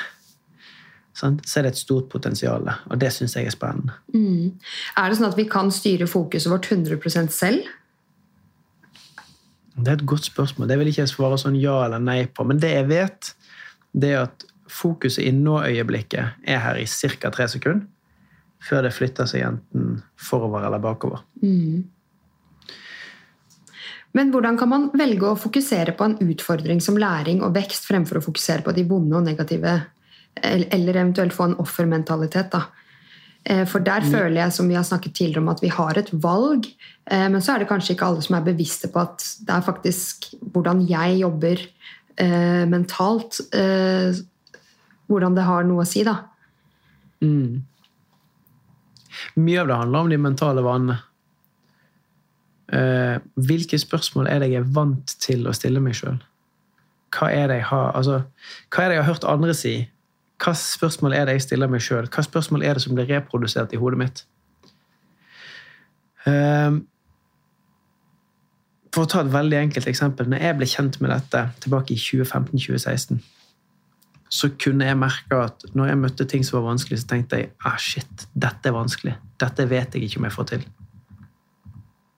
så 1.15 1.31
er 1.31 1.67
det 1.67 1.73
et 1.73 1.79
stort 1.79 2.09
potensial. 2.11 2.67
Og 2.91 2.99
det 3.01 3.13
syns 3.15 3.37
jeg 3.39 3.47
er 3.47 3.55
spennende. 3.55 3.95
Mm. 4.15 4.55
Er 4.99 5.09
det 5.09 5.19
sånn 5.19 5.31
at 5.31 5.39
vi 5.39 5.47
kan 5.51 5.71
styre 5.75 6.09
fokuset 6.11 6.51
vårt 6.51 6.67
100% 6.73 7.31
selv? 7.35 7.69
Det 9.75 9.91
er 9.91 9.99
et 9.99 10.07
godt 10.07 10.27
spørsmål. 10.27 10.69
Det 10.71 10.79
vil 10.81 10.91
ikke 10.91 11.05
jeg 11.05 11.13
svare 11.15 11.39
sånn 11.41 11.59
ja 11.59 11.77
eller 11.87 12.03
nei 12.03 12.25
på. 12.27 12.47
Men 12.47 12.61
det 12.63 12.75
jeg 12.75 12.91
vet, 12.91 13.33
det 13.95 14.13
er 14.15 14.27
at 14.27 14.47
fokuset 14.71 15.23
i 15.27 15.33
nå-øyeblikket 15.35 16.47
er 16.51 16.63
her 16.63 16.79
i 16.79 16.87
ca. 16.87 17.31
tre 17.31 17.49
sekunder. 17.51 17.87
Før 18.65 18.87
det 18.87 18.95
flytter 18.97 19.29
seg 19.29 19.45
enten 19.45 19.99
forover 20.17 20.65
eller 20.65 20.81
bakover. 20.83 21.21
Mm. 21.43 21.85
Men 24.15 24.31
hvordan 24.31 24.57
kan 24.59 24.71
man 24.71 24.87
velge 24.95 25.27
å 25.27 25.39
fokusere 25.39 25.93
på 25.99 26.07
en 26.07 26.15
utfordring 26.23 26.81
som 26.81 26.99
læring 26.99 27.43
og 27.43 27.55
vekst 27.57 27.89
fremfor 27.91 28.21
å 28.21 28.25
fokusere 28.25 28.63
på 28.65 28.73
de 28.77 28.87
vonde 28.87 29.19
og 29.19 29.27
negative, 29.27 29.75
eller 30.43 30.97
eventuelt 30.97 31.35
få 31.35 31.51
en 31.51 31.59
offermentalitet? 31.63 32.51
da? 32.53 32.65
Eh, 33.45 33.65
For 33.69 33.85
der 33.85 34.01
føler 34.01 34.41
jeg, 34.43 34.53
som 34.53 34.69
vi 34.69 34.75
har 34.75 34.85
snakket 34.85 35.15
tidligere 35.15 35.43
om, 35.43 35.49
at 35.49 35.63
vi 35.63 35.69
har 35.69 35.99
et 35.99 36.11
valg. 36.13 36.67
eh, 37.11 37.29
Men 37.29 37.41
så 37.41 37.55
er 37.55 37.59
det 37.59 37.69
kanskje 37.69 37.95
ikke 37.95 38.07
alle 38.07 38.23
som 38.23 38.37
er 38.37 38.47
bevisste 38.53 38.89
på 38.89 39.01
at 39.01 39.19
det 39.47 39.55
er 39.55 39.61
faktisk 39.61 40.35
hvordan 40.53 40.87
jeg 40.89 41.21
jobber 41.21 41.59
eh, 42.17 42.65
mentalt, 42.67 43.41
eh, 43.53 44.15
hvordan 45.07 45.35
det 45.35 45.45
har 45.45 45.65
noe 45.65 45.83
å 45.83 45.87
si, 45.89 46.05
da. 46.05 46.17
Mm. 47.21 47.63
Mye 49.37 49.61
av 49.61 49.69
det 49.69 49.77
handler 49.77 49.99
om 49.99 50.11
de 50.11 50.19
mentale 50.19 50.63
vanene. 50.65 50.99
Eh, 52.73 53.19
hvilke 53.37 53.79
spørsmål 53.79 54.29
er 54.31 54.41
det 54.41 54.51
jeg 54.51 54.63
er 54.63 54.71
vant 54.73 55.17
til 55.21 55.47
å 55.47 55.53
stille 55.55 55.83
meg 55.85 55.97
sjøl? 55.99 56.17
Hva 57.15 57.29
det 57.31 57.61
jeg 57.61 57.67
har 57.69 57.93
altså, 57.95 58.23
hva 58.73 58.85
er 58.85 58.89
det 58.89 58.97
jeg 58.97 59.05
har 59.05 59.13
hørt 59.13 59.27
andre 59.29 59.55
si? 59.55 59.75
Hva 60.43 60.55
spørsmål 60.59 61.15
er 61.17 61.29
det 61.29 61.37
jeg 61.39 61.47
stiller 61.47 61.71
meg 61.71 61.85
sjøl? 61.85 62.09
Hva 62.11 62.25
spørsmål 62.27 62.65
er 62.67 62.77
det 62.77 62.85
som 62.85 62.97
blir 62.97 63.09
reprodusert 63.11 63.73
i 63.73 63.81
hodet 63.81 64.01
mitt? 64.01 64.25
Eh, 66.27 66.81
for 68.95 69.05
å 69.05 69.11
ta 69.11 69.23
et 69.25 69.33
veldig 69.35 69.59
enkelt 69.59 69.89
eksempel. 69.91 70.29
Når 70.31 70.45
jeg 70.45 70.59
ble 70.59 70.69
kjent 70.71 71.01
med 71.03 71.11
dette 71.15 71.47
tilbake 71.65 71.95
i 71.95 72.01
2015-2016, 72.01 73.23
så 74.35 74.51
kunne 74.59 74.87
jeg 74.89 74.99
merke 74.99 75.39
at 75.47 75.67
når 75.79 75.93
jeg 75.93 76.01
møtte 76.01 76.27
ting 76.31 76.47
som 76.47 76.59
var 76.59 76.73
vanskelig, 76.73 77.03
så 77.03 77.11
tenkte 77.13 77.39
jeg 77.39 77.51
ah, 77.67 77.77
shit, 77.79 78.27
dette 78.35 78.71
er 78.71 78.75
vanskelig. 78.75 79.15
Dette 79.41 79.67
vet 79.71 79.95
jeg 79.95 80.09
ikke 80.09 80.23
om 80.23 80.27
jeg 80.29 80.35
får 80.35 80.49
til. 80.51 80.65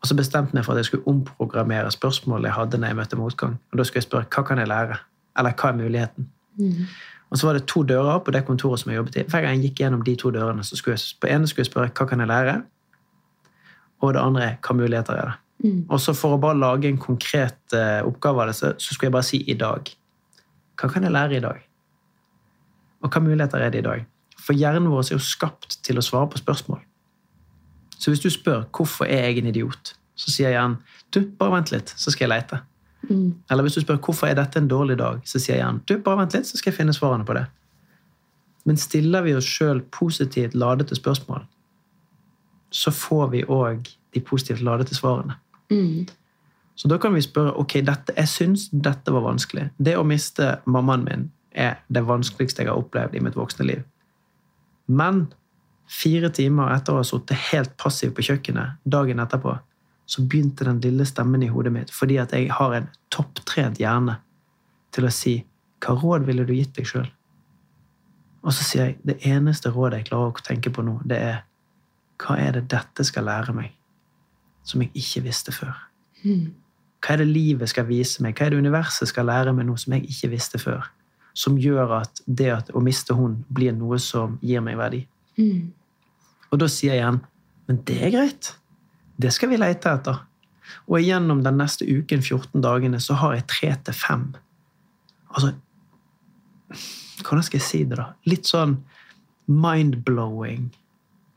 Og 0.01 0.09
så 0.09 0.17
bestemte 0.17 0.55
jeg 0.55 0.61
meg 0.61 0.67
for 0.67 0.77
at 0.77 0.83
jeg 0.83 0.91
skulle 0.91 1.13
omprogrammere 1.13 1.91
spørsmålet 1.93 2.51
jeg 2.51 2.57
hadde 2.57 2.81
når 2.81 2.93
jeg 2.93 2.99
møtte 3.01 3.21
motgang. 3.21 3.59
Og 3.73 3.81
da 3.81 3.85
skulle 3.85 4.03
jeg 4.03 4.09
spørre 4.09 4.31
hva 4.33 4.45
kan 4.49 4.63
jeg 4.63 4.71
lære? 4.71 4.99
Eller 5.37 5.57
hva 5.57 5.73
er 5.73 5.81
muligheten? 5.81 6.29
Og 7.37 7.41
så 7.41 7.51
var 7.51 7.59
det 7.59 7.67
to 7.69 7.83
dører 7.85 8.23
på 8.25 8.33
det 8.33 8.47
kontoret 8.49 8.81
som 8.81 8.89
jeg 8.89 8.97
jobbet 8.97 9.17
i. 9.21 9.23
Hver 9.29 9.43
gang 9.45 9.59
jeg 9.59 9.69
gikk 9.69 9.81
gjennom 9.83 10.05
de 10.07 10.15
to 10.17 10.31
dørene, 10.33 10.63
så 10.65 10.77
skulle 10.79 10.95
jeg 10.97 11.19
på 11.21 11.29
ene 11.29 11.45
skulle 11.51 11.67
jeg 11.67 11.69
spørre 11.69 11.91
hva 11.93 12.07
kan 12.09 12.23
jeg 12.23 12.31
lære? 12.31 12.55
Og 14.01 14.15
det 14.17 14.23
andre 14.23 14.47
hva 14.65 14.77
muligheter 14.79 15.19
er 15.21 15.29
det? 15.29 15.35
Og 15.93 16.01
så 16.01 16.15
for 16.17 16.33
å 16.33 16.41
bare 16.41 16.57
lage 16.57 16.89
en 16.89 16.97
konkret 16.97 17.77
eh, 17.77 18.01
oppgave 18.09 18.41
av 18.41 18.49
det, 18.49 18.55
så, 18.57 18.71
så 18.81 18.95
skulle 18.95 19.11
jeg 19.11 19.17
bare 19.19 19.29
si 19.29 19.43
i 19.53 19.57
dag. 19.61 19.91
Hva 20.81 20.89
kan 20.95 21.05
jeg 21.05 21.13
lære 21.13 21.37
i 21.37 21.43
dag? 21.45 21.61
Og 23.05 23.13
hva 23.13 23.23
muligheter 23.27 23.67
er 23.67 23.75
det 23.75 23.85
i 23.85 23.87
dag? 23.91 24.09
For 24.41 24.57
hjernen 24.57 24.89
vår 24.89 25.05
er 25.05 25.19
jo 25.19 25.29
skapt 25.29 25.77
til 25.85 26.01
å 26.01 26.05
svare 26.09 26.31
på 26.33 26.41
spørsmål. 26.41 26.81
Så 27.99 28.13
hvis 28.15 28.25
du 28.25 28.31
spør 28.33 28.65
hvorfor 28.73 29.13
er 29.13 29.29
jeg 29.29 29.43
en 29.43 29.53
idiot, 29.53 29.93
så 30.17 30.33
sier 30.33 30.57
hjernen 30.57 30.81
du, 31.13 31.21
bare 31.37 31.59
vent 31.59 31.77
litt, 31.77 31.93
så 32.01 32.17
skal 32.17 32.33
jeg 32.33 32.37
lete. 33.09 33.45
Eller 33.51 33.67
hvis 33.67 33.79
du 33.79 33.83
spør 33.85 34.01
hvorfor 34.03 34.29
er 34.29 34.37
dette 34.39 34.59
en 34.59 34.69
dårlig 34.71 34.99
dag, 34.99 35.21
så 35.25 35.41
sier 35.43 35.61
hjernen 35.61 35.83
du, 35.87 35.97
bare 36.03 36.23
vent 36.23 36.37
litt, 36.37 36.49
så 36.49 36.59
skal 36.59 36.73
jeg 36.73 36.81
finne 36.81 36.97
svarene 36.97 37.27
på 37.29 37.37
det. 37.39 37.47
Men 38.67 38.77
stiller 38.81 39.23
vi 39.23 39.37
oss 39.39 39.47
sjøl 39.47 39.83
positivt 39.95 40.55
ladete 40.59 40.99
spørsmål, 40.99 41.45
så 42.75 42.91
får 42.91 43.29
vi 43.33 43.45
òg 43.47 43.87
de 44.15 44.21
positivt 44.21 44.65
ladete 44.67 44.95
svarene. 44.99 45.39
Så 46.77 46.89
da 46.89 46.99
kan 47.01 47.15
vi 47.15 47.23
spørre 47.25 47.55
ok, 47.57 47.79
dette, 47.87 48.13
jeg 48.17 48.29
syns 48.29 48.69
dette 48.73 49.13
var 49.15 49.25
vanskelig. 49.25 49.71
Det 49.79 49.97
å 49.97 50.05
miste 50.05 50.59
mammaen 50.69 51.07
min 51.07 51.29
er 51.57 51.79
det 51.89 52.03
vanskeligste 52.05 52.63
jeg 52.63 52.69
har 52.69 52.81
opplevd 52.83 53.17
i 53.17 53.23
mitt 53.25 53.39
voksne 53.39 53.65
liv. 53.65 53.85
Men 54.87 55.27
fire 55.89 56.29
timer 56.35 56.75
etter 56.75 56.93
å 56.93 57.01
ha 57.01 57.07
sittet 57.07 57.49
helt 57.53 57.73
passiv 57.81 58.13
på 58.17 58.27
kjøkkenet 58.29 58.83
dagen 58.85 59.23
etterpå, 59.23 59.57
så 60.07 60.23
begynte 60.23 60.65
den 60.65 60.81
lille 60.85 61.07
stemmen 61.09 61.43
i 61.43 61.51
hodet 61.51 61.73
mitt, 61.75 61.91
fordi 61.91 62.19
at 62.23 62.33
jeg 62.35 62.51
har 62.55 62.75
en 62.77 62.89
topptrent 63.13 63.81
hjerne, 63.83 64.21
til 64.95 65.05
å 65.05 65.13
si 65.13 65.35
hva 65.85 65.97
råd 65.99 66.25
ville 66.25 66.47
du 66.47 66.55
gitt 66.57 66.77
deg 66.79 66.87
sjøl? 66.89 67.09
Og 68.47 68.55
så 68.55 68.65
sier 68.65 68.85
jeg 68.87 68.99
det 69.05 69.19
eneste 69.27 69.73
rådet 69.75 70.01
jeg 70.01 70.09
klarer 70.13 70.31
å 70.31 70.47
tenke 70.47 70.71
på 70.73 70.85
nå, 70.87 71.01
det 71.05 71.19
er 71.19 71.43
hva 72.23 72.39
er 72.41 72.57
det 72.57 72.69
dette 72.73 73.05
skal 73.05 73.27
lære 73.29 73.53
meg, 73.53 73.75
som 74.65 74.81
jeg 74.81 74.95
ikke 74.97 75.27
visste 75.27 75.53
før? 75.53 75.75
Hva 77.03 77.13
er 77.13 77.21
det 77.21 77.29
livet 77.29 77.71
skal 77.71 77.87
vise 77.91 78.23
meg? 78.25 78.39
Hva 78.39 78.47
er 78.47 78.55
det 78.55 78.63
universet 78.63 79.11
skal 79.11 79.29
lære 79.29 79.53
meg 79.55 79.67
nå 79.69 79.77
som 79.79 79.93
jeg 79.99 80.07
ikke 80.09 80.33
visste 80.33 80.59
før? 80.63 80.87
Som 81.37 81.59
gjør 81.61 81.99
at 82.01 82.23
det 82.25 82.49
at 82.55 82.71
å 82.73 82.81
miste 82.81 83.15
hun 83.15 83.43
blir 83.53 83.75
noe 83.77 83.99
som 84.01 84.39
gir 84.41 84.65
meg 84.65 84.79
verdi. 84.81 85.03
Og 86.51 86.63
da 86.63 86.71
sier 86.73 86.95
jeg 86.95 87.03
igjen 87.03 87.21
men 87.67 87.83
det 87.87 87.99
er 88.07 88.15
greit. 88.15 88.53
Det 89.17 89.33
skal 89.35 89.53
vi 89.53 89.61
lete 89.61 89.93
etter. 89.93 90.25
Og 90.91 91.01
gjennom 91.01 91.43
den 91.45 91.59
neste 91.61 91.87
uken, 91.87 92.23
14 92.23 92.63
dagene, 92.63 93.01
så 93.01 93.17
har 93.21 93.37
jeg 93.37 93.47
tre 93.51 93.71
til 93.87 93.97
fem. 93.97 94.27
Altså 95.31 95.55
Hvordan 97.23 97.45
skal 97.47 97.59
jeg 97.59 97.65
si 97.67 97.79
det, 97.87 97.97
da? 97.97 98.11
Litt 98.29 98.49
sånn 98.49 98.77
mind-blowing 99.47 100.67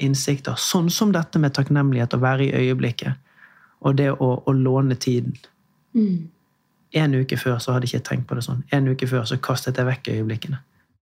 innsikter. 0.04 0.58
Sånn 0.60 0.90
som 0.92 1.14
dette 1.14 1.40
med 1.40 1.54
takknemlighet, 1.56 2.16
å 2.16 2.24
være 2.24 2.48
i 2.48 2.66
øyeblikket. 2.66 3.20
Og 3.86 3.96
det 4.00 4.10
å, 4.12 4.32
å 4.44 4.56
låne 4.56 4.98
tiden. 5.00 5.38
En 7.00 7.16
uke 7.16 7.38
før 7.38 7.60
så 7.62 7.76
hadde 7.76 7.88
jeg 7.88 8.00
ikke 8.00 8.10
tenkt 8.10 8.28
på 8.30 8.38
det 8.40 8.46
sånn. 8.48 8.66
En 8.76 8.90
uke 8.90 9.08
før 9.08 9.28
så 9.30 9.38
kastet 9.44 9.80
jeg 9.80 9.88
vekk 9.88 10.12
øyeblikkene. 10.16 10.60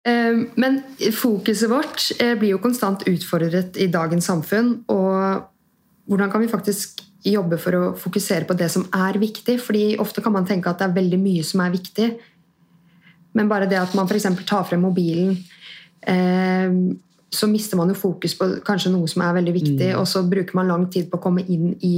Eh, 0.08 0.40
Men 0.56 0.82
fokuset 1.16 1.70
vårt 1.72 2.10
eh, 2.20 2.34
blir 2.40 2.56
jo 2.56 2.62
konstant 2.64 3.06
utfordret 3.08 3.78
i 3.78 3.90
dagens 3.91 4.28
samfunn. 4.32 4.74
Og 4.91 5.03
hvordan 6.10 6.32
kan 6.32 6.44
vi 6.44 6.52
faktisk 6.52 7.04
jobbe 7.24 7.58
for 7.62 7.78
å 7.78 7.84
fokusere 8.00 8.48
på 8.48 8.56
det 8.60 8.68
som 8.72 8.86
er 8.96 9.20
viktig? 9.22 9.56
Fordi 9.64 9.84
ofte 10.04 10.24
kan 10.24 10.34
man 10.36 10.48
tenke 10.48 10.72
at 10.72 10.82
det 10.82 10.90
er 10.90 10.98
veldig 10.98 11.20
mye 11.22 11.46
som 11.48 11.64
er 11.64 11.74
viktig. 11.74 12.10
Men 13.34 13.50
bare 13.50 13.70
det 13.70 13.80
at 13.80 13.96
man 13.98 14.10
f.eks. 14.10 14.28
tar 14.46 14.68
frem 14.68 14.84
mobilen, 14.84 15.38
eh, 16.02 16.76
så 17.34 17.50
mister 17.50 17.80
man 17.80 17.90
jo 17.90 17.98
fokus 17.98 18.36
på 18.38 18.50
kanskje 18.66 18.92
noe 18.94 19.10
som 19.10 19.24
er 19.26 19.40
veldig 19.40 19.56
viktig, 19.56 19.88
og 19.98 20.06
så 20.10 20.22
bruker 20.30 20.60
man 20.60 20.70
lang 20.70 20.86
tid 20.94 21.10
på 21.10 21.18
å 21.18 21.24
komme 21.24 21.42
inn 21.50 21.72
i 21.82 21.96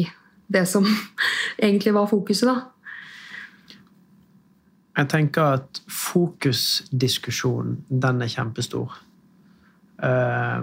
det 0.48 0.64
som 0.69 0.86
egentlig 1.65 1.95
var 1.95 2.07
fokuset, 2.11 2.48
da. 2.48 2.72
Jeg 4.95 5.10
tenker 5.11 5.57
at 5.57 5.82
fokusdiskusjonen, 5.91 7.82
den 7.90 8.23
er 8.23 8.32
kjempestor. 8.32 8.94
Eh, 9.99 10.61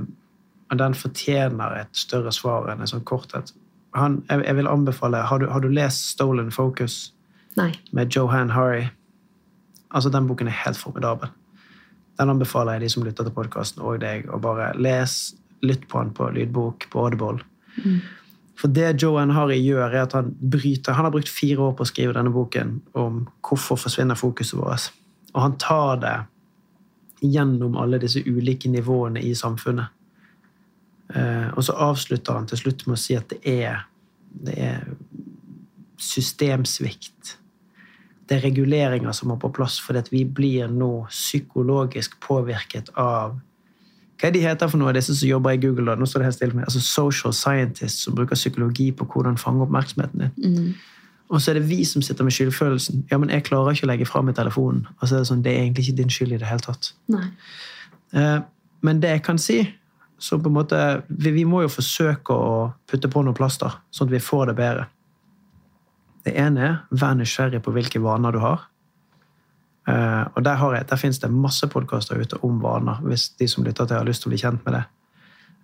og 0.72 0.78
den 0.80 0.94
fortjener 0.96 1.82
et 1.82 1.92
større 1.96 2.32
svar 2.32 2.70
enn 2.72 2.80
en 2.80 2.88
sånn 2.88 3.04
korthet. 3.04 3.52
Han, 3.98 4.22
jeg, 4.30 4.40
jeg 4.46 4.56
vil 4.56 4.70
anbefale 4.70 5.20
har 5.28 5.42
du, 5.42 5.50
har 5.52 5.60
du 5.60 5.68
lest 5.68 6.06
'Stolen 6.14 6.48
Focus' 6.50 7.12
Nei. 7.56 7.74
med 7.92 8.16
Johan 8.16 8.50
Hari? 8.56 8.88
Altså, 9.92 10.08
den 10.08 10.26
boken 10.26 10.48
er 10.48 10.56
helt 10.64 10.80
formidabel. 10.80 11.28
Den 12.18 12.32
anbefaler 12.32 12.72
jeg 12.72 12.80
de 12.80 12.88
som 12.88 13.04
lytter 13.04 13.24
til 13.24 13.36
podkasten, 13.36 13.82
og 13.82 14.00
deg, 14.00 14.24
å 14.32 14.40
bare 14.40 14.72
les, 14.80 15.34
lytt 15.62 15.84
på 15.88 16.00
den 16.00 16.16
på 16.16 16.30
lydbok 16.32 16.88
på 16.90 17.04
Audible. 17.04 17.44
For 18.56 18.68
det 18.68 19.02
Johan 19.02 19.30
Harry 19.30 19.60
gjør, 19.60 19.90
er 19.90 20.02
at 20.02 20.12
han 20.12 20.34
bryter 20.40 20.92
Han 20.92 21.04
har 21.04 21.12
brukt 21.12 21.28
fire 21.28 21.60
år 21.60 21.72
på 21.76 21.84
å 21.84 21.88
skrive 21.88 22.12
denne 22.16 22.30
boken 22.30 22.80
om 22.94 23.26
hvorfor 23.42 23.76
forsvinner 23.76 24.14
fokuset 24.14 24.58
vårt. 24.58 24.92
Og 25.34 25.42
han 25.42 25.56
tar 25.58 25.96
det 26.00 26.18
gjennom 27.22 27.76
alle 27.76 27.98
disse 27.98 28.22
ulike 28.26 28.68
nivåene 28.68 29.20
i 29.20 29.34
samfunnet. 29.34 29.92
Eh, 31.14 31.48
og 31.56 31.64
så 31.66 31.74
avslutter 31.76 32.32
han 32.38 32.46
til 32.48 32.58
slutt 32.62 32.86
med 32.86 32.96
å 32.96 33.02
si 33.02 33.16
at 33.18 33.28
det 33.32 33.40
er, 33.44 33.84
det 34.46 34.56
er 34.58 34.84
systemsvikt. 36.02 37.36
Det 38.28 38.38
er 38.38 38.44
reguleringer 38.46 39.12
som 39.12 39.28
må 39.32 39.36
på 39.40 39.50
plass, 39.54 39.80
fordi 39.82 39.98
at 40.02 40.12
vi 40.12 40.24
blir 40.24 40.70
nå 40.70 41.06
psykologisk 41.10 42.18
påvirket 42.24 42.92
av 42.98 43.38
Hva 44.22 44.28
er 44.28 44.34
de 44.36 44.40
heter 44.44 44.68
for 44.70 44.78
noe, 44.78 44.92
disse 44.94 45.16
som 45.18 45.26
jobber 45.28 45.56
i 45.56 45.58
Google? 45.58 45.88
da? 45.90 45.96
Nå 45.98 46.06
står 46.06 46.22
det 46.22 46.26
helt 46.28 46.36
stille 46.36 46.54
med. 46.54 46.64
Altså 46.68 46.80
Social 46.80 47.32
scientists 47.34 48.04
som 48.06 48.14
bruker 48.14 48.38
psykologi 48.38 48.92
på 48.94 49.04
hvordan 49.10 49.38
fange 49.40 49.64
oppmerksomheten 49.64 50.22
din. 50.22 50.74
Og 51.32 51.40
så 51.42 51.50
er 51.50 51.58
det 51.58 51.64
vi 51.68 51.80
som 51.88 52.02
sitter 52.04 52.24
med 52.24 52.32
skyldfølelsen. 52.36 53.06
Ja, 53.10 53.18
men 53.18 53.30
jeg 53.34 53.42
klarer 53.48 53.74
ikke 53.74 53.88
å 53.88 53.90
legge 53.90 54.06
fra 54.06 54.22
meg 54.22 54.36
telefonen. 54.38 54.84
Og 55.00 55.08
så 55.08 55.16
er 55.16 55.24
det 55.24 55.30
sånn, 55.32 55.42
det 55.42 55.50
er 55.56 55.64
egentlig 55.64 55.88
ikke 55.88 55.96
din 56.02 56.12
skyld 56.12 56.36
i 56.36 56.38
det 56.38 56.46
hele 56.46 56.62
tatt. 56.62 56.92
Nei. 57.10 57.24
Eh, 58.14 58.40
Men 58.82 59.00
det 59.00 59.10
jeg 59.10 59.22
kan 59.22 59.38
si 59.38 59.58
så 60.22 60.38
på 60.38 60.50
en 60.50 60.54
måte, 60.54 60.78
vi, 61.08 61.32
vi 61.34 61.42
må 61.48 61.64
jo 61.64 61.70
forsøke 61.72 62.34
å 62.34 62.50
putte 62.86 63.10
på 63.10 63.24
noen 63.26 63.34
plaster, 63.34 63.74
sånn 63.90 64.06
at 64.06 64.14
vi 64.14 64.20
får 64.22 64.52
det 64.52 64.58
bedre. 64.60 64.84
Det 66.22 66.34
ene 66.38 66.66
er 66.68 66.76
vær 66.94 67.16
nysgjerrig 67.18 67.58
på 67.64 67.72
hvilke 67.74 67.98
vaner 68.02 68.34
du 68.34 68.38
har. 68.44 68.68
Uh, 69.88 70.30
og 70.36 70.44
Der, 70.46 70.54
har 70.60 70.76
jeg, 70.76 70.86
der 70.92 71.00
finnes 71.00 71.18
det 71.18 71.30
masse 71.34 71.66
podkaster 71.66 72.20
ute 72.22 72.38
om 72.46 72.60
vaner, 72.62 73.00
hvis 73.02 73.32
de 73.40 73.48
som 73.50 73.66
lytter 73.66 73.88
til 73.88 73.98
har 73.98 74.06
lyst 74.06 74.22
til 74.22 74.30
å 74.30 74.34
bli 74.34 74.38
kjent 74.44 74.62
med 74.66 74.76
det. 74.78 74.82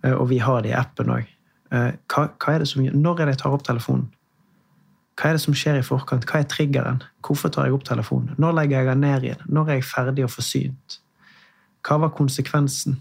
Uh, 0.03 0.15
og 0.17 0.25
vi 0.33 0.41
har 0.43 0.65
det 0.65 0.73
i 0.73 0.79
appen 0.79 1.13
òg. 1.15 1.35
Det 1.69 2.67
som, 2.67 2.81
når 2.81 3.21
er 3.21 3.29
det 3.29 3.35
jeg 3.37 3.41
tar 3.43 3.55
opp 3.55 3.63
telefonen? 3.63 4.09
Hva 5.15 5.29
er 5.29 5.37
det 5.37 5.43
som 5.43 5.55
skjer 5.55 5.77
i 5.79 5.85
forkant? 5.85 6.25
Hva 6.27 6.41
er 6.41 6.49
triggeren? 6.49 6.99
Hvorfor 7.23 7.51
tar 7.53 7.69
jeg 7.69 7.77
opp 7.77 7.85
telefonen? 7.87 8.33
Når 8.41 8.57
legger 8.57 8.81
jeg 8.81 8.89
den 8.89 9.03
ned 9.05 9.27
igjen? 9.27 9.45
Når 9.45 9.69
er 9.69 9.79
jeg 9.79 9.87
ferdig 9.87 10.25
og 10.25 10.33
forsynt? 10.33 10.99
Hva 11.85 11.99
var 12.03 12.11
konsekvensen? 12.17 12.97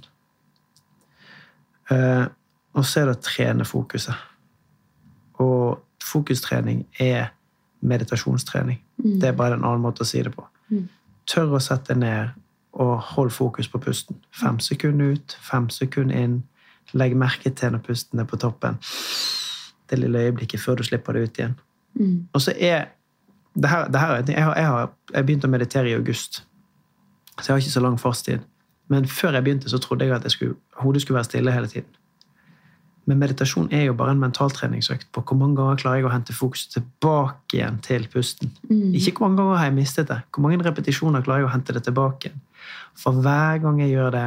Eh, 1.90 2.27
og 2.74 2.85
så 2.85 3.01
er 3.01 3.09
det 3.10 3.16
å 3.16 3.23
trene 3.24 3.65
fokuset. 3.65 4.15
Og 5.39 5.78
fokustrening 6.05 6.85
er 7.01 7.31
meditasjonstrening. 7.81 8.81
Det 9.20 9.28
er 9.28 9.36
bare 9.39 9.55
en 9.59 9.65
annen 9.65 9.81
måte 9.85 10.02
å 10.02 10.09
si 10.09 10.23
det 10.23 10.32
på. 10.35 10.44
Tør 11.28 11.55
å 11.59 11.60
sette 11.62 11.94
ned 11.94 12.31
og 12.78 12.98
hold 13.15 13.31
fokus 13.35 13.69
på 13.69 13.78
pusten. 13.82 14.16
Fem 14.35 14.59
sekunder 14.62 15.15
ut, 15.16 15.36
fem 15.40 15.69
sekunder 15.70 16.16
inn. 16.19 16.39
Legg 16.97 17.15
merke 17.16 17.51
til 17.55 17.73
når 17.74 17.82
pusten 17.86 18.20
er 18.20 18.24
på 18.28 18.39
toppen. 18.40 18.78
Det 19.89 19.98
lille 19.98 20.19
øyeblikket 20.28 20.60
før 20.60 20.78
du 20.81 20.82
slipper 20.86 21.12
det 21.16 21.23
ut 21.28 21.39
igjen. 21.40 21.56
Og 22.35 22.40
så 22.44 22.52
er 22.56 22.89
det 23.59 23.69
her, 23.70 23.89
det 23.89 24.01
her, 24.01 24.12
er- 24.19 24.32
jeg, 24.32 24.44
har, 24.44 24.55
jeg 24.56 24.66
har 24.66 24.90
jeg 25.15 25.27
begynte 25.27 25.48
å 25.48 25.51
meditere 25.51 25.89
i 25.90 25.94
august, 25.97 26.44
så 27.40 27.47
jeg 27.48 27.55
har 27.55 27.59
ikke 27.62 27.70
så 27.74 27.81
lang 27.82 27.97
fartstid. 28.01 28.40
Men 28.89 29.06
før 29.09 29.36
jeg 29.36 29.44
begynte, 29.44 29.70
så 29.70 29.78
trodde 29.78 30.06
jeg 30.06 30.16
at 30.16 30.24
jeg 30.24 30.35
skulle, 30.35 30.55
hodet 30.81 31.02
skulle 31.02 31.19
være 31.20 31.28
stille 31.28 31.52
hele 31.52 31.69
tiden. 31.69 31.97
Men 33.09 33.20
meditasjon 33.23 33.70
er 33.73 33.86
jo 33.86 33.94
bare 33.97 34.12
en 34.12 34.20
mentaltreningsøkt 34.20 35.09
på 35.16 35.23
hvor 35.24 35.36
mange 35.40 35.56
ganger 35.56 35.81
klarer 35.81 36.02
jeg 36.02 36.09
å 36.09 36.12
hente 36.12 36.35
fokus 36.36 36.66
tilbake 36.74 37.56
igjen 37.56 37.78
til 37.85 38.05
pusten. 38.12 38.51
Ikke 38.69 39.15
hvor 39.16 39.31
mange 39.31 39.40
ganger 39.40 39.56
har 39.56 39.70
jeg 39.70 39.77
mistet 39.78 40.10
det. 40.10 40.19
Hvor 40.28 40.44
mange 40.44 40.60
repetisjoner 40.66 41.24
klarer 41.24 41.44
jeg 41.44 41.48
å 41.48 41.55
hente 41.55 41.77
det 41.77 41.86
tilbake 41.86 42.28
igjen. 42.28 42.43
For 42.98 43.16
hver 43.24 43.62
gang 43.65 43.81
jeg 43.81 43.94
gjør 43.94 44.12
det, 44.12 44.27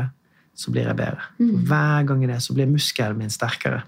så 0.57 0.73
blir 0.73 0.89
jeg 0.89 0.97
bedre. 0.97 1.29
For 1.38 1.67
hver 1.69 2.07
gang 2.09 2.25
jeg 2.25 2.31
det, 2.33 2.39
så 2.41 2.57
blir 2.57 2.71
muskelen 2.71 3.21
min 3.21 3.33
sterkere. 3.33 3.83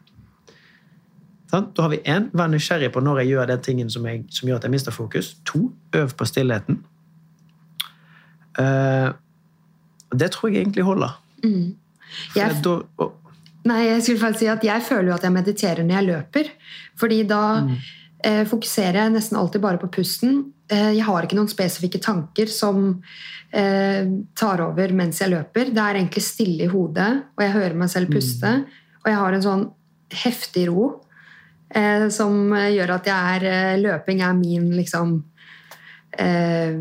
Sånn? 1.50 1.72
Da 1.74 1.88
har 1.88 1.92
vi 1.94 2.02
én, 2.10 2.30
vær 2.34 2.54
nysgjerrig 2.54 2.92
på 2.94 3.02
når 3.02 3.24
jeg 3.24 3.34
gjør 3.34 3.50
den 3.50 3.66
tingen 3.66 3.90
som, 3.94 4.06
jeg, 4.10 4.24
som 4.34 4.50
gjør 4.50 4.62
at 4.62 4.70
jeg 4.70 4.74
mister 4.74 4.94
fokus. 4.94 5.34
To, 5.50 5.68
øv 5.98 6.14
på 6.18 6.30
stillheten. 6.30 6.84
Og 8.62 9.20
det 10.20 10.32
tror 10.36 10.52
jeg 10.52 10.64
egentlig 10.64 10.86
holder. 10.88 11.18
Mm. 11.44 11.76
Jeg, 12.38 12.58
da, 12.64 12.78
og, 13.02 13.36
nei, 13.70 13.82
jeg 13.88 14.06
skulle 14.06 14.22
faktisk 14.22 14.44
si 14.46 14.50
at 14.54 14.66
jeg 14.68 14.86
føler 14.86 15.12
jo 15.12 15.18
at 15.18 15.28
jeg 15.28 15.36
mediterer 15.36 15.86
når 15.86 15.98
jeg 15.98 16.10
løper. 16.10 16.52
Fordi 17.00 17.20
da 17.30 17.44
eh, 17.64 18.44
fokuserer 18.50 19.04
jeg 19.04 19.16
nesten 19.16 19.40
alltid 19.40 19.64
bare 19.64 19.82
på 19.82 19.92
pusten. 19.94 20.44
Eh, 20.72 20.94
jeg 20.98 21.08
har 21.08 21.26
ikke 21.26 21.38
noen 21.40 21.52
spesifikke 21.52 22.02
tanker 22.04 22.52
som 22.52 22.86
eh, 23.52 24.04
tar 24.38 24.66
over 24.66 24.96
mens 24.96 25.22
jeg 25.24 25.34
løper. 25.34 25.74
Det 25.74 25.84
er 25.84 26.02
egentlig 26.02 26.26
stille 26.26 26.68
i 26.68 26.72
hodet, 26.72 27.12
og 27.36 27.46
jeg 27.46 27.56
hører 27.58 27.80
meg 27.84 27.92
selv 27.94 28.14
puste. 28.14 28.58
Og 29.04 29.12
jeg 29.12 29.20
har 29.20 29.36
en 29.36 29.48
sånn 29.48 29.66
heftig 30.14 30.68
ro 30.70 30.88
eh, 31.74 32.08
som 32.14 32.54
gjør 32.54 32.98
at 32.98 33.10
jeg 33.10 33.38
er 33.38 33.48
eh, 33.50 33.82
Løping 33.82 34.22
er 34.24 34.36
min 34.38 34.70
liksom 34.78 35.16
eh, 36.22 36.78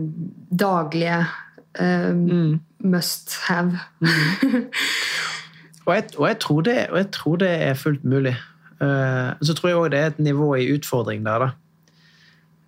daglige 1.79 2.59
mm. 2.59 2.61
must 2.85 3.37
have. 3.49 3.79
og, 5.87 5.95
jeg, 5.95 6.05
og, 6.19 6.29
jeg 6.29 6.39
tror 6.41 6.61
det, 6.61 6.79
og 6.91 6.99
jeg 6.99 7.11
tror 7.13 7.37
det 7.37 7.51
er 7.51 7.75
fullt 7.75 8.05
mulig. 8.05 8.37
Uh, 8.83 9.39
så 9.43 9.55
tror 9.55 9.69
jeg 9.69 9.79
òg 9.79 9.93
det 9.93 10.01
er 10.01 10.11
et 10.11 10.19
nivå 10.19 10.55
i 10.59 10.73
utfordring 10.75 11.27
der, 11.27 11.47
da. 11.47 11.51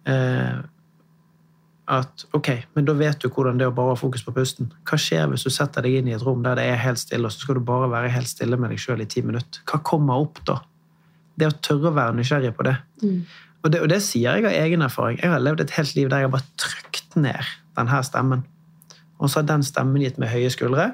Uh, 0.05 0.63
at 1.85 2.25
ok, 2.33 2.49
men 2.75 2.87
da 2.89 2.95
vet 2.97 3.21
du 3.21 3.29
hvordan 3.29 3.59
det 3.61 3.67
er 3.67 3.73
å 3.73 3.77
bare 3.77 3.93
ha 3.93 3.99
fokus 3.99 4.23
på 4.25 4.33
pusten. 4.33 4.71
Hva 4.89 4.97
skjer 5.01 5.27
hvis 5.29 5.45
du 5.45 5.51
setter 5.53 5.85
deg 5.85 5.99
inn 5.99 6.09
i 6.09 6.15
et 6.17 6.23
rom 6.25 6.45
der 6.45 6.57
det 6.57 6.65
er 6.71 6.81
helt 6.81 7.03
stille, 7.03 7.29
og 7.29 7.35
så 7.35 7.45
skal 7.45 7.59
du 7.59 7.67
bare 7.67 7.91
være 7.93 8.13
helt 8.15 8.31
stille 8.31 8.57
med 8.61 8.73
deg 8.73 8.81
sjøl 8.81 9.05
i 9.05 9.09
ti 9.11 9.21
minutter? 9.25 9.61
Hva 9.69 9.83
kommer 9.85 10.23
opp 10.25 10.41
da? 10.49 10.63
Det 11.37 11.51
å 11.51 11.57
tørre 11.67 11.91
å 11.91 11.99
være 11.99 12.17
nysgjerrig 12.17 12.55
på 12.57 12.65
det. 12.65 12.77
Og 13.65 13.73
det. 13.73 13.83
Og 13.83 13.91
det 13.91 14.01
sier 14.07 14.39
jeg 14.39 14.47
av 14.47 14.57
egen 14.65 14.87
erfaring. 14.87 15.19
Jeg 15.21 15.33
har 15.35 15.43
levd 15.43 15.65
et 15.65 15.77
helt 15.77 15.97
liv 15.99 16.09
der 16.09 16.23
jeg 16.23 16.31
har 16.31 16.37
bare 16.37 16.57
trykt 16.63 17.19
ned 17.21 17.53
denne 17.77 18.03
stemmen. 18.07 18.45
Og 19.25 19.31
så 19.33 19.41
har 19.41 19.49
den 19.49 19.65
stemmen 19.65 20.05
gitt 20.05 20.21
meg 20.21 20.33
høye 20.35 20.53
skuldre. 20.53 20.91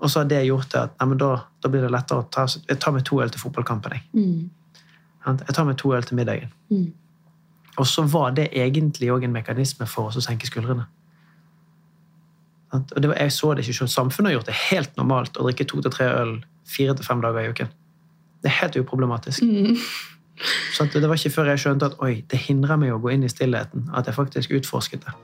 Og 0.00 0.10
så 0.12 0.22
har 0.22 0.28
det 0.28 0.44
gjort 0.46 0.70
det 0.72 0.80
at 0.80 0.96
nei, 1.00 1.10
men 1.12 1.20
da, 1.20 1.30
da 1.60 1.70
blir 1.72 1.84
det 1.84 1.92
lettere 1.92 2.22
å 2.22 2.28
ta 2.32 2.46
Jeg 2.48 2.78
tar 2.80 2.92
med 2.96 3.04
to 3.08 3.20
øl 3.20 3.32
til 3.32 3.40
fotballkampen. 3.40 3.96
Jeg, 3.96 4.04
mm. 4.12 5.40
jeg 5.46 5.56
tar 5.56 5.68
med 5.68 5.78
to 5.80 5.92
øl 5.96 6.04
til 6.04 6.20
middagen. 6.20 6.52
Og 7.80 7.86
så 7.88 8.04
var 8.12 8.32
det 8.36 8.50
egentlig 8.52 9.10
òg 9.12 9.24
en 9.24 9.32
mekanisme 9.32 9.88
for 9.88 10.10
oss 10.10 10.18
å 10.20 10.24
senke 10.24 10.48
skuldrene. 10.48 10.86
Og 12.72 13.02
det 13.02 13.08
var, 13.10 13.16
jeg 13.18 13.32
så 13.34 13.54
det 13.54 13.64
ikke 13.64 13.80
selv. 13.80 13.92
Samfunnet 13.92 14.30
har 14.30 14.38
gjort 14.38 14.50
det 14.50 14.58
helt 14.68 14.96
normalt 15.00 15.38
å 15.38 15.46
drikke 15.46 15.66
to 15.68 15.80
til 15.82 15.94
tre 15.94 16.06
øl 16.20 16.36
fire 16.70 16.94
til 16.96 17.06
fem 17.06 17.22
dager 17.24 17.42
i 17.42 17.50
uken. 17.50 17.72
Det 18.40 18.50
er 18.50 18.58
helt 18.60 18.76
uproblematisk. 18.80 19.42
Sant? 20.76 20.94
Det 20.94 21.08
var 21.08 21.18
ikke 21.18 21.34
før 21.34 21.50
jeg 21.52 21.64
skjønte 21.64 21.90
at 21.90 21.98
oi, 22.04 22.22
det 22.30 22.38
hindrer 22.46 22.78
meg 22.80 22.94
å 22.94 23.00
gå 23.02 23.10
inn 23.12 23.26
i 23.26 23.32
stillheten, 23.32 23.90
at 23.96 24.08
jeg 24.08 24.16
faktisk 24.16 24.54
utforsket 24.60 25.04
det. 25.04 25.16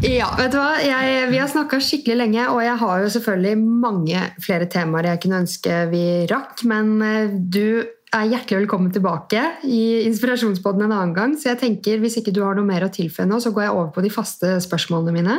Ja, 0.00 0.30
vet 0.32 0.54
du 0.54 0.56
hva? 0.56 0.78
Jeg, 0.80 1.26
vi 1.28 1.36
har 1.36 1.48
snakka 1.52 1.76
skikkelig 1.84 2.14
lenge, 2.16 2.44
og 2.48 2.62
jeg 2.64 2.72
har 2.80 3.00
jo 3.02 3.08
selvfølgelig 3.12 3.64
mange 3.84 4.20
flere 4.40 4.64
temaer 4.72 5.10
jeg 5.10 5.20
kunne 5.20 5.40
ønske 5.42 5.74
vi 5.90 6.04
rakk, 6.30 6.62
men 6.70 6.92
eh, 7.04 7.32
du 7.36 7.82
er 7.84 8.30
hjertelig 8.30 8.62
velkommen 8.62 8.94
tilbake 8.94 9.42
i 9.68 10.06
Inspirasjonspodden 10.06 10.86
en 10.86 10.94
annen 10.96 11.12
gang. 11.12 11.34
Så 11.36 11.50
jeg 11.50 11.58
tenker, 11.60 12.00
hvis 12.00 12.16
ikke 12.16 12.32
du 12.32 12.40
har 12.40 12.56
noe 12.56 12.64
mer 12.64 12.86
å 12.86 12.88
tilføye 12.94 13.28
nå, 13.28 13.42
så 13.44 13.52
går 13.52 13.66
jeg 13.66 13.74
over 13.74 13.90
på 13.92 14.04
de 14.06 14.12
faste 14.14 14.54
spørsmålene 14.64 15.12
mine. 15.18 15.34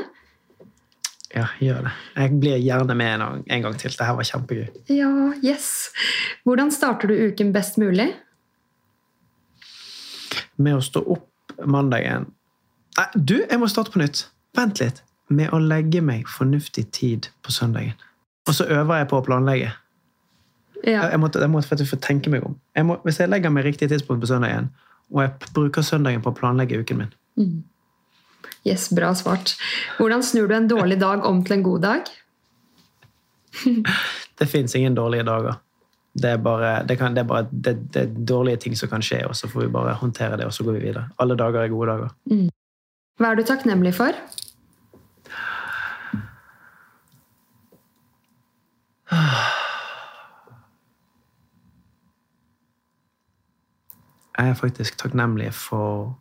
Ja, 1.34 1.48
gjør 1.64 1.88
det. 1.88 1.94
Jeg 2.20 2.38
blir 2.44 2.62
gjerne 2.62 2.98
med 3.00 3.16
en, 3.16 3.42
en 3.42 3.66
gang 3.66 3.80
til. 3.82 3.96
Det 3.98 4.10
her 4.12 4.20
var 4.20 4.28
kjempegøy. 4.30 4.68
Ja, 4.94 5.10
yes. 5.42 5.72
Hvordan 6.46 6.70
starter 6.76 7.10
du 7.10 7.16
uken 7.32 7.50
best 7.56 7.82
mulig? 7.82 8.12
Med 10.62 10.78
å 10.78 10.86
stå 10.86 11.02
opp 11.18 11.58
mandagen 11.66 12.30
Nei, 12.92 13.06
du, 13.16 13.38
jeg 13.40 13.58
må 13.58 13.70
starte 13.72 13.94
på 13.94 14.02
nytt. 14.02 14.26
Vent 14.58 14.82
litt. 14.84 15.04
Med 15.32 15.54
å 15.56 15.60
legge 15.64 16.02
meg 16.04 16.28
fornuftig 16.28 16.90
tid 16.92 17.30
på 17.46 17.54
søndagen. 17.56 17.96
Og 18.50 18.58
så 18.58 18.68
øver 18.68 19.02
jeg 19.02 19.10
på 19.12 19.20
å 19.22 19.26
planlegge. 19.26 19.72
Ja. 20.82 21.06
Jeg 21.12 21.20
måtte, 21.22 21.40
jeg 21.40 21.52
måtte 21.54 21.70
faktisk 21.70 21.94
få 21.94 22.00
tenke 22.02 22.32
meg 22.34 22.46
om. 22.46 22.56
Jeg 22.76 22.88
må, 22.90 22.98
hvis 23.06 23.22
jeg 23.22 23.30
legger 23.30 23.54
meg 23.54 23.68
riktig 23.68 23.90
tidspunkt 23.92 24.24
på 24.24 24.32
søndagen, 24.32 24.72
og 25.14 25.24
jeg 25.24 25.52
bruker 25.56 25.86
søndagen 25.86 26.24
på 26.24 26.32
å 26.32 26.38
planlegge 26.38 26.80
uken 26.82 27.04
min 27.04 27.12
Yes, 28.68 28.90
bra 28.94 29.10
svart. 29.18 29.56
Hvordan 29.98 30.22
snur 30.24 30.50
du 30.50 30.54
en 30.54 30.68
dårlig 30.70 31.00
dag 31.02 31.24
om 31.26 31.40
til 31.46 31.58
en 31.58 31.64
god 31.66 31.82
dag? 31.82 32.12
Det 34.40 34.48
fins 34.50 34.76
ingen 34.76 34.96
dårlige 34.98 35.26
dager. 35.26 35.58
Det 36.14 36.30
er 36.30 36.38
bare, 36.44 36.84
det 36.84 36.98
kan, 37.00 37.14
det 37.16 37.22
er 37.22 37.28
bare 37.28 37.48
det, 37.52 38.04
dårlige 38.28 38.58
ting 38.66 38.74
som 38.76 38.90
kan 38.92 39.04
skje, 39.06 39.22
og 39.30 39.36
så 39.38 39.48
får 39.48 39.62
vi 39.62 39.68
bare 39.72 39.94
håndtere 39.96 40.38
det, 40.38 40.46
og 40.46 40.54
så 40.54 40.66
går 40.68 40.76
vi 40.76 40.82
videre. 40.90 41.06
Alle 41.24 41.38
dager 41.40 41.62
er 41.62 41.72
gode 41.72 41.88
dager. 41.88 42.10
Hva 43.22 43.30
er 43.30 43.38
du 43.38 43.44
takknemlig 43.46 43.92
for? 43.94 44.16
Jeg 54.38 54.50
er 54.50 54.54
faktisk 54.58 54.98
takknemlig 54.98 55.54
for 55.54 56.18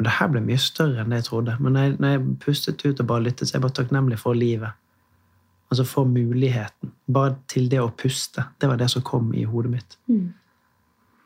Det 0.00 0.12
her 0.18 0.28
ble 0.32 0.40
mye 0.44 0.60
større 0.60 1.00
enn 1.00 1.12
det 1.12 1.22
jeg 1.22 1.24
trodde. 1.30 1.56
Men 1.60 1.72
når 1.72 1.80
jeg, 1.80 1.96
når 2.00 2.08
jeg 2.08 2.36
pustet 2.44 2.84
ut 2.84 3.00
og 3.00 3.06
bare 3.06 3.22
lyttet, 3.22 3.48
så 3.48 3.54
er 3.54 3.58
jeg 3.58 3.62
bare 3.62 3.76
takknemlig 3.78 4.18
for 4.18 4.36
livet. 4.36 4.76
Altså 5.70 5.84
for 5.84 6.04
muligheten. 6.04 6.92
Bare 7.12 7.38
til 7.48 7.70
det 7.72 7.80
å 7.80 7.88
puste. 7.88 8.44
Det 8.60 8.68
var 8.68 8.76
det 8.80 8.90
som 8.92 9.04
kom 9.04 9.32
i 9.34 9.44
hodet 9.48 9.72
mitt. 9.78 9.98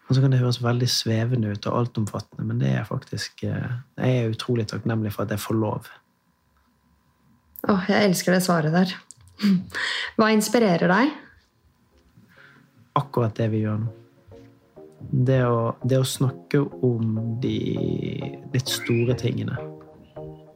Og 0.05 0.15
så 0.15 0.21
kan 0.21 0.35
det 0.35 0.41
høres 0.43 0.61
veldig 0.63 0.89
svevende 0.91 1.55
ut 1.55 1.67
og 1.71 1.79
altomfattende, 1.79 2.45
men 2.45 2.61
det 2.61 2.75
er 2.77 2.85
faktisk 2.89 3.47
eh, 3.49 3.77
Jeg 3.97 4.19
er 4.19 4.33
utrolig 4.35 4.67
takknemlig 4.69 5.15
for 5.15 5.25
at 5.25 5.33
jeg 5.33 5.41
får 5.41 5.61
lov. 5.61 5.89
Åh, 7.69 7.85
jeg 7.89 8.11
elsker 8.11 8.37
det 8.37 8.43
svaret 8.45 8.75
der. 8.75 8.93
Hva 10.19 10.31
inspirerer 10.35 10.91
deg? 10.91 11.15
Akkurat 12.95 13.35
det 13.39 13.49
vi 13.55 13.65
gjør 13.65 13.85
nå. 13.85 13.93
Det 15.05 15.41
å, 15.45 15.75
det 15.85 15.99
å 16.01 16.07
snakke 16.09 16.63
om 16.87 17.17
de 17.43 17.59
litt 18.55 18.71
store 18.73 19.17
tingene. 19.21 19.57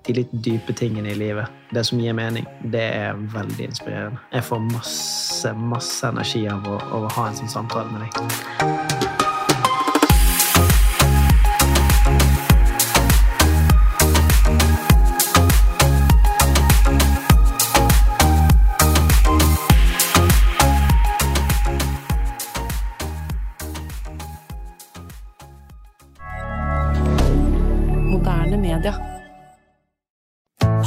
De 0.06 0.16
litt 0.16 0.32
dype 0.32 0.72
tingene 0.76 1.12
i 1.12 1.18
livet. 1.18 1.52
Det 1.74 1.84
som 1.84 2.00
gir 2.00 2.16
mening. 2.16 2.48
Det 2.72 2.84
er 2.96 3.20
veldig 3.34 3.68
inspirerende. 3.68 4.24
Jeg 4.32 4.48
får 4.48 4.64
masse, 4.70 5.54
masse 5.74 6.12
energi 6.12 6.46
av 6.48 6.68
å, 6.68 6.80
av 6.80 7.08
å 7.08 7.14
ha 7.18 7.28
en 7.28 7.40
sånn 7.42 7.56
samtale 7.58 7.92
med 7.92 8.06
deg. 8.06 8.77